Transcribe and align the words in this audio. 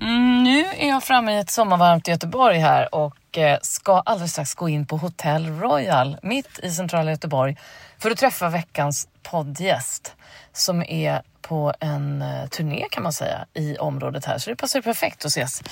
Mm, 0.00 0.42
nu 0.42 0.64
är 0.76 0.88
jag 0.88 1.02
framme 1.02 1.32
i 1.36 1.38
ett 1.38 1.50
sommarvarmt 1.50 2.08
Göteborg 2.08 2.58
här 2.58 2.94
och 2.94 3.38
eh, 3.38 3.58
ska 3.62 4.00
alldeles 4.00 4.32
strax 4.32 4.54
gå 4.54 4.68
in 4.68 4.86
på 4.86 4.96
Hotel 4.96 5.46
Royal 5.46 6.16
mitt 6.22 6.58
i 6.62 6.70
centrala 6.70 7.10
Göteborg 7.10 7.56
för 7.98 8.10
att 8.10 8.18
träffa 8.18 8.48
veckans 8.48 9.08
poddgäst 9.22 10.14
som 10.52 10.82
är 10.82 11.22
på 11.42 11.74
en 11.80 12.22
eh, 12.22 12.48
turné 12.48 12.86
kan 12.90 13.02
man 13.02 13.12
säga 13.12 13.46
i 13.54 13.76
området 13.76 14.24
här 14.24 14.38
så 14.38 14.50
det 14.50 14.56
passar 14.56 14.80
perfekt 14.80 15.24
att 15.24 15.30
ses. 15.30 15.62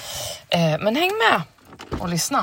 Eh, 0.48 0.78
men 0.80 0.96
häng 0.96 1.10
med 1.30 1.42
och 2.00 2.08
lyssna. 2.08 2.42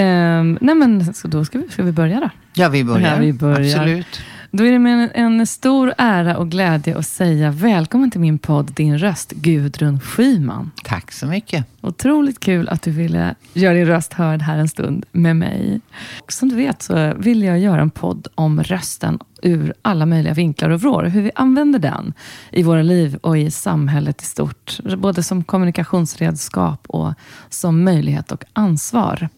Ehm, 0.00 0.58
nej 0.60 0.74
men 0.74 1.14
så 1.14 1.28
då 1.28 1.44
ska 1.44 1.58
vi, 1.58 1.68
ska 1.68 1.82
vi 1.82 1.92
börja 1.92 2.20
då. 2.20 2.30
Ja, 2.54 2.68
vi 2.68 2.84
börjar. 2.84 3.14
Ja, 3.14 3.20
vi 3.20 3.32
börjar. 3.32 3.78
Absolut. 3.78 4.20
Då 4.50 4.66
är 4.66 4.72
det 4.72 4.78
med 4.78 5.10
en, 5.14 5.38
en 5.40 5.46
stor 5.46 5.94
ära 5.98 6.36
och 6.36 6.50
glädje 6.50 6.98
att 6.98 7.06
säga 7.06 7.50
välkommen 7.50 8.10
till 8.10 8.20
min 8.20 8.38
podd 8.38 8.72
Din 8.74 8.98
röst, 8.98 9.32
Gudrun 9.32 10.00
Schyman. 10.00 10.70
Tack 10.84 11.12
så 11.12 11.26
mycket. 11.26 11.64
Otroligt 11.80 12.40
kul 12.40 12.68
att 12.68 12.82
du 12.82 12.90
ville 12.90 13.34
göra 13.52 13.74
din 13.74 13.86
röst 13.86 14.12
hörd 14.12 14.42
här 14.42 14.58
en 14.58 14.68
stund 14.68 15.06
med 15.12 15.36
mig. 15.36 15.80
Som 16.28 16.48
du 16.48 16.56
vet 16.56 16.82
så 16.82 17.14
vill 17.16 17.42
jag 17.42 17.58
göra 17.58 17.80
en 17.80 17.90
podd 17.90 18.28
om 18.34 18.62
rösten 18.62 19.18
ur 19.42 19.74
alla 19.82 20.06
möjliga 20.06 20.34
vinklar 20.34 20.70
och 20.70 20.80
vrår. 20.80 21.04
Hur 21.04 21.22
vi 21.22 21.30
använder 21.34 21.78
den 21.78 22.14
i 22.50 22.62
våra 22.62 22.82
liv 22.82 23.16
och 23.16 23.38
i 23.38 23.50
samhället 23.50 24.22
i 24.22 24.24
stort. 24.24 24.80
Både 24.98 25.22
som 25.22 25.44
kommunikationsredskap 25.44 26.86
och 26.88 27.14
som 27.48 27.84
möjlighet 27.84 28.32
och 28.32 28.44
ansvar. 28.52 29.28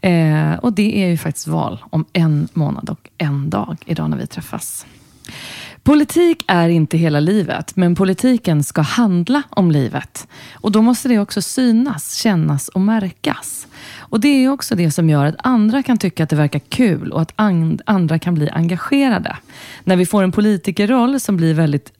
Eh, 0.00 0.54
och 0.54 0.72
det 0.72 1.04
är 1.04 1.08
ju 1.08 1.16
faktiskt 1.16 1.46
val 1.46 1.84
om 1.90 2.04
en 2.12 2.48
månad 2.52 2.90
och 2.90 3.10
en 3.18 3.50
dag 3.50 3.76
idag 3.86 4.10
när 4.10 4.16
vi 4.16 4.26
träffas. 4.26 4.86
Politik 5.84 6.44
är 6.46 6.68
inte 6.68 6.96
hela 6.96 7.20
livet, 7.20 7.76
men 7.76 7.94
politiken 7.94 8.64
ska 8.64 8.80
handla 8.80 9.42
om 9.50 9.70
livet. 9.70 10.28
Och 10.54 10.72
då 10.72 10.82
måste 10.82 11.08
det 11.08 11.18
också 11.18 11.42
synas, 11.42 12.14
kännas 12.14 12.68
och 12.68 12.80
märkas. 12.80 13.66
Och 13.98 14.20
det 14.20 14.28
är 14.28 14.48
också 14.48 14.74
det 14.74 14.90
som 14.90 15.10
gör 15.10 15.24
att 15.24 15.34
andra 15.38 15.82
kan 15.82 15.98
tycka 15.98 16.24
att 16.24 16.30
det 16.30 16.36
verkar 16.36 16.58
kul 16.58 17.12
och 17.12 17.22
att 17.22 17.32
and- 17.36 17.82
andra 17.86 18.18
kan 18.18 18.34
bli 18.34 18.50
engagerade. 18.50 19.36
När 19.84 19.96
vi 19.96 20.06
får 20.06 20.22
en 20.22 20.32
politikerroll 20.32 21.20
som 21.20 21.36
blir 21.36 21.54
väldigt 21.54 21.92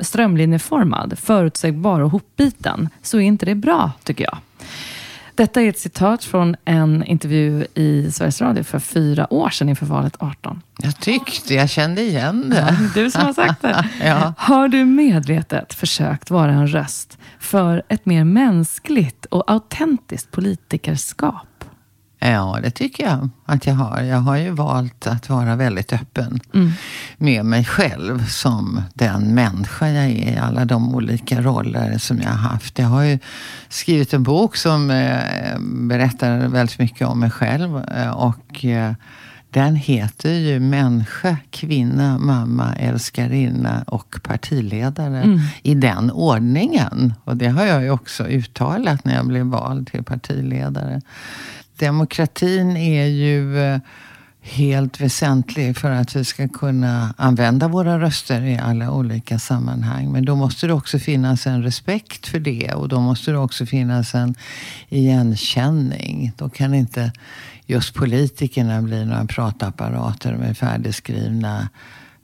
strömlinjeformad, 0.00 1.18
förutsägbar 1.18 2.00
och 2.00 2.10
hopbiten, 2.10 2.88
så 3.02 3.16
är 3.16 3.22
inte 3.22 3.46
det 3.46 3.54
bra, 3.54 3.92
tycker 4.04 4.24
jag. 4.24 4.38
Detta 5.40 5.62
är 5.62 5.68
ett 5.68 5.78
citat 5.78 6.24
från 6.24 6.56
en 6.64 7.04
intervju 7.04 7.66
i 7.74 8.12
Sveriges 8.12 8.40
Radio 8.40 8.64
för 8.64 8.78
fyra 8.78 9.32
år 9.32 9.50
sedan 9.50 9.68
inför 9.68 9.86
valet 9.86 10.16
18. 10.18 10.62
Jag 10.78 11.00
tyckte 11.00 11.54
jag 11.54 11.70
kände 11.70 12.02
igen 12.02 12.50
det. 12.50 12.76
Du 12.94 13.10
som 13.10 13.20
har 13.22 13.32
sagt 13.32 13.62
det. 13.62 13.84
Ja. 14.04 14.34
Har 14.36 14.68
du 14.68 14.84
medvetet 14.84 15.74
försökt 15.74 16.30
vara 16.30 16.50
en 16.50 16.66
röst 16.66 17.18
för 17.38 17.82
ett 17.88 18.06
mer 18.06 18.24
mänskligt 18.24 19.24
och 19.24 19.50
autentiskt 19.50 20.30
politikerskap? 20.30 21.46
Ja, 22.22 22.58
det 22.62 22.70
tycker 22.70 23.04
jag 23.04 23.28
att 23.44 23.66
jag 23.66 23.74
har. 23.74 24.00
Jag 24.00 24.18
har 24.18 24.36
ju 24.36 24.50
valt 24.50 25.06
att 25.06 25.28
vara 25.28 25.56
väldigt 25.56 25.92
öppen 25.92 26.40
med 27.16 27.44
mig 27.44 27.64
själv 27.64 28.26
som 28.26 28.82
den 28.94 29.34
människa 29.34 29.88
jag 29.88 30.04
är 30.04 30.32
i 30.32 30.36
alla 30.36 30.64
de 30.64 30.94
olika 30.94 31.42
roller 31.42 31.98
som 31.98 32.18
jag 32.20 32.28
har 32.28 32.48
haft. 32.48 32.78
Jag 32.78 32.86
har 32.86 33.02
ju 33.02 33.18
skrivit 33.68 34.14
en 34.14 34.22
bok 34.22 34.56
som 34.56 34.90
eh, 34.90 35.58
berättar 35.60 36.48
väldigt 36.48 36.78
mycket 36.78 37.06
om 37.06 37.20
mig 37.20 37.30
själv 37.30 37.84
eh, 37.84 38.10
och 38.10 38.64
eh, 38.64 38.92
den 39.50 39.76
heter 39.76 40.32
ju 40.32 40.60
Människa, 40.60 41.36
kvinna, 41.50 42.18
mamma, 42.18 42.74
älskarinna 42.74 43.84
och 43.86 44.16
partiledare. 44.22 45.40
I 45.62 45.74
den 45.74 46.10
ordningen. 46.10 47.14
Och 47.24 47.36
det 47.36 47.48
har 47.48 47.64
jag 47.64 47.82
ju 47.82 47.90
också 47.90 48.24
uttalat 48.24 49.04
när 49.04 49.14
jag 49.14 49.26
blev 49.26 49.46
vald 49.46 49.90
till 49.90 50.04
partiledare. 50.04 51.00
Demokratin 51.80 52.76
är 52.76 53.06
ju 53.06 53.58
eh, 53.58 53.80
helt 54.42 55.00
väsentlig 55.00 55.76
för 55.76 55.90
att 55.90 56.16
vi 56.16 56.24
ska 56.24 56.48
kunna 56.48 57.14
använda 57.18 57.68
våra 57.68 58.00
röster 58.00 58.42
i 58.42 58.58
alla 58.58 58.90
olika 58.90 59.38
sammanhang. 59.38 60.12
Men 60.12 60.24
då 60.24 60.36
måste 60.36 60.66
det 60.66 60.72
också 60.72 60.98
finnas 60.98 61.46
en 61.46 61.62
respekt 61.62 62.26
för 62.26 62.38
det 62.38 62.72
och 62.74 62.88
då 62.88 63.00
måste 63.00 63.30
det 63.30 63.38
också 63.38 63.66
finnas 63.66 64.14
en 64.14 64.34
igenkänning. 64.88 66.32
Då 66.36 66.48
kan 66.48 66.74
inte 66.74 67.12
just 67.66 67.94
politikerna 67.94 68.82
bli 68.82 69.04
några 69.04 69.24
pratapparater 69.24 70.36
med 70.36 70.58
färdigskrivna 70.58 71.68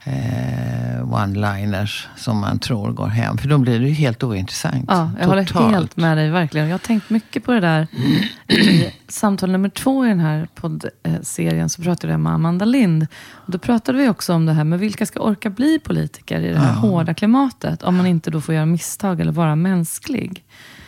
eh, 0.06 1.02
one-liners 1.02 2.08
som 2.16 2.40
man 2.40 2.58
tror 2.58 2.92
går 2.92 3.06
hem. 3.06 3.38
För 3.38 3.48
då 3.48 3.58
blir 3.58 3.80
det 3.80 3.86
ju 3.86 3.92
helt 3.92 4.22
ointressant. 4.22 4.84
Ja, 4.88 5.10
jag 5.20 5.26
håller 5.26 5.44
Totalt. 5.44 5.74
helt 5.74 5.96
med 5.96 6.16
dig, 6.16 6.30
verkligen. 6.30 6.66
Jag 6.66 6.74
har 6.74 6.78
tänkt 6.78 7.10
mycket 7.10 7.44
på 7.44 7.52
det 7.52 7.60
där. 7.60 7.86
I 8.48 8.90
samtal 9.08 9.50
nummer 9.50 9.68
två 9.68 10.06
i 10.06 10.08
den 10.08 10.20
här 10.20 10.48
poddserien 10.54 11.68
så 11.68 11.82
pratade 11.82 12.12
jag 12.12 12.20
med 12.20 12.32
Amanda 12.32 12.64
Lind. 12.64 13.06
Och 13.32 13.52
då 13.52 13.58
pratade 13.58 13.98
vi 13.98 14.08
också 14.08 14.34
om 14.34 14.46
det 14.46 14.52
här 14.52 14.64
med 14.64 14.78
vilka 14.78 15.06
ska 15.06 15.20
orka 15.20 15.50
bli 15.50 15.78
politiker 15.78 16.40
i 16.40 16.52
det 16.52 16.58
här 16.58 16.74
hårda 16.74 17.14
klimatet, 17.14 17.82
om 17.82 17.96
man 17.96 18.06
inte 18.06 18.30
då 18.30 18.40
får 18.40 18.54
göra 18.54 18.66
misstag 18.66 19.20
eller 19.20 19.32
vara 19.32 19.56
mänsklig. 19.56 20.44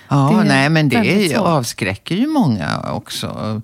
Ja, 0.08 0.42
nej 0.46 0.70
men 0.70 0.88
det 0.88 1.32
är, 1.32 1.38
avskräcker 1.38 2.14
ju 2.14 2.26
många 2.26 2.80
också. 2.90 3.62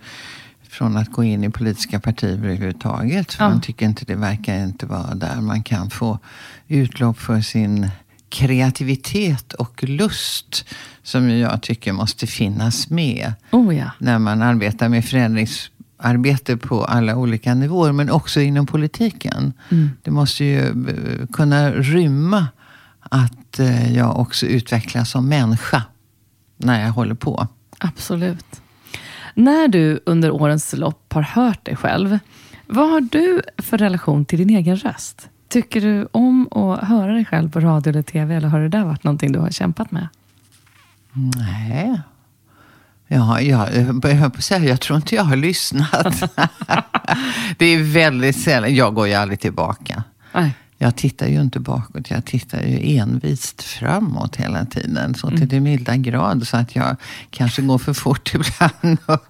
Från 0.78 0.96
att 0.96 1.12
gå 1.12 1.24
in 1.24 1.44
i 1.44 1.50
politiska 1.50 2.00
partier 2.00 2.32
överhuvudtaget. 2.32 3.32
För 3.32 3.44
Ja. 3.44 3.48
Man 3.50 3.60
tycker 3.60 3.86
inte 3.86 4.04
det 4.04 4.14
verkar 4.14 4.64
inte 4.64 4.86
vara 4.86 5.14
där 5.14 5.40
man 5.40 5.62
kan 5.62 5.90
få 5.90 6.18
utlopp 6.68 7.18
för 7.18 7.40
sin 7.40 7.90
kreativitet 8.28 9.52
och 9.52 9.84
lust. 9.84 10.64
Som 11.02 11.30
jag 11.30 11.62
tycker 11.62 11.92
måste 11.92 12.26
finnas 12.26 12.90
med 12.90 13.32
Oh 13.50 13.76
ja. 13.76 13.90
när 13.98 14.18
man 14.18 14.42
arbetar 14.42 14.88
med 14.88 15.04
förändringsarbete 15.04 16.56
på 16.56 16.84
alla 16.84 17.16
olika 17.16 17.54
nivåer. 17.54 17.92
Men 17.92 18.10
också 18.10 18.40
inom 18.40 18.66
politiken. 18.66 19.52
Det 20.02 20.10
måste 20.10 20.44
ju 20.44 20.60
eh, 20.68 21.26
kunna 21.32 21.70
rymma 21.70 22.46
att 23.00 23.58
eh, 23.58 23.96
jag 23.96 24.20
också 24.20 24.46
utvecklas 24.46 25.10
som 25.10 25.28
människa 25.28 25.82
när 26.56 26.82
jag 26.84 26.92
håller 26.92 27.14
på. 27.14 27.48
Absolut. 27.78 28.60
När 29.34 29.68
du 29.68 30.00
under 30.06 30.30
årens 30.30 30.72
lopp 30.72 31.12
har 31.12 31.22
hört 31.22 31.64
dig 31.64 31.76
själv, 31.76 32.18
vad 32.66 32.90
har 32.90 33.00
du 33.00 33.42
för 33.58 33.78
relation 33.78 34.24
till 34.24 34.38
din 34.38 34.50
egen 34.50 34.76
röst? 34.76 35.28
Tycker 35.48 35.80
du 35.80 36.08
om 36.12 36.48
att 36.52 36.88
höra 36.88 37.12
dig 37.12 37.24
själv 37.24 37.50
på 37.50 37.60
radio 37.60 37.90
eller 37.90 38.02
tv, 38.02 38.34
eller 38.34 38.48
har 38.48 38.60
det 38.60 38.68
där 38.68 38.84
varit 38.84 39.04
någonting 39.04 39.32
du 39.32 39.38
har 39.38 39.50
kämpat 39.50 39.90
med? 39.90 40.08
Nej. 41.12 42.00
Ja, 43.06 43.40
jag, 43.40 43.76
jag, 43.76 44.14
höll 44.14 44.30
på 44.30 44.36
att 44.36 44.44
säga, 44.44 44.64
jag 44.64 44.80
tror 44.80 44.96
inte 44.96 45.14
jag 45.14 45.24
har 45.24 45.36
lyssnat. 45.36 46.20
det 47.58 47.66
är 47.66 47.92
väldigt 47.92 48.36
sällan. 48.36 48.74
Jag 48.74 48.94
går 48.94 49.08
ju 49.08 49.14
aldrig 49.14 49.40
tillbaka. 49.40 50.02
Nej. 50.32 50.54
Jag 50.78 50.96
tittar 50.96 51.26
ju 51.26 51.40
inte 51.40 51.60
bakåt, 51.60 52.10
jag 52.10 52.24
tittar 52.24 52.62
ju 52.62 52.96
envist 52.96 53.62
framåt 53.62 54.36
hela 54.36 54.64
tiden. 54.64 55.14
Så 55.14 55.30
till 55.30 55.48
det 55.48 55.60
milda 55.60 55.96
grad 55.96 56.46
så 56.46 56.56
att 56.56 56.76
jag 56.76 56.96
kanske 57.30 57.62
går 57.62 57.78
för 57.78 57.92
fort 57.92 58.34
ibland. 58.34 58.98
Och, 59.06 59.20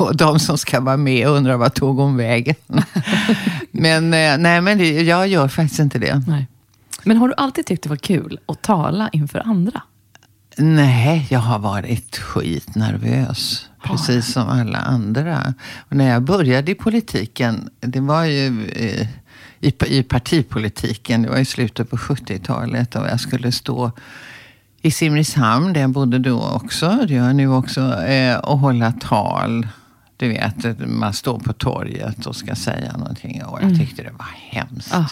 och 0.00 0.16
de 0.16 0.38
som 0.38 0.58
ska 0.58 0.80
vara 0.80 0.96
med 0.96 1.28
undrar 1.28 1.56
vad 1.56 1.74
tog 1.74 1.96
hon 1.96 2.16
vägen? 2.16 2.56
men 3.70 4.14
eh, 4.14 4.38
nej, 4.38 4.60
men 4.60 4.78
det, 4.78 5.02
jag 5.02 5.28
gör 5.28 5.48
faktiskt 5.48 5.80
inte 5.80 5.98
det. 5.98 6.22
Nej. 6.26 6.46
Men 7.04 7.16
har 7.16 7.28
du 7.28 7.34
alltid 7.36 7.66
tyckt 7.66 7.82
det 7.82 7.88
var 7.88 7.96
kul 7.96 8.38
att 8.46 8.62
tala 8.62 9.08
inför 9.12 9.38
andra? 9.38 9.82
Nej, 10.56 11.26
jag 11.30 11.38
har 11.38 11.58
varit 11.58 12.16
skitnervös. 12.16 13.68
precis 13.82 14.32
som 14.32 14.48
alla 14.48 14.78
andra. 14.78 15.54
Och 15.88 15.96
när 15.96 16.10
jag 16.10 16.22
började 16.22 16.70
i 16.72 16.74
politiken, 16.74 17.68
det 17.80 18.00
var 18.00 18.24
ju 18.24 18.66
eh, 18.66 19.06
i, 19.64 19.74
i 19.86 20.02
partipolitiken, 20.02 21.22
det 21.22 21.28
var 21.28 21.38
i 21.38 21.44
slutet 21.44 21.90
på 21.90 21.96
70-talet 21.96 22.96
och 22.96 23.06
jag 23.06 23.20
skulle 23.20 23.52
stå 23.52 23.92
i 24.82 24.90
Simrishamn, 24.90 25.72
där 25.72 25.80
jag 25.80 25.90
bodde 25.90 26.18
då 26.18 26.42
också, 26.42 26.98
det 27.08 27.14
gör 27.14 27.26
jag 27.26 27.36
nu 27.36 27.48
också, 27.48 28.02
eh, 28.02 28.36
och 28.36 28.58
hålla 28.58 28.92
tal. 28.92 29.68
Du 30.16 30.28
vet, 30.28 30.88
man 30.88 31.12
står 31.12 31.38
på 31.38 31.52
torget 31.52 32.26
och 32.26 32.36
ska 32.36 32.54
säga 32.54 32.96
någonting. 32.96 33.44
Och 33.44 33.58
jag 33.58 33.68
mm. 33.68 33.78
tyckte 33.78 34.02
det 34.02 34.10
var 34.10 34.28
hemskt. 34.50 34.94
Ah. 34.94 35.10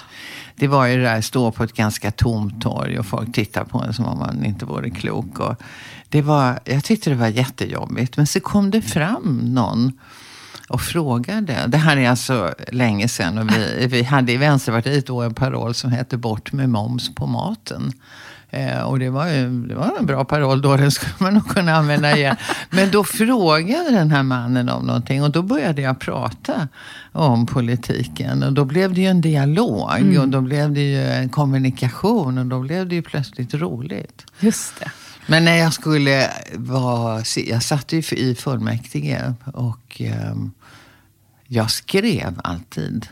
Det 0.57 0.69
var 0.69 0.87
ju 0.87 0.97
det 0.97 1.03
där, 1.03 1.21
stå 1.21 1.51
på 1.51 1.65
ett 1.65 1.73
ganska 1.73 2.11
tomt 2.11 2.63
torg 2.63 2.99
och 2.99 3.07
folk 3.07 3.35
tittar 3.35 3.65
på 3.65 3.79
en 3.79 3.95
som 3.95 4.05
om 4.05 4.19
man 4.19 4.45
inte 4.45 4.65
vore 4.65 4.91
klok. 4.91 5.39
Och 5.39 5.63
det 6.09 6.23
var, 6.23 6.61
jag 6.65 6.85
tyckte 6.85 7.11
det 7.11 7.17
var 7.17 7.29
jättejobbigt. 7.29 8.17
Men 8.17 8.27
så 8.27 8.41
kom 8.41 8.71
det 8.71 8.83
fram 8.83 9.39
någon 9.39 9.93
och 10.73 10.81
frågade. 10.81 11.57
Det 11.69 11.79
här 11.79 11.97
är 11.97 12.11
alltså 12.11 12.55
länge 12.69 13.09
sedan. 13.09 13.39
Och 13.39 13.51
vi, 13.51 13.87
vi 13.87 14.03
hade 14.03 14.33
i 14.33 14.37
Vänsterpartiet 14.37 15.07
då 15.07 15.23
en 15.23 15.35
paroll 15.35 15.75
som 15.75 15.93
hette 15.93 16.17
Bort 16.17 16.53
med 16.53 16.69
moms 16.69 17.15
på 17.15 17.27
maten. 17.27 17.93
Eh, 18.51 18.81
och 18.81 18.99
det 18.99 19.11
var, 19.11 19.29
ju, 19.29 19.67
det 19.67 19.75
var 19.75 19.93
en 19.99 20.07
bra 20.07 20.25
paroll 20.25 20.63
då, 20.63 20.77
den 20.77 20.91
skulle 20.91 21.15
man 21.19 21.35
nog 21.35 21.49
kunna 21.49 21.77
använda 21.77 22.17
igen. 22.17 22.37
Men 22.71 22.91
då 22.91 23.05
frågade 23.05 23.91
den 23.91 24.11
här 24.11 24.23
mannen 24.23 24.69
om 24.69 24.87
någonting 24.87 25.23
och 25.23 25.31
då 25.31 25.43
började 25.43 25.83
jag 25.83 26.01
prata 26.01 26.69
om 27.13 27.47
politiken. 27.47 28.43
Och 28.43 28.53
då 28.53 28.65
blev 28.65 28.95
det 28.95 29.01
ju 29.01 29.07
en 29.07 29.21
dialog 29.21 29.91
mm. 29.99 30.21
och 30.21 30.29
då 30.29 30.41
blev 30.41 30.73
det 30.73 30.81
ju 30.81 31.05
en 31.07 31.29
kommunikation 31.29 32.39
och 32.39 32.47
då 32.47 32.61
blev 32.61 32.89
det 32.89 32.95
ju 32.95 33.03
plötsligt 33.03 33.55
roligt. 33.55 34.27
Just 34.41 34.81
det. 34.81 34.91
Men 35.27 35.45
när 35.45 35.57
jag 35.57 35.73
skulle 35.73 36.31
vara... 36.55 37.23
Jag 37.37 37.63
satt 37.63 37.93
ju 37.93 37.99
i 37.99 38.35
fullmäktige 38.35 39.35
och 39.45 40.01
eh, 40.01 40.35
jag 41.55 41.71
skrev 41.71 42.41
alltid 42.45 43.07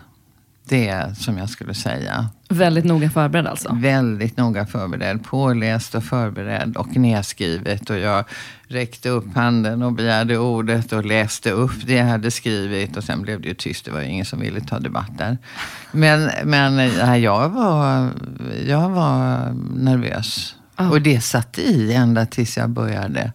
det 0.69 1.16
som 1.16 1.38
jag 1.38 1.50
skulle 1.50 1.75
säga. 1.75 2.28
Väldigt 2.48 2.84
noga 2.84 3.10
förberedd 3.10 3.46
alltså? 3.46 3.75
Väldigt 3.75 4.37
noga 4.37 4.66
förberedd. 4.66 5.25
Påläst 5.25 5.94
och 5.94 6.04
förberedd 6.04 6.76
och 6.76 6.96
nedskrivet. 6.96 7.90
Och 7.90 7.98
jag 7.98 8.25
räckte 8.69 9.08
upp 9.08 9.34
handen 9.34 9.82
och 9.82 9.92
begärde 9.92 10.38
ordet 10.38 10.92
och 10.92 11.04
läste 11.04 11.50
upp 11.50 11.87
det 11.87 11.94
jag 11.94 12.04
hade 12.04 12.31
skrivit. 12.31 12.96
Och 12.96 13.04
sen 13.04 13.22
blev 13.22 13.40
det 13.40 13.48
ju 13.48 13.54
tyst. 13.54 13.84
Det 13.84 13.90
var 13.90 14.00
ingen 14.00 14.25
som 14.25 14.40
ville 14.40 14.60
ta 14.60 14.78
debatt 14.78 15.19
där. 15.19 15.38
Men, 15.93 16.31
men 16.44 16.78
ja, 16.78 17.16
jag, 17.16 17.48
var, 17.48 18.10
jag 18.66 18.90
var 18.90 19.52
nervös. 19.75 20.56
Oh. 20.78 20.90
Och 20.90 21.02
det 21.02 21.20
satt 21.20 21.58
i 21.58 21.93
ända 21.93 22.26
tills 22.26 22.56
jag 22.56 22.70
började 22.70 23.32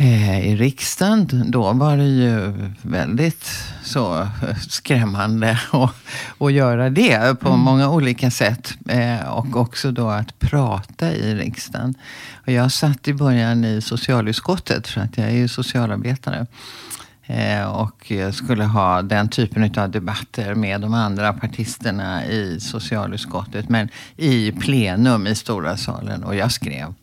i 0.00 0.56
riksdagen. 0.56 1.50
Då 1.50 1.72
var 1.72 1.96
det 1.96 2.08
ju 2.08 2.52
väldigt 2.82 3.48
så 3.82 4.28
skrämmande 4.68 5.50
att, 5.72 5.94
att 6.38 6.52
göra 6.52 6.90
det 6.90 7.40
på 7.40 7.48
mm. 7.48 7.60
många 7.60 7.90
olika 7.90 8.30
sätt. 8.30 8.74
Eh, 8.88 9.28
och 9.28 9.56
också 9.56 9.90
då 9.90 10.08
att 10.08 10.38
prata 10.38 11.12
i 11.12 11.34
riksdagen. 11.34 11.94
Och 12.46 12.52
jag 12.52 12.72
satt 12.72 13.08
i 13.08 13.14
början 13.14 13.64
i 13.64 13.80
socialutskottet 13.80 14.88
för 14.88 15.00
att 15.00 15.18
jag 15.18 15.26
är 15.26 15.36
ju 15.36 15.48
socialarbetare. 15.48 16.46
Eh, 17.26 17.64
och 17.64 18.12
skulle 18.32 18.64
ha 18.64 19.02
den 19.02 19.28
typen 19.28 19.72
av 19.76 19.90
debatter 19.90 20.54
med 20.54 20.80
de 20.80 20.94
andra 20.94 21.32
partisterna 21.32 22.26
i 22.26 22.60
socialutskottet. 22.60 23.68
Men 23.68 23.88
i 24.16 24.52
plenum 24.52 25.26
i 25.26 25.34
stora 25.34 25.76
salen. 25.76 26.24
Och 26.24 26.36
jag 26.36 26.52
skrev 26.52 26.94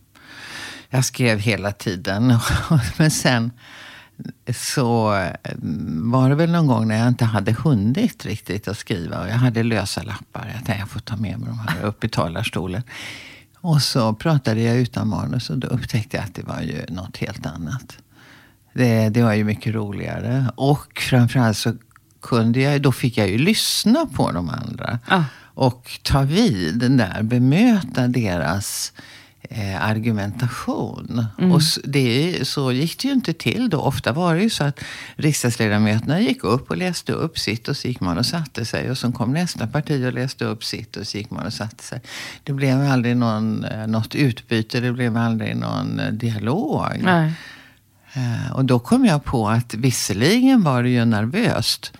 jag 0.95 1.05
skrev 1.05 1.39
hela 1.39 1.71
tiden. 1.71 2.39
Men 2.97 3.11
sen 3.11 3.51
så 4.53 5.09
mm, 5.43 6.11
var 6.11 6.29
det 6.29 6.35
väl 6.35 6.51
någon 6.51 6.67
gång 6.67 6.87
när 6.87 6.97
jag 6.97 7.07
inte 7.07 7.25
hade 7.25 7.51
hunnit 7.51 8.25
riktigt 8.25 8.67
att 8.67 8.77
skriva. 8.77 9.21
Och 9.21 9.27
jag 9.27 9.35
hade 9.35 9.63
lösa 9.63 10.03
lappar. 10.03 10.45
Jag 10.45 10.55
tänkte 10.55 10.75
jag 10.79 10.89
får 10.89 10.99
ta 10.99 11.15
med 11.15 11.39
mig 11.39 11.49
de 11.49 11.59
här 11.59 11.83
upp 11.83 12.03
i 12.03 12.09
talarstolen. 12.09 12.83
Och 13.61 13.81
så 13.81 14.13
pratade 14.13 14.61
jag 14.61 14.77
utan 14.77 15.07
manus 15.07 15.49
och 15.49 15.57
då 15.57 15.67
upptäckte 15.67 16.17
jag 16.17 16.23
att 16.23 16.35
det 16.35 16.43
var 16.43 16.61
ju 16.61 16.85
något 16.89 17.17
helt 17.17 17.45
annat. 17.45 17.97
Det, 18.73 19.09
det 19.09 19.23
var 19.23 19.33
ju 19.33 19.43
mycket 19.43 19.73
roligare. 19.73 20.45
Och 20.55 20.99
framförallt 21.09 21.57
så 21.57 21.73
kunde 22.21 22.59
jag, 22.59 22.81
då 22.81 22.91
fick 22.91 23.17
jag 23.17 23.29
ju 23.29 23.37
lyssna 23.37 24.05
på 24.05 24.31
de 24.31 24.49
andra. 24.49 24.99
Ah. 25.07 25.23
Och 25.55 25.99
ta 26.03 26.21
vid 26.21 26.79
den 26.79 26.97
där, 26.97 27.23
bemöta 27.23 28.07
deras 28.07 28.93
eh, 29.49 29.85
argumentation. 29.85 31.25
Mm. 31.39 31.51
Och 31.51 31.61
det, 31.83 32.39
så 32.47 32.71
gick 32.71 32.99
det 32.99 33.07
ju 33.07 33.13
inte 33.13 33.33
till 33.33 33.69
då. 33.69 33.77
Ofta 33.77 34.11
var 34.11 34.35
det 34.35 34.41
ju 34.41 34.49
så 34.49 34.63
att 34.63 34.79
riksdagsledamöterna 35.15 36.21
gick 36.21 36.43
upp 36.43 36.69
och 36.69 36.77
läste 36.77 37.11
upp 37.11 37.39
sitt 37.39 37.67
och 37.67 37.77
så 37.77 37.87
gick 37.87 37.99
man 37.99 38.17
och 38.17 38.25
satte 38.25 38.65
sig. 38.65 38.91
Och 38.91 38.97
så 38.97 39.11
kom 39.11 39.33
nästa 39.33 39.67
parti 39.67 40.05
och 40.07 40.13
läste 40.13 40.45
upp 40.45 40.63
sitt 40.63 40.97
och 40.97 41.07
så 41.07 41.17
gick 41.17 41.31
man 41.31 41.45
och 41.45 41.53
satte 41.53 41.83
sig. 41.83 42.01
Det 42.43 42.53
blev 42.53 42.81
aldrig 42.81 43.17
någon, 43.17 43.63
eh, 43.63 43.87
något 43.87 44.15
utbyte, 44.15 44.79
det 44.79 44.91
blev 44.91 45.17
aldrig 45.17 45.55
någon 45.55 45.99
eh, 45.99 46.11
dialog. 46.11 46.99
Nej. 47.01 47.33
Eh, 48.13 48.51
och 48.55 48.65
då 48.65 48.79
kom 48.79 49.05
jag 49.05 49.23
på 49.23 49.49
att 49.49 49.73
visserligen 49.73 50.63
var 50.63 50.83
det 50.83 50.89
ju 50.89 51.05
nervöst. 51.05 51.93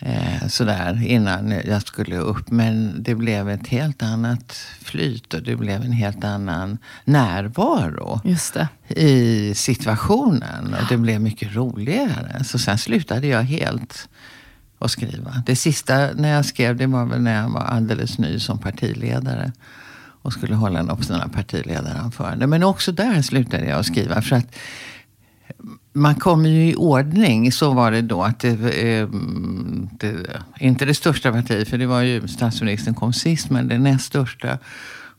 Eh, 0.00 0.48
sådär 0.48 1.02
innan 1.06 1.50
jag 1.64 1.82
skulle 1.82 2.18
upp. 2.18 2.50
Men 2.50 3.02
det 3.02 3.14
blev 3.14 3.48
ett 3.50 3.66
helt 3.66 4.02
annat 4.02 4.52
flyt 4.80 5.34
och 5.34 5.42
det 5.42 5.56
blev 5.56 5.82
en 5.82 5.92
helt 5.92 6.24
annan 6.24 6.78
närvaro 7.04 8.20
i 8.88 9.52
situationen. 9.54 10.74
Och 10.74 10.88
det 10.88 10.96
blev 10.96 11.20
mycket 11.20 11.54
roligare. 11.54 12.44
Så 12.44 12.58
sen 12.58 12.78
slutade 12.78 13.26
jag 13.26 13.42
helt 13.42 14.08
att 14.78 14.90
skriva. 14.90 15.42
Det 15.46 15.56
sista 15.56 16.08
när 16.14 16.28
jag 16.28 16.44
skrev 16.44 16.76
det 16.76 16.86
var 16.86 17.04
väl 17.04 17.20
när 17.20 17.42
jag 17.42 17.50
var 17.50 17.60
alldeles 17.60 18.18
ny 18.18 18.40
som 18.40 18.58
partiledare. 18.58 19.52
Och 20.22 20.32
skulle 20.32 20.54
hålla 20.54 20.82
något 20.82 21.04
sådana 21.04 21.28
partiledaranförande. 21.28 22.46
Men 22.46 22.62
också 22.62 22.92
där 22.92 23.22
slutade 23.22 23.66
jag 23.66 23.78
att 23.78 23.86
skriva. 23.86 24.22
För 24.22 24.36
att 24.36 24.54
man 25.98 26.14
kommer 26.14 26.48
ju 26.48 26.70
i 26.70 26.74
ordning. 26.74 27.52
Så 27.52 27.74
var 27.74 27.90
det 27.90 28.02
då. 28.02 28.22
att 28.22 28.40
det, 28.40 28.50
eh, 28.50 29.08
det, 29.90 30.42
Inte 30.60 30.84
det 30.84 30.94
största 30.94 31.32
partiet, 31.32 31.68
för 31.68 31.78
det 31.78 31.86
var 31.86 32.00
ju 32.00 32.28
statsministern 32.28 32.94
kom 32.94 33.12
sist, 33.12 33.50
men 33.50 33.68
det 33.68 33.78
näst 33.78 34.04
största. 34.04 34.58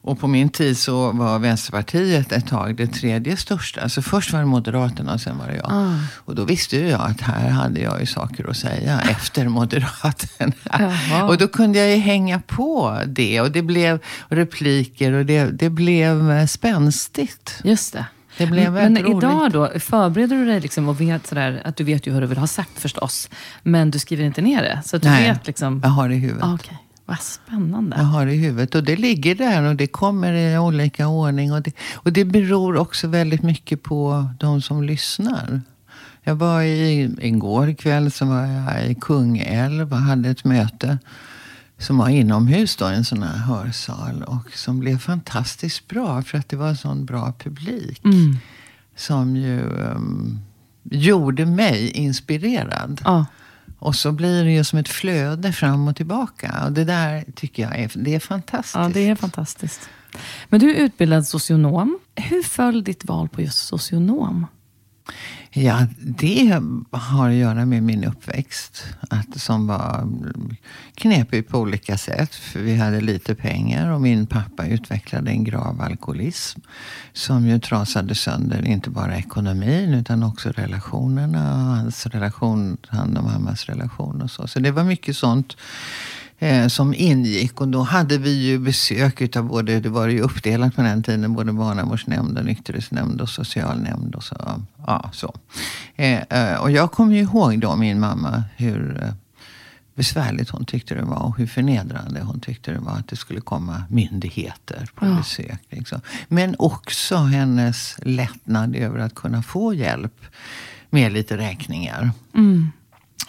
Och 0.02 0.20
på 0.20 0.28
min 0.28 0.50
tid 0.50 0.78
så 0.78 1.12
var 1.12 1.40
Vänsterpartiet 1.40 2.32
ett 2.32 2.48
tag 2.48 2.76
det 2.76 2.88
tredje 2.88 3.38
största. 3.38 3.90
Så 3.90 4.02
först 4.02 4.34
var 4.34 4.40
det 4.40 4.46
Moderaterna 4.46 5.14
och 5.14 5.22
sen 5.22 5.38
var 5.38 5.48
det 5.48 5.56
jag. 5.56 5.72
Ah. 5.72 5.96
Och 6.16 6.36
då 6.36 6.46
visste 6.46 6.78
ju 6.78 6.88
jag 6.88 7.02
att 7.02 7.22
här 7.22 7.50
hade 7.50 7.80
jag 7.80 8.00
ju 8.00 8.06
saker 8.06 8.50
att 8.50 8.58
säga 8.58 9.00
efter 9.10 9.48
Moderaterna. 9.48 10.54
Jaha. 10.64 11.24
Och 11.24 11.38
då 11.38 11.48
kunde 11.48 11.80
jag 11.80 11.90
ju 11.90 11.96
hänga 11.96 12.40
på 12.40 13.02
det. 13.06 13.42
Och 13.42 13.52
det 13.52 13.62
blev 13.62 14.00
repliker 14.28 15.14
och 15.14 15.26
det, 15.26 15.46
det 15.46 15.70
blev 15.70 16.48
spänstigt. 16.48 17.60
Just 17.64 17.94
det. 17.94 18.06
Det 18.40 18.48
blev 18.48 18.74
men 18.74 18.94
men 18.94 19.18
idag 19.18 19.52
då, 19.52 19.70
förbereder 19.80 20.36
du 20.36 20.46
dig 20.46 20.60
liksom 20.60 20.90
och 20.90 21.02
vet 21.02 21.28
sådär, 21.28 21.62
att 21.66 21.76
du 21.76 21.84
vet 21.84 22.08
ju 22.08 22.12
vad 22.12 22.24
du 22.24 22.28
vill 22.28 22.38
ha 22.38 22.48
sagt 22.48 22.80
förstås. 22.80 23.30
Men 23.64 23.92
du 23.92 24.00
skriver 24.00 24.24
inte 24.24 24.42
ner 24.42 24.62
det? 24.62 24.82
Så 24.86 24.96
att 24.96 25.02
du 25.02 25.10
Nej, 25.10 25.30
vet 25.30 25.48
liksom... 25.48 25.82
jag 25.84 25.90
har 25.90 26.10
det 26.10 26.16
i 26.16 26.18
huvudet. 26.18 26.44
Ah, 26.44 26.54
okay. 26.54 26.76
Vad 27.06 27.20
spännande. 27.20 27.98
Jag 27.98 28.04
har 28.04 28.26
det 28.26 28.34
i 28.34 28.38
huvudet. 28.38 28.76
Och 28.76 28.84
det 28.84 28.96
ligger 28.96 29.36
där 29.36 29.64
och 29.64 29.76
det 29.76 29.88
kommer 29.88 30.34
i 30.34 30.58
olika 30.58 31.08
ordning. 31.08 31.54
Och 31.54 31.62
det, 31.62 31.72
och 31.94 32.14
det 32.14 32.26
beror 32.26 32.78
också 32.78 33.08
väldigt 33.08 33.44
mycket 33.44 33.84
på 33.84 34.30
de 34.40 34.62
som 34.62 34.84
lyssnar. 34.84 35.62
Jag 36.24 36.36
var 36.36 36.62
i, 36.62 37.16
igår 37.22 37.74
kväll 37.74 38.12
så 38.12 38.26
var 38.26 38.46
jag 38.46 38.88
i 38.92 38.96
Kungälv 38.96 39.94
och 39.94 40.00
hade 40.00 40.30
ett 40.30 40.44
möte 40.44 40.98
som 41.80 41.98
var 41.98 42.10
inomhus 42.10 42.76
då, 42.76 42.86
en 42.86 43.06
sån 43.06 43.24
här 43.24 43.38
hörsal. 43.38 44.24
Och 44.24 44.52
som 44.54 44.80
blev 44.80 44.98
fantastiskt 44.98 45.88
bra 45.88 46.22
för 46.22 46.38
att 46.38 46.50
det 46.50 46.56
var 46.56 46.68
en 46.68 46.78
sån 46.78 47.06
bra 47.06 47.34
publik. 47.40 48.06
Mm. 48.06 48.38
Som 48.96 49.36
ju 49.36 49.60
um, 49.62 50.40
gjorde 50.84 51.46
mig 51.46 51.90
inspirerad. 51.90 53.02
Ja. 53.06 53.26
Och 53.80 53.96
så 53.96 54.12
blir 54.12 54.44
det 54.44 54.52
ju 54.52 54.64
som 54.64 54.80
ett 54.80 54.90
flöde 54.90 55.54
fram 55.54 55.88
och 55.88 55.96
tillbaka. 55.96 56.64
Och 56.66 56.72
det 56.72 56.84
där 56.84 57.26
tycker 57.36 57.64
jag 57.64 57.80
är, 57.80 57.92
det 57.96 58.16
är 58.16 58.20
fantastiskt. 58.20 58.76
Ja, 58.76 58.90
det 58.94 59.10
är 59.10 59.16
fantastiskt. 59.16 59.90
Men 60.50 60.60
du 60.60 60.76
är 60.76 60.76
utbildad 60.76 61.28
socionom. 61.28 62.00
Hur 62.16 62.44
föll 62.44 62.84
ditt 62.84 63.06
val 63.06 63.30
på 63.30 63.42
just 63.42 63.68
socionom? 63.68 64.48
Ja, 65.52 65.88
det 66.00 66.62
har 66.92 67.30
att 67.30 67.36
göra 67.36 67.66
med 67.66 67.84
min 67.84 68.04
uppväxt. 68.04 68.86
Att, 69.10 69.42
som 69.42 69.68
var 69.68 70.08
knepig 70.96 71.48
på 71.48 71.58
olika 71.58 71.98
sätt. 71.98 72.36
För 72.36 72.60
vi 72.60 72.76
hade 72.76 73.02
lite 73.02 73.36
pengar 73.36 73.92
och 73.92 74.02
min 74.02 74.28
pappa 74.28 74.66
utvecklade 74.66 75.32
en 75.32 75.44
grav 75.44 75.82
alkoholism. 75.82 76.60
Som 77.14 77.48
ju 77.48 77.60
trasade 77.60 78.16
sönder 78.16 78.68
inte 78.68 78.90
bara 78.90 79.18
ekonomin 79.18 79.94
utan 79.94 80.24
också 80.24 80.52
relationerna. 80.52 81.54
Hans 81.54 82.06
relation, 82.06 82.78
han 82.88 83.18
och 83.18 83.24
mammas 83.24 83.66
relation 83.66 84.22
och 84.22 84.32
så. 84.32 84.48
Så 84.48 84.60
det 84.60 84.72
var 84.72 84.84
mycket 84.84 85.18
sånt 85.18 85.58
eh, 86.40 86.68
som 86.68 86.94
ingick. 86.94 87.62
Och 87.62 87.68
då 87.68 87.82
hade 87.82 88.18
vi 88.18 88.48
ju 88.48 88.60
besök 88.60 89.22
utav 89.22 89.44
både, 89.46 89.80
det 89.80 89.90
var 89.90 90.08
ju 90.08 90.22
uppdelat 90.22 90.76
på 90.76 90.82
den 90.82 91.04
tiden, 91.04 91.34
både 91.34 91.54
barnavårdsnämnd, 91.54 92.38
och 92.38 92.46
nykterhetsnämnd 92.46 93.22
och 93.22 93.30
socialnämnd. 93.30 94.16
Och 94.16 94.24
så, 94.24 94.62
ja, 94.88 95.10
så. 95.14 95.36
Eh, 95.96 96.22
eh, 96.30 96.62
och 96.62 96.72
jag 96.72 96.92
kommer 96.92 97.16
ju 97.16 97.22
ihåg 97.22 97.60
då 97.60 97.76
min 97.76 98.00
mamma 98.00 98.44
hur 98.58 99.14
besvärligt 100.00 100.50
hon 100.50 100.66
tyckte 100.66 100.96
det 100.96 101.02
var 101.02 101.20
och 101.20 101.38
hur 101.38 101.48
förnedrande 101.48 102.22
hon 102.22 102.40
tyckte 102.40 102.72
det 102.72 102.80
var 102.80 102.92
att 102.92 103.08
det 103.08 103.16
skulle 103.16 103.42
komma 103.42 103.84
myndigheter 103.90 104.90
på 104.96 105.06
ja. 105.06 105.16
besök. 105.16 105.62
Liksom. 105.70 106.02
Men 106.28 106.56
också 106.60 107.18
hennes 107.18 107.96
lättnad 108.04 108.76
över 108.76 109.00
att 109.00 109.16
kunna 109.16 109.44
få 109.44 109.74
hjälp 109.74 110.26
med 110.90 111.12
lite 111.12 111.38
räkningar. 111.38 112.12
Mm. 112.36 112.72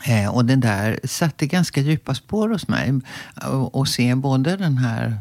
Eh, 0.04 0.28
och 0.28 0.44
det 0.44 0.56
där 0.56 1.00
satte 1.04 1.46
ganska 1.46 1.80
djupa 1.80 2.14
spår 2.14 2.48
hos 2.48 2.68
mig. 2.68 3.00
Och 3.72 3.88
se 3.88 4.14
både 4.14 4.56
den 4.56 4.78
här 4.78 5.18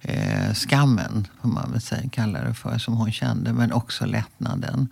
eh, 0.00 0.54
skammen, 0.54 1.26
får 1.42 1.48
man 1.48 1.72
väl 1.72 1.80
säga, 1.80 2.08
kalla 2.12 2.44
det 2.44 2.54
för, 2.54 2.78
som 2.78 2.94
hon 2.94 3.12
kände, 3.12 3.52
men 3.52 3.72
också 3.72 4.06
lättnaden. 4.06 4.88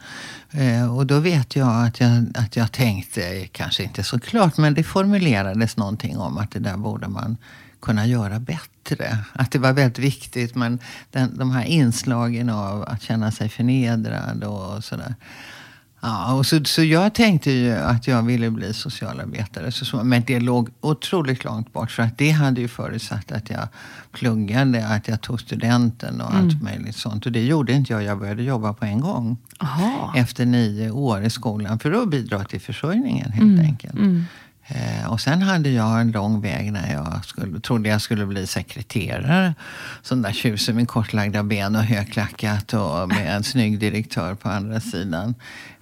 Eh, 0.50 0.96
och 0.96 1.06
då 1.06 1.20
vet 1.20 1.56
jag 1.56 1.87
att, 1.87 2.00
jag 2.00 2.26
att 2.35 2.56
jag 2.56 2.73
tänkte, 2.73 3.46
kanske 3.52 3.82
inte 3.82 4.02
så 4.02 4.20
klart, 4.20 4.56
men 4.56 4.75
det 4.75 4.82
formulerades 4.82 5.76
någonting 5.76 6.18
om 6.18 6.38
att 6.38 6.50
det 6.50 6.58
där 6.58 6.76
borde 6.76 7.08
man 7.08 7.37
kunna 7.80 8.06
göra 8.06 8.40
bättre. 8.40 9.18
Att 9.32 9.50
det 9.50 9.58
var 9.58 9.73
väldigt 9.73 9.99
viktigt, 9.99 10.54
men 10.54 10.78
den, 11.11 11.38
de 11.38 11.50
här 11.50 11.64
inslagen 11.64 12.50
av 12.50 12.82
att 12.82 13.02
känna 13.02 13.30
sig 13.30 13.49
förnedrad 13.49 14.44
och 14.44 14.85
sådär. 14.85 15.14
Ja, 16.06 16.34
och 16.34 16.46
så, 16.46 16.64
så 16.64 16.82
jag 16.82 17.14
tänkte 17.14 17.50
ju 17.50 17.72
att 17.72 18.06
jag 18.06 18.22
ville 18.22 18.50
bli 18.50 18.75
socialarbetare. 18.75 19.72
Så, 19.72 19.84
så, 19.84 20.04
men 20.04 20.22
det 20.26 20.40
låg 20.40 20.68
otroligt 20.80 21.44
långt 21.44 21.72
bort. 21.72 21.90
För 21.90 22.02
att 22.02 22.18
det 22.18 22.30
hade 22.30 22.60
ju 22.60 22.68
förutsatt 22.68 23.32
att 23.32 23.50
jag 23.50 23.68
pluggade, 24.12 24.88
att 24.88 25.08
jag 25.08 25.20
tog 25.20 25.40
studenten 25.40 26.20
och 26.20 26.30
mm. 26.30 26.44
allt 26.44 26.62
möjligt 26.62 26.96
sånt. 26.96 27.26
Och 27.26 27.32
det 27.32 27.44
gjorde 27.44 27.72
inte 27.72 27.92
jag. 27.92 28.02
Jag 28.02 28.18
började 28.18 28.42
jobba 28.42 28.72
på 28.72 28.84
en 28.84 29.00
gång. 29.00 29.36
Aha. 29.58 30.12
Efter 30.16 30.46
nio 30.46 30.90
år 30.90 31.22
i 31.22 31.30
skolan. 31.30 31.78
För 31.78 32.02
att 32.02 32.10
bidra 32.10 32.44
till 32.44 32.60
försörjningen 32.60 33.32
helt 33.32 33.58
mm. 33.58 33.60
enkelt. 33.60 33.94
Mm. 33.94 34.25
Eh, 34.68 35.12
och 35.12 35.20
sen 35.20 35.42
hade 35.42 35.70
jag 35.70 36.00
en 36.00 36.11
lång 36.11 36.40
väg 36.40 36.73
när 36.73 36.92
jag 36.92 37.25
skulle, 37.25 37.61
trodde 37.61 37.88
jag 37.88 38.02
skulle 38.02 38.26
bli 38.26 38.46
sekreterare. 38.46 39.54
Sån 40.02 40.23
där 40.23 40.32
tjusig 40.32 40.75
med 40.75 40.88
kortlagda 40.88 41.42
ben 41.42 41.76
och 41.76 41.82
högklackat 41.82 42.75
och 42.75 43.08
med 43.08 43.37
en 43.37 43.44
snygg 43.44 43.78
direktör 43.78 44.35
på 44.35 44.49
andra 44.49 44.80
sidan 44.80 45.35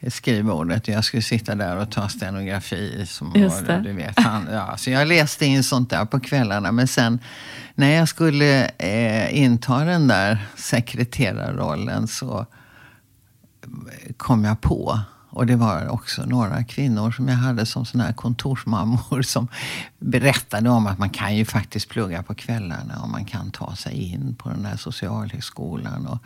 skrivbordet. 0.08 0.88
Jag 0.88 1.04
skulle 1.04 1.22
sitta 1.22 1.54
där 1.54 1.76
och 1.76 1.90
ta 1.90 2.08
stenografi. 2.08 3.06
Som 3.06 3.32
Just 3.34 3.66
det. 3.66 3.80
Du 3.84 3.92
vet, 3.92 4.20
han, 4.20 4.48
ja, 4.52 4.76
så 4.76 4.90
jag 4.90 5.08
läste 5.08 5.46
in 5.46 5.64
sånt 5.64 5.90
där 5.90 6.04
på 6.04 6.20
kvällarna. 6.20 6.72
Men 6.72 6.88
sen 6.88 7.18
när 7.74 7.90
jag 7.90 8.08
skulle 8.08 8.70
eh, 8.78 9.38
inta 9.38 9.84
den 9.84 10.08
där 10.08 10.46
sekreterarrollen 10.56 12.08
så 12.08 12.46
kom 14.16 14.44
jag 14.44 14.60
på 14.60 15.00
och 15.34 15.46
det 15.46 15.56
var 15.56 15.88
också 15.88 16.24
några 16.26 16.64
kvinnor 16.64 17.10
som 17.10 17.28
jag 17.28 17.36
hade 17.36 17.66
som 17.66 17.84
såna 17.84 18.04
här 18.04 18.12
kontorsmammor 18.12 19.22
som 19.34 19.48
berättade 19.98 20.70
om 20.70 20.86
att 20.86 20.98
man 20.98 21.10
kan 21.10 21.36
ju 21.36 21.44
faktiskt 21.44 21.88
plugga 21.88 22.22
på 22.22 22.34
kvällarna 22.34 23.02
och 23.02 23.08
man 23.08 23.24
kan 23.24 23.50
ta 23.50 23.76
sig 23.76 24.12
in 24.12 24.34
på 24.38 24.48
den 24.48 24.62
där 24.62 24.76
socialhögskolan. 24.76 26.06
Och, 26.06 26.18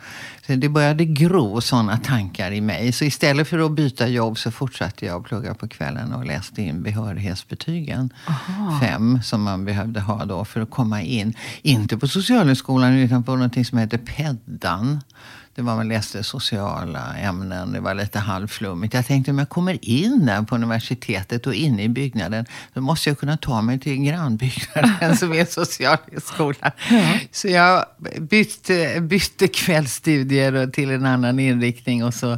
så 0.47 0.55
det 0.55 0.69
började 0.69 1.05
gro 1.05 1.61
sådana 1.61 1.97
tankar 1.97 2.51
i 2.51 2.61
mig. 2.61 2.91
Så 2.91 3.05
istället 3.05 3.47
för 3.47 3.59
att 3.59 3.71
byta 3.71 4.07
jobb 4.07 4.37
så 4.37 4.51
fortsatte 4.51 5.05
jag 5.05 5.21
att 5.21 5.27
plugga 5.27 5.53
på 5.53 5.67
kvällarna 5.67 6.17
och 6.17 6.25
läste 6.25 6.61
in 6.61 6.83
behörighetsbetygen. 6.83 8.13
Aha. 8.27 8.79
Fem 8.79 9.19
som 9.23 9.43
man 9.43 9.65
behövde 9.65 9.99
ha 9.99 10.25
då 10.25 10.45
för 10.45 10.61
att 10.61 10.69
komma 10.69 11.01
in. 11.01 11.33
Inte 11.61 11.97
på 11.97 12.07
socialhögskolan 12.07 12.93
utan 12.93 13.23
på 13.23 13.35
något 13.35 13.67
som 13.67 13.77
heter 13.77 13.97
PEDDAN 13.97 15.01
det 15.59 15.63
var 15.63 15.75
man 15.75 15.87
läste 15.87 16.23
sociala 16.23 17.17
ämnen, 17.17 17.71
det 17.71 17.79
var 17.79 17.93
lite 17.93 18.19
halvflummigt. 18.19 18.93
Jag 18.93 19.05
tänkte 19.05 19.31
om 19.31 19.39
jag 19.39 19.49
kommer 19.49 19.77
in 19.81 20.25
där 20.25 20.41
på 20.41 20.55
universitetet 20.55 21.47
och 21.47 21.53
inne 21.53 21.83
i 21.83 21.89
byggnaden, 21.89 22.45
då 22.73 22.81
måste 22.81 23.09
jag 23.09 23.19
kunna 23.19 23.37
ta 23.37 23.61
mig 23.61 23.79
till 23.79 24.03
grannbyggnaden 24.03 25.17
som 25.17 25.33
är 25.33 25.45
socialhögskolan. 25.45 26.71
Ja. 26.89 27.13
Så 27.31 27.47
jag 27.47 27.85
bytte, 28.19 29.01
bytte 29.01 29.47
kvällsstudier 29.47 30.67
till 30.67 30.91
en 30.91 31.05
annan 31.05 31.39
inriktning 31.39 32.03
och 32.03 32.13
så 32.13 32.37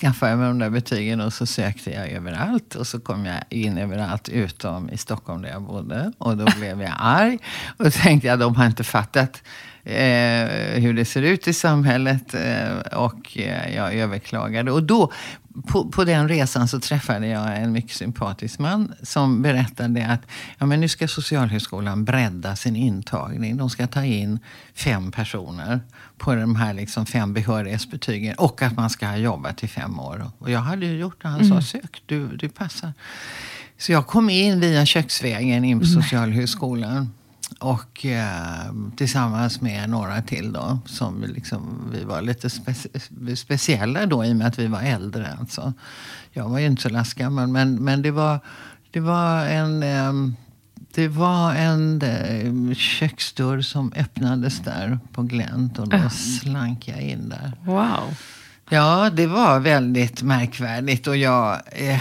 skaffade 0.00 0.32
jag 0.32 0.38
mig 0.38 0.48
de 0.48 0.58
där 0.58 0.70
betygen 0.70 1.20
och 1.20 1.32
så 1.32 1.46
sökte 1.46 1.90
jag 1.90 2.10
överallt. 2.10 2.74
Och 2.74 2.86
så 2.86 3.00
kom 3.00 3.26
jag 3.26 3.44
in 3.50 3.78
överallt 3.78 4.28
utom 4.28 4.90
i 4.90 4.96
Stockholm 4.96 5.42
där 5.42 5.48
jag 5.48 5.62
bodde. 5.62 6.12
Och 6.18 6.36
då 6.36 6.46
blev 6.58 6.82
jag 6.82 6.94
arg 6.98 7.38
och 7.76 7.92
tänkte 7.92 8.32
att 8.32 8.40
de 8.40 8.56
har 8.56 8.66
inte 8.66 8.84
fattat 8.84 9.42
eh, 9.86 10.80
hur 10.80 10.94
det 10.94 11.04
ser 11.04 11.22
ut 11.22 11.48
i 11.48 11.52
samhället. 11.52 12.34
Eh, 12.34 12.98
och 12.98 13.38
eh, 13.38 13.74
jag 13.74 13.94
överklagade. 13.94 14.72
Och 14.72 14.82
då, 14.82 15.12
på, 15.66 15.88
på, 15.88 16.04
den 16.04 16.28
resan 16.28 16.68
så 16.68 16.80
träffade 16.80 17.26
jag 17.26 17.56
en 17.56 17.72
mycket 17.72 17.96
sympatisk 17.96 18.58
man 18.58 18.94
som 19.02 19.42
berättade 19.42 20.06
att 20.06 20.20
ja, 20.58 20.66
men 20.66 20.80
nu 20.80 20.88
ska 20.88 21.08
Socialhögskolan 21.08 22.04
bredda 22.04 22.56
sin 22.56 22.76
intagning. 22.76 23.56
De 23.56 23.70
ska 23.70 23.86
ta 23.86 24.04
in 24.04 24.38
fem 24.74 25.12
personer 25.12 25.80
på 26.18 26.34
de 26.34 26.56
här 26.56 26.74
liksom 26.74 27.06
fem 27.06 27.34
behörighetsbetygen 27.34 28.34
och 28.34 28.62
att 28.62 28.76
man 28.76 28.90
ska 28.90 29.06
ha 29.06 29.16
jobbat 29.16 29.64
i 29.64 29.68
fem 29.68 30.00
år. 30.00 30.30
Och 30.38 30.50
jag 30.50 30.60
hade 30.60 30.86
ju 30.86 30.98
gjort 30.98 31.22
det. 31.22 31.28
Han 31.28 31.40
mm. 31.40 31.60
sa 31.60 31.66
sök, 31.66 32.02
du, 32.06 32.36
du 32.36 32.48
passar. 32.48 32.92
Så 33.78 33.92
jag 33.92 34.06
kom 34.06 34.30
in 34.30 34.60
via 34.60 34.86
köksvägen 34.86 35.64
in 35.64 35.80
på 35.80 35.86
Socialhögskolan. 35.86 37.10
Och 37.60 38.06
eh, 38.06 38.72
tillsammans 38.96 39.60
med 39.60 39.90
några 39.90 40.22
till 40.22 40.52
då. 40.52 40.78
Som 40.86 41.24
liksom, 41.28 41.90
vi 41.92 42.04
var 42.04 42.22
lite 42.22 42.50
speci 42.50 42.88
speciella 43.36 44.06
då 44.06 44.24
i 44.24 44.32
och 44.32 44.36
med 44.36 44.46
att 44.46 44.58
vi 44.58 44.66
var 44.66 44.82
äldre. 44.82 45.36
Alltså. 45.40 45.72
Jag 46.32 46.48
var 46.48 46.58
ju 46.58 46.66
inte 46.66 46.82
så 46.82 46.88
lastgammal. 46.88 47.46
Men, 47.48 47.84
men 47.84 48.02
det, 48.02 48.10
var, 48.10 48.40
det 48.90 49.00
var 49.00 49.46
en... 49.46 49.82
Eh, 49.82 50.12
det 50.94 51.08
var 51.08 51.54
en 51.54 52.02
eh, 52.02 52.74
köksdörr 52.74 53.60
som 53.60 53.92
öppnades 53.96 54.60
där 54.60 54.98
på 55.12 55.22
glänt 55.22 55.78
och 55.78 55.88
då 55.88 56.10
slank 56.10 56.88
jag 56.88 57.00
in 57.00 57.28
där. 57.28 57.52
Wow. 57.64 58.16
Ja, 58.70 59.10
det 59.10 59.26
var 59.26 59.60
väldigt 59.60 60.22
märkvärdigt. 60.22 61.06
Och 61.06 61.16
jag... 61.16 61.60
Eh, 61.66 62.00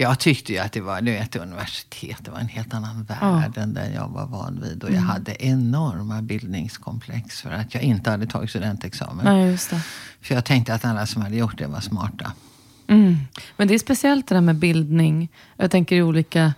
jag 0.00 0.18
tyckte 0.18 0.52
ju 0.52 0.58
att 0.58 0.72
det 0.72 0.80
var 0.80 1.08
ett 1.08 1.36
universitet. 1.36 2.18
Det 2.20 2.30
var 2.30 2.38
en 2.38 2.48
helt 2.48 2.74
annan 2.74 3.02
värld 3.02 3.52
ja. 3.56 3.62
än 3.62 3.74
den 3.74 3.92
jag 3.92 4.08
var 4.08 4.26
van 4.26 4.60
vid. 4.62 4.84
Och 4.84 4.90
jag 4.90 4.96
mm. 4.96 5.08
hade 5.08 5.44
enorma 5.44 6.22
bildningskomplex 6.22 7.40
för 7.40 7.50
att 7.50 7.74
jag 7.74 7.82
inte 7.82 8.10
hade 8.10 8.26
tagit 8.26 8.50
studentexamen. 8.50 9.24
Nej, 9.24 9.50
just 9.50 9.70
det. 9.70 9.82
För 10.20 10.34
jag 10.34 10.44
tänkte 10.44 10.74
att 10.74 10.84
alla 10.84 11.06
som 11.06 11.22
hade 11.22 11.36
gjort 11.36 11.58
det 11.58 11.66
var 11.66 11.80
smarta. 11.80 12.32
Mm. 12.86 13.16
Men 13.56 13.68
det 13.68 13.74
är 13.74 13.78
speciellt 13.78 14.26
det 14.26 14.34
där 14.34 14.40
med 14.40 14.56
bildning. 14.56 15.28
Jag 15.56 15.70
tänker 15.70 15.96
i 15.96 16.02
olika 16.02 16.52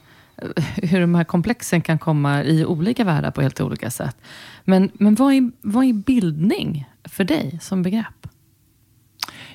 hur 0.76 1.00
de 1.00 1.14
här 1.14 1.24
komplexen 1.24 1.80
kan 1.80 1.98
komma 1.98 2.42
i 2.42 2.64
olika 2.64 3.04
världar 3.04 3.30
på 3.30 3.42
helt 3.42 3.60
olika 3.60 3.90
sätt. 3.90 4.16
Men, 4.64 4.90
men 4.94 5.14
vad, 5.14 5.34
är, 5.34 5.50
vad 5.60 5.84
är 5.84 5.92
bildning 5.92 6.88
för 7.04 7.24
dig 7.24 7.58
som 7.62 7.82
begrepp? 7.82 8.21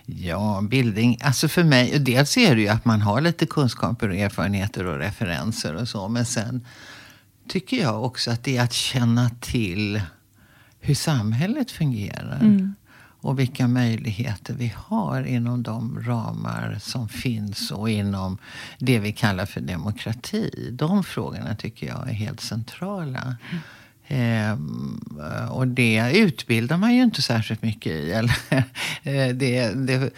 Ja, 0.09 0.61
bildning. 0.61 1.17
Alltså 1.21 1.47
för 1.47 1.63
mig, 1.63 1.99
dels 1.99 2.37
är 2.37 2.55
det 2.55 2.61
ju 2.61 2.67
att 2.67 2.85
man 2.85 3.01
har 3.01 3.21
lite 3.21 3.45
kunskaper 3.45 4.09
och 4.09 4.15
erfarenheter 4.15 4.85
och 4.85 4.97
referenser 4.97 5.75
och 5.75 5.87
så. 5.87 6.07
Men 6.07 6.25
sen 6.25 6.65
tycker 7.47 7.77
jag 7.77 8.03
också 8.03 8.31
att 8.31 8.43
det 8.43 8.57
är 8.57 8.63
att 8.63 8.73
känna 8.73 9.29
till 9.29 10.01
hur 10.79 10.95
samhället 10.95 11.71
fungerar. 11.71 12.39
Mm. 12.41 12.75
Och 13.21 13.39
vilka 13.39 13.67
möjligheter 13.67 14.53
vi 14.53 14.73
har 14.75 15.23
inom 15.23 15.63
de 15.63 16.03
ramar 16.03 16.77
som 16.81 17.09
finns 17.09 17.71
och 17.71 17.89
inom 17.89 18.37
det 18.79 18.99
vi 18.99 19.11
kallar 19.11 19.45
för 19.45 19.61
demokrati. 19.61 20.69
De 20.71 21.03
frågorna 21.03 21.55
tycker 21.55 21.87
jag 21.87 22.09
är 22.09 22.13
helt 22.13 22.41
centrala. 22.41 23.35
Mm. 23.51 23.61
Eh, 24.07 24.57
och 25.49 25.67
det 25.67 26.11
utbildar 26.15 26.77
man 26.77 26.95
ju 26.95 27.03
inte 27.03 27.21
särskilt 27.21 27.61
mycket 27.61 27.91
i. 27.91 28.11
Eller, 28.11 28.35
eh, 29.03 29.35
det, 29.35 29.73
det, 29.73 30.13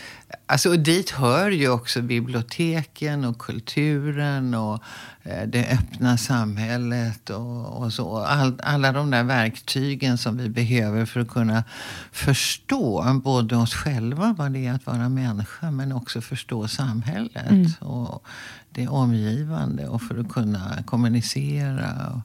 alltså, 0.45 0.69
och 0.69 0.79
dit 0.79 1.09
hör 1.09 1.51
ju 1.51 1.69
också 1.69 2.01
biblioteken 2.01 3.25
och 3.25 3.37
kulturen 3.37 4.53
och 4.53 4.83
eh, 5.23 5.47
det 5.47 5.67
öppna 5.67 6.17
samhället 6.17 7.29
och, 7.29 7.81
och 7.81 7.93
så. 7.93 8.17
All, 8.17 8.59
alla 8.63 8.91
de 8.91 9.11
där 9.11 9.23
verktygen 9.23 10.17
som 10.17 10.37
vi 10.37 10.49
behöver 10.49 11.05
för 11.05 11.19
att 11.19 11.29
kunna 11.29 11.63
förstå 12.11 13.21
både 13.23 13.55
oss 13.55 13.73
själva, 13.73 14.35
vad 14.37 14.51
det 14.51 14.67
är 14.67 14.73
att 14.73 14.85
vara 14.85 15.09
människa, 15.09 15.71
men 15.71 15.91
också 15.91 16.21
förstå 16.21 16.67
samhället 16.67 17.49
mm. 17.49 17.71
och 17.79 18.23
det 18.69 18.87
omgivande 18.87 19.87
och 19.87 20.01
för 20.01 20.19
att 20.19 20.29
kunna 20.29 20.83
kommunicera. 20.85 22.13
Och, 22.13 22.21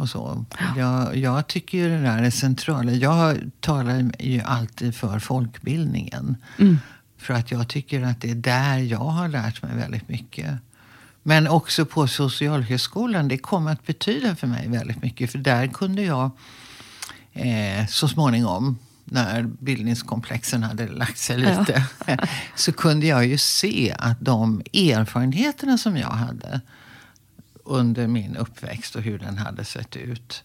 och 0.00 0.08
så. 0.08 0.44
Jag, 0.76 1.16
jag 1.16 1.46
tycker 1.46 1.88
det 1.88 2.02
där 2.02 2.22
är 2.22 2.30
centralt. 2.30 2.92
Jag 2.92 3.50
talar 3.60 4.12
ju 4.18 4.40
alltid 4.40 4.94
för 4.94 5.18
folkbildningen. 5.18 6.36
Mm. 6.58 6.78
För 7.18 7.34
att 7.34 7.50
jag 7.50 7.68
tycker 7.68 8.02
att 8.02 8.20
det 8.20 8.30
är 8.30 8.34
där 8.34 8.78
jag 8.78 8.98
har 8.98 9.28
lärt 9.28 9.62
mig 9.62 9.76
väldigt 9.76 10.08
mycket. 10.08 10.50
Men 11.22 11.48
också 11.48 11.84
på 11.84 12.08
Socialhögskolan. 12.08 13.28
Det 13.28 13.38
kom 13.38 13.66
att 13.66 13.86
betyda 13.86 14.36
för 14.36 14.46
mig 14.46 14.68
väldigt 14.68 15.02
mycket. 15.02 15.32
För 15.32 15.38
där 15.38 15.66
kunde 15.66 16.02
jag 16.02 16.30
eh, 17.32 17.86
så 17.86 18.08
småningom 18.08 18.78
när 19.04 19.42
bildningskomplexen 19.42 20.62
hade 20.62 20.88
lagt 20.88 21.18
sig 21.18 21.38
lite, 21.38 21.84
ja. 22.06 22.16
så 22.54 22.72
kunde 22.72 23.06
jag 23.06 23.26
ju 23.26 23.38
se 23.38 23.94
att 23.98 24.20
de 24.20 24.62
erfarenheterna 24.72 25.78
som 25.78 25.96
jag 25.96 26.10
hade 26.10 26.60
under 27.64 28.06
min 28.06 28.36
uppväxt 28.36 28.96
och 28.96 29.02
hur 29.02 29.18
den 29.18 29.38
hade 29.38 29.64
sett 29.64 29.96
ut 29.96 30.44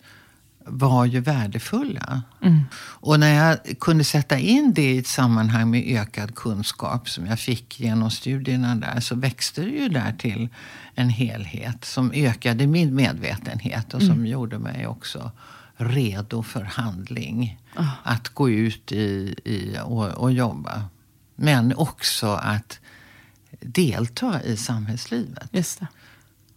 var 0.67 1.05
ju 1.05 1.19
värdefulla. 1.19 2.21
Mm. 2.41 2.61
Och 2.75 3.19
när 3.19 3.33
jag 3.33 3.79
kunde 3.79 4.03
sätta 4.03 4.39
in 4.39 4.73
det 4.73 4.91
i 4.91 4.97
ett 4.97 5.07
sammanhang 5.07 5.69
med 5.69 5.83
ökad 5.87 6.35
kunskap 6.35 7.09
som 7.09 7.25
jag 7.25 7.39
fick 7.39 7.79
genom 7.79 8.11
studierna 8.11 8.75
där 8.75 8.99
så 8.99 9.15
växte 9.15 9.61
det 9.61 9.69
ju 9.69 9.89
där 9.89 10.13
till 10.13 10.49
en 10.95 11.09
helhet 11.09 11.85
som 11.85 12.11
ökade 12.11 12.67
min 12.67 12.95
medvetenhet 12.95 13.93
och 13.93 14.01
som 14.01 14.11
mm. 14.11 14.25
gjorde 14.25 14.59
mig 14.59 14.87
också 14.87 15.31
redo 15.75 16.43
för 16.43 16.63
handling. 16.63 17.59
Oh. 17.77 17.89
Att 18.03 18.29
gå 18.29 18.49
ut 18.49 18.91
i, 18.91 19.35
i 19.43 19.77
och, 19.83 20.07
och 20.07 20.31
jobba. 20.31 20.83
Men 21.35 21.75
också 21.75 22.27
att 22.27 22.79
delta 23.59 24.43
i 24.43 24.57
samhällslivet. 24.57 25.49
Just 25.51 25.79
det. 25.79 25.87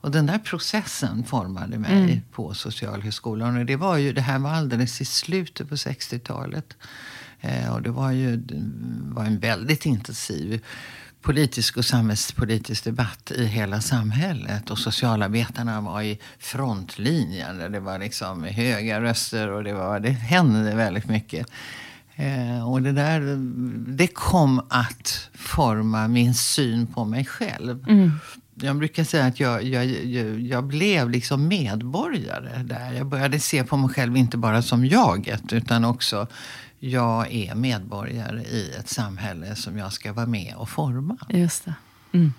Och 0.00 0.10
den 0.10 0.26
där 0.26 0.38
processen 0.38 1.24
formade 1.24 1.78
mig 1.78 2.02
mm. 2.02 2.20
på 2.32 2.54
Socialhögskolan. 2.54 3.56
Och 3.56 3.66
det, 3.66 3.76
var 3.76 3.96
ju, 3.96 4.12
det 4.12 4.20
här 4.20 4.38
var 4.38 4.50
alldeles 4.50 5.00
i 5.00 5.04
slutet 5.04 5.68
på 5.68 5.74
60-talet. 5.74 6.76
Eh, 7.40 7.72
och 7.74 7.82
det 7.82 7.90
var 7.90 8.10
ju 8.10 8.36
det 8.36 8.54
var 9.14 9.24
en 9.24 9.38
väldigt 9.38 9.86
intensiv 9.86 10.64
politisk 11.22 11.76
och 11.76 11.84
samhällspolitisk 11.84 12.84
debatt 12.84 13.30
i 13.30 13.44
hela 13.44 13.80
samhället. 13.80 14.70
Och 14.70 14.78
socialarbetarna 14.78 15.80
var 15.80 16.02
i 16.02 16.18
frontlinjen. 16.38 17.72
Det 17.72 17.80
var 17.80 17.98
liksom 17.98 18.44
höga 18.44 19.00
röster 19.00 19.50
och 19.50 19.64
det, 19.64 19.72
var, 19.72 20.00
det 20.00 20.10
hände 20.10 20.74
väldigt 20.74 21.08
mycket. 21.08 21.46
Eh, 22.14 22.68
och 22.68 22.82
det 22.82 22.92
där 22.92 23.36
det 23.96 24.06
kom 24.06 24.66
att 24.68 25.30
forma 25.34 26.08
min 26.08 26.34
syn 26.34 26.86
på 26.86 27.04
mig 27.04 27.24
själv. 27.24 27.88
Mm 27.88 28.12
jag 28.60 28.76
brukar 28.76 29.04
säga 29.04 29.26
att 29.26 29.40
jag, 29.40 29.62
jag, 29.62 29.86
jag, 29.86 30.40
jag, 30.40 30.64
blev 30.64 31.10
liksom 31.10 31.48
medborgare 31.48 32.62
där. 32.62 32.92
Jag 32.92 33.06
började 33.06 33.40
se 33.40 33.64
på 33.64 33.76
mig 33.76 33.90
själv 33.90 34.16
inte 34.16 34.36
bara 34.36 34.62
som 34.62 34.86
jaget 34.86 35.52
utan 35.52 35.84
också 35.84 36.26
jag 36.78 37.32
är 37.32 37.54
medborgare 37.54 38.42
i 38.42 38.72
ett 38.78 38.88
samhälle 38.88 39.54
som 39.54 39.78
jag 39.78 39.92
ska 39.92 40.12
vara 40.12 40.26
med 40.26 40.54
och 40.56 40.68
forma. 40.68 41.16
Just 41.28 41.64
det. 41.64 41.74
Mm. 42.12 42.32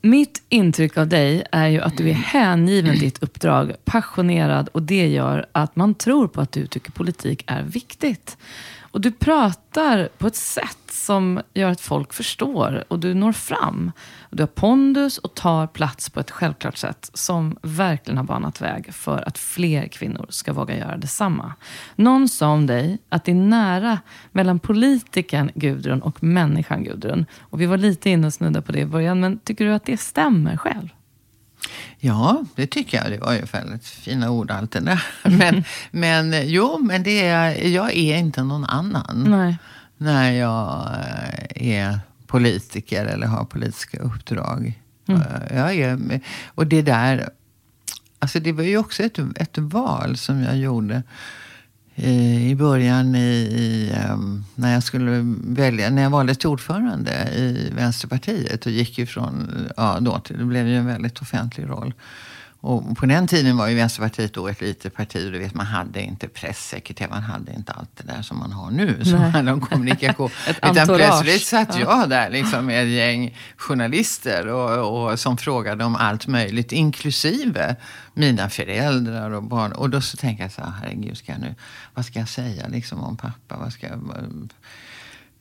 Mitt 0.00 0.42
intryck 0.48 0.96
av 0.96 1.08
dig 1.08 1.44
är 1.52 1.68
ju 1.68 1.80
att 1.80 1.96
du 1.96 2.10
är 2.10 2.14
hängiven 2.14 2.98
ditt 2.98 3.22
uppdrag, 3.22 3.72
passionerad 3.84 4.68
och 4.68 4.82
det 4.82 5.08
gör 5.08 5.46
att 5.52 5.76
man 5.76 5.94
tror 5.94 6.28
på 6.28 6.40
att 6.40 6.52
du 6.52 6.66
tycker 6.66 6.92
politik 6.92 7.44
är 7.46 7.62
viktigt. 7.62 8.36
Och 8.94 9.00
du 9.00 9.10
pratar 9.10 10.08
på 10.18 10.26
ett 10.26 10.36
sätt 10.36 10.78
som 10.90 11.40
gör 11.54 11.70
att 11.70 11.80
folk 11.80 12.12
förstår 12.12 12.84
och 12.88 12.98
du 12.98 13.14
når 13.14 13.32
fram. 13.32 13.92
Du 14.30 14.42
har 14.42 14.48
pondus 14.48 15.18
och 15.18 15.34
tar 15.34 15.66
plats 15.66 16.10
på 16.10 16.20
ett 16.20 16.30
självklart 16.30 16.76
sätt 16.76 17.10
som 17.14 17.56
verkligen 17.62 18.16
har 18.16 18.24
banat 18.24 18.60
väg 18.60 18.94
för 18.94 19.28
att 19.28 19.38
fler 19.38 19.86
kvinnor 19.86 20.26
ska 20.28 20.52
våga 20.52 20.78
göra 20.78 20.96
detsamma. 20.96 21.52
Någon 21.96 22.28
sa 22.28 22.48
om 22.48 22.66
dig 22.66 22.98
att 23.08 23.24
det 23.24 23.32
är 23.32 23.34
nära 23.34 23.98
mellan 24.32 24.58
politikern 24.58 25.50
Gudrun 25.54 26.02
och 26.02 26.22
människan 26.22 26.84
Gudrun. 26.84 27.26
Och 27.40 27.60
vi 27.60 27.66
var 27.66 27.76
lite 27.76 28.10
inne 28.10 28.26
och 28.26 28.34
snudda 28.34 28.62
på 28.62 28.72
det 28.72 28.80
i 28.80 28.86
början, 28.86 29.20
men 29.20 29.38
tycker 29.38 29.64
du 29.64 29.72
att 29.72 29.84
det 29.84 29.96
stämmer 29.96 30.56
själv? 30.56 30.88
Ja, 31.98 32.44
det 32.54 32.66
tycker 32.66 32.98
jag. 32.98 33.10
Det 33.10 33.18
var 33.18 33.32
ju 33.32 33.42
väldigt 33.52 33.86
fina 33.86 34.30
ord 34.30 34.50
allt 34.50 34.70
det 34.70 34.80
där. 34.80 35.04
Men, 35.22 35.64
men 35.90 36.48
jo, 36.48 36.78
men 36.78 37.02
det 37.02 37.26
är, 37.26 37.68
jag 37.68 37.96
är 37.96 38.16
inte 38.16 38.42
någon 38.42 38.64
annan. 38.64 39.24
Nej. 39.28 39.56
När 39.96 40.32
jag 40.32 40.88
är 41.54 41.98
politiker 42.26 43.06
eller 43.06 43.26
har 43.26 43.44
politiska 43.44 43.98
uppdrag. 43.98 44.80
Mm. 45.08 45.22
Jag 45.50 45.74
är, 45.74 46.20
och 46.46 46.66
det 46.66 46.82
där, 46.82 47.30
alltså 48.18 48.40
det 48.40 48.52
var 48.52 48.64
ju 48.64 48.78
också 48.78 49.02
ett, 49.02 49.18
ett 49.36 49.58
val 49.58 50.16
som 50.16 50.42
jag 50.42 50.56
gjorde 50.56 51.02
Eh, 51.96 52.50
i 52.50 52.54
början 52.54 53.14
i, 53.14 53.18
i, 53.18 53.92
um, 54.12 54.44
när 54.54 54.74
jag 54.74 54.82
skulle 54.82 55.36
välja, 55.44 55.90
när 55.90 56.02
jag 56.02 56.10
valdes 56.10 56.38
till 56.38 56.48
ordförande 56.48 57.12
i 57.36 57.70
Vänsterpartiet 57.76 58.66
och 58.66 58.72
gick 58.72 58.98
ifrån, 58.98 59.50
ja 59.76 59.98
då, 60.00 60.20
det 60.28 60.44
blev 60.44 60.68
ju 60.68 60.76
en 60.76 60.86
väldigt 60.86 61.22
offentlig 61.22 61.68
roll. 61.68 61.94
Och 62.66 62.96
på 62.96 63.06
den 63.06 63.26
tiden 63.26 63.56
var 63.56 63.68
ju 63.68 63.74
Vänsterpartiet 63.74 64.34
då 64.34 64.48
ett 64.48 64.60
litet 64.60 64.94
parti 64.94 65.26
och 65.26 65.32
du 65.32 65.38
vet, 65.38 65.54
man 65.54 65.66
hade 65.66 66.02
inte 66.02 66.28
pressekreterare, 66.28 67.10
man 67.10 67.22
hade 67.22 67.52
inte 67.52 67.72
allt 67.72 67.90
det 67.96 68.12
där 68.12 68.22
som 68.22 68.38
man 68.38 68.52
har 68.52 68.70
nu 68.70 69.04
som 69.04 69.18
handlar 69.18 69.52
om 69.52 69.60
kommunikation. 69.60 70.30
Utan 70.48 70.86
plötsligt 70.86 71.46
satt 71.46 71.78
jag 71.78 72.08
där 72.08 72.30
liksom 72.30 72.66
med 72.66 72.82
ett 72.82 72.90
gäng 72.90 73.36
journalister 73.56 74.46
och, 74.46 75.10
och, 75.10 75.20
som 75.20 75.36
frågade 75.36 75.84
om 75.84 75.96
allt 75.96 76.26
möjligt, 76.26 76.72
inklusive 76.72 77.76
mina 78.14 78.48
föräldrar 78.50 79.30
och 79.30 79.42
barn. 79.42 79.72
Och 79.72 79.90
då 79.90 80.00
så 80.00 80.16
tänkte 80.16 80.44
jag 80.44 80.52
så 80.52 80.60
här, 80.60 80.72
herregud, 80.82 81.16
ska 81.16 81.32
jag 81.32 81.40
nu, 81.40 81.54
vad 81.94 82.04
ska 82.04 82.18
jag 82.18 82.28
säga 82.28 82.68
liksom 82.68 83.00
om 83.00 83.16
pappa? 83.16 83.56
Vad 83.56 83.72
ska 83.72 83.86
jag, 83.86 84.00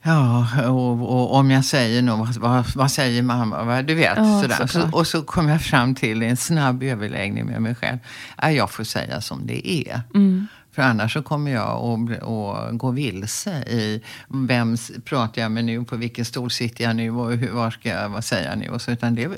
Ja, 0.05 0.47
och, 0.69 0.91
och, 0.91 1.35
om 1.35 1.51
jag 1.51 1.65
säger 1.65 2.01
något, 2.01 2.37
vad, 2.37 2.65
vad 2.75 2.91
säger 2.91 3.21
mamma? 3.21 3.81
Du 3.81 3.95
vet, 3.95 4.17
ja, 4.17 4.41
sådär. 4.41 4.67
Så, 4.67 4.97
och 4.97 5.07
så 5.07 5.21
kom 5.21 5.49
jag 5.49 5.61
fram 5.61 5.95
till 5.95 6.23
en 6.23 6.37
snabb 6.37 6.83
överläggning 6.83 7.45
med 7.45 7.61
mig 7.61 7.75
själv. 7.75 7.97
Jag 8.41 8.71
får 8.71 8.83
säga 8.83 9.21
som 9.21 9.47
det 9.47 9.67
är. 9.67 10.01
Mm. 10.15 10.47
För 10.73 10.81
annars 10.81 11.13
så 11.13 11.21
kommer 11.21 11.51
jag 11.51 11.69
att, 11.69 12.77
gå 12.77 12.91
vilse 12.91 13.51
i 13.51 14.01
vem 14.27 14.77
pratar 15.05 15.41
jag 15.41 15.51
med 15.51 15.65
nu, 15.65 15.83
på 15.83 15.95
vilken 15.95 16.25
stol 16.25 16.51
sitter 16.51 16.83
jag 16.83 16.95
nu 16.95 17.12
och 17.12 17.31
hur, 17.31 17.51
vad 17.51 17.73
ska 17.73 17.89
jag 17.89 18.09
vad 18.09 18.23
säga 18.23 18.55
nu? 18.55 18.69
Och 18.69 18.81
så, 18.81 18.91
utan 18.91 19.15
det, 19.15 19.29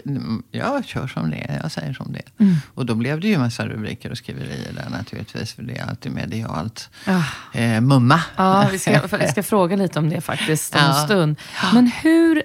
jag 0.52 0.86
kör 0.86 1.08
som 1.08 1.30
det 1.30 1.38
är, 1.38 1.60
jag 1.62 1.71
säger 1.71 1.93
som 1.93 2.13
det 2.13 2.19
är. 2.19 2.43
Mm. 2.43 2.56
Och 2.74 2.86
då 2.86 2.95
blev 2.95 3.19
det 3.19 3.28
ju 3.28 3.34
en 3.34 3.39
massa 3.39 3.67
rubriker 3.67 4.12
och 4.12 4.17
skriverier 4.17 4.74
där 4.74 4.89
naturligtvis, 4.89 5.54
för 5.54 5.63
det 5.63 5.78
är 5.78 5.89
alltid 5.89 6.12
medialt. 6.12 6.89
Ah. 7.06 7.60
Eh, 7.60 7.82
mumma. 7.82 8.21
Ja, 8.36 8.67
vi 8.71 8.80
ska, 8.80 9.02
vi 9.19 9.28
ska 9.28 9.43
fråga 9.43 9.76
lite 9.76 10.00
om 10.00 10.10
det 10.10 10.21
faktiskt 10.21 10.76
om 10.76 10.82
ja. 10.82 11.00
en 11.00 11.06
stund. 11.06 11.36
Men 11.74 11.88
hur 11.88 12.43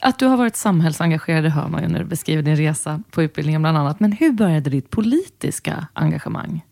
att 0.00 0.18
du 0.18 0.26
har 0.26 0.36
varit 0.36 0.56
samhällsengagerad 0.56 1.44
det 1.44 1.50
hör 1.50 1.68
man 1.68 1.82
ju 1.82 1.88
när 1.88 1.98
du 1.98 2.04
beskriver 2.04 2.42
din 2.42 2.56
resa 2.56 3.02
på 3.10 3.22
utbildningen 3.22 3.62
bland 3.62 3.78
annat. 3.78 4.00
Men 4.00 4.12
hur 4.12 4.32
började 4.32 4.70
ditt 4.70 4.90
politiska 4.90 5.86
engagemang? 5.92 6.62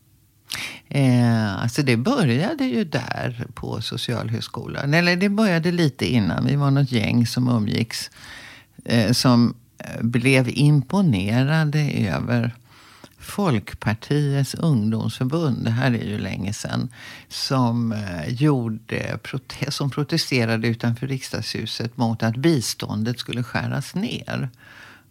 Eh, 0.89 1.63
alltså 1.63 1.83
det 1.83 1.97
började 1.97 2.65
ju 2.65 2.85
där 2.85 3.47
på 3.55 3.81
Socialhögskolan. 3.81 4.95
Eller 4.95 5.17
det 5.17 5.29
började 5.29 5.73
lite 5.73 6.07
innan. 6.07 6.47
Vi 6.47 6.57
var 6.57 6.71
något 6.71 6.93
gäng 6.93 7.27
som 7.27 7.49
umgicks. 7.49 8.11
Eh, 8.85 9.13
som 9.13 9.55
eh, 9.79 10.03
blev 10.03 10.49
imponerade 10.49 11.91
över 11.91 12.55
Folkpartiets 13.19 14.55
ungdomsförbund, 14.55 15.65
det 15.65 15.71
här 15.71 15.91
är 15.91 16.05
ju 16.05 16.19
länge 16.19 16.53
sedan, 16.53 16.89
som, 17.29 17.93
eh, 17.93 18.29
gjorde 18.29 19.19
som 19.69 19.91
protesterade 19.91 20.69
utanför 20.69 21.07
riksdagshuset 21.07 21.97
mot 21.97 22.23
att 22.23 22.37
biståndet 22.37 23.19
skulle 23.19 23.43
skäras 23.43 23.95
ner. 23.95 24.49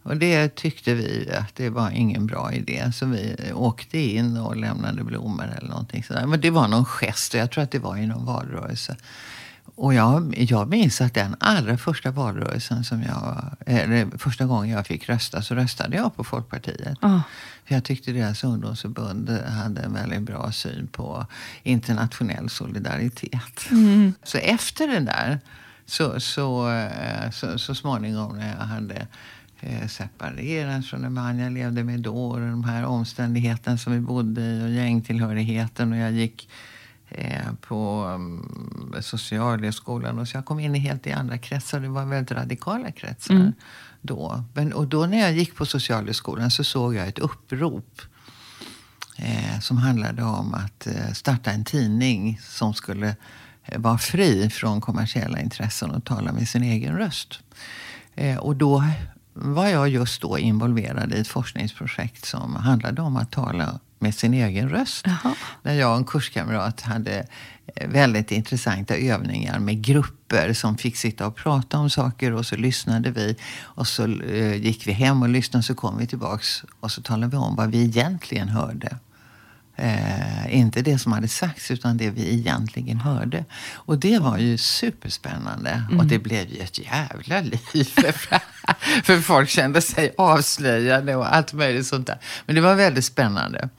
Och 0.08 0.18
det 0.18 0.56
tyckte 0.56 0.94
vi 0.94 1.32
att 1.40 1.56
det 1.56 1.70
var 1.70 1.90
ingen 1.90 2.26
bra 2.26 2.54
idé. 2.54 2.92
Så 2.94 3.06
vi 3.06 3.36
åkte 3.54 3.98
in 3.98 4.38
och 4.38 4.58
lämnade 4.58 5.04
blommor 5.04 5.54
eller 5.58 5.70
någonting 5.70 6.04
sådär. 6.04 6.26
Men 6.26 6.42
det 6.42 6.50
var 6.50 6.68
någon 6.68 6.86
gest 6.86 7.34
och 7.34 7.40
jag 7.40 7.52
tror 7.52 7.64
att 7.64 7.72
det 7.72 7.80
var 7.80 7.98
i 7.98 8.08
någon 8.08 8.26
valrörelse. 8.26 8.96
Och 9.76 9.94
jag, 9.94 10.36
jag 10.38 10.70
minns 10.70 11.02
att 11.02 11.14
den 11.14 11.36
allra 11.40 11.78
första 11.78 12.12
valrörelsen 12.12 12.84
som 12.84 13.04
jag, 13.04 13.56
eller 13.66 14.18
första 14.18 14.46
gången 14.46 14.76
jag 14.76 14.88
fick 14.88 15.10
rösta 15.10 15.42
så 15.42 15.56
röstade 15.56 15.98
jag 15.98 16.16
på 16.16 16.24
Folkpartiet. 16.24 16.98
Oh. 17.02 17.20
För 17.66 17.76
jag 17.76 17.84
tyckte 17.84 18.12
deras 18.12 18.44
ungdomsförbund 18.44 19.30
hade 19.30 19.82
en 19.82 19.94
väldigt 19.94 20.22
bra 20.22 20.52
syn 20.52 20.88
på 20.88 21.26
internationell 21.64 22.50
solidaritet. 22.50 23.72
Mm. 23.72 24.14
Så 24.24 24.38
efter 24.38 24.88
det 24.88 25.00
där, 25.00 25.40
så, 25.86 26.20
så, 26.20 26.72
eh, 26.72 27.32
så, 27.32 27.60
så 27.60 27.76
småningom 27.76 28.38
när 28.38 28.56
jag 28.60 28.66
hade 28.66 29.08
eh, 29.60 30.82
från 30.82 31.02
den 31.02 31.14
man 31.14 31.40
jag 31.40 31.54
levde 31.54 31.84
med 31.84 32.00
då. 32.00 32.16
Och 32.16 32.40
de 32.40 32.64
här 32.64 32.86
omständigheterna 32.86 33.78
som 33.78 33.94
vi 33.94 34.00
bodde 34.00 34.42
i 34.42 34.66
och 34.66 34.70
gängtillhörigheten. 34.70 35.92
Och 35.92 35.98
jag 35.98 36.12
gick 36.12 36.50
eh, 37.10 37.54
på 37.62 38.04
um, 38.04 38.96
socialhögskolan. 39.02 40.20
Och 40.20 40.28
så 40.28 40.38
jag 40.38 40.46
kom 40.46 40.60
in 40.60 40.76
i 40.76 40.80
helt 40.80 41.08
i 41.08 41.12
andra 41.12 41.38
kretsar. 41.38 41.80
Det 41.80 41.90
var 41.90 42.06
väldigt 42.06 42.32
radikala 42.32 42.92
kretsar 42.92 43.34
mm. 43.34 43.54
då. 44.02 44.44
Men, 44.54 44.74
och 44.74 44.88
då 44.88 45.06
när 45.06 45.20
jag 45.20 45.34
gick 45.34 45.56
på 45.56 45.66
socialhögskolan 45.66 46.52
så 46.52 46.64
såg 46.64 46.96
jag 46.96 47.08
ett 47.08 47.20
upprop. 47.20 48.02
Eh, 49.20 49.60
som 49.60 49.78
handlade 49.78 50.24
om 50.24 50.54
att 50.54 50.88
eh, 50.88 51.12
starta 51.14 51.52
en 51.52 51.66
tidning 51.66 52.40
som 52.44 52.74
skulle 52.74 53.16
eh, 53.64 53.80
vara 53.80 53.98
fri 53.98 54.50
från 54.50 54.82
kommersiella 54.82 55.40
intressen 55.40 55.92
och 55.92 56.06
tala 56.06 56.34
med 56.34 56.48
sin 56.48 56.64
egen 56.64 56.98
röst. 56.98 57.40
Eh, 58.16 58.38
och 58.38 58.56
då 58.56 58.84
var 59.42 59.68
jag 59.68 59.90
just 59.90 60.22
då 60.22 60.38
involverad 60.38 61.14
i 61.14 61.20
ett 61.20 61.28
forskningsprojekt 61.28 62.26
som 62.26 62.56
handlade 62.56 63.02
om 63.02 63.18
att 63.18 63.32
tala 63.32 63.80
med 64.00 64.16
sin 64.16 64.34
egen 64.34 64.70
röst. 64.70 65.06
Jaha. 65.06 65.36
Där 65.64 65.74
jag 65.74 65.92
och 65.92 65.98
en 65.98 66.06
kurskamrat 66.06 66.82
hade 66.82 67.28
eh, 67.76 67.90
väldigt 67.90 68.32
intressanta 68.32 68.96
övningar 68.96 69.60
med 69.60 69.82
grupper 69.82 70.54
som 70.54 70.78
fick 70.78 70.98
sitta 70.98 71.28
och 71.28 71.36
prata 71.36 71.78
om 71.78 71.90
saker 71.90 72.34
och 72.34 72.46
så 72.46 72.56
lyssnade 72.56 73.12
vi. 73.12 73.36
Och 73.62 73.88
så 73.88 74.22
eh, 74.22 74.56
gick 74.56 74.88
vi 74.88 74.92
hem 74.92 75.22
och 75.22 75.30
lyssnade 75.30 75.64
så 75.64 75.76
kom 75.76 75.98
vi 75.98 76.08
tillbaks 76.08 76.64
och 76.80 76.92
så 76.92 77.02
talade 77.02 77.32
vi 77.32 77.38
om 77.38 77.56
vad 77.56 77.72
vi 77.72 77.84
egentligen 77.84 78.50
hörde. 78.50 78.98
Eh, 79.80 80.58
inte 80.58 80.82
det 80.82 81.00
som 81.00 81.12
hade 81.12 81.28
sagts, 81.28 81.72
utan 81.72 81.98
det 81.98 82.10
vi 82.10 82.34
egentligen 82.34 83.00
hörde. 83.00 83.46
Och 83.74 83.98
det 83.98 84.20
var 84.20 84.38
ju 84.38 84.58
superspännande. 84.58 85.70
Mm. 85.70 86.00
Och 86.00 86.06
det 86.06 86.20
blev 86.20 86.50
ju 86.50 86.60
ett 86.60 86.80
jävla 86.80 87.42
liv. 87.42 87.88
För, 89.04 89.20
folk 89.22 89.50
kände 89.50 89.82
sig 89.82 90.14
avslöjade 90.18 91.16
och 91.16 91.36
allt 91.36 91.54
möjligt 91.54 91.88
sånt 91.88 92.08
där. 92.08 92.18
Men 92.46 92.56
det 92.56 92.62
var 92.62 92.76
väldigt 92.76 93.06
spännande. 93.06 93.70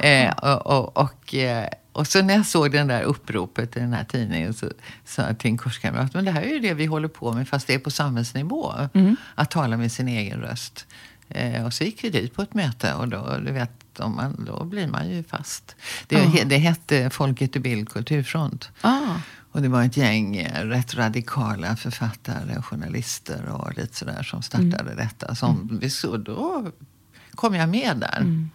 Eh, 0.00 0.30
och, 0.32 0.66
och, 0.66 0.96
och, 0.96 1.34
eh, 1.34 1.68
och 1.92 2.06
så 2.06 2.22
när 2.22 2.34
jag 2.34 2.46
såg 2.46 2.72
den 2.72 2.86
där 2.88 3.02
uppropet 3.02 3.76
i 3.76 3.80
den 3.80 3.92
här 3.92 4.04
tidningen 4.04 4.54
så 4.54 4.70
sa 5.04 5.22
jag 5.22 5.38
till 5.38 5.50
en 5.50 5.58
kurskamrat, 5.58 6.14
men 6.14 6.24
det 6.24 6.30
här 6.30 6.42
är 6.42 6.48
ju 6.48 6.58
det 6.58 6.74
vi 6.74 6.86
håller 6.86 7.08
på 7.08 7.32
med 7.32 7.48
fast 7.48 7.66
det 7.66 7.74
är 7.74 7.78
på 7.78 7.90
samhällsnivå. 7.90 8.72
Att 9.34 9.50
tala 9.50 9.76
med 9.76 9.92
sin 9.92 10.08
egen 10.08 10.40
röst. 10.40 10.86
Eh, 11.28 11.64
och 11.66 11.72
så 11.74 11.84
gick 11.84 12.04
vi 12.04 12.10
dit 12.10 12.34
på 12.34 12.42
ett 12.42 12.54
möte 12.54 12.94
och 12.94 13.08
då, 13.08 13.36
du 13.46 13.52
vet, 13.52 13.70
om 13.98 14.16
man, 14.16 14.44
då 14.44 14.64
blir 14.64 14.86
man 14.86 15.10
ju 15.10 15.22
fast. 15.22 15.76
Det, 16.06 16.16
Ja. 16.34 16.44
det 16.44 16.56
hette 16.56 17.10
Folket 17.10 17.56
i 17.56 17.60
bild 17.60 17.88
kulturfront. 17.88 18.68
Ah. 18.80 19.00
Och 19.54 19.62
det 19.62 19.68
var 19.68 19.82
ett 19.82 19.96
gäng 19.96 20.36
eh, 20.36 20.66
rätt 20.66 20.94
radikala 20.94 21.76
författare 21.76 22.56
och 22.58 22.64
journalister 22.64 23.48
och 23.48 23.76
lite 23.76 23.96
sådär 23.96 24.22
som 24.22 24.42
startade 24.42 24.94
detta. 24.96 25.34
Som 25.34 25.78
vi 25.80 25.90
så, 25.90 26.16
då 26.16 26.70
kom 27.34 27.54
jag 27.54 27.68
med 27.68 27.96
där. 27.96 28.48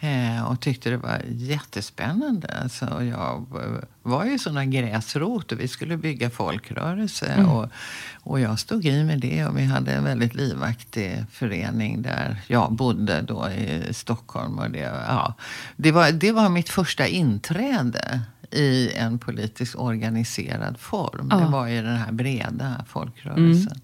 Eh, 0.00 0.42
och 0.42 0.60
tyckte 0.60 0.90
det 0.90 0.96
var 0.96 1.22
jättespännande. 1.28 2.68
Så 2.70 2.84
jag 2.84 3.46
eh, 3.54 3.82
var 4.02 4.24
ju 4.24 4.38
såna 4.38 4.64
gräsrot 4.64 5.52
och 5.52 5.60
vi 5.60 5.68
skulle 5.68 5.96
bygga 5.96 6.30
folkrörelse. 6.30 7.44
Och, 7.44 7.68
och 8.22 8.40
jag 8.40 8.58
stod 8.58 8.86
i 8.86 9.04
med 9.04 9.20
det 9.20 9.46
och 9.46 9.58
vi 9.58 9.64
hade 9.64 9.92
en 9.92 10.04
väldigt 10.04 10.34
livaktig 10.34 11.24
förening 11.30 12.02
där 12.02 12.42
jag 12.46 12.72
bodde 12.72 13.22
då 13.22 13.50
i 13.50 13.94
Stockholm. 13.94 14.58
Och 14.58 14.70
det, 14.70 15.04
ja, 15.08 15.34
det, 15.76 15.92
var, 15.92 16.12
det 16.12 16.32
var 16.32 16.48
mitt 16.48 16.68
första 16.68 17.06
inträde 17.06 18.20
i 18.54 18.92
en 18.94 19.18
politiskt 19.18 19.74
organiserad 19.74 20.78
form. 20.78 21.28
Ja. 21.30 21.36
Det 21.36 21.52
var 21.52 21.68
i 21.68 21.76
den 21.76 21.96
här 21.96 22.12
breda 22.12 22.84
folkrörelsen. 22.88 23.80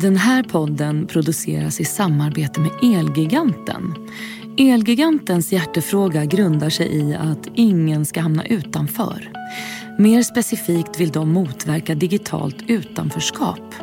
Den 0.00 0.16
här 0.16 0.42
podden 0.42 1.06
produceras 1.06 1.80
i 1.80 1.84
samarbete 1.84 2.60
med 2.60 2.70
Elgiganten. 2.82 3.94
Elgigantens 4.58 5.52
hjärtefråga 5.52 6.24
grundar 6.24 6.70
sig 6.70 6.86
i 6.96 7.14
att 7.14 7.48
ingen 7.54 8.06
ska 8.06 8.20
hamna 8.20 8.44
utanför. 8.46 9.32
Mer 9.98 10.22
specifikt 10.22 11.00
vill 11.00 11.10
de 11.10 11.32
motverka 11.32 11.94
digitalt 11.94 12.56
utanförskap. 12.66 13.74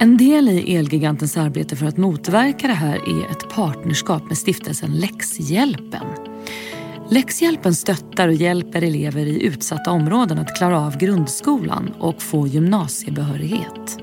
En 0.00 0.16
del 0.16 0.48
i 0.48 0.76
Elgigantens 0.76 1.36
arbete 1.36 1.76
för 1.76 1.86
att 1.86 1.96
motverka 1.96 2.66
det 2.66 2.72
här 2.72 2.96
är 2.96 3.30
ett 3.30 3.50
partnerskap 3.54 4.24
med 4.24 4.38
stiftelsen 4.38 4.90
Läxhjälpen. 4.92 6.06
Läxhjälpen 7.10 7.74
stöttar 7.74 8.28
och 8.28 8.34
hjälper 8.34 8.82
elever 8.82 9.26
i 9.26 9.42
utsatta 9.42 9.90
områden 9.90 10.38
att 10.38 10.56
klara 10.56 10.80
av 10.80 10.98
grundskolan 10.98 11.94
och 11.98 12.22
få 12.22 12.46
gymnasiebehörighet. 12.46 13.98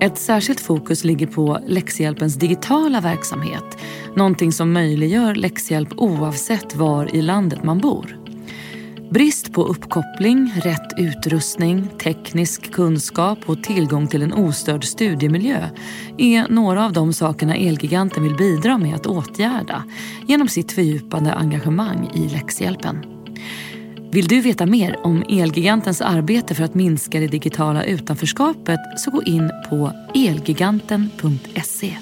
Ett 0.00 0.18
särskilt 0.18 0.60
fokus 0.60 1.04
ligger 1.04 1.26
på 1.26 1.58
läxhjälpens 1.66 2.34
digitala 2.34 3.00
verksamhet. 3.00 3.78
Någonting 4.16 4.52
som 4.52 4.72
möjliggör 4.72 5.34
läxhjälp 5.34 5.88
oavsett 5.96 6.76
var 6.76 7.16
i 7.16 7.22
landet 7.22 7.64
man 7.64 7.78
bor. 7.78 8.21
Brist 9.12 9.52
på 9.52 9.64
uppkoppling, 9.64 10.52
rätt 10.56 10.98
utrustning, 10.98 11.88
teknisk 12.02 12.72
kunskap 12.72 13.38
och 13.46 13.62
tillgång 13.62 14.08
till 14.08 14.22
en 14.22 14.32
ostörd 14.32 14.84
studiemiljö 14.84 15.68
är 16.18 16.48
några 16.48 16.84
av 16.84 16.92
de 16.92 17.12
sakerna 17.12 17.56
Elgiganten 17.56 18.22
vill 18.22 18.34
bidra 18.34 18.78
med 18.78 18.94
att 18.94 19.06
åtgärda 19.06 19.84
genom 20.28 20.48
sitt 20.48 20.72
fördjupade 20.72 21.32
engagemang 21.32 22.10
i 22.14 22.28
läxhjälpen. 22.28 23.04
Vill 24.12 24.28
du 24.28 24.40
veta 24.40 24.66
mer 24.66 25.06
om 25.06 25.24
Elgigantens 25.28 26.00
arbete 26.00 26.54
för 26.54 26.64
att 26.64 26.74
minska 26.74 27.20
det 27.20 27.28
digitala 27.28 27.84
utanförskapet 27.84 28.80
så 28.96 29.10
gå 29.10 29.22
in 29.22 29.50
på 29.70 29.92
elgiganten.se. 30.14 31.96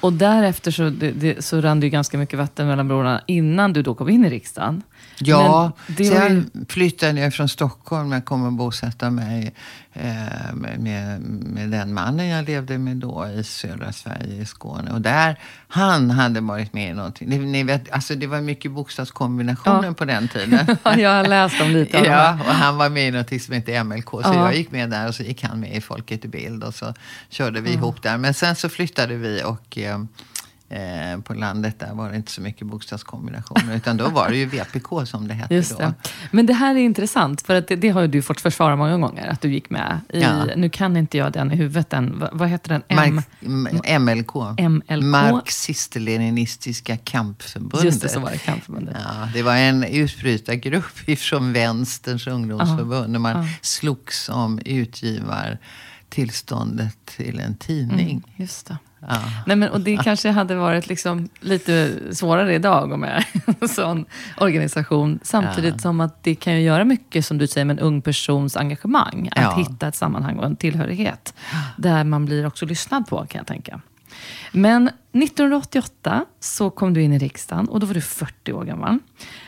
Och 0.00 0.12
därefter 0.12 0.70
så, 0.70 0.82
det, 0.82 1.10
det, 1.10 1.44
så 1.44 1.60
rann 1.60 1.80
det 1.80 1.86
ju 1.86 1.90
ganska 1.90 2.18
mycket 2.18 2.38
vatten 2.38 2.66
mellan 2.66 2.88
broarna 2.88 3.22
innan 3.26 3.72
du 3.72 3.82
då 3.82 3.94
kom 3.94 4.08
in 4.08 4.24
i 4.24 4.30
riksdagen. 4.30 4.82
Ja, 5.18 5.72
var 5.88 5.96
ju- 6.04 6.10
sen 6.10 6.50
flyttade 6.68 7.20
jag 7.20 7.34
från 7.34 7.48
Stockholm. 7.48 8.12
Jag 8.12 8.24
kom 8.24 8.46
att 8.48 8.52
bosätta 8.52 9.10
mig 9.10 9.54
eh, 9.92 10.54
med, 10.54 10.80
med, 10.80 11.68
den 11.70 11.94
mannen 11.94 12.26
jag 12.28 12.44
levde 12.48 12.78
med 12.78 12.96
då 12.96 13.28
i 13.28 13.44
södra 13.44 13.92
Sverige, 13.92 14.42
i 14.42 14.46
Skåne. 14.46 14.90
Och 14.92 15.00
där, 15.00 15.38
han 15.68 16.10
hade 16.10 16.40
varit 16.40 16.72
med 16.72 16.90
i 16.90 16.94
någonting. 16.94 17.28
Ni, 17.28 17.38
ni 17.38 17.62
vet, 17.62 17.90
alltså 17.92 18.14
det 18.14 18.26
var 18.26 18.40
mycket 18.40 18.70
bokstavskombinationer 18.70 19.84
Ja. 19.88 19.94
på 19.94 20.04
den 20.04 20.28
tiden. 20.28 20.76
Ja, 20.84 20.96
jag 20.98 21.10
har 21.10 21.24
läst 21.28 21.60
om 21.60 21.70
lite 21.70 21.98
av 21.98 22.04
Ja, 22.06 22.32
och 22.32 22.54
han 22.54 22.76
var 22.76 22.88
med 22.88 23.08
i 23.08 23.10
något 23.10 23.42
som 23.42 23.54
heter 23.54 23.84
MLK. 23.84 24.10
Så 24.10 24.20
Ja. 24.24 24.34
jag 24.34 24.56
gick 24.56 24.70
med 24.70 24.90
där 24.90 25.08
och 25.08 25.14
så 25.14 25.22
gick 25.22 25.42
han 25.44 25.60
med 25.60 25.76
i 25.76 25.80
Folket 25.80 26.24
i 26.24 26.28
bild. 26.28 26.64
Och 26.64 26.74
så 26.74 26.94
körde 27.28 27.60
vi 27.60 27.72
ihop 27.72 28.02
där. 28.02 28.18
Men 28.18 28.34
sen 28.34 28.56
så 28.56 28.68
flyttade 28.68 29.16
vi 29.16 29.42
och 29.44 29.78
eh, 29.78 29.98
eh, 30.72 31.20
på 31.20 31.34
landet 31.34 31.78
där 31.80 31.94
var 31.94 32.10
det 32.10 32.16
inte 32.16 32.32
så 32.32 32.40
mycket 32.40 32.66
bokstavskombinationer. 32.66 33.76
utan 33.76 33.96
då 33.96 34.08
var 34.08 34.28
det 34.28 34.36
ju 34.36 34.46
VPK 34.46 35.06
som 35.06 35.28
det 35.28 35.34
hette 35.34 35.54
Just 35.54 35.78
då. 35.78 35.78
det. 35.78 35.94
Men 36.30 36.46
det 36.46 36.52
här 36.54 36.74
är 36.74 36.78
intressant, 36.80 37.42
för 37.42 37.54
att 37.54 37.68
det, 37.68 37.76
det 37.76 37.88
har 37.88 38.06
du 38.06 38.22
fått 38.22 38.40
försvara 38.40 38.76
många 38.76 38.98
gånger, 38.98 39.28
att 39.28 39.40
du 39.40 39.52
gick 39.52 39.70
med 39.70 40.00
i, 40.08 40.20
Ja. 40.20 40.44
nu 40.56 40.68
kan 40.70 40.96
inte 40.96 41.18
jag 41.18 41.32
den 41.32 41.52
i 41.52 41.56
huvudet 41.56 41.92
än, 41.92 42.18
vad, 42.18 42.28
vad 42.32 42.48
heter 42.48 42.68
den? 42.68 42.82
M, 42.88 43.22
MLK. 44.02 44.34
MLK. 44.58 45.02
Marxist-leninistiska 45.04 46.96
kampförbundet. 46.96 47.84
just 47.84 48.02
det, 48.02 48.08
så 48.08 48.20
var 48.20 48.30
det 48.30 48.38
Kampförbundet. 48.38 48.96
Ja, 49.04 49.28
det 49.34 49.42
var 49.42 49.56
en 49.56 49.84
utbrytargrupp 49.84 50.84
ifrån 51.08 51.52
Vänsterns 51.52 52.26
ungdomsförbund. 52.26 53.12
När 53.12 53.18
man 53.18 53.36
Ja. 53.42 53.48
slogs 53.62 54.28
om 54.28 54.60
utgivartillståndet 56.12 57.06
till 57.06 57.40
en 57.40 57.54
tidning. 57.56 58.22
Just 58.36 58.66
det. 58.66 58.76
Ja. 59.00 59.18
Nej, 59.46 59.56
men, 59.56 59.68
och 59.70 59.80
det 59.80 59.96
kanske 59.96 60.30
hade 60.30 60.54
varit 60.54 60.86
liksom 60.88 61.28
lite 61.40 61.98
svårare 62.14 62.54
idag 62.54 62.98
med 62.98 63.24
en 63.60 63.68
sån 63.68 64.04
organisation. 64.38 65.18
Samtidigt 65.22 65.74
Ja. 65.74 65.78
som 65.78 66.00
att 66.00 66.22
det 66.22 66.34
kan 66.34 66.52
ju 66.54 66.60
göra 66.60 66.84
mycket, 66.84 67.26
som 67.26 67.38
du 67.38 67.46
säger, 67.46 67.64
med 67.64 67.78
en 67.78 67.84
ung 67.84 68.02
persons 68.02 68.56
engagemang. 68.56 69.28
Att 69.32 69.42
Ja. 69.42 69.56
hitta 69.68 69.88
ett 69.88 69.96
sammanhang 69.96 70.38
och 70.38 70.44
en 70.46 70.56
tillhörighet. 70.56 71.34
Där 71.78 72.04
man 72.04 72.24
blir 72.24 72.46
också 72.46 72.66
lyssnad 72.66 73.06
på, 73.06 73.16
kan 73.26 73.38
jag 73.38 73.46
tänka. 73.46 73.80
Men 74.52 74.90
1988 75.12 76.24
så 76.40 76.70
kom 76.70 76.94
du 76.94 77.02
in 77.02 77.12
i 77.12 77.18
riksdagen 77.18 77.68
och 77.68 77.80
då 77.80 77.86
var 77.86 77.94
du 77.94 78.00
40 78.00 78.52
år 78.52 78.64
gammal. 78.64 78.98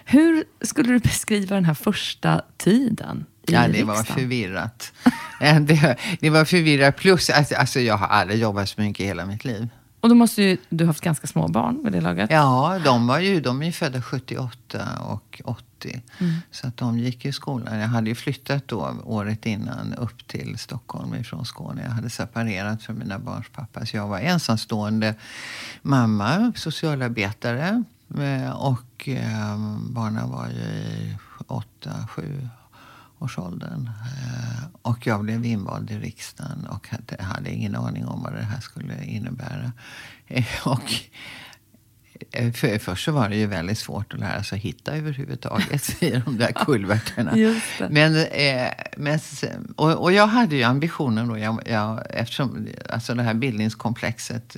Hur 0.05 0.45
skulle 0.61 0.89
du 0.93 0.99
beskriva 0.99 1.55
den 1.55 1.65
här 1.65 1.75
första 1.75 2.43
tiden 2.57 3.25
Ja, 3.47 3.61
det 3.61 3.67
riksdagen? 3.69 3.87
var 3.87 4.03
förvirrat. 4.05 4.93
Eh, 5.41 5.61
det, 5.61 5.97
det 6.21 6.31
var 6.31 6.45
förvirrat. 6.45 6.97
Plus, 6.97 7.31
alltså, 7.31 7.55
alltså, 7.55 7.81
jag 7.81 7.97
har 7.97 8.07
aldrig 8.07 8.41
jobbat 8.41 8.69
så 8.69 8.81
mycket 8.81 9.01
i 9.05 9.07
hela 9.07 9.27
mitt 9.27 9.45
liv. 9.45 9.69
Och 10.01 10.09
då 10.09 10.15
måste 10.15 10.43
ju 10.43 10.57
du 10.69 10.85
ha 10.85 10.87
haft 10.91 11.01
ganska 11.01 11.27
små 11.27 11.49
barn 11.49 11.81
vid 11.85 11.93
det 11.93 12.01
laget. 12.01 12.31
Ja, 12.31 12.81
de, 12.85 13.07
var 13.07 13.19
ju, 13.19 13.41
de 13.41 13.63
är 13.63 13.67
ju 13.67 13.73
födda 13.73 14.03
78 14.03 14.89
och 15.07 15.41
80. 15.45 16.03
Så 16.51 16.67
att 16.67 16.77
de 16.77 16.99
gick 16.99 17.25
i 17.25 17.33
skolan. 17.33 17.79
Jag 17.79 17.89
hade 17.89 18.09
ju 18.09 18.15
flyttat 18.15 18.69
då 18.69 18.95
året 19.05 19.47
innan 19.47 19.95
upp 19.95 20.29
till 20.29 20.59
Stockholm 20.59 21.15
ifrån 21.15 21.45
Skåne. 21.47 21.83
Jag 21.83 21.91
hade 21.91 22.11
separerat 22.11 22.83
från 22.83 22.99
mina 22.99 23.19
barns 23.19 23.47
pappa. 23.53 23.87
Så 23.87 23.97
jag 23.97 24.09
var 24.09 24.19
ensamstående 24.19 25.15
mamma, 25.83 26.53
socialarbetare. 26.57 27.85
Eh, 28.19 28.51
Och 28.51 29.09
eh, 29.09 29.59
barnen 29.91 30.31
var 30.31 30.47
ju 30.49 30.63
i 30.63 31.17
8-7 31.49 32.49
årsåldern. 33.25 33.87
Eh, 33.89 34.65
Och 34.83 35.07
jag 35.07 35.21
blev 35.25 35.45
invald 35.45 35.91
i 35.91 35.99
riksdagen 35.99 36.67
och 36.67 36.89
hade, 37.21 37.51
ingen 37.51 37.77
aning 37.77 38.07
om 38.07 38.23
vad 38.23 38.33
det 38.33 38.43
här 38.43 38.61
skulle 38.61 39.05
innebära. 39.05 39.73
Eh, 40.27 40.45
Och 40.65 40.91
Eh, 42.33 42.53
För, 42.53 42.79
först 42.79 43.05
så 43.05 43.13
var 43.13 43.29
det 43.29 43.37
ju 43.37 43.47
väldigt 43.47 43.79
svårt 43.79 44.15
att 44.15 44.21
lära 44.21 44.43
sig 44.43 44.59
hitta 44.59 44.97
överhuvudtaget 44.97 46.03
i 46.03 46.11
de 46.25 46.39
där 46.39 46.53
kulverterna. 46.53 47.37
Men, 47.91 48.13
men, 48.97 49.19
och, 49.77 49.91
och 50.03 50.13
jag 50.13 50.27
hade 50.27 50.57
ju 50.57 50.63
ambitionen 50.63 51.29
då, 51.29 51.39
jag, 51.39 51.63
jag, 51.67 52.03
eftersom 52.11 52.69
alltså 52.91 53.15
det 53.15 53.23
här 53.23 53.35
bildningskomplexet 53.35 54.57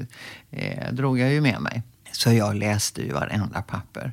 eh, 0.50 0.92
drog 0.92 1.18
jag 1.18 1.32
ju 1.32 1.40
med 1.40 1.60
mig. 1.60 1.82
Så 2.12 2.32
jag 2.32 2.56
läste 2.56 3.02
ju 3.02 3.12
varenda 3.12 3.62
papper. 3.62 4.04
Eh, 4.04 4.10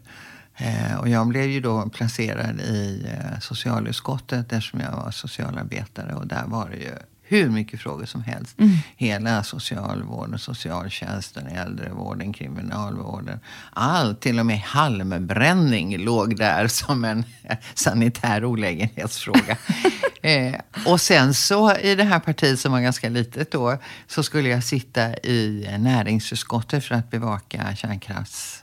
och 1.00 1.10
jag 1.10 1.28
blev 1.28 1.50
ju 1.50 1.60
då 1.60 1.89
placerad 1.89 2.60
i 2.60 3.08
eh, 3.12 3.39
socialutskottet 3.39 4.54
eftersom 4.54 4.80
jag 4.80 4.92
var 4.92 5.12
socialarbetare. 5.12 6.13
Och 6.16 6.28
där 6.28 6.44
var 6.46 6.70
det 6.70 6.78
ju 6.78 6.92
hur 7.34 7.50
mycket 7.50 7.80
frågor 7.82 8.06
som 8.06 8.24
helst. 8.24 8.60
Mm. 8.60 8.78
Hela 8.96 9.44
socialvården, 9.44 10.39
socialtjänsten, 10.39 11.48
äldrevården, 11.48 12.34
kriminalvården. 12.34 13.39
Allt, 13.74 14.22
till 14.22 14.39
och 14.39 14.46
med 14.46 14.60
halmbränning 14.60 15.98
låg 15.98 16.38
där 16.38 16.68
som 16.68 17.06
en 17.06 17.24
sanitär 17.74 18.46
olägenhetsfråga. 18.46 19.58
eh, 20.22 20.56
och 20.86 21.02
sen 21.02 21.34
så 21.34 21.76
i 21.76 21.96
det 21.96 22.04
här 22.04 22.20
partiet 22.20 22.60
som 22.60 22.72
var 22.72 22.80
ganska 22.80 23.10
litet 23.10 23.52
då 23.52 23.78
så 24.08 24.24
skulle 24.24 24.50
jag 24.50 24.63
sitta 24.63 25.18
i 25.18 25.76
näringsutskottet 25.80 26.86
för 26.86 26.96
att 26.96 27.12
bevaka 27.12 27.76
kärnkrafts 27.76 28.62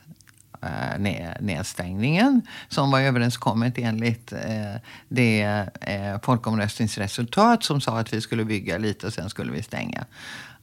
Eh, 0.61 1.31
nedstängningen 1.39 2.41
som 2.69 2.91
var 2.91 2.99
överenskommet 2.99 3.77
enligt 3.77 4.33
eh, 4.33 4.75
det 5.09 5.41
eh, 5.81 6.21
folkomröstningsresultat 6.23 7.63
som 7.63 7.81
sa 7.81 7.99
att 7.99 8.13
vi 8.13 8.21
skulle 8.21 8.45
bygga 8.45 8.77
lite 8.77 9.07
och 9.07 9.13
sen 9.13 9.29
skulle 9.29 9.51
vi 9.51 9.63
stänga. 9.63 10.05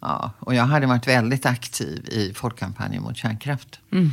Ja, 0.01 0.33
och 0.39 0.55
jag 0.55 0.65
hade 0.65 0.87
varit 0.87 1.09
väldigt 1.09 1.47
aktiv 1.47 2.09
i 2.09 2.35
folkkampanjen 2.35 3.03
mot 3.03 3.17
kärnkraft. 3.17 3.81
Mm 3.93 4.11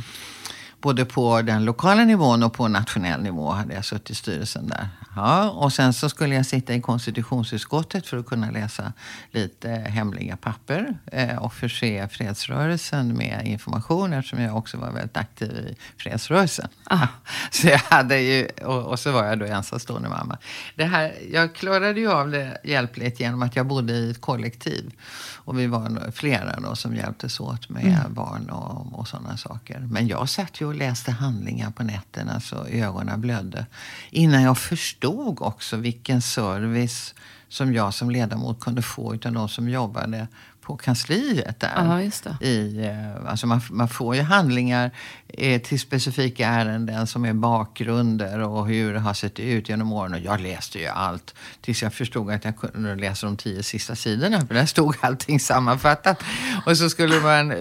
både 0.86 1.04
på 1.04 1.42
den 1.42 1.64
lokala 1.64 2.04
nivån 2.04 2.42
och 2.42 2.52
på 2.52 2.68
nationell 2.68 3.22
nivå 3.22 3.50
hade 3.50 3.74
jag 3.74 3.84
suttit 3.84 4.10
i 4.10 4.14
styrelsen 4.14 4.68
där. 4.68 4.88
Ja, 5.16 5.50
och 5.50 5.72
sen 5.72 5.92
så 5.92 6.08
skulle 6.08 6.34
jag 6.34 6.46
sitta 6.46 6.74
i 6.74 6.80
konstitutionsutskottet 6.80 8.06
för 8.06 8.16
att 8.16 8.26
kunna 8.26 8.50
läsa 8.50 8.92
lite 9.30 9.68
hemliga 9.68 10.36
papper 10.36 10.98
eh, 11.12 11.36
och 11.36 11.54
förse 11.54 12.08
fredsrörelsen 12.08 13.16
med 13.16 13.46
information 13.46 14.12
eftersom 14.12 14.42
jag 14.42 14.56
också 14.56 14.76
var 14.76 14.90
väldigt 14.90 15.16
aktiv 15.16 15.50
i 15.50 15.76
fredsrörelsen. 15.96 16.68
Ah. 16.84 17.06
Så 17.50 17.68
jag 17.68 17.78
hade 17.78 18.18
ju, 18.18 18.48
och, 18.64 18.82
och, 18.82 18.98
så 18.98 19.12
var 19.12 19.24
jag 19.24 19.38
då 19.38 19.46
ensamstående 19.46 20.08
mamma. 20.08 20.38
Det 20.74 20.84
här, 20.84 21.14
jag 21.32 21.54
klarade 21.54 22.00
ju 22.00 22.12
av 22.12 22.30
det 22.30 22.58
hjälpligt 22.64 23.20
genom 23.20 23.42
att 23.42 23.56
jag 23.56 23.66
bodde 23.66 23.92
i 23.92 24.10
ett 24.10 24.20
kollektiv. 24.20 24.92
Och 25.46 25.58
vi 25.58 25.66
var 25.66 26.10
flera 26.10 26.60
då 26.60 26.76
som 26.76 26.96
hjälptes 26.96 27.40
åt 27.40 27.68
med 27.68 27.84
mm. 27.84 28.14
barn 28.14 28.50
och, 28.50 28.98
och 28.98 29.08
sådana 29.08 29.36
saker. 29.36 29.80
Men 29.90 30.06
jag 30.06 30.28
satt 30.28 30.60
ju 30.60 30.66
och 30.66 30.74
läste 30.74 31.12
handlingar 31.12 31.70
på 31.70 31.82
nätterna 31.82 32.40
så 32.40 32.66
ögonen 32.66 33.20
blödde. 33.20 33.66
Innan 34.10 34.42
jag 34.42 34.58
förstod 34.58 35.40
också 35.40 35.76
vilken 35.76 36.22
service 36.22 37.14
som 37.48 37.74
jag 37.74 37.94
som 37.94 38.10
ledamot 38.10 38.60
kunde 38.60 38.82
få 38.82 39.14
utav 39.14 39.32
de 39.32 39.48
som 39.48 39.68
jobbade 39.68 40.28
på 40.66 40.76
kansliet 40.76 41.60
där. 41.60 41.72
Aha. 41.76 42.00
I, 42.40 42.84
eh, 42.84 43.30
alltså 43.30 43.46
man, 43.46 43.60
man 43.70 43.88
får 43.88 44.16
ju 44.16 44.22
handlingar 44.22 44.90
eh, 45.28 45.62
till 45.62 45.80
specifika 45.80 46.48
ärenden 46.48 47.06
som 47.06 47.24
är 47.24 47.32
bakgrunder 47.32 48.40
och 48.40 48.66
hur 48.66 48.94
det 48.94 49.00
har 49.00 49.14
sett 49.14 49.40
ut 49.40 49.68
genom 49.68 49.92
åren. 49.92 50.14
Och 50.14 50.20
jag 50.20 50.40
läste 50.40 50.78
ju 50.78 50.86
allt 50.86 51.34
tills 51.60 51.82
jag 51.82 51.94
förstod 51.94 52.30
att 52.30 52.44
jag 52.44 52.56
kunde 52.56 52.96
läsa 52.96 53.26
de 53.26 53.36
tio 53.36 53.62
sista 53.62 53.96
sidorna. 53.96 54.46
För 54.46 54.54
där 54.54 54.66
stod 54.66 54.96
allting 55.00 55.40
sammanfattat. 55.40 56.22
Och 56.66 56.76
så 56.76 56.90
skulle 56.90 57.20
man, 57.20 57.50
eh, 57.50 57.58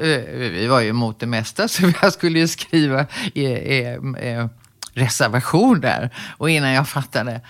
vi 0.49 0.67
var 0.67 0.79
ju 0.79 0.89
emot 0.89 1.19
det 1.19 1.27
mesta 1.27 1.67
så 1.67 1.91
jag 2.01 2.13
skulle 2.13 2.39
ju 2.39 2.47
skriva 2.47 3.05
i, 3.33 3.45
i, 3.45 3.79
i 4.21 4.49
reservation 4.93 5.81
där. 5.81 6.09
Och 6.37 6.49
innan 6.49 6.71
jag 6.71 6.87
fattade 6.87 7.41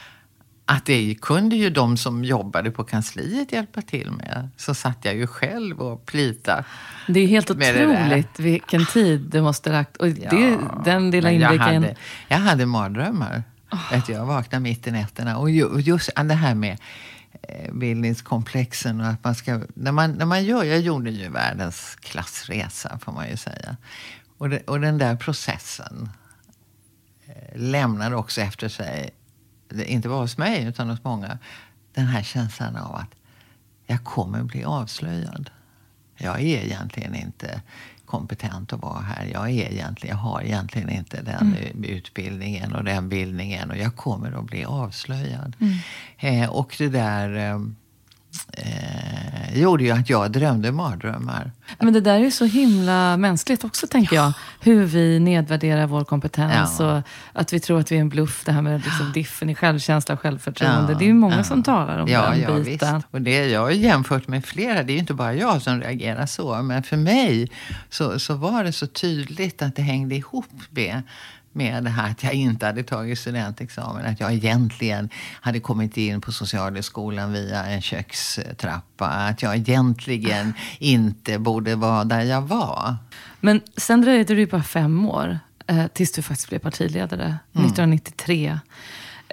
att 0.65 0.85
det 0.85 1.15
kunde 1.21 1.55
ju 1.55 1.69
de 1.69 1.97
som 1.97 2.23
jobbade 2.23 2.71
på 2.71 2.83
kansliet 2.83 3.51
hjälpa 3.51 3.81
till 3.81 4.11
med. 4.11 4.49
Så 4.57 4.73
satt 4.73 5.05
jag 5.05 5.15
ju 5.15 5.27
själv 5.27 5.81
och 5.81 6.05
plita. 6.05 6.63
Det 7.07 7.19
är 7.19 7.27
helt 7.27 7.51
otroligt 7.51 8.39
vilken 8.39 8.85
tid 8.85 9.21
det 9.21 9.41
måste 9.41 9.71
lagt. 9.71 9.97
Och 9.97 10.07
det, 10.07 10.35
ja, 10.35 10.81
den 10.85 11.11
lilla 11.11 11.31
inblicken. 11.31 11.83
Jag 11.83 11.95
jag 12.27 12.37
hade 12.37 12.65
mardrömmar. 12.65 13.43
Oh. 13.71 13.93
Att 13.93 14.09
jag 14.09 14.25
vaknade 14.25 14.63
mitt 14.63 14.87
i 14.87 14.91
nätterna. 14.91 15.37
Och 15.37 15.51
just 15.81 16.09
det 16.15 16.33
här 16.33 16.55
med 16.55 16.77
eh, 17.41 17.73
bildningskomplexen 17.73 19.01
och 19.01 19.07
att 19.07 19.23
man 19.23 19.35
ska... 19.35 19.61
När 19.73 19.91
man, 19.91 20.11
när 20.11 20.25
man 20.25 20.45
gör, 20.45 20.63
jag 20.63 20.79
gjorde 20.79 21.11
ju 21.11 21.29
världens 21.29 21.95
klassresa 21.95 22.99
får 22.99 23.11
man 23.11 23.29
ju 23.29 23.37
säga. 23.37 23.77
Och, 24.37 24.49
det, 24.49 24.59
och 24.59 24.79
den 24.79 24.97
där 24.97 25.15
processen 25.15 26.09
eh, 27.25 27.59
lämnar 27.59 28.13
också 28.13 28.41
efter 28.41 28.69
sig 28.69 29.11
inte 29.85 30.09
bara 30.09 30.21
hos 30.21 30.37
mig 30.37 30.65
utan 30.65 30.89
hos 30.89 31.03
många, 31.03 31.37
den 31.93 32.05
här 32.05 32.23
känslan 32.23 32.75
av 32.75 32.95
att 32.95 33.15
jag 33.85 34.03
kommer 34.03 34.43
bli 34.43 34.63
avslöjad. 34.63 35.49
Jag 36.17 36.41
är 36.41 36.63
egentligen 36.65 37.15
inte 37.15 37.61
kompetent 38.05 38.73
att 38.73 38.81
vara 38.81 39.01
här. 39.01 39.25
Jag, 39.25 39.49
är 39.49 39.71
egentligen, 39.71 40.15
jag 40.15 40.23
har 40.23 40.41
egentligen 40.41 40.89
inte 40.89 41.21
den 41.21 41.55
mm. 41.55 41.83
utbildningen 41.83 42.75
och 42.75 42.83
den 42.83 43.09
bildningen 43.09 43.71
och 43.71 43.77
jag 43.77 43.95
kommer 43.95 44.31
att 44.31 44.45
bli 44.45 44.65
avslöjad. 44.65 45.55
Mm. 45.59 45.77
Eh, 46.17 46.49
och 46.49 46.75
det 46.77 46.89
där 46.89 47.35
eh, 47.35 47.59
eh, 48.53 49.61
gjorde 49.61 49.83
ju 49.83 49.91
att 49.91 50.09
jag 50.09 50.31
drömde 50.31 50.71
mardrömmar. 50.71 51.51
Men 51.79 51.93
det 51.93 52.01
där 52.01 52.19
är 52.19 52.29
så 52.29 52.45
himla 52.45 53.17
mänskligt 53.17 53.63
också, 53.63 53.87
tänker 53.87 54.15
jag. 54.15 54.33
Hur 54.59 54.83
vi 54.83 55.19
nedvärderar 55.19 55.87
vår 55.87 56.03
kompetens 56.03 56.75
ja. 56.79 56.97
och 56.97 57.03
att 57.33 57.53
vi 57.53 57.59
tror 57.59 57.79
att 57.79 57.91
vi 57.91 57.95
är 57.95 58.01
en 58.01 58.09
bluff. 58.09 58.43
Det 58.45 58.51
här 58.51 58.61
med 58.61 58.83
liksom 58.85 59.11
diffen 59.11 59.49
i 59.49 59.55
självkänsla 59.55 60.13
och 60.13 60.21
självförtroende. 60.21 60.91
Ja. 60.91 60.97
Det 60.97 61.05
är 61.05 61.07
ju 61.07 61.13
många 61.13 61.37
ja. 61.37 61.43
som 61.43 61.63
talar 61.63 61.99
om 61.99 62.05
den 62.05 62.41
ja, 62.41 62.59
biten. 62.59 62.95
Visst. 62.95 63.07
Och 63.11 63.21
det, 63.21 63.47
jag 63.47 63.61
har 63.61 63.71
jämfört 63.71 64.27
med 64.27 64.45
flera. 64.45 64.83
Det 64.83 64.91
är 64.91 64.93
ju 64.93 64.99
inte 64.99 65.13
bara 65.13 65.33
jag 65.33 65.61
som 65.61 65.81
reagerar 65.81 66.25
så. 66.25 66.61
Men 66.61 66.83
för 66.83 66.97
mig 66.97 67.51
så, 67.89 68.19
så 68.19 68.33
var 68.33 68.63
det 68.63 68.71
så 68.71 68.87
tydligt 68.87 69.61
att 69.61 69.75
det 69.75 69.81
hängde 69.81 70.15
ihop 70.15 70.45
med 70.69 71.01
med 71.55 71.83
det 71.83 71.89
här 71.89 72.11
att 72.11 72.23
jag 72.23 72.33
inte 72.33 72.65
hade 72.65 72.83
tagit 72.83 73.19
studentexamen. 73.19 74.05
Att 74.05 74.19
jag 74.19 74.33
egentligen 74.33 75.09
hade 75.41 75.59
kommit 75.59 75.97
in 75.97 76.21
på 76.21 76.31
Socialhögskolan 76.31 77.33
via 77.33 77.65
en 77.65 77.81
kökstrappa. 77.81 79.05
Att 79.05 79.41
jag 79.41 79.55
egentligen 79.55 80.53
inte 80.79 81.39
borde 81.39 81.75
vara 81.75 82.03
där 82.03 82.21
jag 82.21 82.41
var. 82.41 82.95
Men 83.39 83.61
sen 83.77 84.01
dröjde 84.01 84.33
det 84.33 84.39
ju 84.39 84.47
bara 84.47 84.63
fem 84.63 85.05
år 85.05 85.39
eh, 85.67 85.87
tills 85.87 86.11
du 86.11 86.21
faktiskt 86.21 86.49
blev 86.49 86.59
partiledare, 86.59 87.25
mm. 87.25 87.65
1993. 87.65 88.59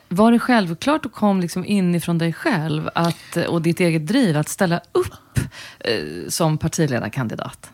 Var 0.08 0.32
det 0.32 0.38
självklart 0.38 1.06
och 1.06 1.12
kom 1.12 1.40
liksom 1.40 1.64
inifrån 1.64 2.18
dig 2.18 2.32
själv 2.32 2.90
att, 2.94 3.36
och 3.48 3.62
ditt 3.62 3.80
eget 3.80 4.06
driv 4.06 4.36
att 4.36 4.48
ställa 4.48 4.80
upp 4.92 5.38
eh, 5.80 6.28
som 6.28 6.58
partiledarkandidat? 6.58 7.70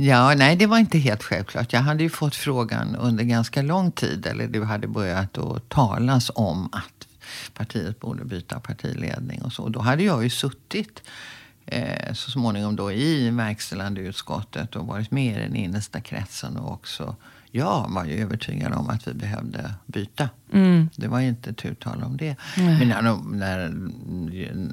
Ja, 0.00 0.34
nej, 0.34 0.56
det 0.56 0.66
var 0.66 0.78
inte 0.78 0.98
helt 0.98 1.22
självklart. 1.22 1.72
Jag 1.72 1.80
hade 1.80 2.02
ju 2.02 2.10
fått 2.10 2.34
frågan 2.34 2.96
under 2.96 3.24
ganska 3.24 3.62
lång 3.62 3.92
tid, 3.92 4.26
eller 4.26 4.48
det 4.48 4.64
hade 4.64 4.86
börjat 4.86 5.38
att 5.38 5.68
talas 5.68 6.30
om 6.34 6.68
att 6.72 7.08
partiet 7.54 8.00
borde 8.00 8.24
byta 8.24 8.60
partiledning 8.60 9.42
och 9.42 9.52
så. 9.52 9.68
Då 9.68 9.80
hade 9.80 10.02
jag 10.02 10.24
ju 10.24 10.30
suttit 10.30 11.02
eh, 11.66 12.12
så 12.12 12.30
småningom 12.30 12.76
då 12.76 12.92
i 12.92 13.30
verkställande 13.30 14.00
utskottet 14.00 14.76
och 14.76 14.86
varit 14.86 15.10
med 15.10 15.36
i 15.36 15.40
den 15.40 15.56
innersta 15.56 16.00
kretsen 16.00 16.56
och 16.56 16.72
också 16.72 17.16
jag 17.58 17.86
var 17.88 18.04
ju 18.04 18.22
övertygad 18.22 18.72
om 18.72 18.90
att 18.90 19.08
vi 19.08 19.14
behövde 19.14 19.74
byta. 19.86 20.28
Mm. 20.52 20.88
Det 20.96 21.08
var 21.08 21.20
inte 21.20 21.52
tu 21.52 21.74
tal 21.74 22.02
om 22.02 22.16
det. 22.16 22.36
Mm. 22.56 22.78
Men 22.78 22.88
när, 22.88 23.02
när 23.36 23.70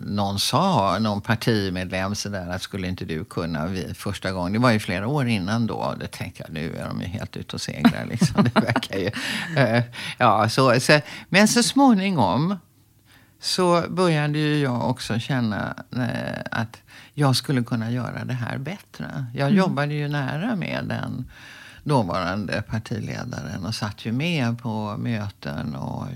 någon 0.06 0.40
sa, 0.40 0.98
någon 1.00 1.22
partimedlem 1.22 2.16
sådär 2.16 2.50
att 2.50 2.62
skulle 2.62 2.88
inte 2.88 3.06
du 3.06 3.26
kunna 3.26 3.68
vi, 3.68 3.94
första 3.94 4.32
gången. 4.32 4.54
Det 4.54 4.60
var 4.60 4.72
ju 4.72 4.80
flera 4.80 5.08
år 5.08 5.28
innan 5.28 5.68
då. 5.68 5.96
Det 6.00 6.08
tänkte 6.08 6.44
jag 6.48 6.54
nu 6.54 6.76
är 6.76 6.88
de 6.88 7.02
ju 7.02 7.08
helt 7.08 7.38
ute 7.38 7.56
och 7.56 7.62
seglar. 7.62 8.06
Liksom. 8.06 8.44
Det 8.44 8.62
verkar 8.62 8.98
ju, 8.98 9.08
uh, 9.08 9.84
ja, 10.18 10.50
så, 10.50 10.80
så, 10.80 11.00
men 11.30 11.48
så 11.48 11.64
småningom 11.64 12.58
så 13.40 13.84
började 13.90 14.40
ju 14.40 14.58
jag 14.60 14.90
också 14.90 15.20
känna 15.20 15.76
uh, 15.96 16.40
att 16.52 16.82
jag 17.14 17.36
skulle 17.36 17.64
kunna 17.64 17.92
göra 17.92 18.26
det 18.26 18.34
här 18.34 18.58
bättre. 18.58 19.26
Jag 19.34 19.48
mm. 19.48 19.58
jobbade 19.58 19.94
ju 19.94 20.08
nära 20.08 20.56
med 20.56 20.86
den 20.88 21.26
dåvarande 21.86 22.62
partiledaren 22.62 23.66
och 23.66 23.76
satt 23.76 24.06
ju 24.06 24.12
med 24.12 24.60
på 24.60 24.98
möten 24.98 25.76
och 25.76 26.08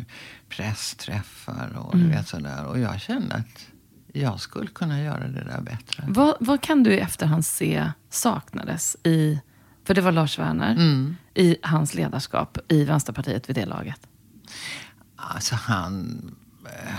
pressträffar 0.49 1.77
och 1.77 1.95
mm. 1.95 2.09
vet 2.09 2.27
sådär. 2.27 2.65
Och 2.65 2.79
jag 2.79 3.01
kände 3.01 3.35
att 3.35 3.65
jag 4.13 4.39
skulle 4.39 4.67
kunna 4.67 5.01
göra 5.01 5.27
det 5.27 5.43
där 5.43 5.61
bättre. 5.61 6.03
Vad, 6.07 6.35
vad 6.39 6.61
kan 6.61 6.83
du 6.83 6.93
i 6.93 6.99
efterhand 6.99 7.45
se 7.45 7.91
saknades 8.09 8.97
i, 9.03 9.41
för 9.83 9.93
det 9.93 10.01
var 10.01 10.11
Lars 10.11 10.39
Werner, 10.39 10.71
mm. 10.71 11.15
i 11.33 11.57
hans 11.63 11.93
ledarskap 11.93 12.57
i 12.67 12.83
Vänsterpartiet 12.83 13.49
vid 13.49 13.55
det 13.55 13.65
laget? 13.65 14.07
Alltså 15.15 15.55
han 15.55 16.21
äh, 16.65 16.93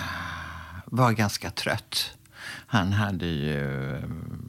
var 0.85 1.13
ganska 1.13 1.51
trött. 1.51 2.19
Han 2.67 2.93
hade 2.93 3.27
ju 3.27 3.97
eh, 3.97 4.05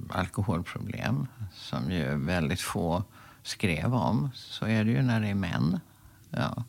alkoholproblem 0.09 1.27
som 1.53 1.91
ju 1.91 2.17
väldigt 2.17 2.61
få 2.61 3.03
skrev 3.43 3.95
om. 3.95 4.31
Så 4.35 4.65
är 4.65 4.83
det 4.83 4.91
ju 4.91 5.01
när 5.01 5.21
det 5.21 5.27
är 5.27 5.35
män. 5.35 5.79
Ja, 6.29 6.63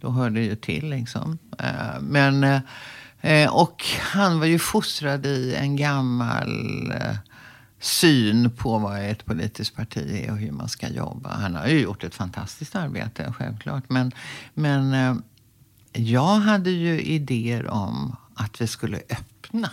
då 0.00 0.10
hör 0.10 0.30
det 0.30 0.40
ju 0.40 0.56
till 0.56 0.90
liksom. 0.90 1.38
Eh, 1.58 2.00
men, 2.00 2.62
eh, 3.20 3.54
och 3.54 3.84
han 4.00 4.38
var 4.38 4.46
ju 4.46 4.58
fostrad 4.58 5.26
i 5.26 5.54
en 5.54 5.76
gammal 5.76 6.90
eh, 6.90 7.16
syn 7.80 8.50
på 8.50 8.78
vad 8.78 9.00
ett 9.00 9.24
politiskt 9.24 9.76
parti 9.76 10.24
är 10.24 10.30
och 10.30 10.38
hur 10.38 10.52
man 10.52 10.68
ska 10.68 10.88
jobba. 10.88 11.30
Han 11.30 11.54
har 11.54 11.66
ju 11.66 11.80
gjort 11.80 12.04
ett 12.04 12.14
fantastiskt 12.14 12.76
arbete, 12.76 13.32
självklart. 13.38 13.84
Men, 13.88 14.12
men 14.54 15.22
jag 15.92 16.34
hade 16.34 16.70
ju 16.70 17.00
idéer 17.00 17.66
om 17.70 18.16
att 18.34 18.60
vi 18.60 18.66
skulle 18.66 18.96
öppna 18.96 19.70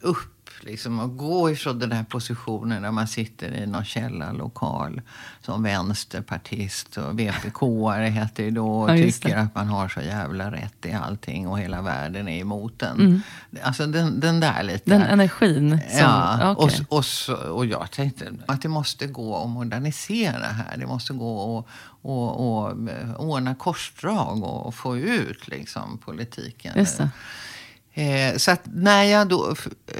upp 0.00 0.37
liksom 0.70 1.00
att 1.00 1.16
gå 1.16 1.50
ifrån 1.50 1.78
den 1.78 1.92
här 1.92 2.04
positionen 2.04 2.82
där 2.82 2.90
man 2.90 3.06
sitter 3.06 3.54
i 3.54 3.66
någon 3.66 3.84
källarlokal 3.84 5.00
som 5.40 5.62
vänsterpartist 5.62 6.96
och 6.96 7.18
VPK-are 7.18 8.08
heter 8.08 8.44
det 8.44 8.50
då 8.50 8.80
och 8.80 8.90
ja, 8.90 8.96
tycker 8.96 9.36
att 9.36 9.54
man 9.54 9.66
har 9.68 9.88
så 9.88 10.00
jävla 10.00 10.52
rätt 10.52 10.86
i 10.86 10.92
allting 10.92 11.48
och 11.48 11.58
hela 11.58 11.82
världen 11.82 12.28
är 12.28 12.40
emot 12.40 12.82
en. 12.82 13.00
Mm. 13.00 13.20
Alltså 13.62 13.86
den, 13.86 14.20
den 14.20 14.40
där 14.40 14.62
lite... 14.62 14.90
Den 14.90 15.02
energin? 15.02 15.80
Som, 15.88 15.98
ja. 16.00 16.52
Okay. 16.56 16.80
Och, 16.88 16.96
och, 16.98 17.04
så, 17.04 17.34
och 17.34 17.66
jag 17.66 17.90
tänkte 17.90 18.32
att 18.46 18.62
det 18.62 18.68
måste 18.68 19.06
gå 19.06 19.42
att 19.42 19.50
modernisera 19.50 20.46
här. 20.46 20.76
Det 20.76 20.86
måste 20.86 21.12
gå 21.12 21.58
att 21.58 21.66
och, 22.02 22.66
och 22.66 22.76
ordna 23.18 23.54
korsdrag 23.54 24.44
och 24.44 24.74
få 24.74 24.98
ut 24.98 25.48
liksom, 25.48 25.98
politiken. 25.98 26.72
Just 26.76 26.98
det. 26.98 27.10
Eh, 27.98 28.36
så 28.36 28.50
att 28.50 28.60
när 28.64 29.02
jag 29.02 29.28
då, 29.28 29.54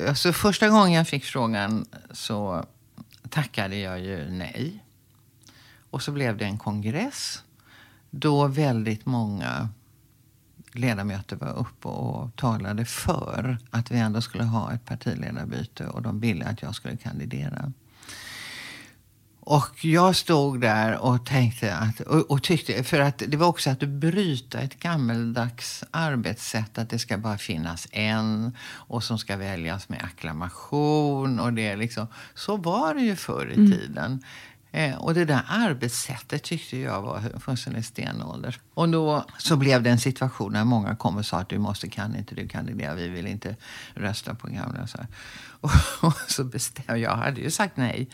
alltså 0.08 0.32
första 0.32 0.68
gången 0.68 0.92
jag 0.92 1.08
fick 1.08 1.24
frågan 1.24 1.86
så 2.10 2.64
tackade 3.28 3.76
jag 3.76 4.00
ju 4.00 4.30
nej. 4.30 4.84
Och 5.90 6.02
så 6.02 6.12
blev 6.12 6.36
det 6.36 6.44
en 6.44 6.58
kongress 6.58 7.42
då 8.10 8.46
väldigt 8.46 9.06
många 9.06 9.68
ledamöter 10.72 11.36
var 11.36 11.58
uppe 11.58 11.88
och 11.88 12.36
talade 12.36 12.84
för 12.84 13.58
att 13.70 13.90
vi 13.90 13.98
ändå 13.98 14.20
skulle 14.20 14.44
ha 14.44 14.72
ett 14.72 14.84
partiledarbyte 14.84 15.86
och 15.86 16.02
de 16.02 16.20
ville 16.20 16.44
att 16.44 16.62
jag 16.62 16.74
skulle 16.74 16.96
kandidera. 16.96 17.72
Och 19.50 19.84
jag 19.84 20.16
stod 20.16 20.60
där 20.60 20.98
och 20.98 21.26
tänkte 21.26 21.76
att, 21.76 22.00
och, 22.00 22.30
och, 22.30 22.42
tyckte, 22.42 22.84
för 22.84 23.00
att 23.00 23.22
det 23.26 23.36
var 23.36 23.46
också 23.46 23.70
att 23.70 23.78
bryta 23.78 24.60
ett 24.60 24.80
gammeldags 24.80 25.84
arbetssätt, 25.90 26.78
att 26.78 26.90
det 26.90 26.98
ska 26.98 27.18
bara 27.18 27.38
finnas 27.38 27.88
en 27.92 28.56
och 28.70 29.04
som 29.04 29.18
ska 29.18 29.36
väljas 29.36 29.88
med 29.88 30.02
acklamation. 30.04 31.40
Och 31.40 31.52
det 31.52 31.76
liksom, 31.76 32.06
så 32.34 32.56
var 32.56 32.94
det 32.94 33.00
ju 33.00 33.16
förr 33.16 33.50
i 33.50 33.54
mm. 33.54 33.72
tiden. 33.72 34.22
Eh, 34.72 34.94
och 34.94 35.14
det 35.14 35.24
där 35.24 35.42
arbetssättet 35.48 36.42
tyckte 36.42 36.76
jag 36.78 37.02
var 37.02 37.40
fullständigt 37.40 37.86
stenålder. 37.86 38.60
Och 38.74 38.88
då 38.88 39.24
så 39.38 39.56
blev 39.56 39.82
det 39.82 39.90
en 39.90 39.98
situation 39.98 40.52
när 40.52 40.64
många 40.64 40.96
kom 40.96 41.16
och 41.16 41.26
sa 41.26 41.38
att 41.38 41.48
du 41.48 41.58
måste, 41.58 41.88
kan 41.88 42.16
inte 42.16 42.34
du 42.34 42.48
kandidera, 42.48 42.94
vi 42.94 43.08
vill 43.08 43.26
inte 43.26 43.56
rösta 43.94 44.34
på 44.34 44.46
gamla. 44.46 44.86
Så 44.86 44.98
och, 45.60 45.70
och, 46.02 46.14
så 46.28 46.44
bestämde 46.44 46.98
jag, 46.98 47.16
hade 47.16 47.40
ju 47.40 47.50
sagt 47.50 47.76
nej. 47.76 48.08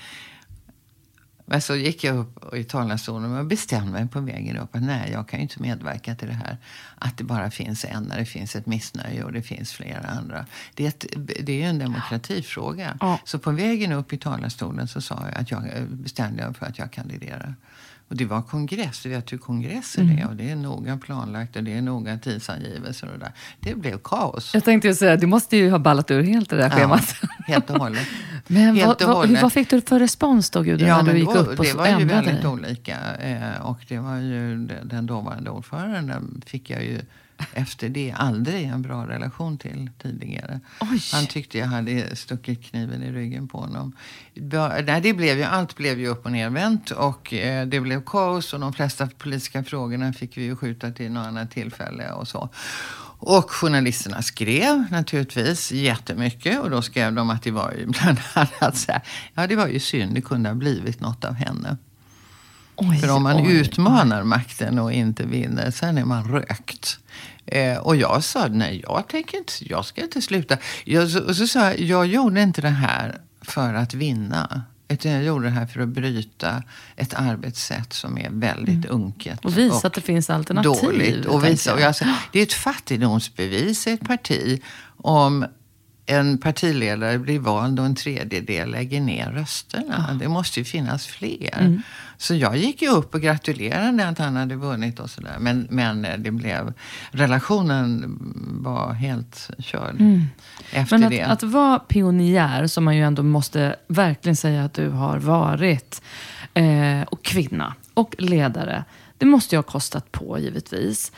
Men 1.46 1.60
så 1.60 1.76
gick 1.76 2.04
jag 2.04 2.16
upp 2.16 2.54
i 2.54 2.64
talarstolen 2.64 3.36
och 3.36 3.46
bestämde 3.46 3.92
mig 3.92 4.08
på 4.08 4.20
vägen 4.20 4.56
upp 4.56 4.76
att 4.76 4.82
nej, 4.82 5.10
jag 5.12 5.28
kan 5.28 5.38
ju 5.38 5.42
inte 5.42 5.62
medverka 5.62 6.14
till 6.14 6.28
det 6.28 6.34
här. 6.34 6.58
Att 6.98 7.18
det 7.18 7.24
bara 7.24 7.50
finns 7.50 7.84
en 7.84 8.02
när 8.02 8.18
det 8.18 8.24
finns 8.24 8.56
ett 8.56 8.66
missnöje 8.66 9.24
och 9.24 9.32
det 9.32 9.42
finns 9.42 9.72
flera 9.72 10.08
andra. 10.08 10.46
Det 10.74 10.84
är, 10.84 10.88
ett, 10.88 11.06
det 11.40 11.62
är 11.62 11.68
en 11.68 11.78
demokratifråga. 11.78 12.96
Ja. 13.00 13.18
Så 13.24 13.38
på 13.38 13.50
vägen 13.50 13.92
upp 13.92 14.12
i 14.12 14.18
talarstolen 14.18 14.88
så 14.88 15.00
sa 15.00 15.22
jag 15.30 15.40
att 15.40 15.50
jag 15.50 15.88
bestämde 15.88 16.44
mig 16.44 16.54
för 16.54 16.66
att 16.66 16.78
jag 16.78 16.92
kandiderar. 16.92 17.54
Och 18.08 18.16
det 18.16 18.24
var 18.24 18.42
kongress, 18.42 19.02
du 19.02 19.08
vet 19.08 19.32
hur 19.32 19.38
kongresser 19.38 20.02
mm. 20.02 20.18
är. 20.18 20.28
Och 20.28 20.36
det 20.36 20.50
är 20.50 20.56
noga 20.56 20.96
planlagt 20.96 21.56
och 21.56 21.64
det 21.64 21.72
är 21.72 21.82
noga 21.82 22.18
tidsangivelser 22.18 23.10
och 23.12 23.18
där. 23.18 23.32
Det 23.60 23.74
blev 23.74 23.98
kaos. 23.98 24.54
Jag 24.54 24.64
tänkte 24.64 24.88
ju 24.88 24.94
säga, 24.94 25.16
du 25.16 25.26
måste 25.26 25.56
ju 25.56 25.70
ha 25.70 25.78
ballat 25.78 26.10
ur 26.10 26.22
helt 26.22 26.50
det 26.50 26.56
där 26.56 26.70
schemat. 26.70 27.14
Ja, 27.22 27.28
helt 27.46 27.70
och 27.70 27.76
hållet. 27.76 28.06
Men 28.46 28.76
helt 28.76 29.04
vad, 29.04 29.28
vad, 29.28 29.40
vad, 29.42 29.52
fick 29.52 29.70
du 29.70 29.80
för 29.80 29.98
respons 29.98 30.50
då, 30.50 30.62
Gudrun, 30.62 30.88
ja, 30.88 31.02
när 31.02 31.12
du 31.12 31.18
gick 31.18 31.28
då, 31.28 31.34
upp 31.34 31.58
och 31.58 31.64
Det 31.64 31.72
var 31.72 31.98
ju 31.98 32.04
väldigt 32.04 32.42
dig? 32.42 32.50
olika. 32.50 32.96
Eh, 33.14 33.66
och 33.66 33.78
det 33.88 33.98
var 33.98 34.16
ju 34.16 34.66
den 34.84 35.06
dåvarande 35.06 35.50
ordföranden 35.50 36.42
fick 36.46 36.70
jag 36.70 36.84
ju 36.84 37.00
efter 37.52 37.88
det 37.88 38.14
aldrig 38.16 38.64
en 38.64 38.82
bra 38.82 39.06
relation 39.06 39.58
till 39.58 39.90
tidigare. 40.02 40.60
Oj. 40.80 41.00
Han 41.12 41.26
tyckte 41.26 41.58
jag 41.58 41.66
hade 41.66 42.16
stuckit 42.16 42.64
kniven 42.64 43.02
i 43.02 43.12
ryggen 43.12 43.48
på 43.48 43.58
honom. 43.58 43.92
Nej, 44.34 45.00
det 45.02 45.12
blev 45.12 45.38
ju, 45.38 45.42
allt 45.42 45.76
blev 45.76 46.00
ju 46.00 46.06
upp 46.06 46.24
och 46.24 46.32
nervänt 46.32 46.90
och 46.90 47.34
eh, 47.34 47.66
det 47.66 47.80
blev 47.80 48.02
kaos 48.04 48.52
och 48.52 48.60
de 48.60 48.72
flesta 48.72 49.08
politiska 49.18 49.64
frågorna 49.64 50.12
fick 50.12 50.36
vi 50.36 50.42
ju 50.42 50.56
skjuta 50.56 50.90
till 50.90 51.12
något 51.12 51.26
annat 51.26 51.50
tillfälle 51.50 52.12
och 52.12 52.28
så. 52.28 52.48
Och 53.18 53.50
journalisterna 53.50 54.22
skrev 54.22 54.84
naturligtvis 54.90 55.72
jättemycket 55.72 56.60
och 56.60 56.70
då 56.70 56.82
skrev 56.82 57.14
de 57.14 57.30
att 57.30 57.42
det 57.42 57.50
var 57.50 57.72
ju 57.72 57.86
bland 58.00 58.18
annat 58.34 58.76
så 58.76 58.92
här, 58.92 59.02
ja 59.34 59.46
det 59.46 59.56
var 59.56 59.66
ju 59.66 59.80
synd, 59.80 60.14
det 60.14 60.20
kunde 60.20 60.48
ha 60.48 60.54
blivit 60.54 61.00
något 61.00 61.24
av 61.24 61.34
henne. 61.34 61.76
Oj, 62.76 62.98
För 62.98 63.10
om 63.10 63.22
man 63.22 63.36
oj, 63.36 63.52
utmanar 63.52 64.20
oj. 64.20 64.26
makten 64.26 64.78
och 64.78 64.92
inte 64.92 65.26
vinner, 65.26 65.70
sen 65.70 65.98
är 65.98 66.04
man 66.04 66.28
rökt. 66.28 66.98
Eh, 67.46 67.78
och 67.78 67.96
jag 67.96 68.24
sa, 68.24 68.48
nej 68.48 68.80
jag 68.88 69.08
tänker 69.08 69.38
inte, 69.38 69.52
jag 69.60 69.84
ska 69.84 70.02
inte 70.02 70.22
sluta. 70.22 70.56
Jag, 70.84 71.10
så, 71.10 71.20
och 71.20 71.36
så 71.36 71.46
sa 71.46 71.60
jag, 71.60 71.80
jag 71.80 72.06
gjorde 72.06 72.42
inte 72.42 72.60
det 72.60 72.68
här 72.68 73.18
för 73.42 73.74
att 73.74 73.94
vinna. 73.94 74.62
Utan 74.88 75.12
jag 75.12 75.24
gjorde 75.24 75.44
det 75.44 75.50
här 75.50 75.66
för 75.66 75.80
att 75.80 75.88
bryta 75.88 76.62
ett 76.96 77.14
arbetssätt 77.14 77.92
som 77.92 78.18
är 78.18 78.30
väldigt 78.30 78.84
mm. 78.84 78.90
unket. 78.90 79.44
Och 79.44 79.58
visa 79.58 79.76
och 79.76 79.84
att 79.84 79.92
det 79.92 80.00
finns 80.00 80.30
alternativ. 80.30 80.82
Dåligt. 80.82 81.26
Och 81.26 81.44
visa, 81.44 81.74
och 81.74 81.80
jag, 81.80 81.94
det 82.32 82.38
är 82.38 82.42
ett 82.42 82.52
fattigdomsbevis 82.52 83.86
i 83.86 83.90
ett 83.90 84.06
parti 84.06 84.62
om 84.96 85.46
en 86.06 86.38
partiledare 86.38 87.18
blir 87.18 87.38
vald 87.38 87.80
och 87.80 87.86
en 87.86 87.94
tredjedel 87.94 88.70
lägger 88.70 89.00
ner 89.00 89.32
rösterna. 89.32 90.06
Ja. 90.08 90.14
Det 90.14 90.28
måste 90.28 90.60
ju 90.60 90.64
finnas 90.64 91.06
fler. 91.06 91.58
Mm. 91.60 91.82
Så 92.16 92.34
jag 92.34 92.56
gick 92.56 92.82
ju 92.82 92.88
upp 92.88 93.14
och 93.14 93.20
gratulerade 93.20 94.08
att 94.08 94.18
han 94.18 94.36
hade 94.36 94.56
vunnit 94.56 95.00
och 95.00 95.10
sådär. 95.10 95.36
Men, 95.38 95.66
men 95.70 96.06
det 96.18 96.30
blev, 96.30 96.72
relationen 97.10 98.18
var 98.62 98.92
helt 98.92 99.50
körd 99.58 100.00
mm. 100.00 100.22
efter 100.70 100.98
men 100.98 101.06
att, 101.06 101.10
det. 101.10 101.22
Att 101.22 101.42
vara 101.42 101.78
pionjär, 101.78 102.66
som 102.66 102.84
man 102.84 102.96
ju 102.96 103.02
ändå 103.02 103.22
måste 103.22 103.76
verkligen 103.86 104.36
säga 104.36 104.64
att 104.64 104.74
du 104.74 104.88
har 104.88 105.18
varit, 105.18 106.02
eh, 106.54 107.02
och 107.02 107.24
kvinna 107.24 107.74
och 107.94 108.14
ledare. 108.18 108.84
Det 109.18 109.26
måste 109.26 109.54
ju 109.54 109.58
ha 109.58 109.62
kostat 109.62 110.12
på 110.12 110.38
givetvis. 110.38 111.12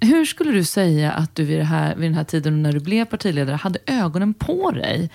Hur 0.00 0.24
skulle 0.24 0.52
du 0.52 0.64
säga 0.64 1.12
att 1.12 1.34
du 1.34 1.44
vid, 1.44 1.58
det 1.58 1.64
här, 1.64 1.96
vid 1.96 2.10
den 2.10 2.14
här 2.14 2.24
tiden 2.24 2.62
när 2.62 2.72
du 2.72 2.80
blev 2.80 3.04
partiledare 3.04 3.56
hade 3.56 3.78
ögonen 3.86 4.34
på 4.34 4.70
dig? 4.70 5.10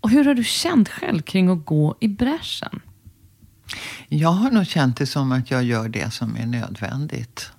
Och 0.00 0.10
hur 0.10 0.24
har 0.24 0.34
du 0.34 0.44
känt 0.44 0.88
själv 0.88 1.22
kring 1.22 1.48
att 1.48 1.64
gå 1.64 1.96
i 2.00 2.08
bräschen? 2.08 2.80
Jag 4.08 4.28
har 4.28 4.50
nog 4.50 4.66
känt 4.66 4.96
det 4.96 5.06
som 5.06 5.32
att 5.32 5.50
jag 5.50 5.64
gör 5.64 5.88
det 5.88 6.10
som 6.10 6.36
är 6.36 6.46
nödvändigt. 6.46 7.50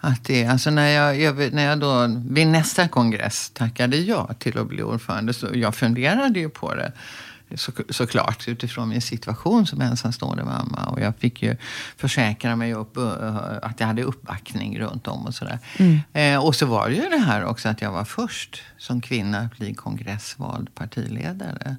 Att 0.00 0.24
det, 0.24 0.46
alltså 0.46 0.70
när, 0.70 0.88
jag, 0.88 1.52
när 1.52 1.64
jag 1.64 1.80
då 1.80 2.06
vid 2.30 2.46
nästa 2.46 2.88
kongress 2.88 3.50
tackade 3.50 3.96
ja 3.96 4.34
till 4.38 4.58
att 4.58 4.68
bli 4.68 4.82
ordförande, 4.82 5.32
så 5.32 5.48
jag 5.54 5.74
funderade 5.74 6.40
ju 6.40 6.48
på 6.48 6.74
det 6.74 6.92
så, 7.54 7.72
såklart 7.88 8.48
utifrån 8.48 8.88
min 8.88 9.00
situation 9.00 9.66
som 9.66 9.80
ensamstående 9.80 10.44
mamma. 10.44 10.86
Och 10.86 11.00
jag 11.00 11.16
fick 11.16 11.42
ju 11.42 11.56
försäkra 11.96 12.56
mig 12.56 12.74
upp, 12.74 12.96
uh, 12.96 13.36
att 13.62 13.80
jag 13.80 13.86
hade 13.86 14.02
uppbackning 14.02 14.80
runt 14.80 15.06
om 15.06 15.26
och 15.26 15.34
sådär. 15.34 15.58
Mm. 15.76 16.00
Eh, 16.12 16.44
och 16.44 16.56
så 16.56 16.66
var 16.66 16.88
det 16.88 16.94
ju 16.94 17.08
det 17.08 17.18
här 17.18 17.44
också 17.44 17.68
att 17.68 17.82
jag 17.82 17.92
var 17.92 18.04
först 18.04 18.62
som 18.78 19.00
kvinna 19.00 19.38
att 19.38 19.58
bli 19.58 19.74
kongressvald 19.74 20.74
partiledare. 20.74 21.76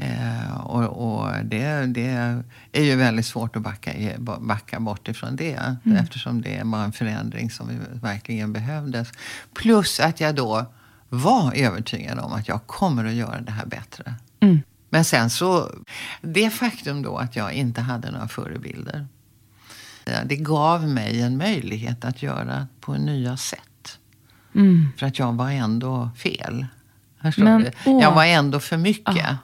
Eh, 0.00 0.60
och, 0.60 0.84
och 0.84 1.44
det, 1.44 1.86
det, 1.86 2.42
är 2.72 2.82
ju 2.82 2.96
väldigt 2.96 3.26
svårt 3.26 3.56
att 3.56 3.62
backa, 3.62 3.92
backa 4.40 4.80
bort 4.80 5.08
ifrån 5.08 5.36
det. 5.36 5.76
Mm. 5.84 5.96
Eftersom 5.96 6.42
det 6.42 6.62
var 6.64 6.84
en 6.84 6.92
förändring 6.92 7.50
som 7.50 7.68
verkligen 8.02 8.52
behövdes. 8.52 9.08
Plus 9.54 10.00
att 10.00 10.20
jag 10.20 10.34
då 10.34 10.66
var 11.08 11.54
övertygad 11.54 12.18
om 12.18 12.32
att 12.32 12.48
jag 12.48 12.66
kommer 12.66 13.04
att 13.04 13.12
göra 13.12 13.40
det 13.40 13.52
här 13.52 13.66
bättre. 13.66 14.14
Mm. 14.40 14.60
Men 14.90 15.04
sen 15.04 15.30
så, 15.30 15.70
det 16.20 16.50
faktum 16.50 17.02
då 17.02 17.16
att 17.16 17.36
jag 17.36 17.52
inte 17.52 17.80
hade 17.80 18.10
några 18.10 18.28
förebilder. 18.28 19.06
Det 20.24 20.36
gav 20.36 20.88
mig 20.88 21.22
en 21.22 21.36
möjlighet 21.36 22.04
att 22.04 22.22
göra 22.22 22.66
på 22.80 22.94
nya 22.94 23.36
sätt. 23.36 23.98
Mm. 24.54 24.88
För 24.96 25.06
att 25.06 25.18
jag 25.18 25.32
var 25.32 25.50
ändå 25.50 26.10
fel. 26.16 26.66
Men? 27.36 27.66
Jag 27.84 28.12
var 28.12 28.24
ändå 28.24 28.60
för 28.60 28.76
mycket. 28.76 29.26
Ah. 29.28 29.36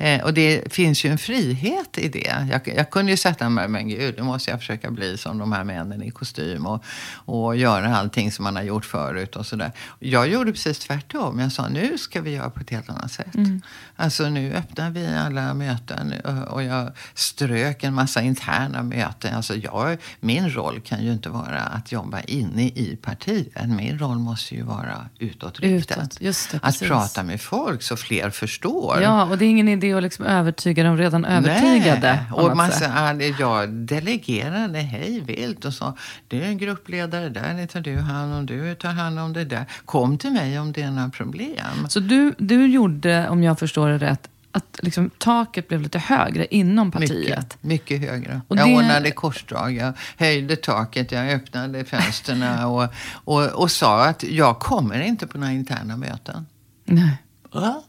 Eh, 0.00 0.24
och 0.24 0.34
det 0.34 0.72
finns 0.72 1.04
ju 1.04 1.10
en 1.10 1.18
frihet 1.18 1.98
i 1.98 2.08
det. 2.08 2.46
Jag, 2.50 2.76
jag, 2.76 2.90
kunde 2.90 3.12
ju 3.12 3.16
sätta 3.16 3.48
mig, 3.48 3.68
men 3.68 3.88
gud, 3.88 4.14
nu 4.18 4.22
måste 4.22 4.50
jag 4.50 4.60
försöka 4.60 4.90
bli 4.90 5.16
som 5.16 5.38
de 5.38 5.52
här 5.52 5.64
männen 5.64 6.02
i 6.02 6.10
kostym 6.10 6.66
och, 6.66 6.84
och 7.14 7.56
göra 7.56 7.96
allting 7.96 8.32
som 8.32 8.44
man 8.44 8.56
har 8.56 8.62
gjort 8.62 8.84
förut 8.84 9.36
och 9.36 9.46
sådär. 9.46 9.72
Jag 9.98 10.28
gjorde 10.28 10.52
precis 10.52 10.78
tvärtom. 10.78 11.38
Jag 11.38 11.52
sa, 11.52 11.68
nu 11.68 11.98
ska 11.98 12.20
vi 12.20 12.30
göra 12.30 12.50
på 12.50 12.60
ett 12.60 12.70
helt 12.70 12.90
annat 12.90 13.12
sätt. 13.12 13.34
Mm. 13.34 13.62
Alltså 13.96 14.28
nu 14.28 14.52
öppnar 14.52 14.90
vi 14.90 15.06
alla 15.06 15.54
möten 15.54 16.14
och 16.48 16.62
jag 16.62 16.92
strök 17.14 17.84
en 17.84 17.94
massa 17.94 18.22
interna 18.22 18.82
möten. 18.82 19.34
Alltså 19.34 19.54
jag, 19.54 19.96
min 20.20 20.50
roll 20.50 20.80
kan 20.80 21.04
ju 21.04 21.12
inte 21.12 21.28
vara 21.28 21.60
att 21.60 21.92
jobba 21.92 22.20
inne 22.20 22.62
i 22.62 22.98
partiet. 23.02 23.68
Min 23.68 23.98
roll 23.98 24.18
måste 24.18 24.54
ju 24.54 24.62
vara 24.62 25.08
utåtriktad. 25.18 26.08
Utåt, 26.20 26.20
att 26.62 26.80
prata 26.80 27.22
med 27.22 27.40
folk 27.40 27.82
så 27.82 27.96
fler 27.96 28.30
förstår. 28.30 29.00
Ja, 29.02 29.24
och 29.24 29.38
det 29.38 29.44
ingen 29.58 29.68
idé 29.68 29.94
att 29.94 30.02
liksom 30.02 30.24
övertyga 30.24 30.84
de 30.84 30.96
redan 30.96 31.24
övertygade. 31.24 32.12
Nej. 32.12 32.32
Och 32.32 32.56
massa, 32.56 33.14
jag 33.38 33.68
delegerade 33.68 34.78
hej 34.78 35.20
vilt 35.20 35.64
och 35.64 35.74
sa 35.74 35.96
du 36.28 36.36
är 36.42 36.46
en 36.46 36.58
gruppledare 36.58 37.28
där, 37.28 37.54
det 37.54 37.66
tar 37.66 37.80
du 37.80 37.96
hand 37.96 38.34
om, 38.34 38.46
du 38.46 38.74
tar 38.74 38.88
hand 38.92 39.18
om 39.18 39.32
det 39.32 39.44
där. 39.44 39.64
Kom 39.84 40.18
till 40.18 40.32
mig 40.32 40.58
om 40.58 40.72
det 40.72 40.82
är 40.82 40.90
några 40.90 41.08
problem. 41.08 41.88
Så 41.88 42.00
du, 42.00 42.34
du 42.38 42.66
gjorde, 42.66 43.28
om 43.28 43.42
jag 43.42 43.58
förstår 43.58 43.88
det 43.88 43.98
rätt, 43.98 44.28
att 44.52 44.78
liksom, 44.82 45.10
taket 45.18 45.68
blev 45.68 45.82
lite 45.82 45.98
högre 45.98 46.46
inom 46.50 46.90
partiet. 46.90 47.18
Mycket, 47.18 47.62
mycket 47.62 48.00
högre. 48.00 48.40
Och 48.48 48.56
jag 48.56 48.68
det- 48.68 48.74
ordnade 48.74 49.10
korsdrag, 49.10 49.76
jag 49.76 49.92
höjde 50.16 50.56
taket, 50.56 51.12
jag 51.12 51.30
öppnade 51.32 51.84
fönsterna 51.84 52.68
och, 52.74 52.88
och, 53.12 53.44
och 53.44 53.70
sa 53.70 54.04
att 54.04 54.22
jag 54.22 54.58
kommer 54.58 55.00
inte 55.00 55.26
på 55.26 55.38
några 55.38 55.52
interna 55.52 55.96
möten. 55.96 56.46
Nej. 56.84 57.16
Va? 57.52 57.82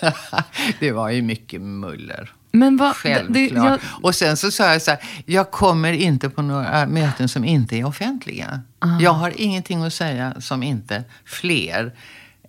det 0.80 0.92
var 0.92 1.10
ju 1.10 1.22
mycket 1.22 1.60
muller. 1.60 2.32
Men 2.52 2.76
vad, 2.76 2.96
Självklart. 2.96 3.32
det- 3.34 3.48
jag- 3.48 3.78
Och 4.02 4.14
sen 4.14 4.36
så 4.36 4.50
sa 4.50 4.72
jag 4.72 4.82
så 4.82 4.90
här, 4.90 5.00
jag 5.26 5.50
kommer 5.50 5.92
inte 5.92 6.30
på 6.30 6.42
några 6.42 6.86
möten 6.86 7.28
som 7.28 7.44
inte 7.44 7.76
är 7.76 7.84
offentliga. 7.86 8.60
Jag 9.00 9.12
har 9.12 9.32
ingenting 9.40 9.82
att 9.84 9.92
säga 9.92 10.34
som 10.40 10.62
inte 10.62 11.04
fler 11.24 11.92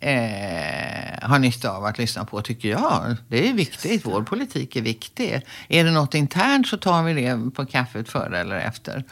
eh, 0.02 1.30
har 1.30 1.40
nytta 1.40 1.72
av 1.72 1.86
att 1.86 1.98
lyssna 1.98 2.26
på, 2.26 2.42
tycker 2.42 2.70
jag. 2.70 3.16
Det 3.28 3.50
är 3.50 3.54
viktigt. 3.54 4.06
Vår 4.06 4.22
politik 4.24 4.76
är 4.76 4.82
viktig. 4.82 5.42
Är 5.70 5.84
det 5.84 5.92
något 5.92 6.14
internt 6.14 6.68
så 6.68 6.78
tar 6.78 7.04
vi 7.04 7.14
det 7.14 7.52
på 7.56 7.66
kaffet 7.66 8.10
före 8.10 8.40
eller 8.40 8.56
efter. 8.56 9.04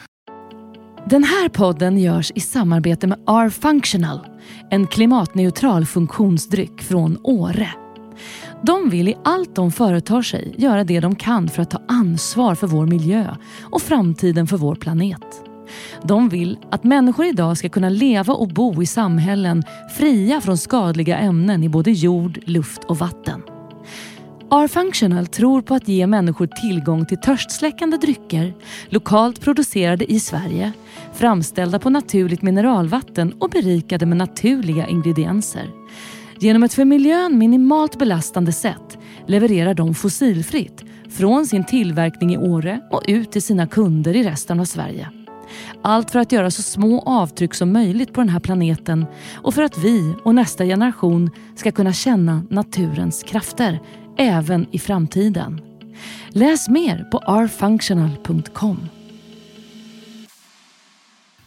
Den 1.09 1.23
här 1.23 1.49
podden 1.49 1.97
görs 1.97 2.31
i 2.35 2.39
samarbete 2.39 3.07
med 3.07 3.17
R-Functional, 3.27 4.27
en 4.71 4.87
klimatneutral 4.87 5.85
funktionsdryck 5.85 6.81
från 6.81 7.17
Åre. 7.23 7.69
De 8.61 8.89
vill 8.89 9.07
i 9.07 9.17
allt 9.23 9.55
de 9.55 9.71
företar 9.71 10.21
sig 10.21 10.55
göra 10.57 10.83
det 10.83 10.99
de 10.99 11.15
kan 11.15 11.49
för 11.49 11.61
att 11.61 11.69
ta 11.69 11.81
ansvar 11.87 12.55
för 12.55 12.67
vår 12.67 12.85
miljö 12.85 13.35
och 13.63 13.81
framtiden 13.81 14.47
för 14.47 14.57
vår 14.57 14.75
planet. 14.75 15.41
De 16.03 16.29
vill 16.29 16.57
att 16.71 16.83
människor 16.83 17.25
idag 17.25 17.57
ska 17.57 17.69
kunna 17.69 17.89
leva 17.89 18.33
och 18.33 18.47
bo 18.47 18.83
i 18.83 18.85
samhällen 18.85 19.63
fria 19.97 20.41
från 20.41 20.57
skadliga 20.57 21.17
ämnen 21.17 21.63
i 21.63 21.69
både 21.69 21.91
jord, 21.91 22.39
luft 22.45 22.83
och 22.83 22.97
vatten. 22.97 23.41
R-Functional 24.51 25.27
tror 25.27 25.61
på 25.61 25.75
att 25.75 25.87
ge 25.87 26.07
människor 26.07 26.47
tillgång 26.47 27.05
till 27.05 27.17
törstsläckande 27.17 27.97
drycker, 27.97 28.53
lokalt 28.89 29.41
producerade 29.41 30.11
i 30.11 30.19
Sverige, 30.19 30.71
framställda 31.13 31.79
på 31.79 31.89
naturligt 31.89 32.41
mineralvatten 32.41 33.33
och 33.39 33.49
berikade 33.49 34.05
med 34.05 34.17
naturliga 34.17 34.87
ingredienser. 34.87 35.69
Genom 36.39 36.63
ett 36.63 36.73
för 36.73 36.85
miljön 36.85 37.37
minimalt 37.37 37.99
belastande 37.99 38.51
sätt 38.51 38.97
levererar 39.27 39.73
de 39.73 39.95
fossilfritt 39.95 40.83
från 41.09 41.45
sin 41.45 41.63
tillverkning 41.63 42.33
i 42.33 42.37
Åre 42.37 42.81
och 42.91 43.01
ut 43.07 43.31
till 43.31 43.41
sina 43.41 43.67
kunder 43.67 44.15
i 44.15 44.23
resten 44.23 44.59
av 44.59 44.65
Sverige. 44.65 45.09
Allt 45.81 46.11
för 46.11 46.19
att 46.19 46.31
göra 46.31 46.51
så 46.51 46.61
små 46.61 47.03
avtryck 47.05 47.53
som 47.53 47.71
möjligt 47.71 48.13
på 48.13 48.21
den 48.21 48.29
här 48.29 48.39
planeten 48.39 49.05
och 49.35 49.53
för 49.53 49.61
att 49.61 49.77
vi 49.77 50.15
och 50.23 50.35
nästa 50.35 50.65
generation 50.65 51.29
ska 51.55 51.71
kunna 51.71 51.93
känna 51.93 52.43
naturens 52.49 53.23
krafter 53.23 53.79
även 54.17 54.65
i 54.71 54.79
framtiden. 54.79 55.61
Läs 56.29 56.69
mer 56.69 57.03
på 57.11 57.17
rfunctional.com. 57.17 58.77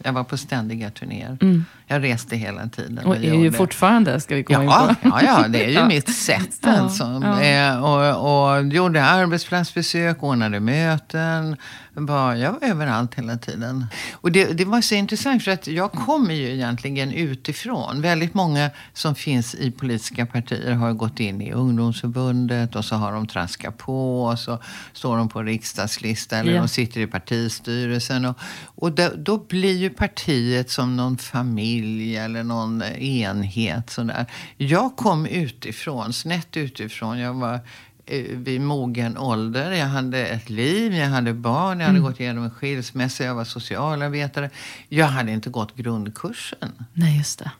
Jag 0.02 0.12
var 0.12 0.24
på 0.24 0.36
ständiga 0.36 0.90
turnéer. 0.90 1.38
Jag 1.86 2.02
reste 2.02 2.36
hela 2.36 2.68
tiden. 2.68 2.98
Och 3.06 3.16
är 3.16 3.20
ju 3.34 3.52
fortfarande, 3.52 4.20
ska 4.20 4.34
vi 4.34 4.44
komma 4.44 4.62
in 4.64 4.70
Ja, 4.70 4.94
på. 5.02 5.08
ja, 5.08 5.22
ja, 5.22 5.48
det 5.48 5.64
är 5.64 5.68
ju 5.68 5.74
Ja. 5.78 5.86
mitt 5.88 6.14
sätt 6.14 6.58
Ja, 6.62 6.70
alltså. 6.78 7.04
Eh, 7.42 7.84
och, 7.84 8.56
och 8.56 8.66
gjorde 8.66 9.04
arbetsplatsbesök, 9.04 10.22
ordnade 10.22 10.60
möten. 10.60 11.56
Bara, 11.94 12.36
jag 12.38 12.52
var 12.52 12.68
överallt 12.68 13.14
hela 13.14 13.36
tiden. 13.38 13.86
Och 14.12 14.32
det, 14.32 14.44
det 14.44 14.64
var 14.64 14.80
så 14.80 14.94
intressant 14.94 15.44
för 15.44 15.50
att 15.50 15.66
jag 15.66 15.92
kommer 15.92 16.34
ju 16.34 16.50
egentligen 16.54 17.12
utifrån. 17.12 18.02
Väldigt 18.02 18.34
många 18.34 18.70
som 18.92 19.14
finns 19.14 19.54
i 19.54 19.70
politiska 19.70 20.26
partier 20.26 20.72
har 20.72 20.92
gått 20.92 21.20
in 21.20 21.40
i 21.40 21.52
ungdomsförbundet 21.52 22.76
och 22.76 22.84
så 22.84 22.94
har 22.96 23.12
de 23.12 23.26
traskat 23.26 23.78
på 23.78 24.24
och 24.24 24.38
så 24.38 24.58
står 24.92 25.16
de 25.16 25.28
på 25.28 25.42
riksdagslista 25.42 26.36
eller 26.38 26.58
de 26.58 26.68
sitter 26.68 27.00
i 27.00 27.06
partistyrelsen. 27.06 28.24
Och, 28.24 28.38
och 28.64 28.92
då, 28.92 29.08
då 29.16 29.38
blir 29.38 29.76
ju 29.76 29.90
partiet 29.98 30.70
som 30.70 30.96
någon 30.96 31.18
familj 31.18 32.16
eller 32.16 32.42
någon 32.42 32.82
enhet. 32.82 33.90
Sådär. 33.90 34.26
Jag 34.56 34.96
kom 34.96 35.26
utifrån, 35.26 36.12
snett 36.12 36.56
utifrån. 36.56 37.18
Jag 37.18 37.34
var 37.34 37.60
eh, 38.06 38.22
vid 38.22 38.60
mogen 38.60 39.18
ålder. 39.18 39.70
Jag 39.70 39.86
hade 39.86 40.26
ett 40.26 40.50
liv, 40.50 40.94
jag 40.94 41.06
hade 41.06 41.34
barn, 41.34 41.80
jag 41.80 41.86
hade 41.86 42.00
gått 42.00 42.20
igenom 42.20 42.44
en 42.44 42.50
skilsmässa, 42.50 43.24
jag 43.24 43.34
var 43.34 43.44
socialarbetare. 43.44 44.50
Jag 44.88 45.06
hade 45.06 45.32
inte 45.32 45.50
gått 45.50 45.76
grundkursen. 45.76 46.86
Nej, 46.92 47.18
just 47.18 47.38
det. 47.38 47.50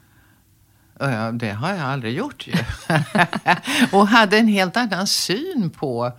Det 1.33 1.51
har 1.51 1.71
jag 1.71 1.81
aldrig 1.81 2.17
gjort 2.17 2.47
ju. 2.47 2.53
och 3.99 4.09
hade 4.09 4.39
en 4.39 4.49
helt 4.49 4.77
annan 4.77 5.07
syn 5.07 5.71
på 5.71 6.13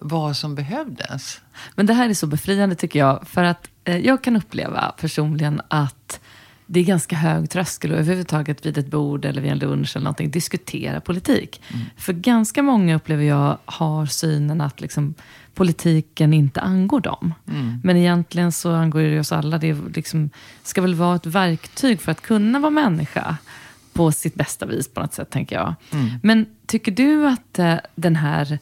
vad 0.00 0.36
som 0.36 0.54
behövdes. 0.54 1.40
Men 1.74 1.86
det 1.86 1.94
här 1.94 2.08
är 2.08 2.14
så 2.14 2.26
befriande 2.26 2.74
tycker 2.74 2.98
jag. 2.98 3.28
För 3.28 3.44
att 3.44 3.68
eh, 3.84 3.96
jag 3.96 4.22
kan 4.22 4.36
uppleva 4.36 4.94
personligen 5.00 5.60
att 5.68 6.20
det 6.66 6.80
är 6.80 6.84
ganska 6.84 7.16
hög 7.16 7.50
tröskel 7.50 7.92
att 7.92 7.98
överhuvudtaget 7.98 8.66
vid 8.66 8.78
ett 8.78 8.86
bord 8.86 9.24
eller 9.24 9.42
vid 9.42 9.52
en 9.52 9.58
lunch 9.58 9.96
eller 9.96 10.04
någonting 10.04 10.30
diskutera 10.30 11.00
politik. 11.00 11.62
För 11.96 12.12
ganska 12.12 12.62
många 12.62 12.96
upplever 12.96 13.24
jag 13.24 13.58
har 13.64 14.06
synen 14.06 14.60
att 14.60 14.80
liksom, 14.80 15.14
politiken 15.54 16.34
inte 16.34 16.60
angår 16.60 17.00
dem. 17.00 17.34
Men 17.84 17.96
egentligen 17.96 18.52
så 18.52 18.72
angår 18.72 19.00
det 19.00 19.20
oss 19.20 19.32
alla. 19.32 19.58
Det 19.58 19.76
liksom, 19.94 20.30
ska 20.62 20.82
väl 20.82 20.94
vara 20.94 21.16
ett 21.16 21.26
verktyg 21.26 22.00
för 22.00 22.12
att 22.12 22.20
kunna 22.20 22.58
vara 22.58 22.70
människa 22.70 23.36
på 23.92 24.12
sitt 24.12 24.34
bästa 24.34 24.66
vis 24.66 24.88
på 24.88 25.00
något 25.00 25.14
sätt, 25.14 25.30
tänker 25.30 25.56
jag. 25.56 25.74
Men 26.22 26.46
tycker 26.66 26.92
du 26.92 27.26
att 27.26 27.58
eh, 27.58 27.76
den 27.94 28.16
här 28.16 28.58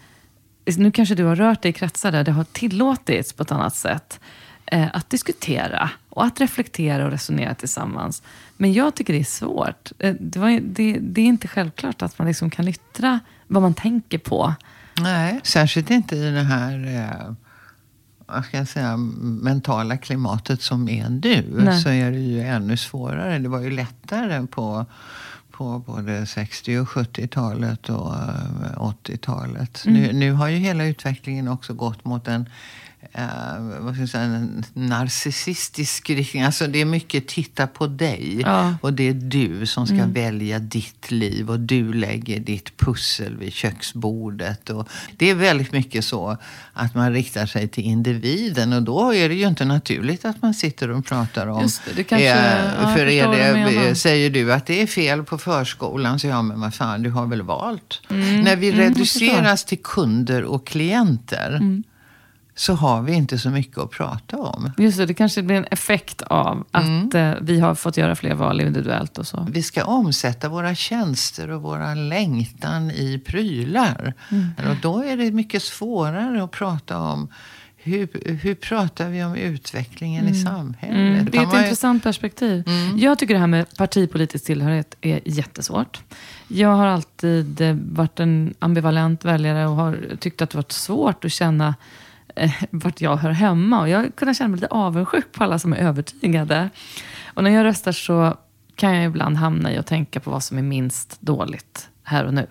nu 0.78 0.90
kanske 0.90 1.14
du 1.14 1.24
har 1.24 1.36
rört 1.36 1.62
dig 1.62 1.70
i 1.70 1.72
kretsar 1.72 2.12
där 2.12 2.24
det 2.24 2.32
har 2.32 2.44
tillåtits 2.44 3.32
på 3.32 3.42
ett 3.42 3.52
annat 3.52 3.74
sätt 3.74 4.20
eh, 4.66 4.88
att 4.92 5.10
diskutera 5.10 5.90
och 6.08 6.24
att 6.24 6.40
reflektera 6.40 7.04
och 7.04 7.10
resonera 7.10 7.54
tillsammans. 7.54 8.22
Men 8.56 8.72
jag 8.72 8.94
tycker 8.94 9.12
det 9.12 9.20
är 9.20 9.24
svårt. 9.24 9.92
Eh, 9.98 10.14
det, 10.20 10.38
var, 10.38 10.60
det, 10.60 10.98
det 11.00 11.20
är 11.20 11.26
inte 11.26 11.48
självklart 11.48 12.02
att 12.02 12.18
man 12.18 12.28
liksom 12.28 12.50
kan 12.50 12.68
yttra 12.68 13.20
vad 13.46 13.62
man 13.62 13.74
tänker 13.74 14.18
på. 14.18 14.54
Nej, 15.00 15.40
särskilt 15.42 15.90
inte 15.90 16.16
i 16.16 16.30
det 16.30 16.42
här 16.42 16.86
eh, 16.86 17.34
vad 18.32 18.44
ska 18.44 18.56
jag 18.56 18.68
säga, 18.68 18.96
mentala 18.96 19.96
klimatet 19.96 20.62
som 20.62 20.88
är 20.88 21.08
nu. 21.08 21.44
Nej. 21.64 21.80
Så 21.80 21.88
är 21.88 22.10
det 22.10 22.18
ju 22.18 22.40
ännu 22.40 22.76
svårare. 22.76 23.38
Det 23.38 23.48
var 23.48 23.60
ju 23.60 23.70
lättare 23.70 24.46
på, 24.46 24.86
på 25.60 25.78
både 25.78 26.26
60 26.26 26.78
och 26.78 26.88
70-talet 26.88 27.88
och 27.88 28.14
eh, 28.14 28.76
80-talet. 28.76 29.82
Nu, 29.86 30.12
nu 30.12 30.32
har 30.32 30.48
ju 30.48 30.56
hela 30.56 30.84
utvecklingen 30.84 31.48
också 31.48 31.74
gått 31.74 32.04
mot 32.04 32.28
en 32.28 32.48
eh, 33.12 33.24
vad 33.80 33.94
ska 33.94 34.00
jag 34.02 34.08
säga, 34.08 34.46
narcissistisk 34.72 36.10
riktning. 36.10 36.42
Alltså 36.42 36.66
det 36.66 36.80
är 36.80 36.84
mycket 36.84 37.28
titta 37.28 37.66
på 37.66 37.86
dig. 37.86 38.40
Ja. 38.40 38.74
Och 38.82 38.92
det 38.92 39.08
är 39.08 39.12
du 39.14 39.66
som 39.66 39.86
ska 39.86 40.06
välja 40.06 40.58
ditt 40.58 41.10
liv 41.10 41.50
och 41.50 41.60
du 41.60 41.92
lägger 41.92 42.40
ditt 42.40 42.76
pussel 42.76 43.36
vid 43.36 43.52
köksbordet. 43.52 44.70
Och 44.70 44.88
det 45.16 45.30
är 45.30 45.34
väldigt 45.34 45.72
mycket 45.72 46.04
så 46.04 46.36
att 46.72 46.94
man 46.94 47.12
riktar 47.12 47.46
sig 47.46 47.68
till 47.68 47.84
individen 47.84 48.72
och 48.72 48.82
då 48.82 49.14
är 49.14 49.28
det 49.28 49.34
ju 49.34 49.48
inte 49.48 49.64
naturligt 49.64 50.24
att 50.24 50.42
man 50.42 50.54
sitter 50.54 50.90
och 50.90 51.04
pratar 51.06 51.46
om... 51.46 51.62
Just 51.62 51.82
det, 51.84 51.92
det 51.96 52.04
kanske- 52.04 52.28
eh, 52.30 52.72
ja, 52.82 52.94
för 52.94 53.06
är 53.06 53.84
det, 53.88 53.94
säger 53.94 54.30
du 54.30 54.52
att 54.52 54.66
det 54.66 54.82
är 54.82 54.86
fel 54.86 55.24
på 55.24 55.38
förskolan 55.38 56.18
så 56.20 56.26
ja 56.26 56.42
men 56.42 56.60
vad 56.60 56.74
fan, 56.74 57.02
du 57.02 57.10
har 57.10 57.26
väl 57.26 57.42
valt. 57.42 58.00
Mm, 58.10 58.40
När 58.40 58.56
vi 58.56 58.72
reduceras 58.72 59.64
till 59.64 59.78
kunder 59.82 60.44
och 60.44 60.66
klienter 60.66 61.56
Mm. 61.56 61.82
Så 62.54 62.74
har 62.74 63.02
vi 63.02 63.12
inte 63.12 63.38
så 63.38 63.50
mycket 63.50 63.78
att 63.78 63.90
prata 63.90 64.38
om. 64.38 64.70
Just 64.78 64.98
det, 64.98 65.06
det 65.06 65.14
kanske 65.14 65.42
blir 65.42 65.56
en 65.56 65.66
effekt 65.70 66.22
av 66.22 66.66
att 66.70 67.14
eh, 67.14 67.32
vi 67.40 67.60
har 67.60 67.74
fått 67.74 67.96
göra 67.96 68.16
fler 68.16 68.34
val 68.34 68.60
individuellt 68.60 69.18
och 69.18 69.26
så. 69.26 69.46
Vi 69.50 69.62
ska 69.62 69.84
omsätta 69.84 70.48
våra 70.48 70.74
tjänster 70.74 71.50
och 71.50 71.62
våra 71.62 71.94
längtan 71.94 72.90
i 72.90 73.22
prylar. 73.26 74.14
Och 74.70 74.76
då 74.82 75.04
är 75.04 75.16
det 75.16 75.30
mycket 75.32 75.62
svårare 75.62 76.44
att 76.44 76.50
prata 76.50 76.98
om 76.98 77.28
hur, 77.82 78.08
hur 78.42 78.54
pratar 78.54 79.08
vi 79.08 79.24
om 79.24 79.34
utvecklingen 79.34 80.28
i 80.28 80.34
samhället? 80.34 80.96
Mm, 80.96 81.28
det 81.32 81.38
är 81.38 81.46
ett 81.46 81.54
ju- 81.54 81.58
intressant 81.58 82.02
perspektiv. 82.02 82.64
Jag 82.96 83.18
tycker 83.18 83.34
det 83.34 83.40
här 83.40 83.46
med 83.46 83.76
partipolitisk 83.76 84.44
tillhörighet 84.44 84.96
är 85.00 85.20
jättesvårt. 85.24 86.00
Jag 86.48 86.68
har 86.68 86.86
alltid 86.86 87.60
eh, 87.60 87.76
varit 87.90 88.20
en 88.20 88.54
ambivalent 88.58 89.24
väljare 89.24 89.66
och 89.66 89.76
har 89.76 89.98
tyckt 90.20 90.42
att 90.42 90.50
det 90.50 90.56
varit 90.58 90.72
svårt 90.72 91.24
att 91.24 91.32
känna 91.32 91.74
eh, 92.36 92.52
vart 92.70 93.00
jag 93.00 93.16
hör 93.16 93.30
hemma. 93.30 93.80
Och 93.80 93.88
jag 93.88 93.98
har 93.98 94.08
kunnat 94.08 94.36
känna 94.36 94.48
mig 94.48 94.56
lite 94.56 94.66
avundsjuk 94.74 95.32
på 95.32 95.44
alla 95.44 95.58
som 95.58 95.72
är 95.72 95.76
övertygade. 95.76 96.70
Och 97.34 97.44
när 97.44 97.50
jag 97.50 97.64
röstar 97.64 97.92
så 97.92 98.36
kan 98.76 98.96
jag 98.96 99.04
ibland 99.04 99.36
hamna 99.36 99.72
i 99.72 99.76
att 99.76 99.86
tänka 99.86 100.20
på 100.20 100.30
vad 100.30 100.42
som 100.42 100.58
är 100.58 100.62
minst 100.62 101.20
dåligt 101.20 101.88
här 102.02 102.24
och 102.24 102.34
nu. 102.34 102.46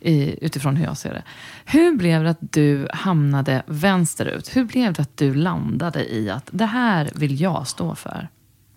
I, 0.00 0.44
utifrån 0.44 0.76
hur 0.76 0.84
jag 0.84 0.96
ser 0.96 1.12
det. 1.14 1.22
Hur 1.64 1.96
blev 1.96 2.24
det 2.24 2.30
att 2.30 2.52
du 2.52 2.88
hamnade 2.92 3.62
vänsterut? 3.66 4.56
Hur 4.56 4.64
blev 4.64 4.92
det 4.92 5.02
att 5.02 5.16
du 5.16 5.34
landade 5.34 6.14
i 6.14 6.30
att 6.30 6.48
det 6.52 6.66
här 6.66 7.10
vill 7.14 7.40
jag 7.40 7.68
stå 7.68 7.94
för? 7.94 8.28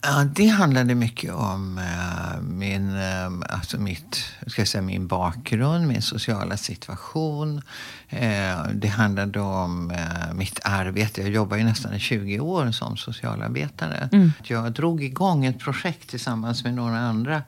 Ja, 0.05 0.23
det 0.35 0.47
handlade 0.47 0.95
mycket 0.95 1.33
om 1.33 1.77
uh, 1.77 2.41
min, 2.41 2.89
uh, 2.89 3.43
alltså 3.49 3.77
mitt, 3.77 4.25
ska 4.47 4.65
säga, 4.65 4.81
min 4.81 5.07
bakgrund, 5.07 5.87
min 5.87 6.01
sociala 6.01 6.57
situation. 6.57 7.57
Uh, 8.13 8.67
det 8.73 8.87
handlade 8.87 9.39
om 9.39 9.93
mitt 10.33 10.59
arbete. 10.63 11.21
Jag 11.21 11.29
jobbade 11.29 11.61
ju 11.61 11.67
nästan 11.67 11.93
i 11.93 11.99
20 11.99 12.39
år 12.39 12.71
som 12.71 12.97
socialarbetare. 12.97 14.09
Mm. 14.11 14.31
Jag 14.43 14.71
drog 14.71 15.03
igång 15.03 15.45
ett 15.45 15.59
projekt 15.59 16.09
tillsammans 16.09 16.63
med 16.63 16.73
några 16.73 16.99
andra 16.99 17.41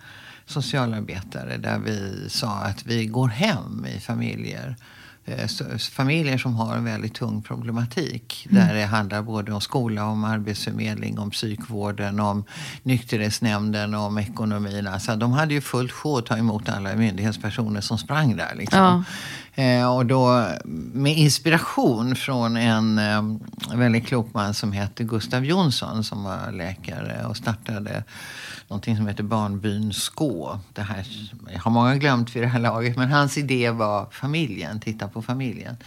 socialarbetare 0.45 1.57
där 1.57 1.79
vi 1.79 2.29
sa 2.29 2.51
att 2.51 2.85
vi 2.85 3.05
går 3.05 3.27
hem 3.27 3.85
i 3.95 3.99
familjer 3.99 4.75
Eh, 4.75 4.94
familjer 5.91 6.37
som 6.37 6.55
har 6.55 6.75
en 6.75 6.83
väldigt 6.83 7.13
tung 7.13 7.41
problematik. 7.41 8.47
Mm. 8.51 8.67
Där 8.67 8.75
det 8.75 8.85
handlar 8.85 9.21
både 9.21 9.51
om 9.51 9.61
skola, 9.61 10.05
om 10.05 10.23
arbetsförmedling, 10.23 11.19
om 11.19 11.31
psykvården, 11.31 12.19
om 12.19 12.43
nykterhetsnämnden, 12.83 13.93
om 13.93 14.17
ekonomin. 14.17 14.87
Alltså, 14.87 15.15
de 15.15 15.31
hade 15.31 15.53
ju 15.53 15.61
fullt 15.61 15.91
sjå 15.91 16.17
att 16.17 16.25
ta 16.25 16.37
emot 16.37 16.69
alla 16.69 16.95
myndighetspersoner 16.95 17.81
som 17.81 17.97
sprang 17.97 18.37
där. 18.37 18.55
Liksom. 18.55 18.79
Ja. 18.79 19.03
Eh, 19.55 19.95
och 19.95 20.05
då 20.05 20.47
med 20.93 21.17
inspiration 21.17 22.15
från 22.15 22.57
en 22.57 22.97
eh, 22.97 23.21
väldigt 23.77 24.07
klok 24.07 24.33
man 24.33 24.53
som 24.53 24.71
hette 24.71 25.03
Gustav 25.03 25.45
Jonsson 25.45 26.03
som 26.03 26.23
var 26.23 26.51
läkare 26.51 27.25
och 27.25 27.37
startade 27.37 28.03
någonting 28.67 28.97
som 28.97 29.07
heter 29.07 29.23
Barnbyn 29.23 29.93
Skå. 29.93 30.59
Det 30.73 30.81
här, 30.81 31.07
jag 31.53 31.59
har 31.59 31.71
många 31.71 31.95
glömt 31.95 32.35
vid 32.35 32.43
det 32.43 32.47
här 32.47 32.59
laget, 32.59 32.97
men 32.97 33.11
hans 33.11 33.37
idé 33.37 33.69
var 33.69 34.07
familjen, 34.11 34.79
titta 34.79 35.07
på 35.07 35.21
familjen. 35.21 35.77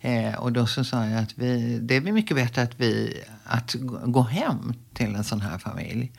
Eh, 0.00 0.34
och 0.34 0.52
då 0.52 0.66
så 0.66 0.84
sa 0.84 1.06
jag 1.06 1.22
att 1.22 1.38
vi, 1.38 1.78
det 1.78 2.00
blir 2.00 2.12
mycket 2.12 2.36
bättre 2.36 2.62
att, 2.62 2.80
vi, 2.80 3.22
att 3.44 3.74
gå 4.04 4.22
hem 4.22 4.74
till 4.94 5.14
en 5.14 5.24
sån 5.24 5.40
här 5.40 5.58
familj. 5.58 6.12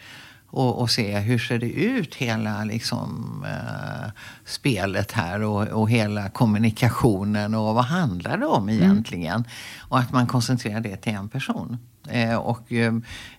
Och, 0.50 0.82
och, 0.82 0.90
se 0.90 1.20
hur 1.20 1.40
ser 1.40 1.60
det 1.60 1.72
ut 1.72 2.16
hela 2.16 2.64
liksom, 2.64 3.46
eh, 3.48 4.12
spelet 4.46 5.12
här 5.12 5.42
och, 5.42 5.68
och, 5.68 5.90
hela 5.90 6.30
kommunikationen 6.30 7.56
och 7.56 7.76
vad 7.76 7.86
handlar 7.86 8.38
det 8.38 8.46
om 8.46 8.70
mm. 8.70 8.84
egentligen? 8.84 9.36
Mm. 9.36 9.50
Och 9.80 10.00
att 10.00 10.12
man 10.12 10.28
koncentrerar 10.28 10.80
det 10.80 10.98
till 10.98 11.14
en 11.14 11.30
person. 11.30 11.78
Eh, 12.10 12.36
och 12.36 12.72
eh, 12.72 12.94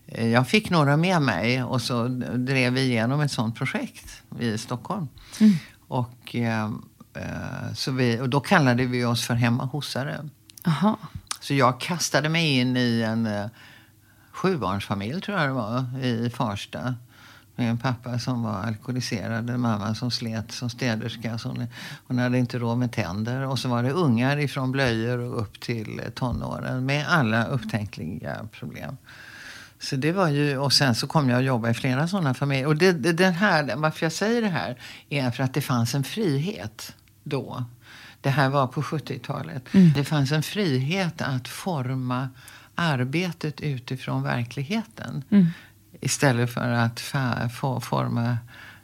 jag 0.07 0.49
fick 0.49 0.71
några 0.71 0.97
med 0.97 1.23
mig 1.23 1.63
och 1.63 1.83
så 1.83 2.09
drev 2.37 2.73
vi 2.73 2.81
igenom 2.81 3.21
ett 3.21 3.33
sånt 3.33 3.57
projekt 3.57 4.23
i 4.41 4.59
Stockholm. 4.59 5.09
Mm. 5.41 5.55
Och, 5.89 6.37
eh, 6.37 6.71
så 7.75 7.93
vi, 7.93 8.21
och 8.21 8.29
då 8.29 8.41
kallade 8.41 8.87
vi 8.87 9.05
oss 9.05 9.27
för 9.27 9.35
hemmahosare. 9.35 10.29
Aha. 10.67 10.99
Så 11.41 11.55
jag 11.55 11.81
kastade 11.81 12.29
mig 12.29 12.59
in 12.59 12.77
i 12.77 13.03
en 13.03 13.29
sjubarnsfamilj, 14.39 15.21
tror 15.21 15.39
jag 15.39 15.49
det 15.49 15.53
var, 15.53 15.85
i 16.03 16.31
Farsta. 16.31 16.95
Med 17.57 17.71
en 17.71 17.79
pappa 17.79 18.19
som 18.19 18.43
var 18.43 18.63
alkoholiserad, 18.63 19.51
en 19.51 19.61
mamma 19.61 19.95
som 19.95 20.11
slet 20.11 20.53
som 20.53 20.71
städerska. 20.71 21.39
Hon, 21.45 21.67
hon 22.07 22.19
hade 22.19 22.39
inte 22.39 22.59
råd 22.59 22.79
med 22.79 22.93
tänder. 22.93 23.47
Och 23.47 23.59
så 23.59 23.69
var 23.69 23.83
det 23.83 23.91
ungar 23.91 24.37
ifrån 24.39 24.73
blöjor 24.73 25.19
och 25.19 25.41
upp 25.41 25.61
till 25.61 26.01
tonåren 26.15 26.87
med 26.87 27.09
alla 27.09 27.45
upptänkliga 27.45 28.49
problem. 28.53 28.97
Så 29.79 29.97
det 29.97 30.13
var 30.13 30.29
ju, 30.29 30.59
och 30.59 30.73
sen 30.73 30.95
så 30.95 31.07
kom 31.07 31.31
jag 31.31 31.39
att 31.39 31.45
jobba 31.45 31.71
i 31.71 31.75
flera 31.75 32.09
sådana 32.09 32.35
familjer. 32.35 32.67
Och 32.67 32.77
det, 32.77 32.93
det, 32.93 33.13
den 33.13 33.33
här, 33.33 33.77
varför 33.77 34.07
jag 34.07 34.13
säger 34.13 34.43
det 34.43 34.49
här 34.49 34.79
är 35.09 35.31
för 35.31 35.43
att 35.43 35.55
det 35.55 35.61
fanns 35.61 35.95
en 35.95 36.05
frihet 36.05 36.95
då. 37.25 37.65
Det 38.21 38.31
här 38.31 38.49
var 38.49 38.67
på 38.67 38.83
70-talet. 38.83 39.75
Mm. 39.75 39.93
Det 39.93 40.05
fanns 40.05 40.33
en 40.33 40.43
frihet 40.43 41.23
att 41.23 41.49
forma 41.49 42.29
arbetet 42.79 43.61
utifrån 43.61 44.23
verkligheten. 44.23 45.25
Mm. 45.31 45.47
Istället 46.01 46.55
för 46.55 46.71
att 46.71 47.01
få 47.61 47.81
forma 47.81 48.39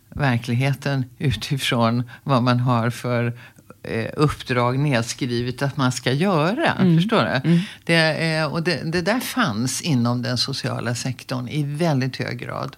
verkligheten 0.09 1.05
utifrån 1.19 2.11
vad 2.23 2.43
man 2.43 2.61
har 2.61 2.91
för 2.91 3.39
eh, 3.83 4.11
uppdrag 4.17 4.79
nedskrivet 4.79 5.63
att 5.63 5.77
man 5.77 5.93
ska 5.93 6.13
göra. 6.13 6.73
Mm. 6.73 6.97
Förstår 6.97 7.23
du? 7.23 7.51
Mm. 7.51 7.61
Det, 7.85 8.45
och 8.45 8.63
det, 8.63 8.93
det, 8.93 9.01
där 9.01 9.21
fanns 9.21 9.83
inom 9.83 10.23
den 10.23 10.39
sociala 10.39 10.95
sektorn 10.95 11.49
i 11.49 11.63
väldigt 11.63 12.17
hög 12.17 12.39
grad 12.39 12.77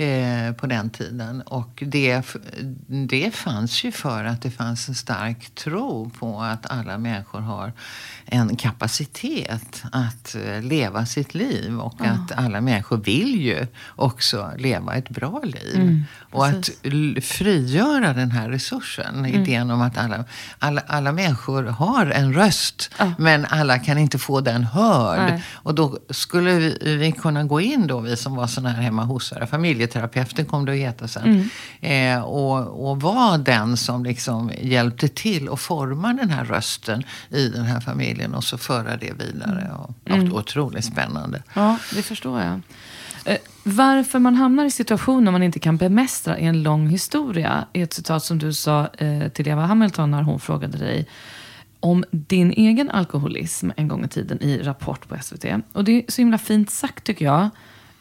eh, 0.00 0.52
på 0.52 0.66
den 0.66 0.90
tiden. 0.90 1.42
Och 1.42 1.82
det, 1.86 2.22
det 2.86 3.34
fanns 3.34 3.84
ju 3.84 3.92
för 3.92 4.24
att 4.24 4.42
det 4.42 4.50
fanns 4.50 4.88
en 4.88 4.94
stark 4.94 5.54
tro 5.54 6.10
på 6.10 6.42
att 6.42 6.66
alla 6.70 6.98
människor 6.98 7.40
har 7.40 7.72
en 8.26 8.56
kapacitet 8.56 9.82
att 9.92 10.34
eh, 10.34 10.62
leva 10.62 11.06
sitt 11.06 11.34
liv. 11.34 11.80
Och 11.80 12.00
oh. 12.00 12.12
att 12.12 12.32
alla 12.32 12.60
människor 12.60 12.96
vill 12.96 13.40
ju 13.40 13.66
också 13.96 14.50
leva 14.58 14.94
ett 14.94 15.08
bra 15.08 15.40
liv. 15.44 15.74
Mm, 15.74 16.04
och 16.30 16.46
att 16.46 16.70
frigöra 17.22 18.12
den 18.12 18.30
här 18.30 18.48
resursen. 18.48 19.18
Mm. 19.18 19.42
Idén 19.42 19.70
om 19.70 19.80
att 19.80 19.98
alla, 19.98 20.24
alla, 20.58 20.82
alla 20.86 21.12
människor 21.12 21.62
har 21.62 22.06
en 22.06 22.34
röst. 22.34 22.90
Oh. 23.00 23.12
Men 23.18 23.44
alla 23.44 23.78
kan 23.78 23.98
inte 23.98 24.18
få 24.18 24.40
den 24.40 24.64
hörd. 24.64 25.30
Nej. 25.30 25.44
Och 25.54 25.74
då 25.74 25.98
skulle 26.10 26.52
vi, 26.52 26.96
vi, 26.96 27.12
kunna 27.12 27.44
gå 27.44 27.60
in 27.60 27.86
då, 27.86 28.00
vi 28.00 28.16
som 28.16 28.36
var 28.36 28.46
sådana 28.46 28.74
här 28.74 28.82
hemma 28.82 29.04
hos 29.04 29.32
familjeterapeuten 29.90 30.46
kom 30.46 30.64
det 30.64 30.72
att 30.72 30.78
heta 30.78 31.08
sen. 31.08 31.48
Mm. 31.80 32.18
Eh, 32.18 32.24
och, 32.24 32.90
och 32.90 33.00
vara 33.00 33.38
den 33.38 33.76
som 33.76 34.04
liksom 34.04 34.50
hjälpte 34.60 35.08
till 35.08 35.48
att 35.48 35.60
forma 35.60 36.12
den 36.12 36.30
här 36.30 36.44
rösten 36.44 37.02
i 37.30 37.48
den 37.48 37.64
här 37.64 37.80
familjen 37.80 38.34
och 38.34 38.44
så 38.44 38.58
föra 38.58 38.96
det 38.96 39.12
vidare. 39.12 39.70
Och 39.78 40.10
mm. 40.10 40.32
Otroligt 40.32 40.84
spännande. 40.84 41.42
Ja, 41.54 41.78
det 41.94 42.02
förstår 42.02 42.40
jag. 42.40 42.60
Eh, 43.24 43.38
varför 43.64 44.18
man 44.18 44.34
hamnar 44.34 44.64
i 44.64 44.70
situationer 44.70 45.32
man 45.32 45.42
inte 45.42 45.58
kan 45.58 45.76
bemästra 45.76 46.38
i 46.38 46.46
en 46.46 46.62
lång 46.62 46.88
historia 46.88 47.66
är 47.72 47.82
ett 47.82 47.92
citat 47.92 48.24
som 48.24 48.38
du 48.38 48.52
sa 48.52 48.88
eh, 48.98 49.28
till 49.28 49.48
Eva 49.48 49.66
Hamilton 49.66 50.10
när 50.10 50.22
hon 50.22 50.40
frågade 50.40 50.78
dig 50.78 51.06
om 51.80 52.04
din 52.10 52.52
egen 52.52 52.90
alkoholism 52.90 53.70
en 53.76 53.88
gång 53.88 54.04
i 54.04 54.08
tiden 54.08 54.42
i 54.42 54.62
Rapport 54.62 55.08
på 55.08 55.16
SVT. 55.22 55.44
Och 55.72 55.84
det 55.84 55.92
är 55.92 56.04
så 56.08 56.20
himla 56.20 56.38
fint 56.38 56.70
sagt 56.70 57.04
tycker 57.04 57.24
jag. 57.24 57.50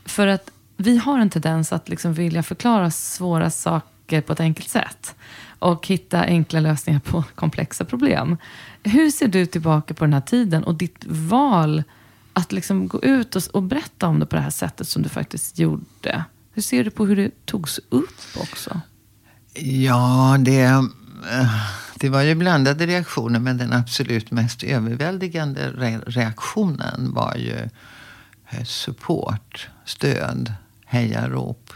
För 0.06 0.28
att 0.28 0.52
vi 0.82 0.98
har 0.98 1.20
en 1.20 1.30
tendens 1.30 1.74
att 1.74 1.90
liksom 1.90 2.14
vilja 2.14 2.44
förklara 2.44 2.92
svåra 2.92 3.50
saker 3.50 4.22
på 4.22 4.34
ett 4.34 4.40
enkelt 4.40 4.70
sätt. 4.70 5.16
Och 5.60 5.88
hitta 5.88 6.22
enkla 6.22 6.60
lösningar 6.60 7.00
på 7.00 7.24
komplexa 7.36 7.86
problem. 7.86 8.38
Hur 8.84 9.12
ser 9.12 9.28
du 9.28 9.46
tillbaka 9.46 9.94
på 9.94 10.06
den 10.06 10.14
här 10.14 10.22
tiden 10.22 10.64
och 10.64 10.76
ditt 10.76 11.06
val 11.08 11.84
att 12.34 12.52
liksom 12.52 12.88
gå 12.88 13.04
ut 13.04 13.36
och, 13.36 13.44
och 13.54 13.64
berätta 13.64 14.08
om 14.08 14.20
det 14.20 14.26
på 14.26 14.36
det 14.36 14.42
här 14.42 14.50
sättet 14.50 14.88
som 14.88 15.02
du 15.02 15.10
faktiskt 15.10 15.60
gjorde? 15.60 16.24
Hur 16.52 16.62
ser 16.62 16.84
du 16.84 16.90
på 16.90 17.06
hur 17.06 17.16
det 17.16 17.46
togs 17.46 17.80
upp 17.90 18.38
också? 18.38 18.82
Ja, 19.54 20.38
det, 20.40 20.62
eh, 20.62 20.86
det 21.96 22.10
var 22.10 22.22
ju 22.22 22.36
blandade 22.36 22.88
reaktioner 22.88 23.40
men 23.40 23.58
den 23.58 23.74
absolut 23.74 24.32
mest 24.32 24.64
överväldigande 24.64 25.72
reaktionen 26.06 27.14
var 27.14 27.36
ju 27.36 27.70
eh, 28.50 28.64
support, 28.64 29.70
stöd, 29.86 30.54
hejarop 30.90 31.74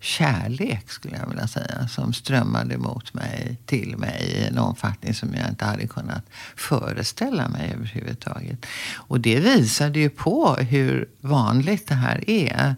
kärlek 0.00 0.90
skulle 0.90 1.16
jag 1.16 1.28
vilja 1.28 1.46
säga. 1.46 1.88
Som 1.88 2.12
strömmade 2.12 2.78
mot 2.78 3.14
mig, 3.14 3.58
till 3.66 3.96
mig 3.96 4.22
i 4.22 4.44
en 4.44 4.58
omfattning 4.58 5.14
som 5.14 5.34
jag 5.34 5.48
inte 5.48 5.64
hade 5.64 5.86
kunnat 5.86 6.24
föreställa 6.56 7.48
mig 7.48 7.72
överhuvudtaget. 7.74 8.66
Och 8.96 9.20
det 9.20 9.40
visade 9.40 9.98
ju 10.00 10.10
på 10.10 10.54
hur 10.54 11.08
vanligt 11.20 11.88
det 11.88 11.94
här 11.94 12.30
är 12.30 12.76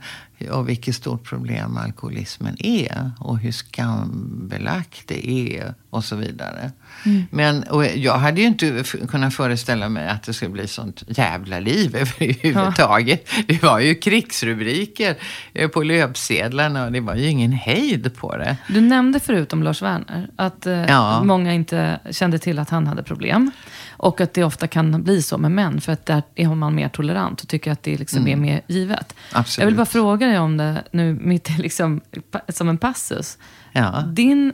och 0.48 0.68
vilket 0.68 0.94
stort 0.94 1.24
problem 1.24 1.76
alkoholismen 1.76 2.56
är 2.58 3.10
och 3.18 3.38
hur 3.38 3.52
skambelagt 3.52 5.08
det 5.08 5.30
är 5.30 5.74
och 5.90 6.04
så 6.04 6.16
vidare. 6.16 6.70
Mm. 7.06 7.22
Men 7.30 7.62
och 7.62 7.86
jag 7.86 8.18
hade 8.18 8.40
ju 8.40 8.46
inte 8.46 8.84
kunnat 9.08 9.34
föreställa 9.34 9.88
mig 9.88 10.08
att 10.08 10.22
det 10.22 10.32
skulle 10.32 10.50
bli 10.50 10.66
sånt 10.66 11.02
jävla 11.06 11.60
liv 11.60 11.96
överhuvudtaget. 12.20 13.28
Ja. 13.36 13.42
Det 13.46 13.62
var 13.62 13.80
ju 13.80 13.94
krigsrubriker 13.94 15.16
eh, 15.52 15.68
på 15.68 15.82
löpsedlarna 15.82 16.84
och 16.84 16.92
det 16.92 17.00
var 17.00 17.14
ju 17.14 17.26
ingen 17.26 17.52
hejd 17.52 18.16
på 18.16 18.36
det. 18.36 18.56
Du 18.68 18.80
nämnde 18.80 19.20
förut 19.20 19.52
om 19.52 19.62
Lars 19.62 19.82
Werner 19.82 20.28
att 20.36 20.66
eh, 20.66 20.72
ja. 20.72 21.22
många 21.22 21.52
inte 21.54 22.00
kände 22.10 22.38
till 22.38 22.58
att 22.58 22.70
han 22.70 22.86
hade 22.86 23.02
problem. 23.02 23.50
Och 24.02 24.20
att 24.20 24.34
det 24.34 24.44
ofta 24.44 24.66
kan 24.66 25.02
bli 25.02 25.22
så 25.22 25.38
med 25.38 25.50
män, 25.50 25.80
för 25.80 25.92
att 25.92 26.06
där 26.06 26.22
är 26.34 26.54
man 26.54 26.74
mer 26.74 26.88
tolerant 26.88 27.42
och 27.42 27.48
tycker 27.48 27.72
att 27.72 27.82
det 27.82 27.98
liksom 27.98 28.18
mm. 28.18 28.32
är 28.32 28.36
mer 28.36 28.60
givet. 28.66 29.14
Absolut. 29.32 29.62
Jag 29.62 29.66
vill 29.66 29.76
bara 29.76 29.86
fråga 29.86 30.26
dig 30.26 30.38
om 30.38 30.56
det 30.56 30.84
nu, 30.90 31.18
mitt 31.20 31.58
liksom, 31.58 32.00
som 32.48 32.68
en 32.68 32.78
passus. 32.78 33.38
Ja. 33.72 34.00
Din, 34.00 34.52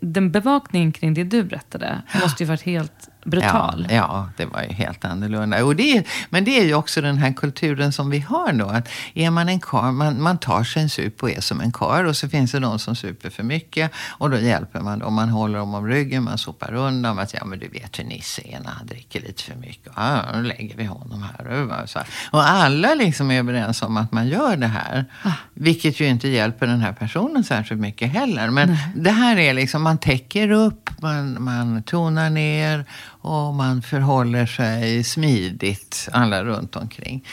den 0.00 0.32
bevakningen 0.32 0.92
kring 0.92 1.14
det 1.14 1.24
du 1.24 1.42
berättade 1.42 2.02
måste 2.22 2.42
ju 2.42 2.48
varit 2.48 2.62
helt 2.62 3.07
brutal. 3.24 3.86
Ja, 3.90 3.96
ja, 3.96 4.28
det 4.36 4.44
var 4.44 4.62
ju 4.62 4.72
helt 4.72 5.04
annorlunda. 5.04 5.64
Och 5.64 5.76
det, 5.76 6.04
men 6.30 6.44
det 6.44 6.60
är 6.60 6.64
ju 6.64 6.74
också 6.74 7.00
den 7.00 7.18
här 7.18 7.32
kulturen 7.32 7.92
som 7.92 8.10
vi 8.10 8.18
har 8.18 8.52
då. 8.52 8.66
Att 8.66 8.88
är 9.14 9.30
man 9.30 9.48
en 9.48 9.60
kar, 9.60 9.92
man, 9.92 10.22
man 10.22 10.38
tar 10.38 10.64
sig 10.64 10.82
en 10.82 10.88
sup 10.88 11.22
och 11.22 11.30
är 11.30 11.40
som 11.40 11.60
en 11.60 11.72
kar. 11.72 12.04
Och 12.04 12.16
så 12.16 12.28
finns 12.28 12.52
det 12.52 12.58
de 12.58 12.78
som 12.78 12.96
super 12.96 13.30
för 13.30 13.42
mycket. 13.42 13.90
Och 14.08 14.30
då 14.30 14.38
hjälper 14.38 14.80
man 14.80 14.98
dem. 14.98 15.14
Man 15.14 15.28
håller 15.28 15.58
dem 15.58 15.74
om 15.74 15.86
ryggen, 15.86 16.22
man 16.22 16.38
sopar 16.38 16.74
undan. 16.74 17.18
Att, 17.18 17.34
ja, 17.34 17.44
men 17.44 17.58
du 17.58 17.68
vet 17.68 17.98
hur 17.98 18.04
Nisse 18.04 18.42
är 18.44 18.60
när 18.60 18.70
han 18.70 18.86
dricker 18.86 19.20
lite 19.20 19.42
för 19.42 19.54
mycket. 19.54 19.92
Ja, 19.96 20.24
då 20.34 20.40
lägger 20.40 20.76
vi 20.76 20.84
honom 20.84 21.22
här. 21.22 21.46
Och, 21.82 21.88
så 21.88 21.98
här. 21.98 22.08
och 22.30 22.48
alla 22.48 22.94
liksom 22.94 23.30
är 23.30 23.38
överens 23.38 23.82
om 23.82 23.96
att 23.96 24.12
man 24.12 24.28
gör 24.28 24.56
det 24.56 24.66
här. 24.66 25.04
Ah. 25.22 25.32
Vilket 25.54 26.00
ju 26.00 26.06
inte 26.06 26.28
hjälper 26.28 26.66
den 26.66 26.80
här 26.80 26.92
personen 26.92 27.44
särskilt 27.44 27.80
mycket 27.80 28.12
heller. 28.12 28.50
Men 28.50 28.68
Nej. 28.68 28.92
det 28.96 29.10
här 29.10 29.36
är 29.38 29.54
liksom, 29.54 29.82
man 29.82 29.98
täcker 29.98 30.50
upp, 30.50 30.90
man, 31.00 31.42
man 31.42 31.82
tonar 31.82 32.30
ner 32.30 32.84
och 33.20 33.54
man 33.54 33.82
förhåller 33.82 34.46
sig 34.46 35.04
smidigt 35.04 36.08
alla 36.12 36.44
runt 36.44 36.76
omkring. 36.76 37.24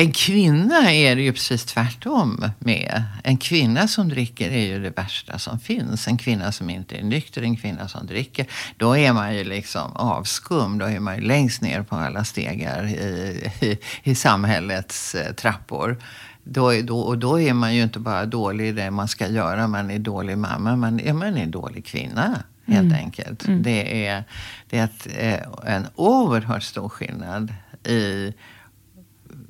En 0.00 0.12
kvinna 0.12 0.92
är 0.92 1.16
det 1.16 1.22
ju 1.22 1.32
precis 1.32 1.64
tvärtom 1.64 2.50
med. 2.58 3.02
En 3.24 3.36
kvinna 3.36 3.88
som 3.88 4.08
dricker 4.08 4.50
är 4.50 4.66
ju 4.66 4.82
det 4.82 4.90
värsta 4.90 5.38
som 5.38 5.58
finns. 5.58 6.08
En 6.08 6.18
kvinna 6.18 6.52
som 6.52 6.70
inte 6.70 6.96
är 6.96 7.02
nykter, 7.02 7.42
en 7.42 7.56
kvinna 7.56 7.88
som 7.88 8.06
dricker. 8.06 8.46
Då 8.76 8.96
är 8.96 9.12
man 9.12 9.34
ju 9.34 9.44
liksom 9.44 9.96
avskum. 9.96 10.78
Då 10.78 10.86
är 10.86 11.00
man 11.00 11.16
ju 11.16 11.20
längst 11.20 11.62
ner 11.62 11.82
på 11.82 11.96
alla 11.96 12.24
stegar 12.24 12.84
i, 12.86 13.50
i, 13.60 13.78
i 14.02 14.14
samhällets 14.14 15.14
eh, 15.14 15.32
trappor. 15.34 15.96
Då, 16.44 16.72
då, 16.82 17.00
och 17.00 17.18
då 17.18 17.40
är 17.40 17.54
man 17.54 17.74
ju 17.74 17.82
inte 17.82 17.98
bara 17.98 18.26
dålig 18.26 18.68
i 18.68 18.72
det 18.72 18.90
man 18.90 19.08
ska 19.08 19.28
göra. 19.28 19.68
Man 19.68 19.90
är 19.90 19.98
dålig 19.98 20.38
mamma, 20.38 20.76
man 20.76 21.00
är, 21.00 21.12
man 21.12 21.36
är 21.36 21.42
en 21.42 21.50
dålig 21.50 21.86
kvinna. 21.86 22.42
Helt 22.68 22.92
mm. 22.92 23.04
enkelt. 23.04 23.46
Mm. 23.46 23.62
Det 23.62 24.06
är, 24.06 24.24
det 24.70 24.78
är 24.78 24.88
eh, 25.04 25.74
en 25.74 25.86
oerhört 25.94 26.62
stor 26.62 26.88
skillnad 26.88 27.54
i 27.84 28.34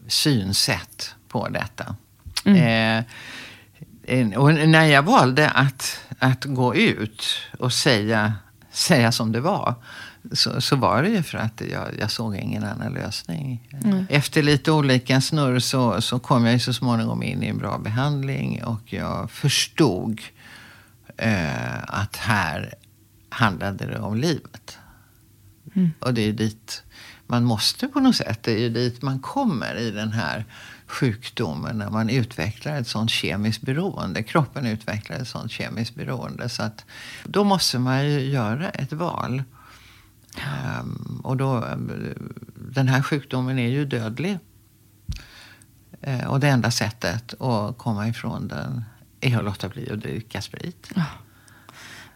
synsätt 0.07 1.14
på 1.29 1.49
detta. 1.49 1.97
Mm. 2.45 3.05
Eh, 4.07 4.39
och 4.39 4.55
när 4.55 4.85
jag 4.85 5.03
valde 5.03 5.51
att, 5.51 6.01
att 6.19 6.45
gå 6.45 6.75
ut 6.75 7.25
och 7.59 7.73
säga, 7.73 8.35
säga 8.71 9.12
som 9.12 9.33
det 9.33 9.41
var 9.41 9.75
så, 10.33 10.61
så 10.61 10.77
var 10.77 11.03
det 11.03 11.09
ju 11.09 11.23
för 11.23 11.39
att 11.39 11.62
jag, 11.71 11.87
jag 11.99 12.11
såg 12.11 12.37
ingen 12.37 12.64
annan 12.64 12.93
lösning. 12.93 13.69
Mm. 13.85 14.07
Efter 14.11 14.43
lite 14.43 14.73
olika 14.73 15.21
snurr 15.21 15.59
så, 15.59 16.01
så 16.01 16.19
kom 16.19 16.47
jag 16.47 16.61
så 16.61 16.73
småningom 16.73 17.23
in 17.23 17.43
i 17.43 17.47
en 17.47 17.59
bra 17.59 17.79
behandling 17.79 18.64
och 18.64 18.93
jag 18.93 19.31
förstod 19.31 20.21
eh, 21.16 21.83
att 21.83 22.16
här 22.16 22.75
handlade 23.29 23.87
det 23.87 23.99
om 23.99 24.16
livet. 24.16 24.79
Mm. 25.74 25.91
Och 26.01 26.14
det 26.14 26.22
är 26.22 26.33
dit 26.33 26.83
man 27.26 27.45
måste 27.45 27.89
på 27.89 28.01
något 28.01 28.16
sätt. 28.16 28.43
Det 28.43 28.53
är 28.53 28.59
ju 28.59 28.68
dit 28.68 29.03
man 29.03 29.18
kommer 29.18 29.76
i 29.76 29.91
den 29.91 30.12
här 30.12 30.45
sjukdomen 30.87 31.79
när 31.79 31.91
man 31.91 32.11
utvecklar 32.11 32.76
ett 32.76 32.89
sånt 32.89 33.11
kemiskt 33.11 33.62
beroende. 33.62 34.22
Kroppen 34.22 34.66
utvecklar 34.66 35.16
ett 35.16 35.29
sånt 35.29 35.51
kemiskt 35.51 35.95
beroende. 35.95 36.49
Så 36.49 36.62
att 36.62 36.85
då 37.24 37.45
måste 37.45 37.79
man 37.79 38.05
ju 38.05 38.20
göra 38.20 38.70
ett 38.70 38.93
val. 38.93 39.43
Um, 40.81 41.20
och 41.24 41.37
då, 41.37 41.64
den 42.55 42.89
här 42.89 43.03
sjukdomen 43.03 43.59
är 43.59 43.68
ju 43.68 43.85
dödlig. 43.85 44.39
Uh, 46.07 46.26
och 46.26 46.41
det 46.41 46.49
enda 46.49 46.70
sättet 46.70 47.41
att 47.41 47.79
komma 47.79 48.09
ifrån 48.09 48.49
den 48.49 48.85
är 49.20 49.39
att 49.39 49.45
låta 49.45 49.68
bli 49.68 49.91
att 49.91 50.01
dricka 50.01 50.43
sprit. 50.43 50.91
Ja. 50.95 51.05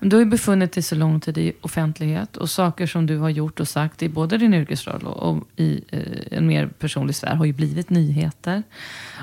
Men 0.03 0.09
du 0.09 0.17
har 0.17 0.25
ju 0.25 0.31
befunnit 0.31 0.73
dig 0.73 0.83
så 0.83 0.95
lång 0.95 1.21
tid 1.21 1.39
i 1.39 1.53
offentlighet 1.61 2.37
och 2.37 2.51
saker 2.51 2.87
som 2.87 3.07
du 3.07 3.19
har 3.19 3.29
gjort 3.29 3.61
och 3.61 3.69
sagt 3.69 4.03
i 4.03 4.09
både 4.09 4.39
din 4.39 4.55
yrkesroll 4.55 5.07
och 5.07 5.49
i 5.57 5.85
eh, 5.89 6.39
en 6.39 6.47
mer 6.47 6.67
personlig 6.67 7.15
sfär 7.15 7.35
har 7.35 7.45
ju 7.45 7.53
blivit 7.53 7.91
nyheter. 7.91 8.63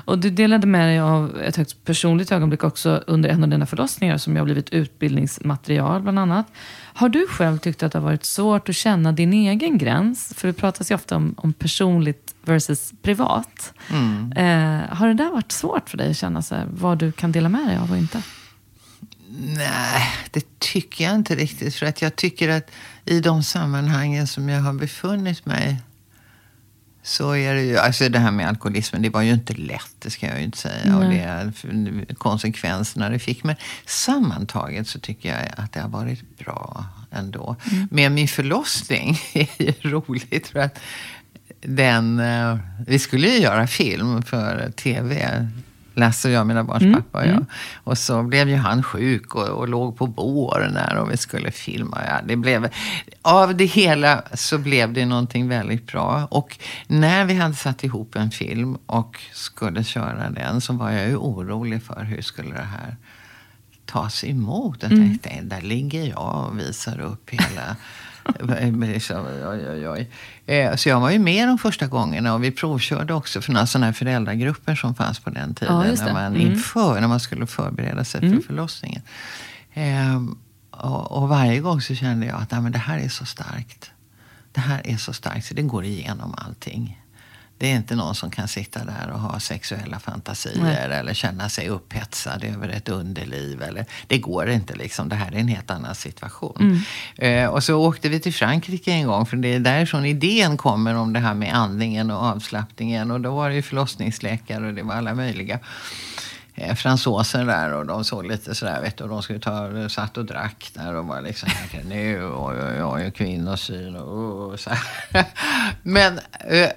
Och 0.04 0.18
du 0.18 0.30
delade 0.30 0.66
med 0.66 0.88
dig 0.88 1.00
av 1.00 1.40
ett 1.40 1.56
högst 1.56 1.84
personligt 1.84 2.32
ögonblick 2.32 2.64
också 2.64 3.04
under 3.06 3.28
en 3.28 3.42
av 3.42 3.48
dina 3.48 3.66
förlossningar 3.66 4.18
som 4.18 4.32
ju 4.32 4.38
har 4.38 4.44
blivit 4.44 4.70
utbildningsmaterial 4.70 6.02
bland 6.02 6.18
annat. 6.18 6.46
Har 6.94 7.08
du 7.08 7.26
själv 7.26 7.58
tyckt 7.58 7.82
att 7.82 7.92
det 7.92 7.98
har 7.98 8.04
varit 8.04 8.24
svårt 8.24 8.68
att 8.68 8.76
känna 8.76 9.12
din 9.12 9.32
egen 9.32 9.78
gräns? 9.78 10.34
För 10.36 10.48
det 10.48 10.54
pratas 10.54 10.90
ju 10.90 10.94
ofta 10.94 11.16
om, 11.16 11.34
om 11.36 11.52
personligt 11.52 12.34
versus 12.42 12.92
privat. 13.02 13.74
Mm. 13.90 14.32
Eh, 14.32 14.96
har 14.96 15.08
det 15.08 15.14
där 15.14 15.30
varit 15.30 15.52
svårt 15.52 15.90
för 15.90 15.98
dig 15.98 16.10
att 16.10 16.16
känna 16.16 16.42
så 16.42 16.54
här, 16.54 16.66
vad 16.70 16.98
du 16.98 17.12
kan 17.12 17.32
dela 17.32 17.48
med 17.48 17.66
dig 17.66 17.76
av 17.76 17.90
och 17.90 17.96
inte? 17.96 18.22
Nej, 19.42 20.02
det 20.30 20.58
tycker 20.58 21.04
jag 21.04 21.14
inte 21.14 21.34
riktigt. 21.34 21.74
För 21.74 21.86
att 21.86 22.02
jag 22.02 22.16
tycker 22.16 22.48
att 22.48 22.70
i 23.04 23.20
de 23.20 23.42
sammanhangen 23.42 24.26
som 24.26 24.48
jag 24.48 24.60
har 24.60 24.72
befunnit 24.72 25.46
mig 25.46 25.76
så 27.02 27.36
är 27.36 27.54
det 27.54 27.62
ju, 27.62 27.78
alltså 27.78 28.08
det 28.08 28.18
här 28.18 28.30
med 28.30 28.48
alkoholismen, 28.48 29.02
det 29.02 29.08
var 29.08 29.22
ju 29.22 29.32
inte 29.32 29.54
lätt, 29.54 29.94
det 29.98 30.10
ska 30.10 30.26
jag 30.26 30.38
ju 30.38 30.44
inte 30.44 30.58
säga. 30.58 30.96
Och 30.96 31.04
det, 31.04 31.52
konsekvenserna 32.14 33.08
det 33.08 33.18
fick. 33.18 33.44
Men 33.44 33.56
sammantaget 33.86 34.88
så 34.88 34.98
tycker 34.98 35.28
jag 35.28 35.48
att 35.56 35.72
det 35.72 35.80
har 35.80 35.88
varit 35.88 36.38
bra 36.38 36.84
ändå. 37.10 37.56
Mm. 37.72 37.88
Men 37.90 38.14
min 38.14 38.28
förlossning 38.28 39.18
är 39.32 39.48
ju 39.58 39.72
roligt 39.90 40.48
för 40.48 40.58
att 40.58 40.78
den, 41.60 42.20
eh, 42.20 42.58
vi 42.86 42.98
skulle 42.98 43.28
ju 43.28 43.38
göra 43.38 43.66
film 43.66 44.22
för 44.22 44.70
tv 44.70 45.48
Lasse 45.94 46.28
och 46.28 46.34
jag, 46.34 46.46
mina 46.46 46.64
barns 46.64 46.82
mm. 46.82 46.94
pappa 46.94 47.18
och 47.18 47.24
jag. 47.24 47.34
Mm. 47.34 47.46
Och 47.84 47.98
så 47.98 48.22
blev 48.22 48.48
ju 48.48 48.56
han 48.56 48.82
sjuk 48.82 49.34
och, 49.34 49.48
och 49.48 49.68
låg 49.68 49.96
på 49.96 50.06
båren 50.06 50.74
där 50.74 50.96
och 50.96 51.12
vi 51.12 51.16
skulle 51.16 51.50
filma. 51.50 51.98
Ja, 52.06 52.20
det 52.26 52.36
blev, 52.36 52.68
av 53.22 53.56
det 53.56 53.64
hela 53.64 54.22
så 54.34 54.58
blev 54.58 54.92
det 54.92 55.06
någonting 55.06 55.48
väldigt 55.48 55.86
bra. 55.86 56.28
Och 56.30 56.58
när 56.86 57.24
vi 57.24 57.34
hade 57.34 57.54
satt 57.54 57.84
ihop 57.84 58.16
en 58.16 58.30
film 58.30 58.78
och 58.86 59.20
skulle 59.32 59.84
köra 59.84 60.30
den 60.30 60.60
så 60.60 60.72
var 60.72 60.90
jag 60.90 61.08
ju 61.08 61.16
orolig 61.16 61.82
för 61.82 62.04
hur 62.04 62.22
skulle 62.22 62.54
det 62.54 62.68
här 62.80 62.96
tas 63.86 64.24
emot. 64.24 64.82
Jag 64.82 64.92
mm. 64.92 65.08
tänkte, 65.08 65.28
mm. 65.28 65.48
där 65.48 65.60
ligger 65.60 66.04
jag 66.04 66.46
och 66.46 66.58
visar 66.58 67.00
upp 67.00 67.30
hela 67.30 67.76
oj, 69.48 69.68
oj, 69.70 69.88
oj. 69.88 70.76
Så 70.76 70.88
jag 70.88 71.00
var 71.00 71.10
ju 71.10 71.18
med 71.18 71.48
de 71.48 71.58
första 71.58 71.86
gångerna 71.86 72.34
och 72.34 72.44
vi 72.44 72.50
provkörde 72.50 73.14
också 73.14 73.40
för 73.40 73.52
några 73.52 73.66
sådana 73.66 73.86
här 73.86 73.92
föräldragrupper 73.92 74.74
som 74.74 74.94
fanns 74.94 75.18
på 75.18 75.30
den 75.30 75.54
tiden. 75.54 75.74
Ja, 75.74 76.04
när, 76.04 76.12
man 76.12 76.26
mm. 76.26 76.40
inför, 76.40 77.00
när 77.00 77.08
man 77.08 77.20
skulle 77.20 77.46
förbereda 77.46 78.04
sig 78.04 78.24
mm. 78.24 78.40
för 78.40 78.46
förlossningen. 78.46 79.02
Ehm, 79.74 80.38
och, 80.70 81.12
och, 81.12 81.28
varje 81.28 81.60
gång 81.60 81.80
så 81.80 81.94
kände 81.94 82.26
jag 82.26 82.40
att 82.42 82.50
nej, 82.50 82.60
men 82.60 82.72
det 82.72 82.78
här 82.78 82.98
är 82.98 83.08
så 83.08 83.24
starkt. 83.24 83.90
Det 84.52 84.60
här 84.60 84.80
är 84.84 84.96
så 84.96 85.12
starkt 85.12 85.46
så 85.46 85.54
det 85.54 85.62
går 85.62 85.84
igenom 85.84 86.34
allting. 86.38 87.00
Det 87.60 87.72
är 87.72 87.76
inte 87.76 87.96
någon 87.96 88.14
som 88.14 88.30
kan 88.30 88.48
sitta 88.48 88.84
där 88.84 89.10
och 89.12 89.20
ha 89.20 89.40
sexuella 89.40 89.98
fantasier 89.98 90.62
Nej. 90.62 90.76
eller 90.76 91.14
känna 91.14 91.48
sig 91.48 91.68
upphetsad 91.68 92.44
över 92.44 92.68
ett 92.68 92.88
underliv. 92.88 93.62
Eller, 93.62 93.86
det 94.06 94.18
går 94.18 94.50
inte. 94.50 94.74
liksom. 94.74 95.08
Det 95.08 95.14
här 95.14 95.32
är 95.32 95.36
en 95.36 95.48
helt 95.48 95.70
annan 95.70 95.94
situation. 95.94 96.82
Mm. 97.16 97.44
Eh, 97.44 97.50
och 97.50 97.64
så 97.64 97.74
åkte 97.74 98.08
vi 98.08 98.20
till 98.20 98.34
Frankrike 98.34 98.92
en 98.92 99.06
gång. 99.06 99.26
För 99.26 99.36
det 99.36 99.54
är 99.54 99.60
därifrån 99.60 100.04
idén 100.04 100.56
kommer 100.56 100.94
om 100.94 101.12
det 101.12 101.20
här 101.20 101.34
med 101.34 101.54
andningen 101.54 102.10
och 102.10 102.22
avslappningen. 102.22 103.10
Och 103.10 103.20
då 103.20 103.34
var 103.34 103.48
det 103.48 103.54
ju 103.54 103.62
förlossningsläkare 103.62 104.66
och 104.66 104.74
det 104.74 104.82
var 104.82 104.94
alla 104.94 105.14
möjliga 105.14 105.58
eh, 106.54 106.74
fransoser 106.74 107.44
där 107.44 107.72
och 107.72 107.86
de 107.86 108.04
såg 108.04 108.26
lite 108.26 108.54
sådär, 108.54 108.80
vet 108.82 108.96
du, 108.96 109.04
och 109.04 109.10
de 109.10 109.22
skulle 109.22 109.38
ta, 109.38 109.88
satt 109.88 110.16
och 110.16 110.24
drack 110.24 110.70
där 110.74 110.94
och 110.94 111.06
var 111.06 111.22
liksom, 111.22 111.48
nu, 111.84 112.24
oj, 112.24 112.56
oj, 112.62 112.84
oj, 112.84 113.10
kvinnosyn 113.10 113.96
och, 113.96 114.50
och 114.50 114.60
så 114.60 114.70
här. 114.70 115.24
Men 115.82 116.20
eh, 116.48 116.68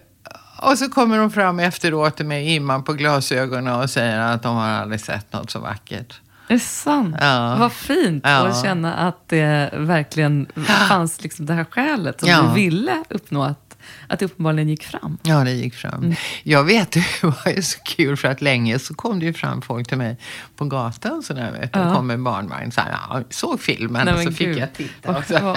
och 0.64 0.78
så 0.78 0.90
kommer 0.90 1.18
de 1.18 1.32
fram 1.32 1.60
efteråt 1.60 2.20
med 2.20 2.48
imman 2.48 2.84
på 2.84 2.94
glasögonen 2.94 3.82
och 3.82 3.90
säger 3.90 4.20
att 4.20 4.44
de 4.44 4.56
har 4.56 4.68
aldrig 4.68 5.02
sett 5.02 5.34
något 5.34 5.52
så 5.52 5.60
vackert. 5.60 6.20
Det 6.48 6.54
är 6.54 6.60
sant. 6.60 7.16
Ja. 7.20 7.56
Vad 7.60 7.72
fint 7.72 8.24
ja. 8.28 8.48
att 8.48 8.62
känna 8.62 8.94
att 8.94 9.30
det 9.30 9.70
verkligen 9.74 10.48
fanns 10.90 11.24
liksom 11.24 11.46
det 11.46 11.54
här 11.54 11.64
skälet 11.64 12.20
som 12.20 12.30
ja. 12.30 12.42
du 12.42 12.54
ville 12.54 13.04
uppnå. 13.10 13.44
Att 13.44 13.73
att 14.08 14.20
det 14.20 14.26
uppenbarligen 14.26 14.70
gick 14.70 14.84
fram. 14.84 15.18
Ja, 15.24 15.44
det 15.44 15.52
gick 15.52 15.76
fram. 15.76 16.04
Mm. 16.04 16.16
Jag 16.44 16.64
vet, 16.64 16.92
det 16.92 17.06
var 17.22 17.52
ju 17.56 17.62
så 17.62 17.80
kul 17.80 18.18
för 18.18 18.28
att 18.28 18.42
länge 18.42 18.80
så 18.80 18.94
kom 18.94 19.20
det 19.20 19.26
ju 19.26 19.34
fram 19.34 19.62
folk 19.62 19.88
till 19.88 19.98
mig 19.98 20.18
på 20.56 20.66
gatan. 20.66 21.24
Så 21.24 21.34
där, 21.34 21.52
vet, 21.52 21.70
ja. 21.74 21.80
Det 21.80 21.96
kom 21.96 22.10
en 22.10 22.24
barnvagn. 22.24 22.72
Så 22.72 22.82
här, 22.82 22.92
ja, 22.92 23.22
såg 23.30 23.62
filmen 23.62 24.06
Nej, 24.06 24.14
och 24.14 24.20
så 24.20 24.30
Gud. 24.30 24.38
fick 24.38 24.58
jag 24.58 24.74
titta. 24.74 25.18
Och, 25.18 25.26
så, 25.26 25.50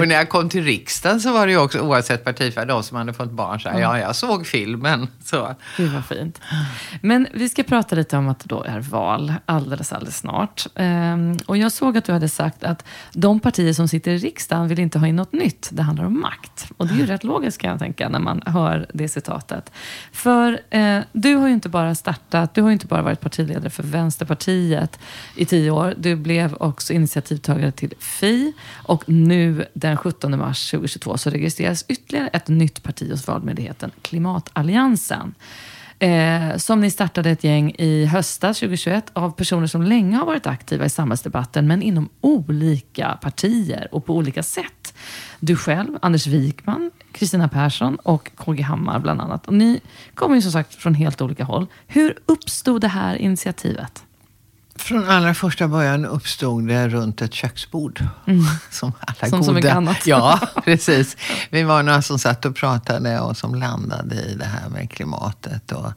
och 0.00 0.08
när 0.08 0.14
jag 0.14 0.28
kom 0.28 0.48
till 0.48 0.64
riksdagen 0.64 1.20
så 1.20 1.32
var 1.32 1.46
det 1.46 1.52
ju 1.52 1.58
också, 1.58 1.78
oavsett 1.78 2.24
partifärg, 2.24 2.66
de 2.66 2.82
som 2.82 2.96
hade 2.96 3.12
fått 3.12 3.30
barn, 3.30 3.60
så 3.60 3.68
här, 3.68 3.80
ja, 3.80 3.98
jag 3.98 4.16
såg 4.16 4.46
filmen. 4.46 5.08
Så. 5.24 5.54
Gud 5.76 5.92
vad 5.92 6.04
fint. 6.04 6.40
Men 7.00 7.26
vi 7.34 7.48
ska 7.48 7.62
prata 7.62 7.96
lite 7.96 8.16
om 8.16 8.28
att 8.28 8.40
det 8.40 8.48
då 8.48 8.62
är 8.62 8.80
val 8.80 9.34
alldeles, 9.46 9.92
alldeles 9.92 10.16
snart. 10.16 10.66
Ehm, 10.74 11.38
och 11.46 11.56
jag 11.56 11.72
såg 11.72 11.98
att 11.98 12.04
du 12.04 12.12
hade 12.12 12.28
sagt 12.28 12.64
att 12.64 12.84
de 13.12 13.40
partier 13.40 13.72
som 13.72 13.88
sitter 13.88 14.10
i 14.10 14.18
riksdagen 14.18 14.68
vill 14.68 14.78
inte 14.78 14.98
ha 14.98 15.06
in 15.06 15.16
något 15.16 15.32
nytt. 15.32 15.68
Det 15.72 15.82
handlar 15.82 16.04
om 16.04 16.20
makt. 16.20 16.66
Och 16.76 16.86
det 16.86 16.94
är 16.94 16.98
ju 16.98 17.06
rätt 17.14 17.24
logiskt 17.24 17.55
kan 17.58 17.70
jag 17.70 17.78
tänka 17.78 18.08
när 18.08 18.18
man 18.18 18.42
hör 18.46 18.86
det 18.94 19.08
citatet. 19.08 19.72
För 20.12 20.60
eh, 20.70 21.00
du 21.12 21.34
har 21.34 21.48
ju 21.48 21.54
inte 21.54 21.68
bara 21.68 21.94
startat, 21.94 22.54
du 22.54 22.62
har 22.62 22.68
ju 22.68 22.72
inte 22.72 22.86
bara 22.86 23.02
varit 23.02 23.20
partiledare 23.20 23.70
för 23.70 23.82
Vänsterpartiet 23.82 24.98
i 25.36 25.44
tio 25.44 25.70
år. 25.70 25.94
Du 25.98 26.16
blev 26.16 26.54
också 26.54 26.92
initiativtagare 26.92 27.72
till 27.72 27.94
Fi 27.98 28.52
och 28.72 29.08
nu 29.08 29.66
den 29.74 29.96
17 29.96 30.38
mars 30.38 30.70
2022 30.70 31.18
så 31.18 31.30
registreras 31.30 31.84
ytterligare 31.88 32.28
ett 32.28 32.48
nytt 32.48 32.82
parti 32.82 33.10
hos 33.10 33.26
Valmyndigheten, 33.26 33.90
Klimatalliansen. 34.02 35.34
Eh, 35.98 36.56
som 36.56 36.80
ni 36.80 36.90
startade 36.90 37.30
ett 37.30 37.44
gäng 37.44 37.74
i 37.78 38.06
höstas 38.06 38.58
2021 38.58 39.10
av 39.12 39.30
personer 39.30 39.66
som 39.66 39.82
länge 39.82 40.16
har 40.16 40.26
varit 40.26 40.46
aktiva 40.46 40.84
i 40.84 40.90
samhällsdebatten 40.90 41.66
men 41.66 41.82
inom 41.82 42.08
olika 42.20 43.18
partier 43.22 43.88
och 43.90 44.06
på 44.06 44.14
olika 44.14 44.42
sätt. 44.42 44.85
Du 45.40 45.56
själv, 45.56 45.98
Anders 46.02 46.26
Wikman, 46.26 46.90
Kristina 47.12 47.48
Persson 47.48 47.96
och 47.96 48.30
KG 48.36 48.62
Hammar 48.62 48.98
bland 48.98 49.20
annat. 49.20 49.46
Och 49.46 49.54
ni 49.54 49.80
kommer 50.14 50.36
ju 50.36 50.42
som 50.42 50.52
sagt 50.52 50.74
från 50.74 50.94
helt 50.94 51.20
olika 51.20 51.44
håll. 51.44 51.66
Hur 51.86 52.18
uppstod 52.26 52.80
det 52.80 52.88
här 52.88 53.16
initiativet? 53.16 54.02
Från 54.78 55.08
allra 55.08 55.34
första 55.34 55.68
början 55.68 56.04
uppstod 56.04 56.68
det 56.68 56.88
runt 56.88 57.22
ett 57.22 57.34
köksbord. 57.34 58.04
Mm. 58.26 58.44
Som 58.70 58.92
alla 59.00 59.30
som 59.30 59.30
goda. 59.30 59.42
så 59.42 59.52
mycket 59.52 59.74
annat. 59.74 60.06
Ja, 60.06 60.40
precis. 60.64 61.16
Vi 61.50 61.62
var 61.62 61.82
några 61.82 62.02
som 62.02 62.18
satt 62.18 62.44
och 62.44 62.56
pratade 62.56 63.20
och 63.20 63.36
som 63.36 63.54
landade 63.54 64.14
i 64.14 64.34
det 64.34 64.44
här 64.44 64.68
med 64.68 64.90
klimatet. 64.90 65.72
Och 65.72 65.92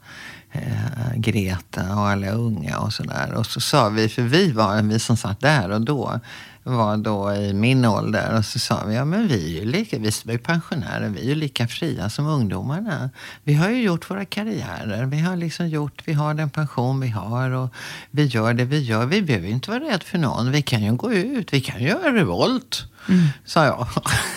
eh, 0.52 1.16
Greta 1.16 1.96
och 1.96 2.10
alla 2.10 2.32
unga 2.32 2.78
och 2.80 2.94
sådär. 2.94 3.34
Och 3.34 3.46
så 3.46 3.60
sa 3.60 3.90
vi, 3.90 4.10
för 4.10 4.22
vi 4.22 4.52
var 4.52 4.82
vi 4.82 5.00
som 5.00 5.18
satt 5.18 5.40
där 5.40 5.70
och 5.70 5.82
då, 5.82 6.20
var 6.64 6.98
då 6.98 7.34
i 7.34 7.54
min 7.54 7.86
ålder. 7.86 8.38
Och 8.38 8.46
så 8.46 8.60
sa 8.60 8.84
vi, 8.86 8.96
ja 8.96 9.06
men 9.06 9.28
vi 9.28 9.58
är 9.58 9.60
ju 9.60 9.66
lika, 9.72 9.98
vi 10.00 10.34
är 10.34 10.38
pensionärer, 10.38 11.10
vi 11.10 11.20
är 11.20 11.26
ju 11.26 11.36
lika 11.36 11.68
fria 11.68 12.10
som 12.10 12.28
ungdomarna. 12.28 13.10
Vi 13.44 13.54
har 13.54 13.70
ju 13.70 13.82
gjort 13.82 14.10
våra 14.10 14.26
karriärer, 14.26 15.06
vi 15.06 15.20
har 15.20 15.36
liksom 15.36 15.70
gjort, 15.70 16.02
vi 16.06 16.14
har 16.14 16.34
den 16.34 16.50
pension 16.50 17.00
vi 17.00 17.08
har 17.08 17.52
och 17.52 17.74
vi 18.12 18.26
gör 18.26 18.54
det 18.54 18.66
vi 18.66 18.80
gör. 18.80 19.06
Vi 19.06 19.22
behöver 19.22 19.48
inte 19.48 19.70
vara 19.70 19.80
rädda 19.80 20.06
för 20.06 20.18
någon. 20.18 20.52
Vi 20.52 20.62
kan 20.62 20.84
ju 20.84 20.96
gå 20.96 21.14
ut, 21.14 21.54
vi 21.54 21.62
kan 21.62 21.84
göra 21.84 22.14
revolt. 22.14 22.86
Mm. 23.10 23.28
Sa 23.46 23.66
jag. 23.66 23.88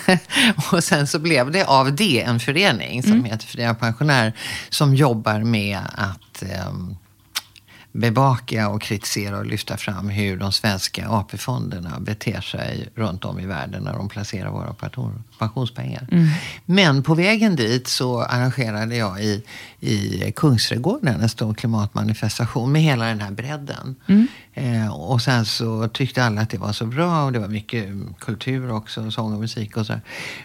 och 0.71 0.83
sen 0.83 1.07
så 1.07 1.19
blev 1.19 1.51
det 1.51 1.65
av 1.65 1.95
det 1.95 2.21
en 2.21 2.39
förening 2.39 3.03
som 3.03 3.11
mm. 3.11 3.23
heter 3.23 3.47
Fria 3.47 3.73
Pensionärer 3.73 4.33
som 4.69 4.95
jobbar 4.95 5.39
med 5.39 5.79
att 5.95 6.43
um, 6.67 6.97
bevaka 7.93 8.69
och 8.69 8.81
kritisera 8.81 9.37
och 9.37 9.45
lyfta 9.45 9.77
fram 9.77 10.09
hur 10.09 10.37
de 10.37 10.51
svenska 10.51 11.09
AP-fonderna 11.09 11.99
beter 11.99 12.41
sig 12.41 12.89
runt 12.95 13.25
om 13.25 13.39
i 13.39 13.45
världen 13.45 13.83
när 13.83 13.93
de 13.93 14.09
placerar 14.09 14.51
våra 14.51 14.73
pensionspengar. 15.43 16.07
Mm. 16.11 16.27
Men 16.65 17.03
på 17.03 17.15
vägen 17.15 17.55
dit 17.55 17.87
så 17.87 18.21
arrangerade 18.21 18.95
jag 18.95 19.23
i, 19.23 19.43
i 19.79 20.31
Kungsträdgården 20.35 21.21
en 21.21 21.29
stor 21.29 21.53
klimatmanifestation 21.53 22.71
med 22.71 22.81
hela 22.81 23.05
den 23.05 23.21
här 23.21 23.31
bredden. 23.31 23.95
Mm. 24.07 24.27
Eh, 24.53 24.93
och 24.93 25.21
sen 25.21 25.45
så 25.45 25.87
tyckte 25.87 26.23
alla 26.23 26.41
att 26.41 26.49
det 26.49 26.57
var 26.57 26.73
så 26.73 26.85
bra 26.85 27.23
och 27.23 27.31
det 27.31 27.39
var 27.39 27.47
mycket 27.47 27.89
kultur 28.19 28.71
också, 28.71 29.11
sång 29.11 29.33
och 29.33 29.39
musik 29.39 29.77
och 29.77 29.85
så. 29.85 29.99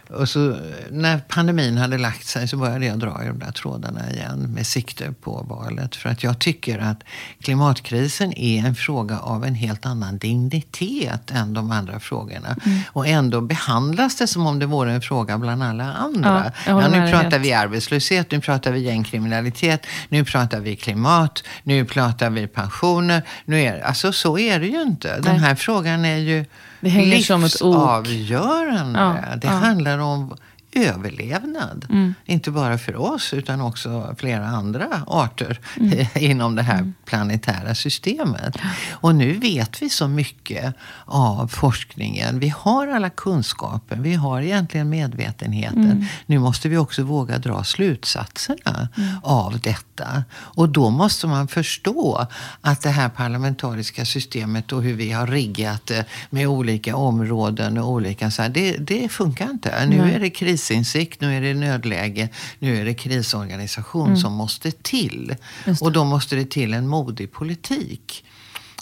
Och 0.09 0.29
så 0.29 0.57
när 0.91 1.19
pandemin 1.19 1.77
hade 1.77 1.99
lagt 1.99 2.27
sig 2.27 2.49
så 2.49 2.57
började 2.57 2.87
jag 2.87 2.99
dra 2.99 3.25
i 3.25 3.27
de 3.27 3.39
där 3.39 3.53
trådarna 3.53 4.11
igen 4.11 4.53
med 4.55 4.67
sikte 4.67 5.13
på 5.13 5.47
valet. 5.49 5.97
För 5.97 6.09
att 6.09 6.23
jag 6.23 6.39
tycker 6.39 6.79
att 6.79 7.03
klimatkrisen 7.41 8.33
är 8.33 8.67
en 8.67 8.75
fråga 8.75 9.19
av 9.19 9.45
en 9.45 9.55
helt 9.55 9.87
annan 9.87 10.19
dignitet 10.19 11.31
än 11.31 11.55
de 11.55 11.71
andra 11.71 12.01
frågorna. 12.01 12.57
Mm. 12.65 12.81
Och 12.89 13.07
ändå 13.07 13.41
behandlas 13.41 14.17
det 14.17 14.27
som 14.27 14.47
om 14.47 14.59
det 14.59 14.67
vore 14.67 14.88
en 14.89 15.01
fråga 15.01 15.39
bland 15.39 15.63
alla 15.63 15.93
andra. 15.93 16.53
Ja, 16.67 16.83
ja, 16.83 16.89
nu 16.89 17.11
pratar 17.11 17.39
vi 17.39 17.53
arbetslöshet, 17.53 18.31
nu 18.31 18.41
pratar 18.41 18.73
vi 18.73 18.81
gängkriminalitet, 18.81 19.87
nu 20.09 20.25
pratar 20.25 20.61
vi 20.61 20.77
klimat, 20.77 21.45
nu 21.63 21.85
pratar 21.85 22.31
vi 22.31 22.47
pensioner. 22.47 23.23
Nu 23.45 23.61
är, 23.61 23.81
alltså 23.81 24.13
så 24.13 24.39
är 24.39 24.61
det 24.61 24.67
ju 24.67 24.83
inte. 24.83 25.09
Nej. 25.09 25.21
Den 25.23 25.39
här 25.39 25.55
frågan 25.55 26.05
är 26.05 26.17
ju 26.17 26.45
livsavgörande. 26.81 29.01
Ja, 29.01 29.17
det 29.37 29.49
handlar 29.49 29.99
om 29.99 30.37
överlevnad. 30.79 31.87
Mm. 31.91 32.15
Inte 32.25 32.51
bara 32.51 32.79
för 32.79 32.97
oss 32.97 33.35
utan 33.35 33.61
också 33.61 34.15
flera 34.19 34.47
andra 34.47 35.03
arter 35.07 35.61
mm. 35.77 36.07
inom 36.15 36.55
det 36.55 36.63
här 36.63 36.79
mm. 36.79 36.95
planetära 37.05 37.75
systemet. 37.75 38.57
Och 38.91 39.15
nu 39.15 39.33
vet 39.33 39.83
vi 39.83 39.91
så 39.91 40.09
mycket 40.09 40.75
av 41.05 41.49
forskningen. 41.49 42.39
Vi 42.39 42.49
har 42.49 42.89
alla 42.89 43.11
kunskaper, 43.11 43.97
vi 43.97 44.15
har 44.15 44.43
egentligen 44.43 44.89
medvetenheten. 44.89 45.85
Mm. 45.85 46.05
Nu 46.27 46.39
måste 46.39 46.69
vi 46.69 46.77
också 46.77 47.03
våga 47.03 47.39
dra 47.39 47.65
slutsatserna 47.65 48.89
mm. 48.97 49.11
av 49.23 49.61
detta. 49.61 50.25
Och 50.33 50.69
då 50.69 50.91
måste 50.91 51.27
man 51.27 51.49
förstå 51.49 52.27
att 52.61 52.83
det 52.83 52.91
här 52.91 53.09
parlamentariska 53.09 54.05
systemet 54.05 54.73
och 54.73 54.83
hur 54.83 54.95
vi 54.95 55.13
har 55.13 55.27
riggat 55.27 55.87
det 55.87 56.05
med 56.31 56.47
olika 56.47 56.97
områden 56.97 57.79
och 57.79 57.91
olika 57.91 58.31
så 58.31 58.43
här, 58.43 58.49
det, 58.49 58.77
det 58.77 59.09
funkar 59.09 59.51
inte. 59.51 59.87
Nu 59.87 60.13
är 60.13 60.21
det 60.21 60.31
kris 60.31 60.68
krisinsikt, 60.69 61.21
nu 61.21 61.37
är 61.37 61.41
det 61.41 61.55
nödläge, 61.55 62.29
nu 62.59 62.77
är 62.77 62.85
det 62.85 62.95
krisorganisation 62.95 64.07
mm. 64.07 64.17
som 64.17 64.33
måste 64.33 64.71
till. 64.71 65.35
Och 65.81 65.93
då 65.93 66.05
måste 66.05 66.37
det 66.37 66.51
till 66.51 66.75
en 66.75 66.89
modig 66.89 67.33
politik 67.33 68.25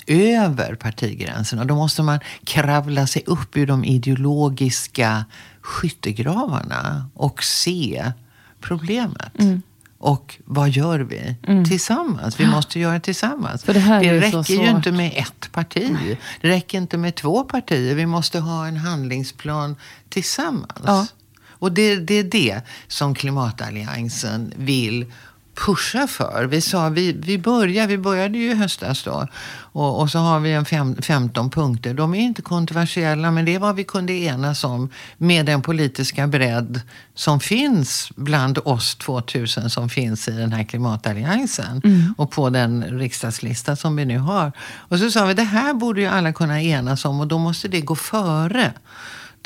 över 0.07 0.75
partigränserna. 0.75 1.65
Då 1.65 1.75
måste 1.75 2.03
man 2.03 2.21
kravla 2.45 3.07
sig 3.07 3.23
upp 3.27 3.57
ur 3.57 3.67
de 3.67 3.85
ideologiska 3.85 5.25
skyttegravarna 5.61 7.11
och 7.15 7.43
se 7.43 8.13
problemet. 8.61 9.39
Mm. 9.39 9.63
Och 9.99 10.39
vad 10.45 10.69
gör 10.69 11.01
vi? 11.01 11.37
Mm. 11.43 11.65
Tillsammans. 11.65 12.41
Vi 12.41 12.47
måste 12.47 12.81
göra 12.81 12.95
det 12.95 13.01
tillsammans. 13.01 13.63
det, 13.63 13.73
det 13.73 14.21
räcker 14.21 14.55
ju 14.55 14.71
inte 14.71 14.93
med 14.93 15.13
ett 15.17 15.53
parti. 15.53 15.97
Det 16.41 16.49
räcker 16.49 16.79
inte 16.79 16.99
med 16.99 17.15
två 17.15 17.45
partier. 17.45 17.95
Vi 17.95 18.07
måste 18.07 18.41
ha 18.41 18.67
en 18.67 18.77
handlingsplan 18.77 19.77
tillsammans. 20.09 20.85
Ja. 20.87 21.07
Och 21.59 21.73
det, 21.73 21.97
det 21.97 22.15
är 22.15 22.25
det 22.25 22.61
som 22.89 23.15
klimatalliansen 23.15 24.53
vill 24.57 25.07
pusha 25.57 26.07
för. 26.07 26.45
Vi 26.45 26.61
sa, 26.61 26.89
vi, 26.89 27.13
vi, 27.13 27.39
börjar, 27.39 27.87
vi 27.87 27.99
började 27.99 28.39
ju 28.39 28.51
i 28.51 28.55
höstas 28.55 29.03
då. 29.03 29.27
Och, 29.57 30.01
och 30.01 30.11
så 30.11 30.19
har 30.19 30.41
vi 30.41 30.53
en 30.53 30.65
fem, 30.65 30.97
15 31.03 31.51
punkter. 31.51 31.95
De 31.95 32.15
är 32.15 32.21
inte 32.21 32.43
kontroversiella, 32.43 33.31
men 33.31 33.45
det 33.45 33.55
är 33.55 33.59
vad 33.59 33.77
vi 33.77 33.85
kunde 33.85 34.13
enas 34.13 34.65
om 34.65 34.91
med 35.17 35.47
den 35.47 35.63
politiska 35.63 36.27
bredd 36.27 36.81
som 37.15 37.41
finns 37.41 38.11
bland 38.17 38.59
oss 38.65 38.97
2000 38.97 39.71
som 39.71 39.89
finns 39.89 40.29
i 40.29 40.31
den 40.31 40.53
här 40.53 40.65
klimatalliansen. 40.65 41.81
Mm. 41.85 42.15
Och 42.19 42.31
på 42.31 42.51
den 42.51 42.85
riksdagslista 42.99 43.77
som 43.77 43.97
vi 43.97 44.05
nu 44.05 44.19
har. 44.19 44.53
Och 44.61 44.99
så 44.99 45.11
sa 45.11 45.25
vi, 45.25 45.35
det 45.35 45.43
här 45.43 45.75
borde 45.75 46.01
ju 46.01 46.07
alla 46.07 46.33
kunna 46.33 46.63
enas 46.63 47.05
om 47.05 47.21
och 47.21 47.27
då 47.27 47.39
måste 47.39 47.69
det 47.69 47.81
gå 47.81 47.95
före 47.97 48.73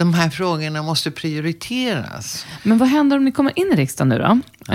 de 0.00 0.14
här 0.14 0.30
frågorna 0.30 0.82
måste 0.82 1.10
prioriteras. 1.10 2.46
Men 2.62 2.78
vad 2.78 2.88
händer 2.88 3.16
om 3.16 3.24
ni 3.24 3.32
kommer 3.32 3.58
in 3.58 3.72
i 3.72 3.76
riksdagen 3.76 4.08
nu 4.08 4.18
då? 4.18 4.40
Ja. 4.66 4.74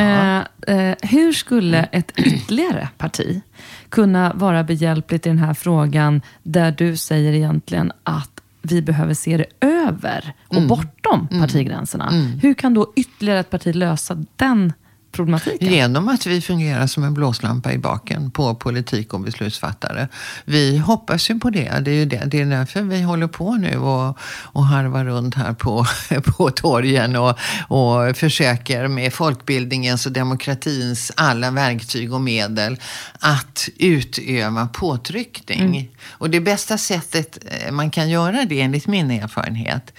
Eh, 0.68 0.78
eh, 0.78 0.96
hur 1.02 1.34
skulle 1.34 1.84
ett 1.84 2.12
ytterligare 2.16 2.90
parti 2.98 3.42
kunna 3.90 4.34
vara 4.34 4.64
behjälpligt 4.64 5.26
i 5.26 5.30
den 5.30 5.38
här 5.38 5.54
frågan 5.54 6.22
där 6.44 6.72
du 6.72 6.98
säger 6.98 7.34
egentligen 7.34 7.92
att 8.04 8.42
vi 8.62 8.82
behöver 8.82 9.14
se 9.14 9.38
det 9.38 9.68
över 9.68 10.34
och 10.48 10.56
mm. 10.56 10.68
bortom 10.68 11.28
mm. 11.32 11.44
partigränserna? 11.44 12.10
Mm. 12.10 12.40
Hur 12.40 12.54
kan 12.54 12.74
då 12.74 12.94
ytterligare 12.96 13.40
ett 13.40 13.50
parti 13.50 13.76
lösa 13.76 14.24
den 14.36 14.74
problematiken? 15.16 15.74
Genom 15.74 16.10
att 16.10 16.26
vi 16.26 16.42
fungerar 16.42 16.88
som 16.88 17.04
en 17.04 17.14
blåslampa 17.14 17.74
i 17.74 17.78
baken 17.78 18.32
på 18.32 18.56
politik 18.56 19.14
och 19.14 19.20
beslutsfattare. 19.20 20.08
Vi 20.46 20.78
hoppas 20.78 21.30
ju 21.30 21.40
på 21.40 21.50
det. 21.50 21.80
Det 21.82 21.92
är, 21.92 21.96
ju 21.96 22.06
det. 22.06 22.24
det 22.26 22.42
är 22.42 22.46
därför 22.46 22.82
vi 22.82 23.02
håller 23.02 23.28
på 23.28 23.56
nu 23.56 23.78
och, 23.78 24.18
och 24.44 24.66
harvar 24.66 25.06
runt 25.06 25.36
här 25.36 25.54
på, 25.54 25.86
på 26.38 26.50
torgen 26.50 27.16
och, 27.16 27.40
och 27.68 28.18
försöker 28.18 28.88
med 28.88 29.14
folkbildningens 29.14 30.06
och 30.06 30.12
demokratins 30.12 31.12
alla 31.16 31.52
verktyg 31.52 32.14
och 32.14 32.22
medel 32.22 32.78
att 33.20 33.70
utöva 33.78 34.68
påtryckning. 34.68 35.60
Mm. 35.60 35.86
Och 36.12 36.30
det 36.30 36.40
bästa 36.40 36.78
sättet 36.78 37.38
eh, 37.46 37.72
man 37.72 37.92
kan 37.92 38.10
göra 38.10 38.46
det 38.46 38.62
enligt 38.62 38.88
min 38.88 39.12
erfarenhet 39.12 39.94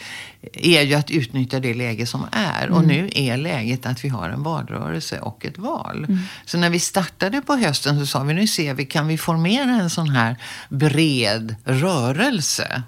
är 0.53 0.83
ju 0.83 0.95
att 0.95 1.11
utnyttja 1.11 1.61
det 1.61 1.75
läge 1.75 2.07
som 2.07 2.27
är. 2.33 2.63
Mm. 2.67 2.75
Och 2.75 2.85
nu 2.85 3.11
är 3.13 3.37
läget 3.37 3.87
att 3.87 4.05
vi 4.05 4.09
har 4.09 4.29
en 4.29 4.43
valrörelse 4.43 5.21
och 5.21 5.45
ett 5.47 5.59
val. 5.59 6.05
Mm. 6.05 6.19
Så 6.45 6.59
när 6.59 6.71
vi 6.71 6.81
startade 6.81 7.41
på 7.41 7.57
hösten 7.57 7.99
så 8.01 8.07
sa 8.07 8.23
vi, 8.23 8.35
nu 8.35 8.47
ser 8.47 8.75
vi, 8.75 8.85
kan 8.85 9.07
vi 9.07 9.19
formera 9.19 9.71
en 9.71 9.91
sån 9.91 10.09
här 10.09 10.37
bred 10.69 11.57
rörelse? 11.65 12.83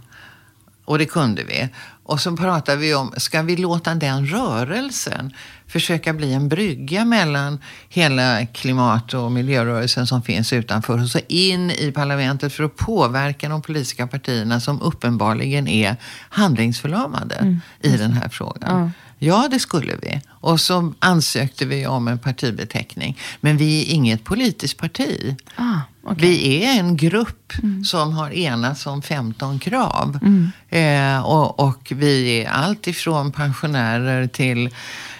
Och 0.84 0.98
det 0.98 1.06
kunde 1.06 1.44
vi. 1.44 1.68
Och 2.02 2.20
så 2.20 2.36
pratade 2.36 2.78
vi 2.78 2.94
om, 2.94 3.14
ska 3.16 3.42
vi 3.42 3.56
låta 3.56 3.94
den 3.94 4.26
rörelsen 4.26 5.32
försöka 5.68 6.12
bli 6.12 6.32
en 6.32 6.48
brygga 6.48 7.04
mellan 7.04 7.58
hela 7.88 8.46
klimat 8.46 9.14
och 9.14 9.32
miljörörelsen 9.32 10.06
som 10.06 10.22
finns 10.22 10.52
utanför 10.52 11.02
och 11.02 11.08
så 11.08 11.20
in 11.28 11.70
i 11.70 11.92
parlamentet 11.92 12.52
för 12.52 12.64
att 12.64 12.76
påverka 12.76 13.48
de 13.48 13.62
politiska 13.62 14.06
partierna 14.06 14.60
som 14.60 14.82
uppenbarligen 14.82 15.68
är 15.68 15.96
handlingsförlamade 16.28 17.34
mm. 17.34 17.60
i 17.80 17.96
den 17.96 18.12
här 18.12 18.28
frågan. 18.28 18.82
Ja. 18.82 18.90
Ja, 19.20 19.48
det 19.50 19.58
skulle 19.58 19.96
vi. 20.02 20.20
Och 20.28 20.60
så 20.60 20.92
ansökte 20.98 21.66
vi 21.66 21.86
om 21.86 22.08
en 22.08 22.18
partibeteckning. 22.18 23.18
Men 23.40 23.56
vi 23.56 23.82
är 23.82 23.94
inget 23.94 24.24
politiskt 24.24 24.78
parti. 24.78 25.36
Ah, 25.56 25.80
Okay. 26.12 26.28
Vi 26.28 26.64
är 26.64 26.78
en 26.78 26.96
grupp 26.96 27.52
mm. 27.62 27.84
som 27.84 28.12
har 28.12 28.30
enats 28.30 28.86
om 28.86 29.02
15 29.02 29.58
krav. 29.58 30.18
Mm. 30.22 30.50
Eh, 30.68 31.26
och, 31.26 31.60
och, 31.60 31.92
vi 31.96 32.42
är 32.42 32.50
allt 32.50 32.86
ifrån 32.86 33.32
pensionärer 33.32 34.26
till 34.26 34.70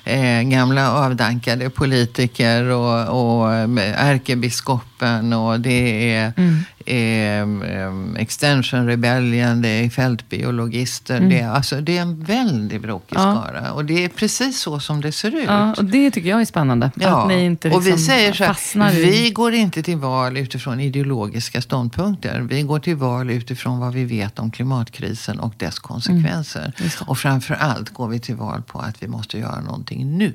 eh, 0.05 0.43
gamla 0.43 0.93
avdankade 0.93 1.71
politiker 1.71 2.65
och, 2.65 3.41
och 3.41 3.53
ärkebiskopen 3.81 5.33
och 5.33 5.61
det 5.61 6.15
är 6.15 6.33
mm 6.37 6.65
eh, 6.89 8.23
Extension 8.23 8.87
Rebellion, 8.87 9.63
det 9.63 9.69
är 9.69 9.91
fältbiologister. 9.91 11.17
Mm. 11.17 11.29
Det, 11.29 11.39
är, 11.39 11.49
alltså, 11.49 11.81
det 11.81 11.99
är 11.99 12.03
en 12.03 12.25
väldigt 12.25 12.83
brokig 12.83 13.17
ja. 13.17 13.21
skara. 13.21 13.73
Och 13.73 13.85
det 13.85 14.05
är 14.05 14.09
precis 14.09 14.61
så 14.61 14.81
som 14.81 15.01
det 15.01 15.13
ser 15.13 15.37
ut. 15.37 15.45
Ja, 15.47 15.75
och 15.75 15.85
det 15.85 16.11
tycker 16.11 16.29
jag 16.29 16.41
är 16.41 16.45
spännande. 16.45 16.91
Ja. 16.95 17.23
Att 17.23 17.29
ni 17.29 17.45
inte 17.45 17.69
liksom 17.69 17.79
och 17.79 17.87
vi 17.87 17.91
liksom 17.91 18.07
säger 18.07 18.33
så 18.33 18.45
här, 18.45 18.93
vi 18.93 19.31
går 19.31 19.55
inte 19.55 19.83
till 19.83 19.97
val 19.97 20.37
utifrån 20.37 20.78
ideologiska 20.81 21.63
ståndpunkter. 21.63 22.41
Vi 22.41 22.63
går 22.63 22.79
till 22.79 22.97
val 22.97 23.31
utifrån 23.31 23.79
vad 23.79 23.93
vi 23.93 24.05
vet 24.05 24.39
om 24.39 24.51
klimatkrisen 24.51 25.41
och 25.41 25.55
dess 25.57 25.79
konsekvenser. 25.79 26.73
Mm. 26.79 26.91
Och 27.07 27.19
framför 27.19 27.55
allt 27.55 27.91
går 27.91 28.09
vi 28.09 28.21
till 28.21 28.37
val 28.37 28.63
på 28.63 28.79
att 28.79 29.03
vi 29.03 29.09
måste 29.09 29.39
göra 29.39 29.61
någonting 29.61 30.19
nu. 30.19 30.35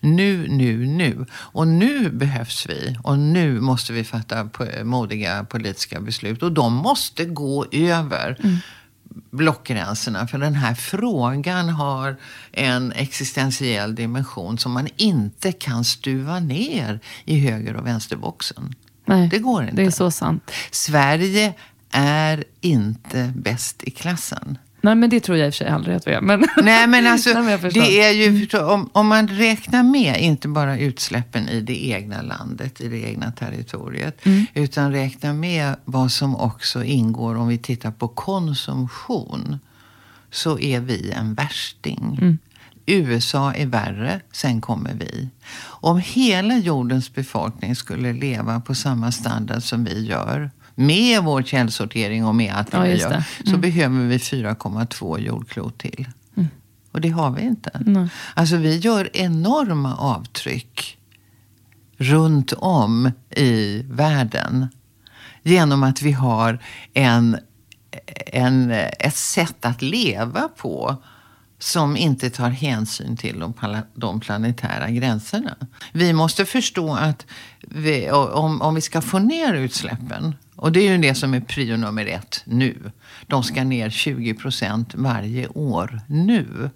Nu, 0.00 0.48
nu, 0.48 0.86
nu. 0.86 1.26
Och 1.32 1.68
nu 1.68 2.10
behövs 2.10 2.66
vi. 2.68 2.96
Och 3.02 3.18
nu 3.18 3.60
måste 3.60 3.92
vi 3.92 4.04
fatta 4.04 4.48
modiga 4.84 5.44
politiska 5.44 5.92
politiska 5.92 6.00
beslut. 6.00 6.42
Och 6.42 6.52
de 6.52 6.74
måste 6.74 7.24
gå 7.24 7.66
över 7.72 8.36
mm. 8.40 8.56
blockgränserna. 9.30 10.26
För 10.26 10.38
den 10.38 10.54
här 10.54 10.74
frågan 10.74 11.68
har 11.68 12.16
en 12.52 12.92
existentiell 12.92 13.94
dimension 13.94 14.58
som 14.58 14.72
man 14.72 14.88
inte 14.96 15.52
kan 15.52 15.84
stuva 15.84 16.40
ner 16.40 17.00
i 17.24 17.38
höger 17.38 17.76
och 17.76 17.86
vänsterboxen. 17.86 18.74
Nej, 19.12 19.28
det 19.28 19.38
går 19.38 19.62
inte. 19.62 19.76
Det 19.76 19.82
är 19.82 19.90
så 19.90 20.10
sant. 20.10 20.50
Sverige 20.70 21.54
är 21.90 22.44
inte 22.60 23.32
bäst 23.36 23.82
i 23.82 23.90
klassen. 23.90 24.58
Nej, 24.80 24.94
men 24.94 25.10
det 25.10 25.20
tror 25.20 25.38
jag 25.38 25.46
i 25.46 25.50
och 25.50 25.54
för 25.54 25.58
sig 25.64 25.68
aldrig 25.68 25.96
att 25.96 26.06
vi 26.06 26.12
är. 26.12 26.20
Men... 26.20 26.44
Nej, 26.62 26.86
men 26.86 27.06
alltså, 27.06 27.32
Nej, 27.34 27.58
men 27.62 27.70
det 27.72 28.00
är 28.00 28.10
ju, 28.10 28.58
om, 28.58 28.90
om 28.92 29.06
man 29.06 29.28
räknar 29.28 29.82
med 29.82 30.16
inte 30.20 30.48
bara 30.48 30.78
utsläppen 30.78 31.48
i 31.48 31.60
det 31.60 31.86
egna 31.86 32.22
landet, 32.22 32.80
i 32.80 32.88
det 32.88 32.98
egna 32.98 33.32
territoriet, 33.32 34.26
mm. 34.26 34.46
utan 34.54 34.92
räknar 34.92 35.32
med 35.32 35.76
vad 35.84 36.12
som 36.12 36.36
också 36.36 36.84
ingår 36.84 37.34
om 37.34 37.48
vi 37.48 37.58
tittar 37.58 37.90
på 37.90 38.08
konsumtion, 38.08 39.58
så 40.30 40.58
är 40.58 40.80
vi 40.80 41.10
en 41.10 41.34
värsting. 41.34 42.18
Mm. 42.20 42.38
USA 42.86 43.52
är 43.52 43.66
värre, 43.66 44.20
sen 44.32 44.60
kommer 44.60 44.94
vi. 44.94 45.28
Om 45.64 45.98
hela 45.98 46.58
jordens 46.58 47.14
befolkning 47.14 47.76
skulle 47.76 48.12
leva 48.12 48.60
på 48.60 48.74
samma 48.74 49.12
standard 49.12 49.62
som 49.62 49.84
vi 49.84 50.06
gör, 50.06 50.50
med 50.74 51.22
vår 51.22 51.42
källsortering 51.42 52.24
och 52.24 52.34
med 52.34 52.54
allt 52.54 52.72
ja, 52.72 52.80
vi 52.80 53.00
gör, 53.00 53.10
mm. 53.10 53.22
så 53.44 53.56
behöver 53.56 54.06
vi 54.06 54.16
4,2 54.16 55.18
jordklot 55.18 55.78
till. 55.78 56.08
Mm. 56.36 56.48
Och 56.92 57.00
det 57.00 57.08
har 57.08 57.30
vi 57.30 57.42
inte. 57.42 57.70
Mm. 57.70 58.08
Alltså 58.34 58.56
vi 58.56 58.76
gör 58.76 59.16
enorma 59.16 59.96
avtryck 59.96 60.98
runt 61.96 62.52
om 62.52 63.10
i 63.30 63.82
världen. 63.88 64.68
Genom 65.42 65.82
att 65.82 66.02
vi 66.02 66.12
har 66.12 66.58
en, 66.94 67.38
en, 68.26 68.70
ett 68.98 69.16
sätt 69.16 69.64
att 69.64 69.82
leva 69.82 70.48
på 70.48 71.02
som 71.62 71.96
inte 71.96 72.30
tar 72.30 72.50
hänsyn 72.50 73.16
till 73.16 73.38
de, 73.40 73.54
de 73.94 74.20
planetära 74.20 74.90
gränserna. 74.90 75.56
Vi 75.92 76.12
måste 76.12 76.44
förstå 76.44 76.94
att 76.94 77.26
vi, 77.60 78.10
om, 78.10 78.62
om 78.62 78.74
vi 78.74 78.80
ska 78.80 79.00
få 79.00 79.18
ner 79.18 79.54
utsläppen 79.54 80.34
och 80.56 80.72
det 80.72 80.80
är 80.80 80.92
ju 80.92 80.98
det 80.98 81.14
som 81.14 81.34
är 81.34 81.40
prio 81.40 81.76
nummer 81.76 82.06
ett 82.06 82.42
nu. 82.44 82.90
De 83.26 83.42
ska 83.42 83.64
ner 83.64 83.90
20 83.90 84.34
procent 84.34 84.94
varje 84.94 85.48
år 85.48 86.00
nu. 86.06 86.70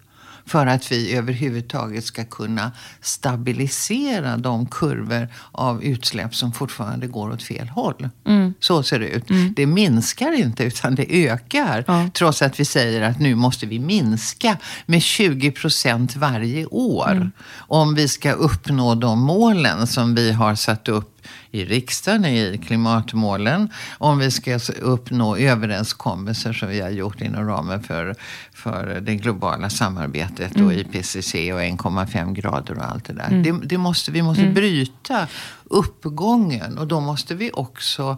För 0.46 0.66
att 0.66 0.92
vi 0.92 1.14
överhuvudtaget 1.14 2.04
ska 2.04 2.24
kunna 2.24 2.72
stabilisera 3.00 4.36
de 4.36 4.66
kurvor 4.66 5.28
av 5.52 5.84
utsläpp 5.84 6.34
som 6.34 6.52
fortfarande 6.52 7.06
går 7.06 7.30
åt 7.30 7.42
fel 7.42 7.68
håll. 7.68 8.08
Mm. 8.26 8.54
Så 8.60 8.82
ser 8.82 8.98
det 8.98 9.08
ut. 9.08 9.30
Mm. 9.30 9.52
Det 9.56 9.66
minskar 9.66 10.32
inte 10.32 10.64
utan 10.64 10.94
det 10.94 11.26
ökar. 11.26 11.84
Ja. 11.86 12.08
Trots 12.14 12.42
att 12.42 12.60
vi 12.60 12.64
säger 12.64 13.02
att 13.02 13.20
nu 13.20 13.34
måste 13.34 13.66
vi 13.66 13.78
minska 13.78 14.56
med 14.86 15.02
20 15.02 15.50
procent 15.50 16.16
varje 16.16 16.66
år. 16.66 17.12
Mm. 17.12 17.32
Om 17.56 17.94
vi 17.94 18.08
ska 18.08 18.32
uppnå 18.32 18.94
de 18.94 19.20
målen 19.20 19.86
som 19.86 20.14
vi 20.14 20.32
har 20.32 20.54
satt 20.54 20.88
upp 20.88 21.15
i 21.50 21.64
riksdagen 21.64 22.24
i 22.24 22.60
klimatmålen 22.66 23.68
om 23.98 24.18
vi 24.18 24.30
ska 24.30 24.58
uppnå 24.82 25.36
överenskommelser 25.36 26.52
som 26.52 26.68
vi 26.68 26.80
har 26.80 26.90
gjort 26.90 27.20
inom 27.20 27.46
ramen 27.46 27.82
för, 27.82 28.14
för 28.52 29.00
det 29.00 29.14
globala 29.14 29.70
samarbetet 29.70 30.56
mm. 30.56 30.66
och 30.66 30.74
IPCC 30.74 31.34
och 31.34 31.60
1,5 31.60 32.32
grader 32.32 32.78
och 32.78 32.84
allt 32.84 33.04
det 33.04 33.12
där. 33.12 33.28
Mm. 33.28 33.42
Det, 33.42 33.66
det, 33.66 33.78
måste, 33.78 34.10
vi 34.10 34.22
måste 34.22 34.42
mm. 34.42 34.54
bryta 34.54 35.26
uppgången 35.64 36.78
och 36.78 36.86
då 36.86 37.00
måste 37.00 37.34
vi 37.34 37.50
också 37.54 38.16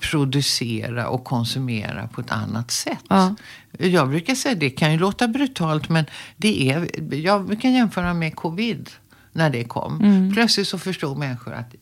producera 0.00 1.08
och 1.08 1.24
konsumera 1.24 2.08
på 2.08 2.20
ett 2.20 2.30
annat 2.30 2.70
sätt. 2.70 3.04
Ja. 3.08 3.34
Jag 3.78 4.08
brukar 4.08 4.34
säga, 4.34 4.54
det 4.54 4.70
kan 4.70 4.92
ju 4.92 4.98
låta 4.98 5.28
brutalt 5.28 5.88
men 5.88 6.04
det 6.36 6.70
är, 6.70 6.90
jag 7.14 7.60
kan 7.60 7.72
jämföra 7.72 8.14
med 8.14 8.36
covid 8.36 8.90
när 9.32 9.50
det 9.50 9.64
kom. 9.64 10.00
Mm. 10.00 10.32
Plötsligt 10.32 10.68
så 10.68 10.78
förstod 10.78 11.18
människor 11.18 11.52
att 11.54 11.74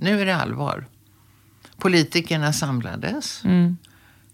nu 0.00 0.20
är 0.20 0.26
det 0.26 0.36
allvar. 0.36 0.86
Politikerna 1.76 2.52
samlades. 2.52 3.44
Mm. 3.44 3.76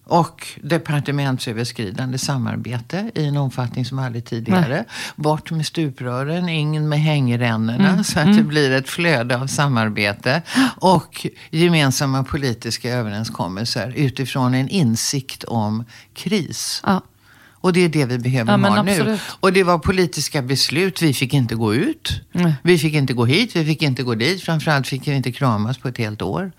Och 0.09 0.47
departementsöverskridande 0.63 2.19
samarbete 2.19 3.11
i 3.15 3.25
en 3.25 3.37
omfattning 3.37 3.85
som 3.85 3.99
aldrig 3.99 4.25
tidigare. 4.25 4.75
Nej. 4.75 4.85
Bort 5.17 5.51
med 5.51 5.67
stuprören, 5.67 6.49
in 6.49 6.89
med 6.89 7.01
hängrännorna 7.01 7.89
mm. 7.89 8.05
så 8.05 8.19
att 8.19 8.25
mm. 8.25 8.37
det 8.37 8.43
blir 8.43 8.71
ett 8.71 8.89
flöde 8.89 9.37
av 9.39 9.47
samarbete. 9.47 10.43
Och 10.77 11.27
gemensamma 11.51 12.25
politiska 12.25 12.91
överenskommelser 12.91 13.93
utifrån 13.97 14.55
en 14.55 14.69
insikt 14.69 15.45
om 15.45 15.85
kris. 16.15 16.83
Ja. 16.87 17.03
Och 17.61 17.73
det 17.73 17.81
är 17.85 17.89
det 17.89 18.05
vi 18.05 18.19
behöver 18.19 18.53
ja, 18.53 18.69
ha 18.69 18.83
nu. 18.83 19.19
Och 19.41 19.53
det 19.53 19.65
var 19.65 19.79
politiska 19.79 20.43
beslut. 20.43 21.03
Vi 21.03 21.15
fick 21.15 21.35
inte 21.35 21.55
gå 21.55 21.75
ut. 21.75 22.21
Nej. 22.33 22.55
Vi 22.63 22.79
fick 22.79 22.95
inte 22.95 23.13
gå 23.13 23.25
hit. 23.25 23.57
Vi 23.57 23.65
fick 23.65 23.83
inte 23.83 24.03
gå 24.03 24.15
dit. 24.15 24.43
Framförallt 24.43 24.87
fick 24.87 25.09
vi 25.09 25.15
inte 25.15 25.33
kramas 25.33 25.79
på 25.79 25.89
ett 25.89 25.99
helt 25.99 26.23
år. 26.23 26.53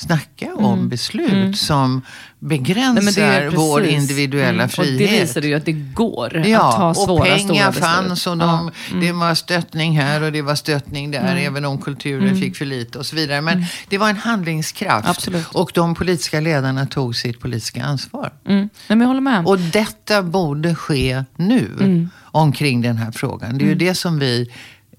Snacka 0.00 0.54
om 0.54 0.72
mm. 0.72 0.88
beslut 0.88 1.32
mm. 1.32 1.54
som 1.54 2.02
begränsar 2.38 3.22
Nej, 3.22 3.48
vår 3.48 3.84
individuella 3.84 4.50
mm. 4.50 4.68
frihet. 4.68 5.00
Och 5.00 5.08
det 5.08 5.20
visade 5.20 5.46
ju 5.46 5.54
att 5.54 5.64
det 5.64 5.72
går 5.72 6.46
ja, 6.46 6.68
att 6.68 6.76
ta 6.76 6.94
svåra, 6.94 7.20
och 7.20 7.26
pengar 7.26 7.72
fanns 7.72 8.26
och 8.26 8.36
de, 8.36 8.48
ja. 8.48 8.70
mm. 8.90 9.06
det 9.06 9.12
var 9.12 9.34
stöttning 9.34 9.98
här 9.98 10.22
och 10.22 10.32
det 10.32 10.42
var 10.42 10.54
stöttning 10.54 11.10
där. 11.10 11.20
Mm. 11.20 11.46
Även 11.46 11.64
om 11.64 11.78
kulturen 11.78 12.28
mm. 12.28 12.40
fick 12.40 12.56
för 12.56 12.64
lite 12.64 12.98
och 12.98 13.06
så 13.06 13.16
vidare. 13.16 13.40
Men 13.40 13.54
mm. 13.54 13.66
det 13.88 13.98
var 13.98 14.10
en 14.10 14.16
handlingskraft. 14.16 15.08
Absolut. 15.08 15.46
Och 15.46 15.70
de 15.74 15.94
politiska 15.94 16.40
ledarna 16.40 16.86
tog 16.86 17.16
sitt 17.16 17.40
politiska 17.40 17.84
ansvar. 17.84 18.32
Mm. 18.46 18.58
Nej, 18.58 18.68
men 18.88 19.00
jag 19.00 19.06
håller 19.06 19.20
med. 19.20 19.46
Och 19.46 19.58
detta 19.58 20.22
borde 20.22 20.74
ske 20.74 21.24
nu 21.36 22.08
omkring 22.32 22.82
den 22.82 22.96
här 22.96 23.12
frågan. 23.12 23.58
Det 23.58 23.64
är 23.64 23.68
ju 23.68 23.74
det 23.74 23.94
som 23.94 24.18
vi 24.18 24.50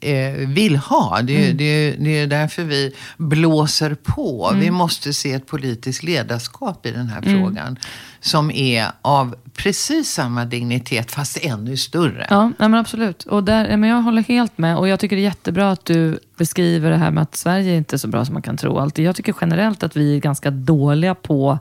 eh, 0.01 0.47
vill 0.47 0.75
ha. 0.75 1.21
Det, 1.21 1.45
mm. 1.45 1.57
det, 1.57 1.95
det 1.99 2.19
är 2.19 2.27
därför 2.27 2.63
vi 2.63 2.95
blåser 3.17 3.95
på. 3.95 4.47
Mm. 4.49 4.61
Vi 4.61 4.71
måste 4.71 5.13
se 5.13 5.33
ett 5.33 5.47
politiskt 5.47 6.03
ledarskap 6.03 6.85
i 6.85 6.91
den 6.91 7.07
här 7.07 7.21
mm. 7.21 7.41
frågan. 7.41 7.77
Som 8.19 8.51
är 8.51 8.87
av 9.01 9.35
precis 9.55 10.11
samma 10.11 10.45
dignitet 10.45 11.11
fast 11.11 11.37
ännu 11.41 11.77
större. 11.77 12.27
Ja, 12.29 12.51
men 12.57 12.73
absolut. 12.73 13.23
Och 13.23 13.43
där, 13.43 13.77
men 13.77 13.89
jag 13.89 14.01
håller 14.01 14.21
helt 14.21 14.57
med. 14.57 14.77
Och 14.77 14.87
jag 14.87 14.99
tycker 14.99 15.15
det 15.15 15.21
är 15.21 15.23
jättebra 15.23 15.71
att 15.71 15.85
du 15.85 16.19
beskriver 16.37 16.89
det 16.89 16.97
här 16.97 17.11
med 17.11 17.23
att 17.23 17.35
Sverige 17.35 17.75
inte 17.75 17.95
är 17.95 17.97
så 17.97 18.07
bra 18.07 18.25
som 18.25 18.33
man 18.33 18.41
kan 18.41 18.57
tro. 18.57 18.77
Alltid. 18.77 19.05
Jag 19.05 19.15
tycker 19.15 19.35
generellt 19.41 19.83
att 19.83 19.97
vi 19.97 20.15
är 20.15 20.19
ganska 20.19 20.51
dåliga 20.51 21.15
på 21.15 21.59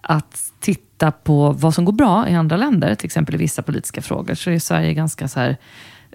att 0.00 0.42
titta 0.60 1.10
på 1.10 1.52
vad 1.52 1.74
som 1.74 1.84
går 1.84 1.92
bra 1.92 2.28
i 2.28 2.34
andra 2.34 2.56
länder. 2.56 2.94
Till 2.94 3.06
exempel 3.06 3.34
i 3.34 3.38
vissa 3.38 3.62
politiska 3.62 4.02
frågor. 4.02 4.34
Så 4.34 4.50
är 4.50 4.58
Sverige 4.58 4.94
ganska 4.94 5.28
så 5.28 5.40
här 5.40 5.56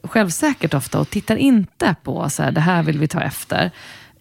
självsäkert 0.03 0.73
ofta 0.73 0.99
och 0.99 1.09
tittar 1.09 1.35
inte 1.35 1.95
på 2.03 2.29
så 2.29 2.43
här, 2.43 2.51
det 2.51 2.61
här 2.61 2.83
vill 2.83 2.99
vi 2.99 3.07
ta 3.07 3.21
efter. 3.21 3.71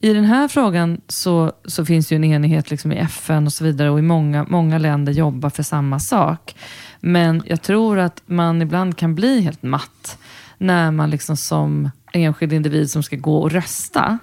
I 0.01 0.13
den 0.13 0.25
här 0.25 0.49
frågan 0.49 1.01
så, 1.09 1.53
så 1.65 1.85
finns 1.85 2.13
ju 2.13 2.17
en 2.17 2.25
enighet 2.25 2.71
liksom 2.71 2.93
i 2.93 2.99
FN 2.99 3.47
och 3.47 3.53
så 3.53 3.65
vidare 3.65 3.91
och 3.91 3.99
i 3.99 4.03
många, 4.03 4.47
många 4.49 4.79
länder 4.79 5.13
jobbar 5.13 5.51
för 5.51 5.63
samma 5.63 6.01
sak. 6.01 6.55
Men 7.01 7.43
jag 7.47 7.63
tror 7.63 7.99
att 7.99 8.23
man 8.27 8.63
ibland 8.63 8.97
kan 8.97 9.15
bli 9.15 9.41
helt 9.41 9.63
matt 9.63 10.19
när 10.59 10.91
man 10.91 11.11
liksom 11.11 11.37
som 11.37 11.91
enskild 12.13 12.53
individ 12.53 12.91
som 12.91 13.03
ska 13.03 13.17
gå 13.17 13.39
och 13.39 13.51
rösta 13.51 14.19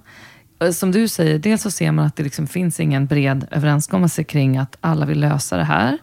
eh, 0.62 0.72
som 0.72 0.92
du 0.92 1.08
säger, 1.08 1.40
dels 1.40 1.62
så 1.62 1.72
ser 1.72 1.92
man 1.92 2.06
att 2.06 2.16
det 2.16 2.24
liksom 2.24 2.48
finns 2.48 2.80
ingen 2.80 3.06
bred 3.06 3.48
överenskommelse 3.52 4.24
kring 4.24 4.58
att 4.58 4.78
alla 4.82 5.06
vill 5.06 5.20
lösa 5.20 5.58
det 5.58 5.64
här. 5.64 5.98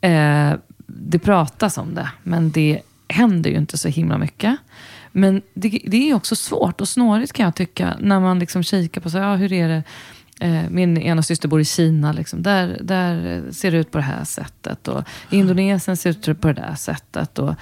Eh, 0.00 0.58
det 0.86 1.18
pratas 1.18 1.78
om 1.78 1.94
det, 1.94 2.08
men 2.22 2.50
det 2.50 2.80
händer 3.08 3.50
ju 3.50 3.56
inte 3.56 3.78
så 3.78 3.88
himla 3.88 4.18
mycket. 4.18 4.56
Men 5.18 5.42
det, 5.54 5.80
det 5.86 6.10
är 6.10 6.14
också 6.14 6.36
svårt 6.36 6.80
och 6.80 6.88
snårigt 6.88 7.32
kan 7.32 7.44
jag 7.44 7.54
tycka, 7.54 7.96
när 8.00 8.20
man 8.20 8.38
liksom 8.38 8.62
kikar 8.62 9.00
på 9.00 9.10
så, 9.10 9.18
ja, 9.18 9.34
hur 9.34 9.52
är 9.52 9.68
det 9.68 9.82
eh, 10.40 10.70
min 10.70 10.98
ena 10.98 11.22
syster 11.22 11.48
bor 11.48 11.60
i 11.60 11.64
Kina. 11.64 12.12
Liksom. 12.12 12.42
Där, 12.42 12.78
där 12.82 13.44
ser 13.52 13.70
det 13.70 13.78
ut 13.78 13.90
på 13.90 13.98
det 13.98 14.04
här 14.04 14.24
sättet. 14.24 14.88
Och 14.88 15.04
I 15.30 15.36
Indonesien 15.36 15.96
ser 15.96 16.12
det 16.12 16.30
ut 16.30 16.40
på 16.40 16.48
det 16.48 16.54
där 16.54 16.74
sättet. 16.74 17.38
Och 17.38 17.48
eh, 17.48 17.54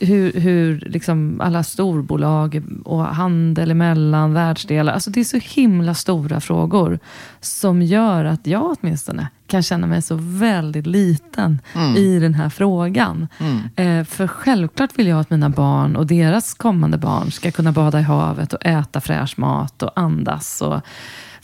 hur, 0.00 0.32
hur 0.40 0.80
liksom 0.86 1.40
alla 1.40 1.62
storbolag 1.62 2.62
och 2.84 3.04
handel 3.04 3.70
emellan 3.70 4.34
världsdelar. 4.34 4.92
Alltså 4.92 5.10
det 5.10 5.20
är 5.20 5.24
så 5.24 5.38
himla 5.42 5.94
stora 5.94 6.40
frågor 6.40 6.98
som 7.40 7.82
gör 7.82 8.24
att 8.24 8.46
jag 8.46 8.76
åtminstone 8.80 9.28
kan 9.46 9.62
känna 9.62 9.86
mig 9.86 10.02
så 10.02 10.14
väldigt 10.20 10.86
liten 10.86 11.60
mm. 11.74 11.96
i 11.96 12.18
den 12.18 12.34
här 12.34 12.48
frågan. 12.48 13.28
Mm. 13.38 13.60
Eh, 13.76 14.04
för 14.04 14.26
självklart 14.26 14.98
vill 14.98 15.06
jag 15.06 15.20
att 15.20 15.30
mina 15.30 15.48
barn 15.48 15.96
och 15.96 16.06
deras 16.06 16.54
kommande 16.54 16.98
barn 16.98 17.30
ska 17.30 17.50
kunna 17.50 17.72
bada 17.72 18.00
i 18.00 18.02
havet 18.02 18.52
och 18.52 18.66
äta 18.66 19.00
fräsch 19.00 19.38
mat 19.38 19.82
och 19.82 19.92
andas. 19.96 20.62
Och, 20.62 20.80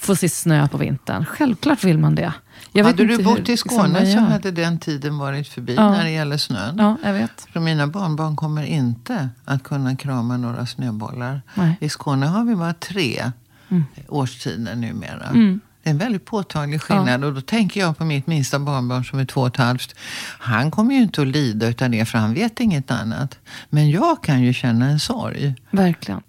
få 0.04 0.16
se 0.16 0.28
snö 0.28 0.68
på 0.68 0.76
vintern. 0.76 1.24
Självklart 1.24 1.84
vill 1.84 1.98
man 1.98 2.14
det. 2.14 2.32
Jag 2.76 2.84
hade 2.84 3.04
du 3.04 3.22
bott 3.22 3.48
i 3.48 3.56
Skåne 3.56 4.12
så 4.12 4.18
hade 4.18 4.50
den 4.50 4.78
tiden 4.78 5.18
varit 5.18 5.48
förbi 5.48 5.74
ja. 5.74 5.90
när 5.90 6.04
det 6.04 6.10
gäller 6.10 6.36
snön. 6.36 6.76
Ja, 6.78 6.96
jag 7.04 7.12
vet. 7.12 7.46
För 7.52 7.60
mina 7.60 7.86
barnbarn 7.86 8.36
kommer 8.36 8.62
inte 8.62 9.28
att 9.44 9.62
kunna 9.62 9.96
krama 9.96 10.36
några 10.36 10.66
snöbollar. 10.66 11.42
Nej. 11.54 11.76
I 11.80 11.88
Skåne 11.88 12.26
har 12.26 12.44
vi 12.44 12.56
bara 12.56 12.74
tre 12.74 13.32
mm. 13.68 13.84
årstider 14.08 14.76
numera. 14.76 15.26
Mm. 15.26 15.60
Det 15.82 15.88
är 15.88 15.90
en 15.90 15.98
väldigt 15.98 16.24
påtaglig 16.24 16.82
skillnad. 16.82 17.22
Ja. 17.22 17.26
Och 17.26 17.34
då 17.34 17.40
tänker 17.40 17.80
jag 17.80 17.98
på 17.98 18.04
mitt 18.04 18.26
minsta 18.26 18.58
barnbarn 18.58 19.04
som 19.04 19.18
är 19.18 19.24
två 19.24 19.40
och 19.40 19.46
ett 19.46 19.56
halvt. 19.56 19.94
Han 20.38 20.70
kommer 20.70 20.94
ju 20.94 21.02
inte 21.02 21.22
att 21.22 21.28
lida 21.28 21.68
utav 21.68 21.90
det 21.90 22.04
för 22.04 22.18
han 22.18 22.34
vet 22.34 22.60
inget 22.60 22.90
annat. 22.90 23.38
Men 23.70 23.90
jag 23.90 24.22
kan 24.22 24.42
ju 24.42 24.52
känna 24.52 24.86
en 24.86 25.00
sorg. 25.00 25.54
Verkligen 25.70 26.20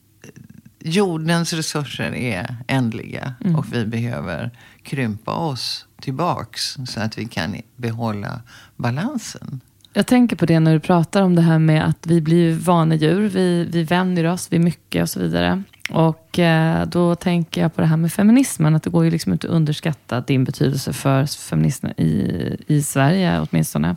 jordens 0.85 1.53
resurser 1.53 2.15
är 2.15 2.55
ändliga 2.67 3.33
mm. 3.43 3.55
och 3.55 3.73
vi 3.73 3.85
behöver 3.85 4.51
krympa 4.83 5.33
oss 5.33 5.84
tillbaks 6.01 6.77
så 6.87 6.99
att 6.99 7.17
vi 7.17 7.25
kan 7.25 7.55
behålla 7.75 8.41
balansen. 8.75 9.61
Jag 9.93 10.07
tänker 10.07 10.35
på 10.35 10.45
det 10.45 10.59
när 10.59 10.73
du 10.73 10.79
pratar 10.79 11.21
om 11.21 11.35
det 11.35 11.41
här 11.41 11.59
med 11.59 11.85
att 11.85 12.07
vi 12.07 12.21
blir 12.21 12.55
vanedjur. 12.55 13.29
Vi, 13.29 13.63
vi 13.63 13.83
vänjer 13.83 14.25
oss 14.25 14.53
vid 14.53 14.61
mycket 14.61 15.01
och 15.01 15.09
så 15.09 15.19
vidare. 15.19 15.63
Och 15.89 16.39
eh, 16.39 16.87
då 16.87 17.15
tänker 17.15 17.61
jag 17.61 17.75
på 17.75 17.81
det 17.81 17.87
här 17.87 17.97
med 17.97 18.13
feminismen. 18.13 18.75
Att 18.75 18.83
det 18.83 18.89
går 18.89 19.05
ju 19.05 19.11
liksom 19.11 19.33
inte 19.33 19.47
att 19.47 19.53
underskatta 19.53 20.21
din 20.21 20.43
betydelse 20.43 20.93
för 20.93 21.25
feminismen 21.25 21.93
i, 21.97 22.55
i 22.67 22.81
Sverige 22.81 23.39
åtminstone. 23.39 23.95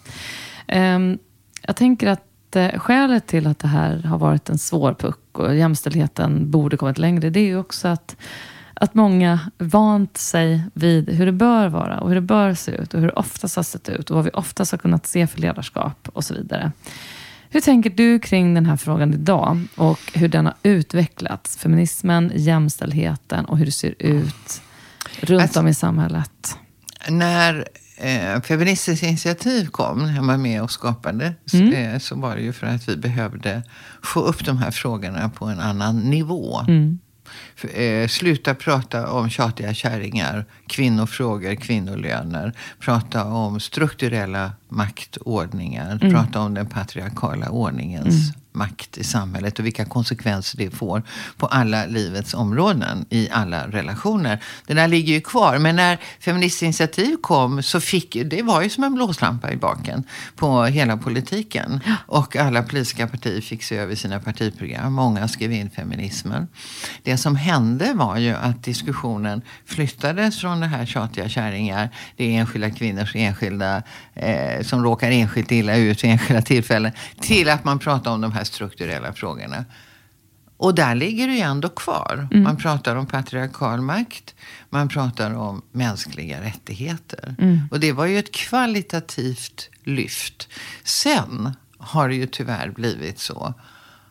Eh, 0.66 0.98
jag 1.62 1.76
tänker 1.76 2.06
att 2.08 2.56
eh, 2.56 2.78
skälet 2.78 3.26
till 3.26 3.46
att 3.46 3.58
det 3.58 3.68
här 3.68 4.02
har 4.02 4.18
varit 4.18 4.48
en 4.48 4.58
svår 4.58 4.94
puck 4.94 5.38
och 5.38 5.56
jämställdheten 5.56 6.50
borde 6.50 6.76
kommit 6.76 6.98
längre, 6.98 7.30
det 7.30 7.40
är 7.40 7.44
ju 7.44 7.58
också 7.58 7.88
att, 7.88 8.16
att 8.80 8.94
många 8.94 9.40
vant 9.58 10.16
sig 10.16 10.62
vid 10.74 11.10
hur 11.10 11.26
det 11.26 11.32
bör 11.32 11.68
vara 11.68 12.00
och 12.00 12.08
hur 12.08 12.14
det 12.14 12.20
bör 12.20 12.54
se 12.54 12.72
ut 12.72 12.94
och 12.94 13.00
hur 13.00 13.06
det 13.06 13.12
oftast 13.12 13.56
har 13.56 13.62
sett 13.62 13.88
ut 13.88 14.10
och 14.10 14.16
vad 14.16 14.24
vi 14.24 14.30
oftast 14.34 14.70
har 14.70 14.78
kunnat 14.78 15.06
se 15.06 15.26
för 15.26 15.40
ledarskap 15.40 16.08
och 16.12 16.24
så 16.24 16.34
vidare. 16.34 16.72
Hur 17.50 17.60
tänker 17.60 17.90
du 17.90 18.18
kring 18.18 18.54
den 18.54 18.66
här 18.66 18.76
frågan 18.76 19.14
idag 19.14 19.66
och 19.76 20.00
hur 20.14 20.28
den 20.28 20.46
har 20.46 20.54
utvecklats? 20.62 21.56
Feminismen, 21.56 22.32
jämställdheten 22.34 23.44
och 23.44 23.58
hur 23.58 23.66
det 23.66 23.72
ser 23.72 23.94
ut 23.98 24.62
runt 25.20 25.42
alltså, 25.42 25.60
om 25.60 25.68
i 25.68 25.74
samhället. 25.74 26.56
När 27.08 27.68
eh, 27.96 28.42
Feministiskt 28.42 29.02
initiativ 29.02 29.66
kom, 29.66 29.98
när 29.98 30.16
jag 30.16 30.22
var 30.22 30.36
med 30.36 30.62
och 30.62 30.70
skapade, 30.70 31.34
mm. 31.52 31.72
eh, 31.72 31.98
så 31.98 32.16
var 32.16 32.36
det 32.36 32.42
ju 32.42 32.52
för 32.52 32.66
att 32.66 32.88
vi 32.88 32.96
behövde 32.96 33.62
få 34.02 34.20
upp 34.20 34.44
de 34.44 34.58
här 34.58 34.70
frågorna 34.70 35.28
på 35.28 35.44
en 35.44 35.60
annan 35.60 35.98
nivå. 35.98 36.60
Mm. 36.60 36.98
Eh, 37.74 38.08
sluta 38.08 38.54
prata 38.54 39.12
om 39.12 39.30
tjatiga 39.30 39.74
kärringar, 39.74 40.44
kvinnofrågor, 40.66 41.54
kvinnolöner. 41.54 42.52
Prata 42.80 43.24
om 43.24 43.60
strukturella 43.60 44.52
maktordningar. 44.68 45.98
Mm. 46.02 46.14
Prata 46.14 46.40
om 46.40 46.54
den 46.54 46.66
patriarkala 46.66 47.50
ordningens 47.50 48.06
mm 48.06 48.47
makt 48.52 48.98
i 48.98 49.04
samhället 49.04 49.58
och 49.58 49.66
vilka 49.66 49.84
konsekvenser 49.84 50.58
det 50.58 50.70
får 50.70 51.02
på 51.36 51.46
alla 51.46 51.86
livets 51.86 52.34
områden 52.34 53.06
i 53.10 53.28
alla 53.30 53.68
relationer. 53.68 54.42
Det 54.66 54.74
där 54.74 54.88
ligger 54.88 55.14
ju 55.14 55.20
kvar. 55.20 55.58
Men 55.58 55.76
när 55.76 55.98
Feministiskt 56.20 56.62
initiativ 56.62 57.16
kom 57.16 57.62
så 57.62 57.80
fick 57.80 58.16
det 58.24 58.42
var 58.42 58.62
ju 58.62 58.68
som 58.70 58.84
en 58.84 58.94
blåslampa 58.94 59.52
i 59.52 59.56
baken 59.56 60.04
på 60.36 60.64
hela 60.64 60.96
politiken. 60.96 61.80
Och 62.06 62.36
alla 62.36 62.62
politiska 62.62 63.06
partier 63.06 63.40
fick 63.40 63.62
se 63.62 63.76
över 63.76 63.94
sina 63.94 64.20
partiprogram. 64.20 64.92
Många 64.92 65.28
skrev 65.28 65.52
in 65.52 65.70
feminismen. 65.70 66.48
Det 67.02 67.16
som 67.16 67.36
hände 67.36 67.92
var 67.94 68.16
ju 68.16 68.34
att 68.34 68.64
diskussionen 68.64 69.42
flyttades 69.66 70.40
från 70.40 70.60
det 70.60 70.66
här 70.66 70.86
tjatiga 70.86 71.28
kärringar, 71.28 71.88
det 72.16 72.24
är 72.24 72.40
enskilda 72.40 72.70
kvinnors 72.70 73.16
enskilda 73.16 73.82
eh, 74.14 74.62
som 74.62 74.84
råkar 74.84 75.10
enskilt 75.10 75.52
illa 75.52 75.76
ut 75.76 76.04
vid 76.04 76.10
enskilda 76.10 76.42
tillfällen, 76.42 76.92
till 77.20 77.48
att 77.48 77.64
man 77.64 77.78
pratar 77.78 78.10
om 78.10 78.20
de 78.20 78.32
här 78.32 78.37
strukturella 78.44 79.12
frågorna. 79.12 79.64
Och 80.56 80.74
där 80.74 80.94
ligger 80.94 81.28
det 81.28 81.34
ju 81.34 81.40
ändå 81.40 81.68
kvar. 81.68 82.28
Mm. 82.30 82.42
Man 82.42 82.56
pratar 82.56 82.96
om 82.96 83.06
patriarkal 83.06 83.80
makt, 83.80 84.34
man 84.70 84.88
pratar 84.88 85.34
om 85.34 85.62
mänskliga 85.72 86.40
rättigheter. 86.40 87.34
Mm. 87.38 87.60
Och 87.70 87.80
det 87.80 87.92
var 87.92 88.06
ju 88.06 88.18
ett 88.18 88.32
kvalitativt 88.32 89.70
lyft. 89.84 90.48
Sen 90.84 91.56
har 91.78 92.08
det 92.08 92.14
ju 92.14 92.26
tyvärr 92.26 92.70
blivit 92.70 93.18
så 93.18 93.54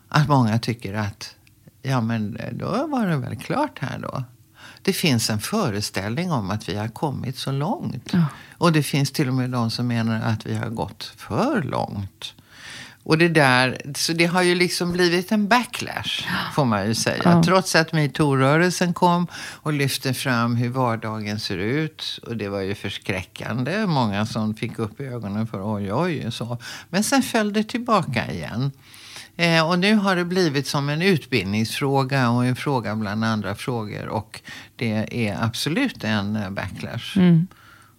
att 0.09 0.27
många 0.27 0.59
tycker 0.59 0.93
att 0.93 1.35
ja 1.81 2.01
men 2.01 2.37
då 2.51 2.87
var 2.87 3.07
det 3.07 3.17
väl 3.17 3.35
klart 3.35 3.79
här 3.79 3.99
då. 3.99 4.23
Det 4.81 4.93
finns 4.93 5.29
en 5.29 5.39
föreställning 5.39 6.31
om 6.31 6.51
att 6.51 6.69
vi 6.69 6.75
har 6.75 6.87
kommit 6.87 7.37
så 7.37 7.51
långt. 7.51 8.09
Ja. 8.13 8.25
Och 8.57 8.71
det 8.71 8.83
finns 8.83 9.11
till 9.11 9.27
och 9.27 9.33
med 9.33 9.49
de 9.49 9.71
som 9.71 9.87
menar 9.87 10.21
att 10.21 10.45
vi 10.45 10.55
har 10.55 10.69
gått 10.69 11.03
för 11.03 11.61
långt. 11.61 12.33
Och 13.07 13.17
det 13.17 13.27
där, 13.27 13.81
så 13.95 14.13
det 14.13 14.25
har 14.25 14.41
ju 14.41 14.55
liksom 14.55 14.91
blivit 14.91 15.31
en 15.31 15.47
backlash, 15.47 16.27
får 16.53 16.65
man 16.65 16.87
ju 16.87 16.95
säga. 16.95 17.21
Ja. 17.23 17.43
Trots 17.43 17.75
att 17.75 17.91
metoo-rörelsen 17.91 18.93
kom 18.93 19.27
och 19.53 19.73
lyfte 19.73 20.13
fram 20.13 20.55
hur 20.55 20.69
vardagen 20.69 21.39
ser 21.39 21.57
ut. 21.57 22.19
Och 22.23 22.37
det 22.37 22.49
var 22.49 22.61
ju 22.61 22.75
förskräckande. 22.75 23.85
Många 23.85 24.25
som 24.25 24.55
fick 24.55 24.79
upp 24.79 25.01
ögonen 25.01 25.47
för 25.47 25.75
oj, 25.75 25.93
oj, 25.93 26.31
så. 26.31 26.57
Men 26.89 27.03
sen 27.03 27.23
föll 27.23 27.53
det 27.53 27.63
tillbaka 27.63 28.31
igen. 28.31 28.71
Eh, 29.35 29.69
och 29.69 29.79
nu 29.79 29.95
har 29.95 30.15
det 30.15 30.25
blivit 30.25 30.67
som 30.67 30.89
en 30.89 31.01
utbildningsfråga 31.01 32.29
och 32.29 32.45
en 32.45 32.55
fråga 32.55 32.95
bland 32.95 33.25
andra 33.25 33.55
frågor. 33.55 34.07
Och 34.07 34.41
det 34.75 35.27
är 35.27 35.43
absolut 35.43 36.03
en 36.03 36.35
eh, 36.35 36.49
backlash. 36.49 37.17
Mm 37.17 37.47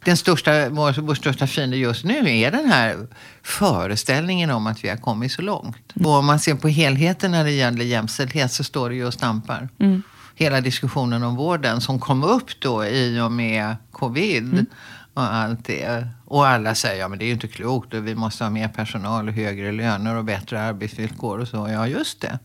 den 0.04 0.16
största, 0.16 0.68
vår, 0.68 1.00
vår 1.00 1.14
största 1.14 1.46
fiende 1.46 1.76
just 1.76 2.04
nu 2.04 2.30
är 2.30 2.50
den 2.50 2.70
här 2.70 3.06
föreställningen 3.42 4.50
om 4.50 4.66
att 4.66 4.84
vi 4.84 4.88
har 4.88 4.96
kommit 4.96 5.32
så 5.32 5.42
långt. 5.42 5.96
Mm. 5.96 6.06
Och 6.06 6.18
om 6.18 6.26
man 6.26 6.40
ser 6.40 6.54
på 6.54 6.68
helheten 6.68 7.30
när 7.30 7.44
det 7.44 7.50
gäller 7.50 7.84
jämställdhet 7.84 8.52
så 8.52 8.64
står 8.64 8.90
det 8.90 8.96
ju 8.96 9.06
och 9.06 9.14
stampar. 9.14 9.68
Mm. 9.78 10.02
Hela 10.34 10.60
diskussionen 10.60 11.22
om 11.22 11.36
vården 11.36 11.80
som 11.80 12.00
kom 12.00 12.24
upp 12.24 12.60
då 12.60 12.84
i 12.84 13.20
och 13.20 13.32
med 13.32 13.76
covid. 13.92 14.52
Mm. 14.52 14.66
Och 15.14 15.34
allt 15.34 15.64
det. 15.64 16.08
Och 16.24 16.46
alla 16.46 16.74
säger, 16.74 17.00
ja 17.00 17.08
men 17.08 17.18
det 17.18 17.24
är 17.24 17.26
ju 17.26 17.32
inte 17.32 17.48
klokt 17.48 17.94
och 17.94 18.06
vi 18.06 18.14
måste 18.14 18.44
ha 18.44 18.50
mer 18.50 18.68
personal 18.68 19.28
och 19.28 19.34
högre 19.34 19.72
löner 19.72 20.16
och 20.16 20.24
bättre 20.24 20.62
arbetsvillkor 20.62 21.38
och 21.38 21.48
så. 21.48 21.68
Ja, 21.68 21.86
just 21.86 22.20
det. 22.20 22.38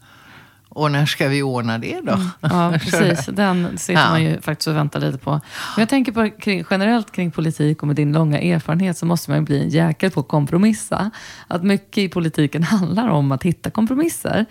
Och 0.76 0.92
när 0.92 1.06
ska 1.06 1.28
vi 1.28 1.42
ordna 1.42 1.78
det 1.78 2.02
då? 2.02 2.14
Mm. 2.14 2.28
Ja, 2.40 2.74
precis. 2.80 3.26
Den 3.26 3.78
sitter 3.78 4.02
ja. 4.02 4.10
man 4.10 4.24
ju 4.24 4.42
faktiskt 4.42 4.68
och 4.68 4.76
väntar 4.76 5.00
lite 5.00 5.18
på. 5.18 5.32
Men 5.32 5.42
jag 5.78 5.90
tänker 5.90 6.12
på 6.12 6.30
kring, 6.30 6.66
generellt 6.70 7.12
kring 7.12 7.32
politik 7.32 7.82
och 7.82 7.88
med 7.88 7.96
din 7.96 8.14
långa 8.14 8.40
erfarenhet 8.40 8.98
så 8.98 9.06
måste 9.06 9.32
man 9.32 9.40
ju 9.40 9.46
bli 9.46 9.64
en 9.64 9.70
jäkel 9.70 10.12
på 10.12 10.20
att 10.20 10.28
kompromissa. 10.28 11.12
Att 11.48 11.64
mycket 11.64 11.98
i 11.98 12.10
politiken 12.10 12.64
handlar 12.74 13.08
om 13.08 13.32
att 13.32 13.44
hitta 13.44 13.70
kompromisser. 13.70 14.46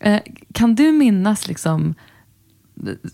Eh, 0.00 0.20
kan 0.54 0.74
du 0.74 0.92
minnas, 0.92 1.48
liksom, 1.48 1.94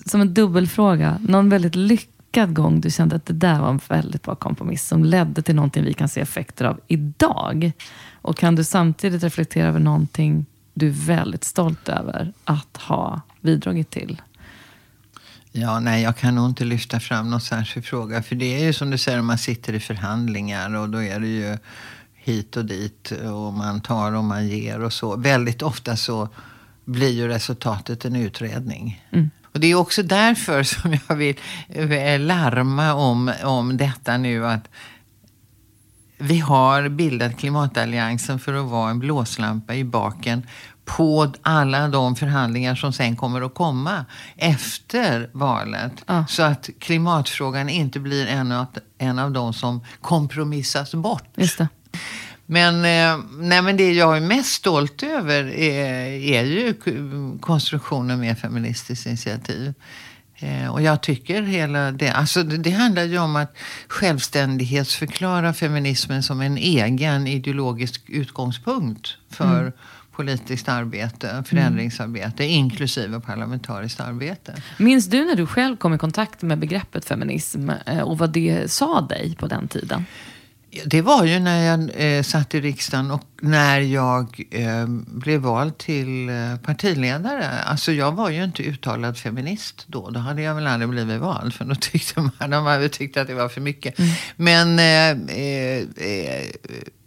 som 0.07 0.21
en 0.21 0.35
dubbelfråga, 0.35 1.19
någon 1.21 1.49
väldigt 1.49 1.75
lyckad 1.75 2.55
gång 2.55 2.81
du 2.81 2.91
kände 2.91 3.17
att 3.17 3.27
det 3.27 3.33
där 3.33 3.61
var 3.61 3.71
en 3.71 3.81
väldigt 3.89 4.23
bra 4.23 4.35
kompromiss 4.35 4.89
som 4.89 5.05
ledde 5.05 5.43
till 5.43 5.55
någonting 5.55 5.85
vi 5.85 5.95
kan 5.95 6.09
se 6.09 6.21
effekter 6.21 6.65
av 6.65 6.81
idag? 6.87 7.73
Och 8.23 8.37
kan 8.37 8.55
du 8.55 8.65
samtidigt 8.65 9.23
reflektera 9.23 9.69
över 9.69 9.81
någonting 9.81 10.47
du 10.79 10.89
är 10.89 10.93
väldigt 10.93 11.45
stolt 11.45 11.89
över 11.89 12.33
att 12.45 12.77
ha 12.77 13.21
bidragit 13.41 13.91
till? 13.91 14.23
Ja, 15.53 15.81
nej, 15.81 16.03
jag 16.03 16.17
kan 16.17 16.35
nog 16.35 16.49
inte 16.49 16.65
lyfta 16.65 17.01
fram 17.01 17.31
någon 17.31 17.41
särskild 17.41 17.87
fråga. 17.87 18.23
För 18.23 18.35
det 18.35 18.61
är 18.61 18.65
ju 18.65 18.73
som 18.73 18.91
du 18.91 18.99
säger, 18.99 19.23
man 19.23 19.39
sitter 19.39 19.73
i 19.73 19.81
förhandlingar 19.81 20.77
och 20.77 20.89
då 20.89 21.03
är 21.03 21.21
det 21.21 21.27
ju 21.27 21.59
hit 22.15 22.57
och 22.57 22.65
dit 22.65 23.11
och 23.11 23.53
man 23.53 23.81
tar 23.81 24.13
och 24.13 24.25
man 24.25 24.49
ger 24.49 24.81
och 24.81 24.93
så. 24.93 25.17
Väldigt 25.17 25.63
ofta 25.63 25.97
så 25.97 26.29
blir 26.85 27.11
ju 27.11 27.29
resultatet 27.29 28.05
en 28.05 28.17
utredning. 28.17 29.05
Mm. 29.13 29.31
Och 29.43 29.61
det 29.61 29.67
är 29.67 29.75
också 29.75 30.03
därför 30.03 30.63
som 30.63 30.99
jag 31.09 31.17
vill 31.17 31.37
eh, 31.69 32.21
larma 32.21 32.95
om, 32.95 33.33
om 33.45 33.77
detta 33.77 34.17
nu 34.17 34.47
att 34.47 34.69
vi 36.19 36.39
har 36.39 36.89
bildat 36.89 37.39
klimatalliansen 37.39 38.39
för 38.39 38.55
att 38.55 38.71
vara 38.71 38.91
en 38.91 38.99
blåslampa 38.99 39.75
i 39.75 39.85
baken 39.85 40.47
på 40.85 41.33
alla 41.43 41.89
de 41.89 42.17
förhandlingar 42.17 42.75
som 42.75 42.93
sen 42.93 43.17
kommer 43.17 43.43
att 43.43 43.55
komma 43.55 44.05
efter 44.37 45.31
valet. 45.33 45.93
Ja. 46.07 46.25
Så 46.29 46.43
att 46.43 46.71
klimatfrågan 46.79 47.69
inte 47.69 48.01
blir 48.01 48.27
en 48.27 48.53
av, 48.53 48.67
en 48.99 49.19
av 49.19 49.31
de 49.31 49.53
som 49.53 49.85
kompromissas 50.01 50.95
bort. 50.95 51.25
Just 51.35 51.59
det. 51.59 51.69
Men, 52.47 52.75
eh, 52.75 53.25
nej, 53.39 53.63
men 53.63 53.77
det 53.77 53.93
jag 53.93 54.17
är 54.17 54.21
mest 54.21 54.53
stolt 54.53 55.03
över 55.03 55.45
är, 55.45 56.07
är 56.09 56.45
ju 56.45 56.75
konstruktionen 57.41 58.21
med 58.21 58.39
Feministiskt 58.39 59.07
initiativ. 59.07 59.75
Eh, 60.39 60.69
och 60.69 60.83
jag 60.83 61.03
tycker 61.03 61.43
hela 61.43 61.93
det, 61.93 62.11
alltså 62.11 62.43
det, 62.43 62.57
det 62.57 62.71
handlar 62.71 63.03
ju 63.03 63.19
om 63.19 63.37
att 63.37 63.57
självständighetsförklara 63.89 65.53
feminismen 65.53 66.23
som 66.23 66.41
en 66.41 66.59
egen 66.59 67.27
ideologisk 67.27 68.03
utgångspunkt 68.07 69.17
för 69.31 69.73
politiskt 70.13 70.69
arbete, 70.69 71.45
förändringsarbete, 71.47 72.45
inklusive 72.45 73.21
parlamentariskt 73.21 74.01
arbete. 74.01 74.55
Minns 74.79 75.07
du 75.07 75.25
när 75.25 75.35
du 75.35 75.47
själv 75.47 75.77
kom 75.77 75.95
i 75.95 75.99
kontakt 75.99 76.43
med 76.43 76.59
begreppet 76.59 77.05
feminism 77.05 77.71
eh, 77.87 78.01
och 78.01 78.19
vad 78.19 78.31
det 78.31 78.73
sa 78.73 79.01
dig 79.01 79.37
på 79.39 79.47
den 79.47 79.69
tiden? 79.69 80.05
Det 80.85 81.03
var 81.03 81.25
ju 81.25 81.39
när 81.39 81.63
jag 81.63 81.91
eh, 81.95 82.23
satt 82.23 82.55
i 82.55 82.61
riksdagen 82.61 83.11
och 83.11 83.25
när 83.41 83.81
jag 83.81 84.43
eh, 84.51 84.87
blev 85.07 85.41
vald 85.41 85.79
till 85.79 86.29
eh, 86.29 86.57
partiledare. 86.57 87.51
Alltså 87.51 87.93
jag 87.93 88.13
var 88.13 88.31
ju 88.31 88.45
inte 88.45 88.63
uttalad 88.63 89.19
feminist 89.19 89.85
då. 89.87 90.11
Då 90.11 90.21
hade 90.21 90.43
jag 90.43 90.55
väl 90.55 90.67
aldrig 90.67 90.89
blivit 90.89 91.21
vald. 91.21 91.55
För 91.55 91.65
då 91.65 91.75
tyckte 91.75 92.21
man, 92.21 92.51
de 92.51 92.67
hade 92.67 92.89
tyckt 92.89 93.17
att 93.17 93.27
det 93.27 93.35
var 93.35 93.49
för 93.49 93.61
mycket. 93.61 93.99
Men 94.37 94.79
eh, 94.79 95.37
eh, 95.37 95.83
eh, 95.97 96.51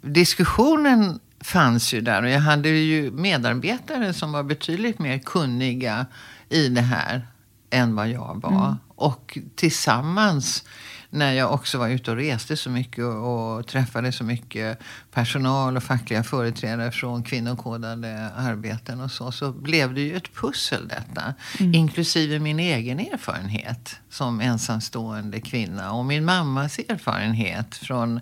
diskussionen 0.02 1.20
fanns 1.42 1.94
ju 1.94 2.02
där. 2.02 2.24
Och 2.24 2.30
jag 2.30 2.40
hade 2.40 2.70
ju 2.70 3.12
medarbetare 3.12 4.14
som 4.14 4.32
var 4.32 4.44
betydligt 4.44 5.00
mer 5.00 5.18
kunniga 5.18 6.06
i 6.50 6.70
det 6.70 6.82
här 6.82 7.28
än 7.70 7.96
vad 7.96 8.10
jag 8.10 8.42
var. 8.42 8.78
Och 8.96 9.38
tillsammans 9.56 10.64
när 11.10 11.34
jag 11.34 11.54
också 11.54 11.78
var 11.78 11.90
ute 11.90 12.12
och 12.12 12.18
reste 12.18 12.58
så 12.58 12.70
mycket 12.70 13.04
och, 13.06 13.58
och 13.58 13.68
träffade 13.68 14.12
så 14.12 14.24
mycket 14.24 14.80
personal 15.12 15.78
och 15.78 15.84
fackliga 15.84 16.24
företrädare 16.24 16.92
från 16.92 17.24
kvinnokodade 17.24 18.30
arbeten 18.38 19.02
och 19.02 19.12
så, 19.12 19.32
så 19.32 19.52
blev 19.52 19.94
det 19.94 20.02
ju 20.02 20.16
ett 20.18 20.34
pussel 20.36 20.88
detta. 20.88 21.34
Inklusive 21.60 22.40
min 22.40 22.60
egen 22.60 23.00
erfarenhet 23.00 23.96
som 24.10 24.42
ensamstående 24.42 25.42
kvinna 25.42 25.92
och 25.92 26.06
min 26.06 26.26
mammas 26.26 26.80
erfarenhet 26.80 27.76
från, 27.76 28.20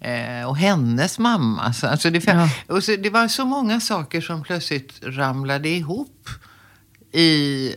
eh, 0.00 0.48
och 0.48 0.56
hennes 0.56 1.18
mamma. 1.18 1.72
Så, 1.72 1.86
alltså 1.86 2.10
det, 2.10 2.24
Ja. 2.26 2.48
och 2.66 2.84
så, 2.84 2.96
det 2.96 3.10
var 3.10 3.28
så 3.28 3.44
många 3.44 3.80
saker 3.80 4.20
som 4.20 4.42
plötsligt 4.42 5.00
ramlade 5.02 5.68
ihop 5.68 6.28
i 7.12 7.74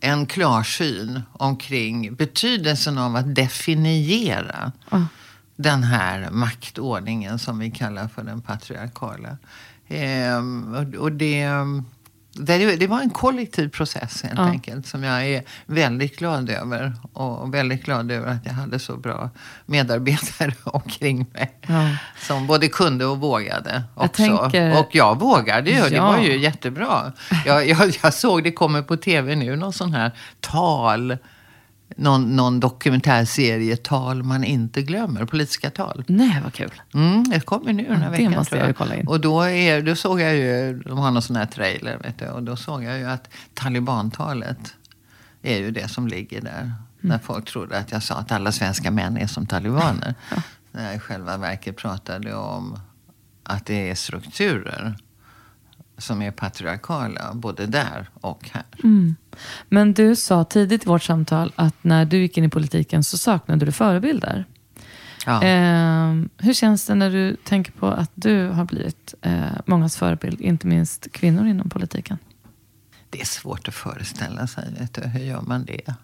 en 0.00 0.26
klarsyn 0.26 1.22
omkring 1.32 2.14
betydelsen 2.14 2.98
av 2.98 3.16
att 3.16 3.34
definiera 3.34 4.72
Ja. 4.90 5.06
den 5.56 5.82
här 5.82 6.30
maktordningen 6.30 7.38
som 7.38 7.58
vi 7.58 7.70
kallar 7.70 8.08
för 8.08 8.22
den 8.22 8.40
patriarkala. 8.42 9.36
Ehm, 9.88 10.74
och, 10.74 10.94
och 11.02 11.12
det, 11.12 11.46
det, 12.32 12.76
det 12.76 12.86
var 12.86 13.00
en 13.00 13.10
kollektiv 13.10 13.68
process 13.68 14.22
helt 14.22 14.38
Ja. 14.38 14.44
enkelt 14.44 14.86
som 14.86 15.02
jag 15.04 15.26
är 15.26 15.42
väldigt 15.66 16.18
glad 16.18 16.50
över. 16.50 16.92
Och 17.12 17.54
väldigt 17.54 17.84
glad 17.84 18.10
över 18.10 18.28
att 18.32 18.46
jag 18.46 18.52
hade 18.52 18.78
så 18.78 18.96
bra 18.96 19.30
medarbetare 19.66 20.54
omkring 20.64 21.26
mig. 21.32 21.52
Ja. 21.66 21.88
Som 22.26 22.46
både 22.46 22.68
kunde 22.68 23.04
och 23.06 23.18
vågade 23.18 23.82
Jag 23.96 24.04
också. 24.04 24.22
tänker- 24.22 24.78
Och 24.80 24.88
jag 24.94 25.20
vågade 25.20 25.70
ju. 25.70 25.80
Det 25.82 25.88
Ja. 25.96 26.06
var 26.06 26.18
ju 26.18 26.38
jättebra. 26.38 27.12
Jag, 27.46 27.68
jag, 27.68 27.92
jag 28.02 28.14
såg 28.14 28.44
det 28.44 28.52
kommer 28.52 28.82
på 28.82 28.96
tv 28.96 29.36
nu, 29.36 29.56
någon 29.56 29.72
sån 29.72 29.92
här 29.92 30.10
tal. 30.40 31.16
Någon, 31.96 32.36
någon 32.36 32.60
dokumentärserie, 32.60 33.76
tal 33.76 34.22
man 34.22 34.44
inte 34.44 34.82
glömmer. 34.82 35.24
Politiska 35.24 35.70
tal. 35.70 36.04
Nej, 36.06 36.40
vad 36.44 36.52
kul. 36.52 36.72
Mm, 36.94 37.24
det 37.30 37.40
kommer 37.40 37.72
nu 37.72 37.82
den 37.82 37.96
här 37.96 38.04
Ja, 38.04 38.10
det 38.10 38.16
veckan. 38.16 38.32
måste 38.32 38.50
tror 38.50 38.60
jag 38.60 38.68
ju 38.68 38.74
kolla 38.74 38.94
in. 38.96 39.06
Och 39.06 39.20
då, 39.20 39.42
är, 39.42 39.82
då 39.82 39.94
såg 39.96 40.20
jag 40.20 40.36
ju, 40.36 40.78
de 40.86 40.98
har 40.98 41.10
någon 41.10 41.22
sån 41.22 41.36
här 41.36 41.46
trailer, 41.46 41.98
vet 41.98 42.18
du, 42.18 42.26
och 42.28 42.42
då 42.42 42.56
såg 42.56 42.84
jag 42.84 42.98
ju 42.98 43.04
att 43.04 43.28
talibantalet 43.54 44.74
är 45.42 45.58
ju 45.58 45.70
det 45.70 45.88
som 45.88 46.08
ligger 46.08 46.40
där. 46.40 46.60
Mm. 46.60 46.72
När 47.00 47.18
folk 47.18 47.44
trodde 47.50 47.78
att 47.78 47.92
jag 47.92 48.02
sa 48.02 48.14
att 48.14 48.32
alla 48.32 48.52
svenska 48.52 48.90
män 48.90 49.16
är 49.16 49.26
som 49.26 49.46
talibaner. 49.46 50.14
När 50.72 50.86
jag 50.86 50.94
i 50.96 50.98
själva 50.98 51.36
verket 51.36 51.76
pratade 51.76 52.34
om 52.34 52.78
att 53.42 53.66
det 53.66 53.90
är 53.90 53.94
strukturer 53.94 54.96
som 56.00 56.22
är 56.22 56.30
patriarkala, 56.30 57.30
både 57.34 57.66
där 57.66 58.08
och 58.20 58.50
här. 58.52 58.64
Mm. 58.84 59.16
Men 59.68 59.94
du 59.94 60.16
sa 60.16 60.44
tidigt 60.44 60.84
i 60.84 60.86
vårt 60.86 61.02
samtal 61.02 61.52
att 61.56 61.74
när 61.82 62.04
du 62.04 62.18
gick 62.18 62.38
in 62.38 62.44
i 62.44 62.48
politiken 62.48 63.04
så 63.04 63.18
saknade 63.18 63.66
du 63.66 63.72
förebilder. 63.72 64.44
Ja. 65.26 65.42
Eh, 65.44 66.14
hur 66.38 66.52
känns 66.54 66.86
det 66.86 66.94
när 66.94 67.10
du 67.10 67.36
tänker 67.44 67.72
på 67.72 67.86
att 67.86 68.10
du 68.14 68.48
har 68.48 68.64
blivit 68.64 69.14
eh, 69.22 69.42
mångas 69.66 69.96
förebild, 69.96 70.40
inte 70.40 70.66
minst 70.66 71.12
kvinnor 71.12 71.46
inom 71.46 71.68
politiken? 71.68 72.18
Det 73.10 73.20
är 73.20 73.26
svårt 73.26 73.68
att 73.68 73.74
föreställa 73.74 74.46
sig. 74.46 74.64
Vet 74.78 74.94
du. 74.94 75.00
Hur 75.02 75.20
gör 75.20 75.40
man 75.40 75.64
det? 75.64 75.94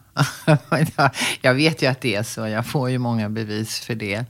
Jag- 1.43 1.55
vet 1.55 1.83
ju 1.83 1.87
att 1.87 2.01
det 2.01 2.15
är 2.15 2.23
så. 2.23 2.47
Jag 2.49 2.67
får 2.67 2.91
ju 2.91 2.99
många 2.99 3.29
bevis 3.29 3.81
för 3.81 3.95
det 3.95 4.25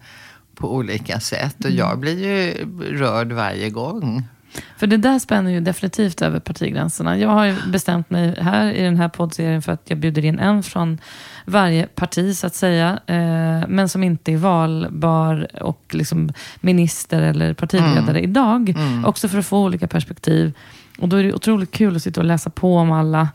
på 0.55 0.75
olika 0.75 1.21
sätt. 1.21 1.65
Och 1.65 1.71
jag 1.71 1.99
blir 1.99 2.19
ju 2.25 2.67
rörd 2.99 3.33
varje 3.33 3.71
gång. 3.71 4.29
För 4.77 4.87
det 4.87 4.97
där 4.97 5.19
spänner 5.19 5.51
ju 5.51 5.61
definitivt 5.61 6.23
över 6.23 6.41
partigränserna. 6.41 7.19
Jag 7.19 7.29
har 7.29 7.45
ju 7.45 7.55
bestämt 7.67 8.11
mig 8.11 8.35
här 8.41 8.73
i 8.73 8.83
den 8.83 8.97
här 8.97 9.09
poddserien 9.09 9.63
för 9.63 9.73
att 9.73 9.83
jag 9.85 9.99
bjuder 9.99 10.25
in 10.25 10.39
en 10.39 10.63
från 10.63 10.99
varje 11.45 11.87
parti 11.87 12.37
så 12.37 12.47
att 12.47 12.55
säga. 12.55 13.01
Eh, 13.07 13.69
men 13.69 13.89
som 13.89 14.03
inte 14.03 14.33
är 14.33 14.37
valbar 14.37 15.49
och 15.63 15.83
liksom 15.91 16.33
minister 16.61 17.23
eller 17.23 17.55
partiledare 17.55 18.21
idag. 18.21 18.75
Också 19.07 19.29
för 19.29 19.39
att 19.39 19.47
få 19.47 19.65
olika 19.65 19.87
perspektiv. 19.87 20.53
Och 20.99 21.09
då 21.09 21.17
är 21.17 21.25
det 21.25 21.35
otroligt 21.35 21.71
kul 21.71 21.97
att 21.97 22.03
sitta 22.03 22.21
och 22.21 22.27
läsa 22.27 22.51
på 22.51 22.77
om 22.77 22.93
alla. 22.93 23.29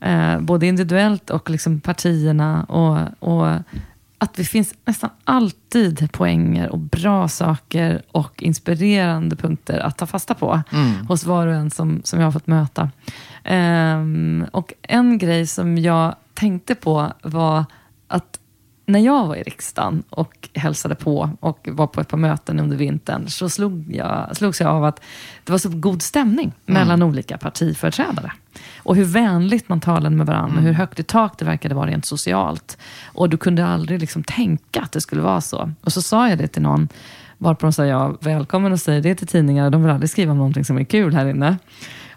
Eh, 0.00 0.40
både 0.40 0.66
individuellt 0.66 1.30
och 1.30 1.50
liksom 1.50 1.80
partierna. 1.80 2.64
Och, 2.64 2.98
och 3.32 3.48
att 4.18 4.34
det 4.34 4.44
finns 4.44 4.74
nästan 4.84 5.10
alltid 5.24 6.12
poänger 6.12 6.68
och 6.68 6.78
bra 6.78 7.28
saker 7.28 8.02
och 8.12 8.42
inspirerande 8.42 9.36
punkter 9.36 9.78
att 9.78 9.98
ta 9.98 10.06
fasta 10.06 10.34
på 10.34 10.62
hos 11.08 11.24
var 11.24 11.46
och 11.46 11.54
en 11.54 11.70
som, 11.70 12.00
som 12.04 12.20
jag 12.20 12.26
har 12.26 12.32
fått 12.32 12.46
möta. 12.46 12.90
Ehm, 13.44 14.46
och 14.52 14.72
en 14.82 15.18
grej 15.18 15.46
som 15.46 15.78
jag 15.78 16.14
tänkte 16.34 16.74
på 16.74 17.12
var 17.22 17.64
att 18.08 18.38
när 18.86 19.00
jag 19.00 19.26
var 19.26 19.36
i 19.36 19.42
riksdagen 19.42 20.02
och 20.10 20.48
hälsade 20.54 20.94
på 20.94 21.30
och 21.40 21.68
var 21.72 21.86
på 21.86 22.00
ett 22.00 22.08
par 22.08 22.18
möten 22.18 22.60
under 22.60 22.76
vintern 22.76 23.28
så 23.28 23.48
slog 23.48 23.94
jag, 23.94 24.36
slogs 24.36 24.60
jag 24.60 24.70
av 24.70 24.84
att 24.84 25.00
det 25.44 25.52
var 25.52 25.58
så 25.58 25.68
god 25.68 26.02
stämning 26.02 26.52
mellan 26.66 27.02
olika 27.02 27.38
partiföreträdare. 27.38 28.32
Och 28.78 28.96
hur 28.96 29.04
vänligt 29.04 29.68
man 29.68 29.80
talade 29.80 30.16
med 30.16 30.26
varandra 30.26 30.56
och 30.56 30.62
hur 30.62 30.72
högt 30.72 31.00
i 31.00 31.02
tak 31.02 31.38
det 31.38 31.44
verkade 31.44 31.74
vara 31.74 31.90
rent 31.90 32.06
socialt. 32.06 32.78
Och 33.06 33.28
du 33.28 33.36
kunde 33.36 33.66
aldrig 33.66 34.00
liksom 34.00 34.22
tänka 34.22 34.80
att 34.80 34.92
det 34.92 35.00
skulle 35.00 35.22
vara 35.22 35.40
så. 35.40 35.72
Och 35.80 35.92
så 35.92 36.02
sa 36.02 36.28
jag 36.28 36.38
det 36.38 36.48
till 36.48 36.62
någon, 36.62 36.88
varpå 37.38 37.66
de 37.66 37.72
sa 37.72 37.86
ja, 37.86 38.16
välkommen 38.20 38.72
och 38.72 38.80
säg 38.80 39.00
det 39.00 39.14
till 39.14 39.26
tidningar. 39.26 39.70
De 39.70 39.82
vill 39.82 39.92
aldrig 39.92 40.10
skriva 40.10 40.32
om 40.32 40.38
någonting 40.38 40.64
som 40.64 40.78
är 40.78 40.84
kul 40.84 41.14
här 41.14 41.26
inne. 41.26 41.56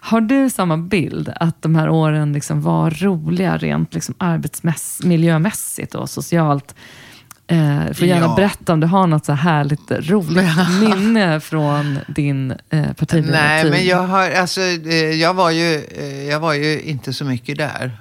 Har 0.04 0.22
du 0.22 0.50
samma 0.50 0.78
bild, 0.78 1.34
att 1.36 1.62
de 1.62 1.76
här 1.76 1.90
åren 1.90 2.34
liksom 2.34 2.62
var 2.62 2.92
roliga 2.92 3.58
rent 3.58 3.94
liksom 3.94 4.16
arbetsmiljömässigt 4.18 5.96
och 5.96 6.10
socialt? 6.10 6.76
Eh, 7.52 7.94
får 7.94 8.08
gärna 8.08 8.26
Ja. 8.26 8.34
berätta 8.36 8.74
om 8.74 8.80
du 8.80 8.88
har 8.88 9.08
något 9.08 9.26
så 9.26 9.32
här 9.34 9.54
härligt 9.54 9.92
roligt 9.92 10.48
minne 10.82 11.40
från 11.40 12.00
din 12.08 12.52
eh, 12.70 12.94
partiledartid. 12.94 13.32
Nej, 13.32 13.70
men 13.72 13.86
jag, 13.86 14.08
har, 14.08 14.32
alltså, 14.32 14.62
eh, 14.62 14.96
jag, 14.96 15.34
var 15.34 15.52
ju, 15.52 15.76
eh, 15.98 16.24
jag 16.30 16.40
var 16.40 16.54
ju 16.54 16.82
inte 16.82 17.14
så 17.14 17.26
mycket 17.26 17.58
där. 17.58 17.92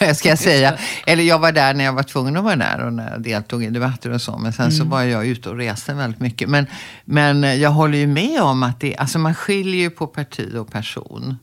ska 0.14 0.28
jag 0.28 0.38
säga. 0.38 0.74
Eller 1.06 1.22
jag 1.22 1.38
var 1.38 1.52
där 1.52 1.74
när 1.74 1.84
jag 1.84 1.92
var 1.92 2.02
tvungen 2.02 2.36
att 2.36 2.44
vara 2.44 2.56
där 2.56 2.80
och 2.86 2.92
när 2.92 3.10
jag 3.10 3.22
deltog 3.22 3.64
i 3.64 3.70
debatter 3.70 4.10
och 4.10 4.22
så. 4.22 4.38
Men 4.38 4.52
sen 4.52 4.72
så 4.72 4.84
var 4.84 5.02
jag 5.02 5.26
ute 5.26 5.48
och 5.48 5.56
reste 5.56 5.94
väldigt 5.94 6.20
mycket. 6.20 6.48
Men, 6.48 6.66
men 7.04 7.60
jag 7.60 7.70
håller 7.70 7.98
ju 7.98 8.06
med 8.06 8.40
om 8.42 8.62
att 8.62 8.80
det, 8.80 8.96
alltså 8.96 9.18
man 9.18 9.34
skiljer 9.34 9.80
ju 9.80 9.90
på 9.90 10.06
parti 10.06 10.54
och 10.56 10.72
person. 10.72 11.36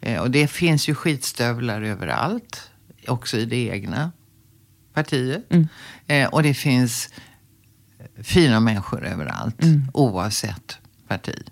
Eh, 0.00 0.20
Och 0.20 0.30
det 0.30 0.48
finns 0.48 0.88
ju 0.88 0.94
skitstövlar 0.94 1.82
överallt. 1.82 2.70
Också 3.08 3.36
i 3.36 3.44
det 3.44 3.56
egna 3.68 4.10
partiet. 4.98 5.42
Eh, 6.06 6.28
och 6.28 6.42
det 6.42 6.54
finns 6.54 7.08
fina 8.22 8.60
människor 8.60 9.06
överallt. 9.06 9.56
Oavsett 9.92 10.78
parti. 11.08 11.42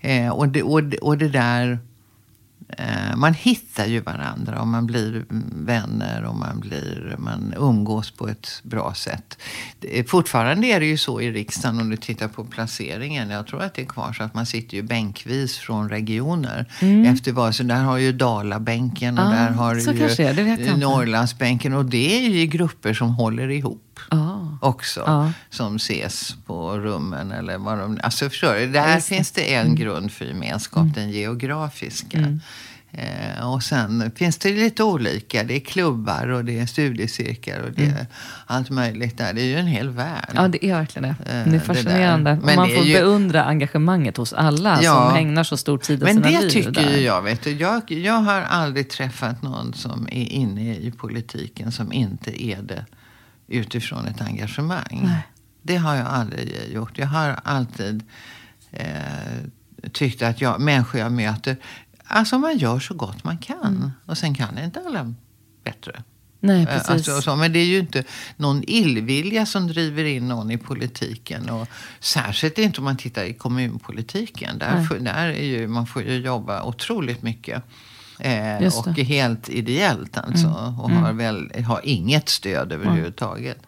Eh, 0.00 0.28
och, 0.28 0.48
det, 0.48 0.62
och, 0.62 0.84
det, 0.84 0.98
och 0.98 1.18
det 1.18 1.28
där 1.28 1.78
man 3.16 3.34
hittar 3.34 3.86
ju 3.86 4.00
varandra 4.00 4.60
och 4.60 4.66
man 4.66 4.86
blir 4.86 5.24
vänner 5.66 6.24
och 6.24 6.36
man, 6.36 6.60
blir, 6.60 7.16
man 7.18 7.54
umgås 7.56 8.10
på 8.10 8.28
ett 8.28 8.48
bra 8.62 8.94
sätt. 8.94 9.38
Fortfarande 10.06 10.66
är 10.66 10.80
det 10.80 10.86
ju 10.86 10.98
så 10.98 11.20
i 11.20 11.30
riksdagen 11.30 11.80
om 11.80 11.90
du 11.90 11.96
tittar 11.96 12.28
på 12.28 12.44
placeringen. 12.44 13.30
Jag 13.30 13.46
tror 13.46 13.62
att 13.62 13.74
det 13.74 13.82
är 13.82 13.86
kvar 13.86 14.12
så 14.12 14.22
att 14.22 14.34
man 14.34 14.46
sitter 14.46 14.76
ju 14.76 14.82
bänkvis 14.82 15.58
från 15.58 15.88
regioner. 15.88 16.66
Mm. 16.80 17.06
Efter 17.06 17.32
vad, 17.32 17.54
så 17.54 17.62
där 17.62 17.82
har 17.82 17.98
ju 17.98 18.12
Dalabänken 18.12 19.18
och 19.18 19.24
ah, 19.24 19.30
där 19.30 19.50
har 19.50 19.74
ju 19.74 19.80
Norrlandsbänken. 20.76 21.74
Och 21.74 21.84
det 21.84 22.26
är 22.26 22.28
ju 22.28 22.46
grupper 22.46 22.94
som 22.94 23.14
håller 23.14 23.50
ihop 23.50 23.93
ah. 24.08 24.40
också. 24.60 25.00
Ah. 25.06 25.30
Som 25.50 25.76
ses 25.76 26.34
på 26.46 26.78
rummen 26.78 27.32
eller 27.32 27.58
vad 27.58 27.78
de... 27.78 28.00
Alltså 28.02 28.30
förstår 28.30 28.54
du? 28.54 28.66
Där 28.66 29.00
finns 29.00 29.30
det 29.30 29.54
en 29.54 29.66
mm. 29.66 29.76
grund 29.76 30.12
för 30.12 30.24
gemenskap, 30.24 30.82
mm. 30.82 30.92
den 30.92 31.10
geografiska. 31.10 32.18
Mm. 32.18 32.40
Eh, 32.96 33.52
och 33.52 33.62
sen 33.62 34.12
finns 34.16 34.38
det 34.38 34.52
lite 34.52 34.82
olika. 34.82 35.44
Det 35.44 35.56
är 35.56 35.60
klubbar 35.60 36.28
och 36.28 36.44
det 36.44 36.58
är 36.58 36.66
studiecirklar 36.66 37.60
och 37.60 37.72
det 37.72 37.84
mm. 37.84 37.96
är 37.96 38.06
allt 38.46 38.70
möjligt 38.70 39.18
där. 39.18 39.32
Det 39.32 39.40
är 39.40 39.46
ju 39.46 39.56
en 39.56 39.66
hel 39.66 39.90
värld. 39.90 40.30
Ja, 40.34 40.48
det 40.48 40.66
är 40.66 40.74
verkligen 40.74 41.02
det. 41.02 41.32
Eh, 41.32 41.50
det 41.50 41.56
är 41.56 41.60
fascinerande. 41.60 42.30
Det 42.30 42.56
man 42.56 42.68
får 42.68 42.84
ju... 42.84 42.94
beundra 42.94 43.44
engagemanget 43.44 44.16
hos 44.16 44.32
alla 44.32 44.78
ja, 44.82 45.08
som 45.08 45.16
ägnar 45.16 45.44
så 45.44 45.56
stor 45.56 45.78
tid 45.78 46.02
av 46.02 46.06
sina 46.06 46.28
liv. 46.28 46.38
Men 46.38 46.42
det 46.42 46.50
tycker 46.50 46.70
där. 46.70 46.96
jag. 46.96 47.22
Vet 47.22 47.42
du. 47.42 47.50
Jag, 47.50 47.90
jag 47.90 48.14
har 48.14 48.40
aldrig 48.40 48.90
träffat 48.90 49.42
någon 49.42 49.74
som 49.74 50.08
är 50.10 50.32
inne 50.32 50.74
i 50.76 50.90
politiken 50.90 51.72
som 51.72 51.92
inte 51.92 52.44
är 52.44 52.62
det 52.62 52.84
utifrån 53.46 54.06
ett 54.06 54.20
engagemang. 54.20 55.00
Nej. 55.04 55.28
Det 55.62 55.76
har 55.76 55.94
jag 55.94 56.06
aldrig 56.06 56.72
gjort. 56.72 56.98
Jag 56.98 57.06
har 57.06 57.40
alltid 57.44 58.02
eh, 58.70 59.88
tyckt 59.92 60.22
att 60.22 60.40
jag, 60.40 60.60
människor 60.60 61.00
jag 61.00 61.12
möter 61.12 61.56
Alltså 62.06 62.38
man 62.38 62.58
gör 62.58 62.80
så 62.80 62.94
gott 62.94 63.24
man 63.24 63.38
kan. 63.38 63.76
Mm. 63.76 63.90
Och 64.06 64.18
sen 64.18 64.34
kan 64.34 64.58
inte 64.58 64.80
alla 64.86 65.14
bättre. 65.64 66.02
Nej, 66.40 66.62
eh, 66.62 66.66
precis. 66.66 66.90
Alltså, 66.90 67.22
så, 67.22 67.36
men 67.36 67.52
det 67.52 67.58
är 67.58 67.64
ju 67.64 67.78
inte 67.78 68.04
någon 68.36 68.62
illvilja 68.66 69.46
som 69.46 69.66
driver 69.66 70.04
in 70.04 70.28
någon 70.28 70.50
i 70.50 70.58
politiken. 70.58 71.50
Och 71.50 71.68
särskilt 72.00 72.58
inte 72.58 72.78
om 72.80 72.84
man 72.84 72.96
tittar 72.96 73.24
i 73.24 73.34
kommunpolitiken. 73.34 74.58
Där, 74.58 74.98
där 75.00 75.28
är 75.28 75.44
ju, 75.44 75.68
man 75.68 75.86
får 75.86 76.02
ju 76.02 76.14
jobba 76.14 76.62
otroligt 76.62 77.22
mycket. 77.22 77.62
Eh, 78.18 78.78
och 78.78 78.98
helt 78.98 79.48
ideellt 79.48 80.18
alltså. 80.18 80.46
Mm. 80.46 80.80
Och 80.80 80.90
har, 80.90 81.10
mm. 81.10 81.16
väl, 81.16 81.64
har 81.64 81.80
inget 81.84 82.28
stöd 82.28 82.72
överhuvudtaget. 82.72 83.58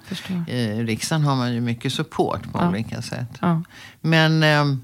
I 0.49 0.83
riksdagen 0.83 1.23
har 1.23 1.37
man 1.37 1.55
ju 1.55 1.61
mycket 1.61 1.93
support 1.93 2.53
på 2.53 2.59
ja. 2.59 2.69
olika 2.69 3.03
sätt. 3.03 3.39
Ja. 3.41 3.63
Men... 4.01 4.43
Eh, 4.43 4.79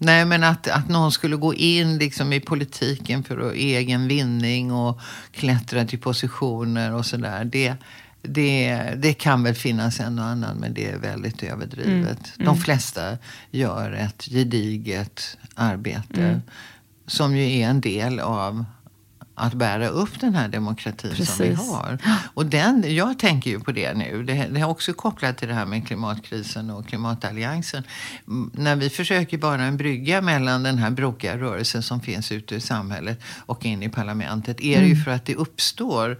Nej, 0.00 0.24
men 0.24 0.44
att, 0.44 0.68
att 0.68 0.88
någon 0.88 1.12
skulle 1.12 1.36
gå 1.36 1.54
in 1.54 1.98
liksom 1.98 2.32
i 2.32 2.40
politiken 2.40 3.24
för 3.24 3.52
egen 3.52 4.08
vinning 4.08 4.72
och 4.72 5.00
klättra 5.32 5.84
till 5.84 5.98
positioner 5.98 6.94
och 6.94 7.06
sådär. 7.06 7.44
Det, 7.44 7.74
det, 8.22 8.82
det 8.96 9.14
kan 9.14 9.42
väl 9.42 9.54
finnas 9.54 10.00
en 10.00 10.18
och 10.18 10.24
annan, 10.24 10.56
men 10.56 10.74
det 10.74 10.90
är 10.90 10.98
väldigt 10.98 11.42
överdrivet. 11.42 12.32
Mm. 12.36 12.46
De 12.46 12.56
flesta 12.56 13.18
gör 13.50 13.92
ett 13.92 14.22
gediget 14.22 15.38
arbete. 15.54 16.22
Mm. 16.22 16.40
Som 17.06 17.36
ju 17.36 17.60
är 17.60 17.68
en 17.68 17.80
del 17.80 18.20
av 18.20 18.64
att 19.38 19.54
bära 19.54 19.88
upp 19.88 20.20
den 20.20 20.34
här 20.34 20.48
demokratin 20.48 21.10
Precis. 21.10 21.36
som 21.36 21.46
vi 21.46 21.54
har. 21.54 21.98
Och 22.34 22.46
den, 22.46 22.94
jag 22.94 23.18
tänker 23.18 23.50
ju 23.50 23.60
på 23.60 23.72
det 23.72 23.94
nu. 23.94 24.22
Det, 24.22 24.34
det 24.34 24.60
är 24.60 24.68
också 24.68 24.92
kopplat 24.92 25.38
till 25.38 25.48
det 25.48 25.54
här 25.54 25.66
med 25.66 25.86
klimatkrisen 25.86 26.70
och 26.70 26.86
klimatalliansen. 26.88 27.82
När 28.52 28.76
vi 28.76 28.90
försöker 28.90 29.38
vara 29.38 29.62
en 29.62 29.76
brygga 29.76 30.20
mellan 30.20 30.62
den 30.62 30.78
här 30.78 30.90
brokiga 30.90 31.38
rörelsen 31.38 31.82
som 31.82 32.00
finns 32.00 32.32
ute 32.32 32.54
i 32.54 32.60
samhället 32.60 33.20
och 33.46 33.64
in 33.66 33.82
i 33.82 33.88
parlamentet 33.88 34.60
är 34.60 34.80
det 34.80 34.86
ju 34.86 34.92
mm. 34.92 35.04
för 35.04 35.10
att 35.10 35.24
det 35.24 35.34
uppstår 35.34 36.18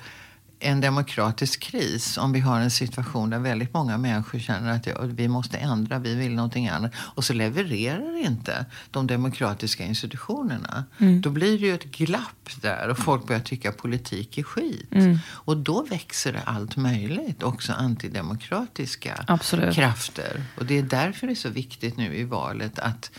en 0.61 0.81
demokratisk 0.81 1.61
kris 1.61 2.19
om 2.19 2.33
vi 2.33 2.41
har 2.41 2.61
en 2.61 2.71
situation 2.71 3.31
där 3.31 3.39
väldigt 3.39 3.75
många 3.75 3.99
människor 3.99 4.39
känner 4.39 4.73
att 4.73 4.87
vi 5.05 5.29
måste 5.29 5.59
ändra, 5.59 5.99
vi 5.99 6.15
vill 6.15 6.35
någonting 6.35 6.69
annat. 6.69 6.93
Och 6.97 7.25
så 7.25 7.33
levererar 7.33 8.17
inte 8.17 8.67
de 8.91 9.07
demokratiska 9.07 9.85
institutionerna. 9.85 10.85
Mm. 10.99 11.21
Då 11.21 11.31
blir 11.31 11.59
det 11.59 11.67
ju 11.67 11.75
ett 11.75 11.85
glapp 11.85 12.51
där 12.61 12.89
och 12.89 12.99
folk 12.99 13.27
börjar 13.27 13.41
tycka 13.41 13.73
politik 13.73 14.39
är 14.39 14.43
skit. 14.43 14.93
Mm. 14.93 15.19
Och 15.29 15.57
då 15.57 15.83
växer 15.83 16.33
det 16.33 16.43
allt 16.45 16.77
möjligt, 16.77 17.43
också 17.43 17.73
antidemokratiska 17.73 19.25
Absolut. 19.27 19.75
krafter. 19.75 20.43
Och 20.57 20.67
det 20.67 20.79
är 20.79 20.83
därför 20.83 21.27
det 21.27 21.33
är 21.33 21.35
så 21.35 21.49
viktigt 21.49 21.97
nu 21.97 22.17
i 22.17 22.25
valet 22.25 22.79
att 22.79 23.11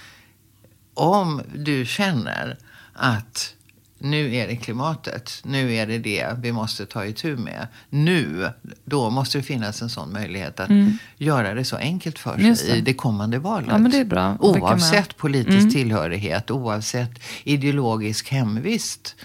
om 0.94 1.42
du 1.56 1.86
känner 1.86 2.58
att 2.94 3.56
nu 4.00 4.36
är 4.36 4.48
det 4.48 4.56
klimatet. 4.56 5.42
Nu 5.44 5.74
är 5.74 5.88
det 5.88 5.98
det 5.98 6.28
vi 6.42 6.52
måste 6.52 6.86
ta 6.86 7.06
itu 7.06 7.38
med. 7.38 7.68
Nu, 7.90 8.50
då 8.86 9.10
måste 9.10 9.38
det 9.38 9.44
finnas 9.44 9.82
en 9.82 9.90
sån 9.90 10.14
möjlighet 10.14 10.60
att 10.60 10.70
mm. 10.70 10.98
göra 11.18 11.54
det 11.54 11.66
så 11.66 11.76
enkelt 11.76 12.20
för 12.20 12.56
sig 12.56 12.72
det. 12.72 12.78
i 12.78 12.82
det 12.82 12.94
kommande 12.94 13.40
valet. 13.40 13.70
Ja, 13.72 13.78
men 13.78 13.92
det 13.92 13.98
är 13.98 14.06
bra. 14.06 14.38
Oavsett 14.40 15.18
politisk 15.18 15.58
mm. 15.58 15.70
tillhörighet, 15.70 16.52
oavsett 16.52 17.20
ideologisk 17.44 18.30
hemvist. 18.30 19.16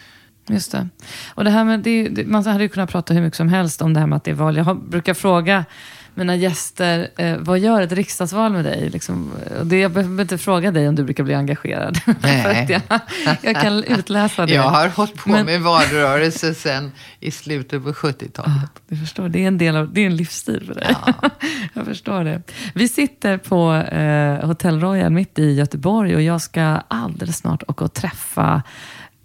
Just 0.48 0.72
det. 0.72 0.88
Och 1.28 1.44
det 1.44 1.50
här 1.50 1.64
med, 1.64 1.80
det, 1.80 2.26
man 2.26 2.46
hade 2.46 2.62
ju 2.62 2.68
kunnat 2.68 2.90
prata 2.90 3.14
hur 3.14 3.20
mycket 3.20 3.36
som 3.36 3.48
helst 3.48 3.82
om 3.82 3.94
det 3.94 4.00
här 4.00 4.06
med 4.06 4.16
att 4.16 4.24
det 4.24 4.30
är 4.30 4.34
val. 4.34 4.56
Jag 4.56 4.84
brukar 4.88 5.14
fråga 5.14 5.64
mina 6.14 6.36
gäster, 6.36 7.08
eh, 7.16 7.36
vad 7.38 7.58
gör 7.58 7.82
ett 7.82 7.92
riksdagsval 7.92 8.52
med 8.52 8.64
dig? 8.64 8.90
Liksom, 8.90 9.32
det, 9.62 9.78
jag 9.78 9.90
behöver 9.90 10.22
inte 10.22 10.38
fråga 10.38 10.70
dig 10.70 10.88
om 10.88 10.94
du 10.94 11.04
brukar 11.04 11.24
bli 11.24 11.34
engagerad. 11.34 11.98
Nej. 12.20 12.82
jag, 12.88 13.00
jag, 13.42 13.62
kan 13.62 13.84
utläsa 13.84 14.46
det. 14.46 14.54
Jag 14.54 14.62
har 14.62 14.88
hållit 14.88 15.14
på 15.14 15.30
Men, 15.30 15.46
med 15.46 15.60
valrörelse 15.60 16.54
sedan 16.54 16.92
i 17.20 17.30
slutet 17.30 17.82
på 17.84 17.92
70-talet. 17.92 18.38
Ah, 18.38 18.68
du 18.88 18.96
förstår, 18.96 19.28
det 19.28 19.44
är 19.44 19.48
en 19.48 19.58
del 19.58 19.76
av, 19.76 19.92
det 19.92 20.00
är 20.00 20.06
en 20.06 20.16
livsstil 20.16 20.64
för 20.66 20.74
dig. 20.74 20.96
Ja. 21.06 21.30
jag 21.74 21.84
förstår 21.84 22.24
det. 22.24 22.42
Vi 22.74 22.88
sitter 22.88 23.38
på 23.38 23.74
eh, 23.74 24.46
Hotell 24.46 24.80
Royal 24.80 25.12
mitt 25.12 25.38
i 25.38 25.52
Göteborg 25.52 26.14
och 26.14 26.22
jag 26.22 26.40
ska 26.40 26.62
alldeles 26.88 27.36
snart 27.36 27.62
åka 27.68 27.84
och 27.84 27.94
träffa 27.94 28.62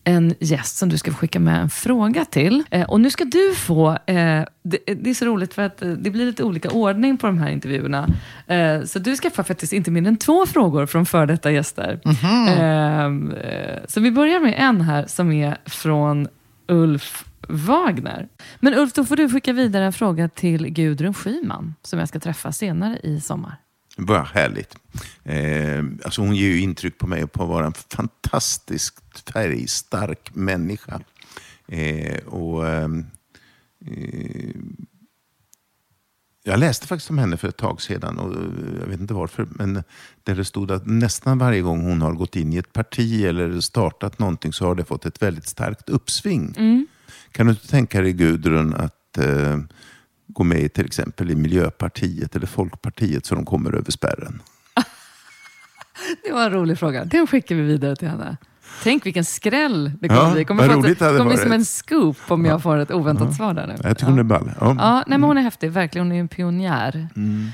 en 0.03 0.35
gäst 0.39 0.77
som 0.77 0.89
du 0.89 0.97
ska 0.97 1.13
skicka 1.13 1.39
med 1.39 1.61
en 1.61 1.69
fråga 1.69 2.25
till. 2.25 2.63
Eh, 2.71 2.89
och 2.89 3.01
nu 3.01 3.09
ska 3.09 3.25
du 3.25 3.55
få, 3.55 3.89
eh, 3.89 4.43
det, 4.63 4.79
det, 4.85 5.09
är 5.09 5.13
så 5.13 5.25
roligt 5.25 5.53
för 5.53 5.61
att 5.61 5.81
eh, 5.81 5.89
det 5.89 6.09
blir 6.09 6.25
lite 6.25 6.43
olika 6.43 6.69
ordning 6.69 7.17
på 7.17 7.27
de 7.27 7.37
här 7.37 7.49
intervjuerna. 7.49 8.07
Eh, 8.47 8.83
så 8.83 8.99
du 8.99 9.15
ska 9.15 9.29
få 9.29 9.43
faktiskt 9.43 9.73
inte 9.73 9.91
mindre 9.91 10.09
än 10.09 10.17
två 10.17 10.45
frågor 10.45 10.85
från 10.85 11.05
före 11.05 11.25
detta 11.25 11.51
gäster. 11.51 11.99
Mm 12.05 12.15
-hmm. 12.15 13.79
så 13.87 13.99
vi 13.99 14.11
börjar 14.11 14.39
med 14.39 14.55
en 14.57 14.81
här 14.81 15.05
som 15.07 15.31
är 15.31 15.57
från 15.65 16.27
Ulf 16.67 17.25
Wagner. 17.47 18.27
Men 18.59 18.73
Ulf, 18.73 18.93
då 18.93 19.05
får 19.05 19.15
du 19.15 19.29
skicka 19.29 19.53
vidare 19.53 19.85
en 19.85 19.93
fråga 19.93 20.29
till 20.29 20.67
Gudrun 20.67 21.13
Schyman 21.13 21.75
som 21.81 21.99
jag 21.99 22.07
ska 22.07 22.19
träffa 22.19 22.51
senare 22.51 22.99
i 23.03 23.21
sommar. 23.21 23.57
Vad 24.01 24.25
härligt. 24.25 24.75
Eh, 25.23 25.83
alltså 26.05 26.21
hon 26.21 26.35
ger 26.35 26.47
ju 26.47 26.59
intryck 26.59 26.97
på 26.97 27.07
mig 27.07 27.27
på 27.27 27.43
att 27.43 27.49
vara 27.49 27.65
en 27.65 27.73
fantastiskt 27.73 29.29
färgstark 29.33 30.35
människa. 30.35 31.01
Eh, 31.67 32.19
och, 32.25 32.67
ehm, 32.67 33.05
eh, 33.85 34.55
jag 36.43 36.59
läste 36.59 36.87
faktiskt 36.87 37.09
om 37.09 37.17
henne 37.17 37.37
för 37.37 37.47
ett 37.47 37.57
tag 37.57 37.81
sedan 37.81 38.19
och 38.19 38.33
jag 38.81 38.87
vet 38.87 38.99
inte 38.99 39.13
varför. 39.13 39.47
Men 39.49 39.83
där 40.23 40.35
det 40.35 40.45
stod 40.45 40.71
att 40.71 40.87
nästan 40.87 41.37
varje 41.37 41.61
gång 41.61 41.81
hon 41.81 42.01
har 42.01 42.13
gått 42.13 42.35
in 42.35 42.53
i 42.53 42.57
ett 42.57 42.73
parti 42.73 43.23
eller 43.23 43.59
startat 43.59 44.19
någonting 44.19 44.53
så 44.53 44.65
har 44.65 44.75
det 44.75 44.85
fått 44.85 45.05
ett 45.05 45.21
väldigt 45.21 45.47
starkt 45.47 45.89
uppsving. 45.89 46.53
Mm. 46.57 46.87
Kan 47.31 47.45
du 47.45 47.51
inte 47.51 47.67
tänka 47.67 48.01
dig 48.01 48.13
Gudrun 48.13 48.73
att 48.73 49.17
eh, 49.17 49.59
gå 50.33 50.43
med 50.43 50.73
till 50.73 50.85
exempel 50.85 51.31
i 51.31 51.35
Miljöpartiet 51.35 52.35
eller 52.35 52.47
Folkpartiet 52.47 53.25
så 53.25 53.35
de 53.35 53.45
kommer 53.45 53.71
över 53.75 53.91
spärren? 53.91 54.41
det 56.23 56.31
var 56.31 56.45
en 56.45 56.51
rolig 56.51 56.79
fråga. 56.79 57.05
Den 57.05 57.27
skickar 57.27 57.55
vi 57.55 57.61
vidare 57.61 57.95
till 57.95 58.07
henne. 58.07 58.37
Tänk 58.83 59.05
vilken 59.05 59.25
skräll 59.25 59.91
det 60.01 60.07
kommer 60.07 60.21
ja, 60.21 60.33
bli. 60.33 60.45
kommer 60.45 60.63
det 60.63 60.95
kommer 60.95 61.25
bli 61.25 61.37
som 61.37 61.51
en 61.51 61.65
scoop 61.65 62.17
om 62.27 62.45
jag 62.45 62.63
får 62.63 62.77
ett 62.77 62.91
oväntat 62.91 63.27
ja. 63.27 63.33
svar 63.33 63.53
där 63.53 63.67
nu. 63.67 63.75
Jag 63.83 63.97
tycker 63.97 64.05
ja. 64.05 64.09
hon 64.09 64.19
är 64.19 64.23
ball. 64.23 64.51
Ja. 64.59 64.75
ja 64.79 64.93
nej, 65.07 65.19
men 65.19 65.23
hon 65.23 65.37
är 65.37 65.41
häftig, 65.41 65.71
verkligen. 65.71 66.07
Hon 66.07 66.15
är 66.15 66.19
en 66.19 66.27
pionjär. 66.27 67.07
Mm. 67.15 67.49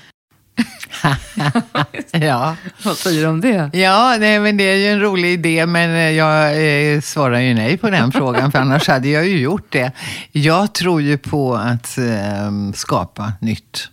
ja. 2.11 2.56
Vad 2.84 2.98
säger 2.98 3.22
du 3.22 3.27
om 3.27 3.41
det? 3.41 3.69
Ja, 3.73 4.18
nej, 4.19 4.40
men 4.40 4.57
det 4.57 4.64
är 4.64 4.76
ju 4.76 4.88
en 4.88 5.02
rolig 5.02 5.34
idé, 5.34 5.65
men 5.65 6.15
jag 6.15 6.68
eh, 6.94 7.02
svarar 7.02 7.40
ju 7.40 7.53
nej 7.53 7.77
på 7.77 7.90
den 7.90 8.11
frågan, 8.11 8.52
för 8.52 8.60
annars 8.60 8.88
hade 8.88 9.10
jag 9.10 9.27
ju 9.27 9.40
gjort 9.40 9.72
det. 9.72 9.91
Jag 10.32 10.73
tror 10.73 11.02
ju 11.02 11.18
på 11.18 11.56
att 11.56 11.98
eh, 11.98 12.73
skapa 12.73 13.34
nytt. 13.40 13.90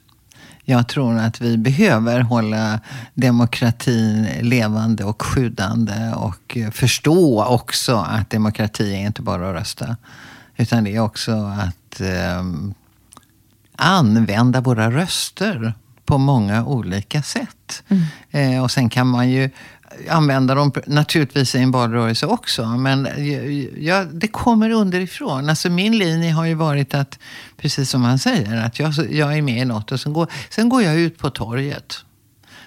Jag 0.65 0.89
tror 0.89 1.19
att 1.19 1.41
vi 1.41 1.59
behöver 1.59 2.21
hålla 2.21 2.81
demokratin 3.15 4.29
levande 4.41 5.05
och 5.05 5.23
skyddande 5.23 6.13
och 6.17 6.59
förstå 6.73 7.45
också 7.45 7.97
att 7.97 8.31
demokrati 8.31 8.95
är 8.95 9.07
inte 9.07 9.23
bara 9.23 9.49
att 9.49 9.55
rösta. 9.55 9.97
Utan 10.57 10.85
det 10.85 10.97
är 10.97 11.01
också 11.01 11.33
att 11.33 12.01
eh, 12.01 12.43
använda 13.77 14.61
våra 14.61 14.91
röster 14.91 15.75
på 16.13 16.19
många 16.19 16.65
olika 16.65 17.23
sätt. 17.23 17.83
Mm. 17.89 18.55
Eh, 18.55 18.63
och 18.63 18.71
sen 18.71 18.89
kan 18.89 19.07
man 19.07 19.31
ju 19.31 19.51
använda 20.09 20.55
dem 20.55 20.73
naturligtvis 20.87 21.55
i 21.55 21.59
en 21.59 21.71
valrörelse 21.71 22.27
också. 22.27 22.67
Men 22.67 23.09
ja, 23.77 24.05
det 24.05 24.29
kommer 24.29 24.71
underifrån. 24.71 25.49
Alltså 25.49 25.71
min 25.71 25.99
linje 25.99 26.33
har 26.33 26.45
ju 26.45 26.55
varit 26.55 26.95
att, 26.95 27.19
precis 27.57 27.91
som 27.91 28.03
han 28.05 28.19
säger, 28.19 28.65
att 28.65 28.79
jag, 28.79 28.93
jag 29.11 29.39
är 29.39 29.43
med 29.43 29.63
i 29.63 29.65
något 29.65 29.93
och 29.93 30.01
sen 30.01 30.13
går, 30.13 30.27
sen 30.51 30.69
går 30.69 30.83
jag 30.83 30.97
ut 30.97 31.19
på 31.19 31.31
torget 31.31 32.05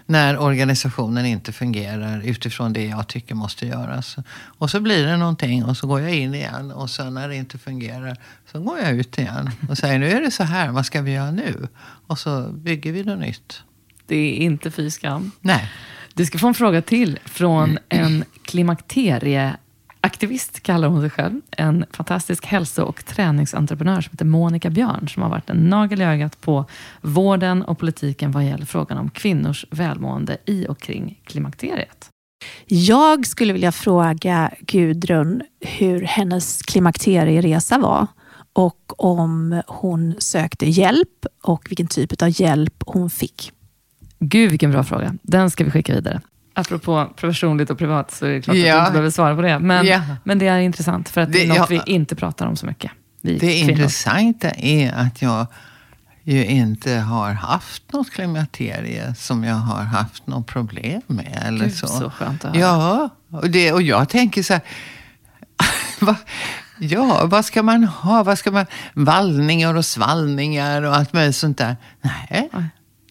när 0.06 0.38
organisationen 0.38 1.26
inte 1.26 1.52
fungerar 1.52 2.22
utifrån 2.22 2.74
det 2.74 2.86
jag 2.86 3.08
tycker 3.08 3.36
måste 3.36 3.66
göras. 3.66 4.16
Och 4.58 4.70
så 4.70 4.80
blir 4.80 5.06
det 5.06 5.18
någonting 5.18 5.66
och 5.66 5.78
så 5.78 5.88
går 5.88 6.02
jag 6.02 6.16
in 6.16 6.34
igen 6.34 6.72
och 6.72 6.90
sen 6.90 7.14
när 7.14 7.30
det 7.30 7.36
inte 7.36 7.58
fungerar 7.58 8.18
så 8.52 8.60
går 8.60 8.80
jag 8.80 8.92
ut 8.92 9.18
igen 9.18 9.50
och 9.70 9.78
säger 9.78 10.00
nu 10.00 10.12
är 10.12 10.22
det 10.22 10.32
så 10.32 10.44
här, 10.44 10.72
vad 10.72 10.86
ska 10.86 11.02
vi 11.02 11.12
göra 11.12 11.32
nu? 11.32 11.68
Och 12.08 12.20
så 12.20 12.42
bygger 12.42 12.92
vi 12.92 13.04
något 13.04 13.20
nytt. 13.20 13.64
Det 14.08 14.16
är 14.16 14.34
inte 14.34 14.72
fy 14.72 14.92
skam. 14.92 15.32
Nej. 15.42 15.72
Du 16.14 16.26
ska 16.26 16.38
få 16.38 16.48
en 16.48 16.54
fråga 16.54 16.82
till 16.82 17.20
från 17.26 17.80
en 17.90 18.24
klimakterieaktivist, 20.10 20.64
kallar 20.64 20.88
hon 20.88 21.02
sig 21.02 21.10
själv. 21.10 21.42
En 21.52 21.86
fantastisk 21.92 22.46
hälso 22.46 22.84
och 22.84 23.06
träningsentreprenör 23.06 24.02
som 24.02 24.12
heter 24.12 24.26
Monica 24.26 24.70
Björn, 24.70 25.08
som 25.08 25.24
har 25.24 25.30
varit 25.30 25.50
en 25.50 25.70
nagel 25.70 26.02
i 26.02 26.04
ögat 26.04 26.42
på 26.42 26.66
vården 27.02 27.64
och 27.64 27.80
politiken 27.80 28.32
vad 28.32 28.46
gäller 28.46 28.66
frågan 28.66 28.98
om 28.98 29.10
kvinnors 29.10 29.66
välmående 29.72 30.38
i 30.46 30.68
och 30.68 30.80
kring 30.80 31.20
klimakteriet. 31.24 32.10
Jag 32.66 33.28
skulle 33.28 33.54
vilja 33.54 33.72
fråga 33.72 34.52
Gudrun 34.60 35.42
hur 35.60 36.02
hennes 36.02 36.62
klimakterieresa 36.62 37.78
var 37.78 38.08
och 38.54 39.06
om 39.06 39.62
hon 39.68 40.16
sökte 40.20 40.66
hjälp 40.66 41.26
och 41.44 41.66
vilken 41.70 41.88
typ 41.88 42.22
av 42.22 42.42
hjälp 42.42 42.84
hon 42.86 43.10
fick. 43.10 43.52
Gud, 44.20 44.50
vilken 44.50 44.72
bra 44.72 44.84
fråga. 44.84 45.14
Den 45.22 45.50
ska 45.50 45.64
vi 45.64 45.72
skicka 45.72 45.94
vidare. 45.94 46.22
Apropå 46.58 47.14
personligt 47.16 47.70
och 47.70 47.78
privat 47.78 48.12
så 48.12 48.26
är 48.26 48.30
det 48.30 48.42
klart 48.42 48.58
ja. 48.58 48.76
att 48.76 48.78
du 48.78 48.80
inte 48.80 48.92
behöver 48.92 49.10
svara 49.10 49.36
på 49.36 49.42
det. 49.42 49.60
Men, 49.60 49.86
ja. 49.86 50.02
men 50.24 50.40
det 50.40 50.48
är 50.48 50.60
intressant, 50.60 51.10
för 51.10 51.22
att 51.22 51.32
det, 51.32 51.38
det 51.38 51.44
är 51.44 51.48
något 51.48 51.58
ja. 51.58 51.82
vi 51.86 51.92
inte 51.94 52.16
pratar 52.16 52.48
om 52.48 52.56
så 52.56 52.66
mycket. 52.66 52.92
det 53.22 53.40
kvinnor. 53.40 53.72
intressanta 53.72 54.50
är 54.52 54.94
att 54.94 55.22
jag 55.22 55.48
ju 56.24 56.46
inte 56.46 56.94
har 56.94 57.34
haft 57.34 57.94
något 57.94 58.12
klimakterie 58.12 59.16
som 59.16 59.44
jag 59.44 59.56
har 59.56 59.84
haft 59.84 60.28
något 60.28 60.48
problem 60.48 61.02
med. 61.08 61.44
Eller 61.46 61.66
Gud, 61.66 61.76
så. 61.76 61.88
så 61.88 62.10
skönt 62.10 62.46
att 62.46 62.56
höra. 62.56 62.62
Ja, 62.62 63.10
och, 63.32 63.50
det, 63.50 63.72
och 63.72 63.82
jag 63.82 64.10
tänker 64.10 64.44
så 64.44 64.54
här. 64.54 64.62
ja, 66.80 67.26
vad 67.26 67.46
ska 67.46 67.64
man 67.64 67.84
ha? 67.84 68.24
Vad 68.24 68.40
ska 68.40 68.52
man, 68.52 68.66
vallningar 68.94 69.76
och 69.76 69.86
svallningar 69.86 70.82
och 70.82 70.96
allt 70.96 71.14
möjligt 71.14 71.36
sånt 71.36 71.58
där. 71.58 71.78
Nej. 72.02 72.50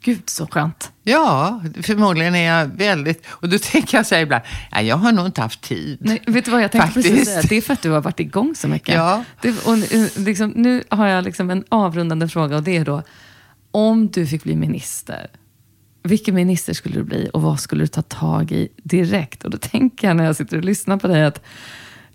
Gud 0.04 0.30
så 0.30 0.46
skönt. 0.46 0.90
Ja, 1.06 1.62
förmodligen 1.82 2.34
är 2.34 2.58
jag 2.58 2.66
väldigt... 2.66 3.26
Och 3.28 3.48
då 3.48 3.58
tänker 3.62 3.98
jag 3.98 4.06
så 4.06 4.14
här 4.14 4.22
ibland, 4.22 4.42
ja, 4.70 4.82
jag 4.82 4.96
har 4.96 5.12
nog 5.12 5.26
inte 5.26 5.40
haft 5.40 5.60
tid. 5.60 5.98
Nej, 6.00 6.22
vet 6.26 6.44
du 6.44 6.50
vad 6.50 6.62
jag 6.62 6.72
tänkte 6.72 6.86
Faktiskt. 6.86 7.08
precis 7.08 7.28
säga? 7.28 7.42
Det 7.42 7.56
är 7.56 7.60
för 7.60 7.72
att 7.72 7.82
du 7.82 7.90
har 7.90 8.00
varit 8.00 8.20
igång 8.20 8.54
så 8.54 8.68
mycket. 8.68 8.94
Ja. 8.94 9.24
Det, 9.40 9.66
och 9.66 9.76
liksom, 10.16 10.50
nu 10.50 10.84
har 10.88 11.06
jag 11.06 11.24
liksom 11.24 11.50
en 11.50 11.64
avrundande 11.68 12.28
fråga 12.28 12.56
och 12.56 12.62
det 12.62 12.76
är 12.76 12.84
då, 12.84 13.02
om 13.70 14.08
du 14.08 14.26
fick 14.26 14.42
bli 14.42 14.56
minister, 14.56 15.30
vilken 16.02 16.34
minister 16.34 16.72
skulle 16.72 16.94
du 16.94 17.02
bli 17.04 17.30
och 17.32 17.42
vad 17.42 17.60
skulle 17.60 17.82
du 17.82 17.86
ta 17.86 18.02
tag 18.02 18.52
i 18.52 18.68
direkt? 18.76 19.44
Och 19.44 19.50
då 19.50 19.58
tänker 19.58 20.08
jag 20.08 20.16
när 20.16 20.24
jag 20.24 20.36
sitter 20.36 20.56
och 20.56 20.64
lyssnar 20.64 20.96
på 20.96 21.08
dig 21.08 21.24
att 21.24 21.44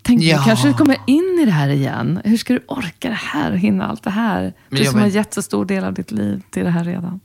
Tänk, 0.02 0.22
ja. 0.22 0.42
kanske 0.46 0.68
du 0.68 0.74
kommer 0.74 0.96
in 1.06 1.38
i 1.42 1.44
det 1.44 1.50
här 1.50 1.68
igen. 1.68 2.20
Hur 2.24 2.36
ska 2.36 2.52
du 2.52 2.64
orka 2.66 3.08
det 3.08 3.14
här 3.14 3.52
och 3.52 3.58
hinna 3.58 3.86
allt 3.86 4.02
det 4.02 4.10
här? 4.10 4.52
Du 4.68 4.84
som 4.84 4.94
men... 4.94 5.02
har 5.02 5.08
gett 5.08 5.34
så 5.34 5.42
stor 5.42 5.64
del 5.64 5.84
av 5.84 5.94
ditt 5.94 6.10
liv 6.10 6.42
till 6.50 6.64
det 6.64 6.70
här 6.70 6.84
redan. 6.84 7.20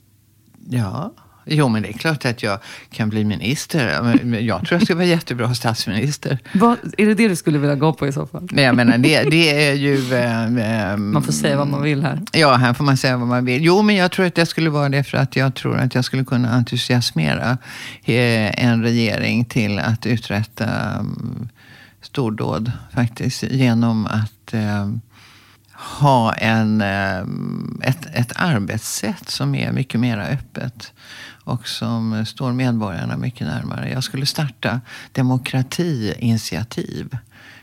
Ja, 0.69 1.13
jo 1.45 1.67
men 1.67 1.81
det 1.81 1.89
är 1.89 1.93
klart 1.93 2.25
att 2.25 2.43
jag 2.43 2.59
kan 2.91 3.09
bli 3.09 3.23
minister. 3.23 3.87
Jag 4.39 4.67
tror 4.67 4.79
jag 4.79 4.81
ska 4.81 4.95
vara 4.95 5.05
jättebra 5.05 5.53
statsminister. 5.53 6.39
Vad, 6.53 6.77
är 6.97 7.05
det 7.05 7.13
det 7.13 7.27
du 7.27 7.35
skulle 7.35 7.57
vilja 7.57 7.75
gå 7.75 7.93
på 7.93 8.07
i 8.07 8.11
så 8.11 8.27
fall? 8.27 8.47
Nej, 8.51 8.65
jag 8.65 8.75
menar, 8.75 8.97
det, 8.97 9.23
det 9.23 9.67
är 9.69 9.73
ju... 9.73 10.13
Eh, 10.13 10.97
man 10.97 11.23
får 11.23 11.33
säga 11.33 11.57
vad 11.57 11.67
man 11.67 11.81
vill 11.81 12.03
här. 12.03 12.21
Ja, 12.33 12.55
här 12.55 12.73
får 12.73 12.83
man 12.83 12.97
säga 12.97 13.17
vad 13.17 13.27
man 13.27 13.45
vill. 13.45 13.65
Jo, 13.65 13.81
men 13.81 13.95
jag 13.95 14.11
tror 14.11 14.25
att 14.25 14.35
det 14.35 14.45
skulle 14.45 14.69
vara 14.69 14.89
det 14.89 15.03
för 15.03 15.17
att 15.17 15.35
jag 15.35 15.55
tror 15.55 15.77
att 15.77 15.95
jag 15.95 16.05
skulle 16.05 16.23
kunna 16.23 16.49
entusiasmera 16.49 17.57
eh, 18.03 18.65
en 18.65 18.83
regering 18.83 19.45
till 19.45 19.79
att 19.79 20.05
uträtta 20.05 20.99
um, 20.99 21.49
stordåd 22.01 22.71
faktiskt. 22.93 23.43
Genom 23.43 24.05
att 24.05 24.53
eh, 24.53 24.89
ha 25.99 26.33
en, 26.33 26.81
eh, 26.81 27.19
ett, 27.89 28.05
ett 28.13 28.31
arbetssätt 28.35 29.29
som 29.29 29.55
är 29.55 29.71
mycket 29.71 29.99
mer 29.99 30.17
öppet 30.17 30.93
och 31.45 31.67
som 31.67 32.25
står 32.25 32.53
medborgarna 32.53 33.17
mycket 33.17 33.47
närmare. 33.47 33.91
Jag 33.91 34.03
skulle 34.03 34.25
starta 34.25 34.81
demokratiinitiativ 35.11 37.17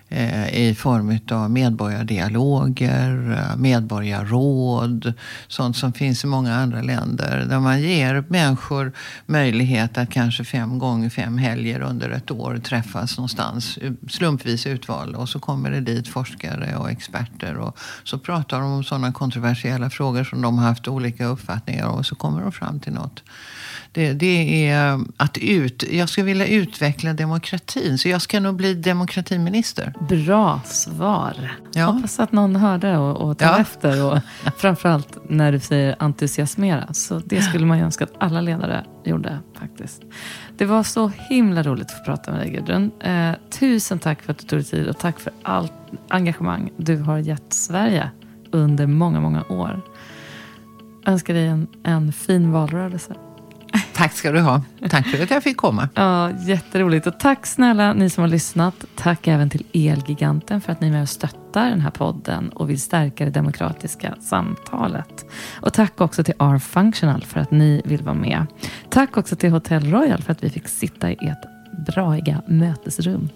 eh, 0.09 0.54
i 0.54 0.74
form 0.74 1.18
av 1.30 1.50
medborgardialoger, 1.50 3.38
eh, 3.38 3.56
medborgarråd, 3.56 5.12
sånt 5.48 5.76
som 5.76 5.92
finns 5.92 6.24
i 6.24 6.26
många 6.26 6.54
andra 6.54 6.82
länder. 6.82 7.46
Där 7.48 7.60
man 7.60 7.82
ger 7.82 8.24
människor 8.28 8.92
möjlighet 9.26 9.98
att 9.98 10.10
kanske 10.10 10.44
fem 10.44 10.78
gånger 10.78 11.10
fem 11.10 11.38
helger 11.38 11.80
under 11.80 12.10
ett 12.10 12.30
år 12.30 12.59
träffas 12.59 13.16
någonstans, 13.16 13.78
slumpvis 14.10 14.66
utvalda. 14.66 15.18
Och 15.18 15.28
så 15.28 15.38
kommer 15.38 15.70
det 15.70 15.80
dit 15.80 16.09
forskare 16.09 16.76
och 16.76 16.90
experter 16.90 17.56
och 17.56 17.78
så 18.04 18.18
pratar 18.18 18.60
de 18.60 18.72
om 18.72 18.84
sådana 18.84 19.12
kontroversiella 19.12 19.90
frågor 19.90 20.24
som 20.24 20.42
de 20.42 20.59
har 20.59 20.68
haft 20.68 20.88
olika 20.88 21.26
uppfattningar 21.26 21.86
om 21.86 21.98
och 21.98 22.06
så 22.06 22.14
kommer 22.14 22.42
de 22.42 22.52
fram 22.52 22.80
till 22.80 22.92
något. 22.92 23.22
Det, 23.94 24.12
det, 24.12 24.66
är 24.66 25.01
att 25.16 25.39
ut, 25.39 25.85
jag 25.93 26.09
skulle 26.09 26.24
vilja 26.24 26.47
utveckla 26.47 27.12
demokratin. 27.12 27.98
Så 27.98 28.09
jag 28.09 28.23
ska 28.23 28.40
nog 28.40 28.56
bli 28.56 28.74
demokratiminister. 28.74 29.94
Bra 30.09 30.60
svar. 30.64 31.56
Ja. 31.73 31.85
Hoppas 31.85 32.20
att 32.20 32.32
någon 32.32 32.56
hörde 32.56 32.97
och, 32.97 33.31
och 33.31 33.39
tar 33.39 33.47
ja. 33.47 33.59
efter. 33.59 34.05
Och 34.05 34.19
framförallt 34.56 35.19
när 35.28 35.52
du 35.52 35.60
säger 35.60 35.97
entusiasmera. 35.98 36.94
Så 36.94 37.19
det 37.19 37.43
skulle 37.43 37.66
man 37.66 37.78
ju 37.78 37.85
önska 37.85 38.05
att 38.05 38.12
alla 38.19 38.40
ledare 38.40 38.85
gjorde 39.05 39.39
faktiskt. 39.59 40.02
Det 40.56 40.64
var 40.64 40.82
så 40.82 41.09
himla 41.28 41.62
roligt 41.62 41.86
att 41.86 41.98
få 41.98 42.05
prata 42.05 42.31
med 42.31 42.40
dig 42.40 42.51
Gudrun. 42.51 42.90
Eh, 43.01 43.32
tusen 43.51 43.98
tack 43.98 44.23
för 44.23 44.32
att 44.32 44.39
du 44.39 44.47
tog 44.47 44.59
dig 44.59 44.64
tid 44.64 44.89
och 44.89 44.98
tack 44.98 45.20
för 45.20 45.32
allt 45.43 45.73
engagemang 46.09 46.70
du 46.77 46.97
har 46.97 47.19
gett 47.19 47.52
Sverige 47.52 48.10
under 48.51 48.86
många, 48.86 49.20
många 49.20 49.44
år. 49.48 49.81
Jag 51.05 51.12
önskar 51.12 51.35
dig 51.35 51.47
en, 51.47 51.66
en 51.82 52.12
fin 52.12 52.52
valrörelse. 52.52 53.14
Tack 53.94 54.12
ska 54.12 54.32
du 54.32 54.40
ha. 54.40 54.62
Tack 54.90 55.06
för 55.06 55.23
att 55.23 55.31
jag 55.31 55.43
fick 55.43 55.56
komma. 55.56 55.89
Ja, 55.94 56.31
jätteroligt. 56.31 57.06
Och 57.06 57.19
tack 57.19 57.47
snälla 57.47 57.93
ni 57.93 58.10
som 58.10 58.23
har 58.23 58.28
lyssnat. 58.28 58.85
Tack 58.97 59.27
även 59.28 59.51
till 59.51 59.64
Elgiganten 59.73 60.60
för 60.60 60.73
att 60.73 60.81
ni 60.81 60.86
är 60.86 60.93
med 60.93 61.02
och 61.02 61.09
stöttar 61.09 61.70
den 61.70 61.81
här 61.81 61.90
podden 61.90 62.48
och 62.48 62.70
vill 62.70 62.81
stärka 62.81 63.24
det 63.24 63.31
demokratiska 63.31 64.14
samtalet. 64.20 65.24
Och 65.60 65.73
tack 65.73 66.01
också 66.01 66.24
till 66.24 66.35
R-Functional 66.39 67.23
för 67.23 67.40
att 67.40 67.51
ni 67.51 67.82
vill 67.85 68.02
vara 68.02 68.14
med. 68.14 68.47
Tack 68.90 69.16
också 69.16 69.36
till 69.36 69.51
Hotel 69.51 69.90
Royal 69.90 70.23
för 70.23 70.32
att 70.32 70.44
vi 70.44 70.51
fick 70.51 70.69
sitta 70.69 71.10
i 71.10 71.14
ert 71.20 71.44
braiga 71.86 72.43
mötesrum. 72.47 73.28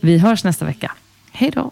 Vi 0.00 0.18
hörs 0.18 0.44
nästa 0.44 0.64
vecka. 0.64 0.92
Hej 1.32 1.50
då! 1.50 1.70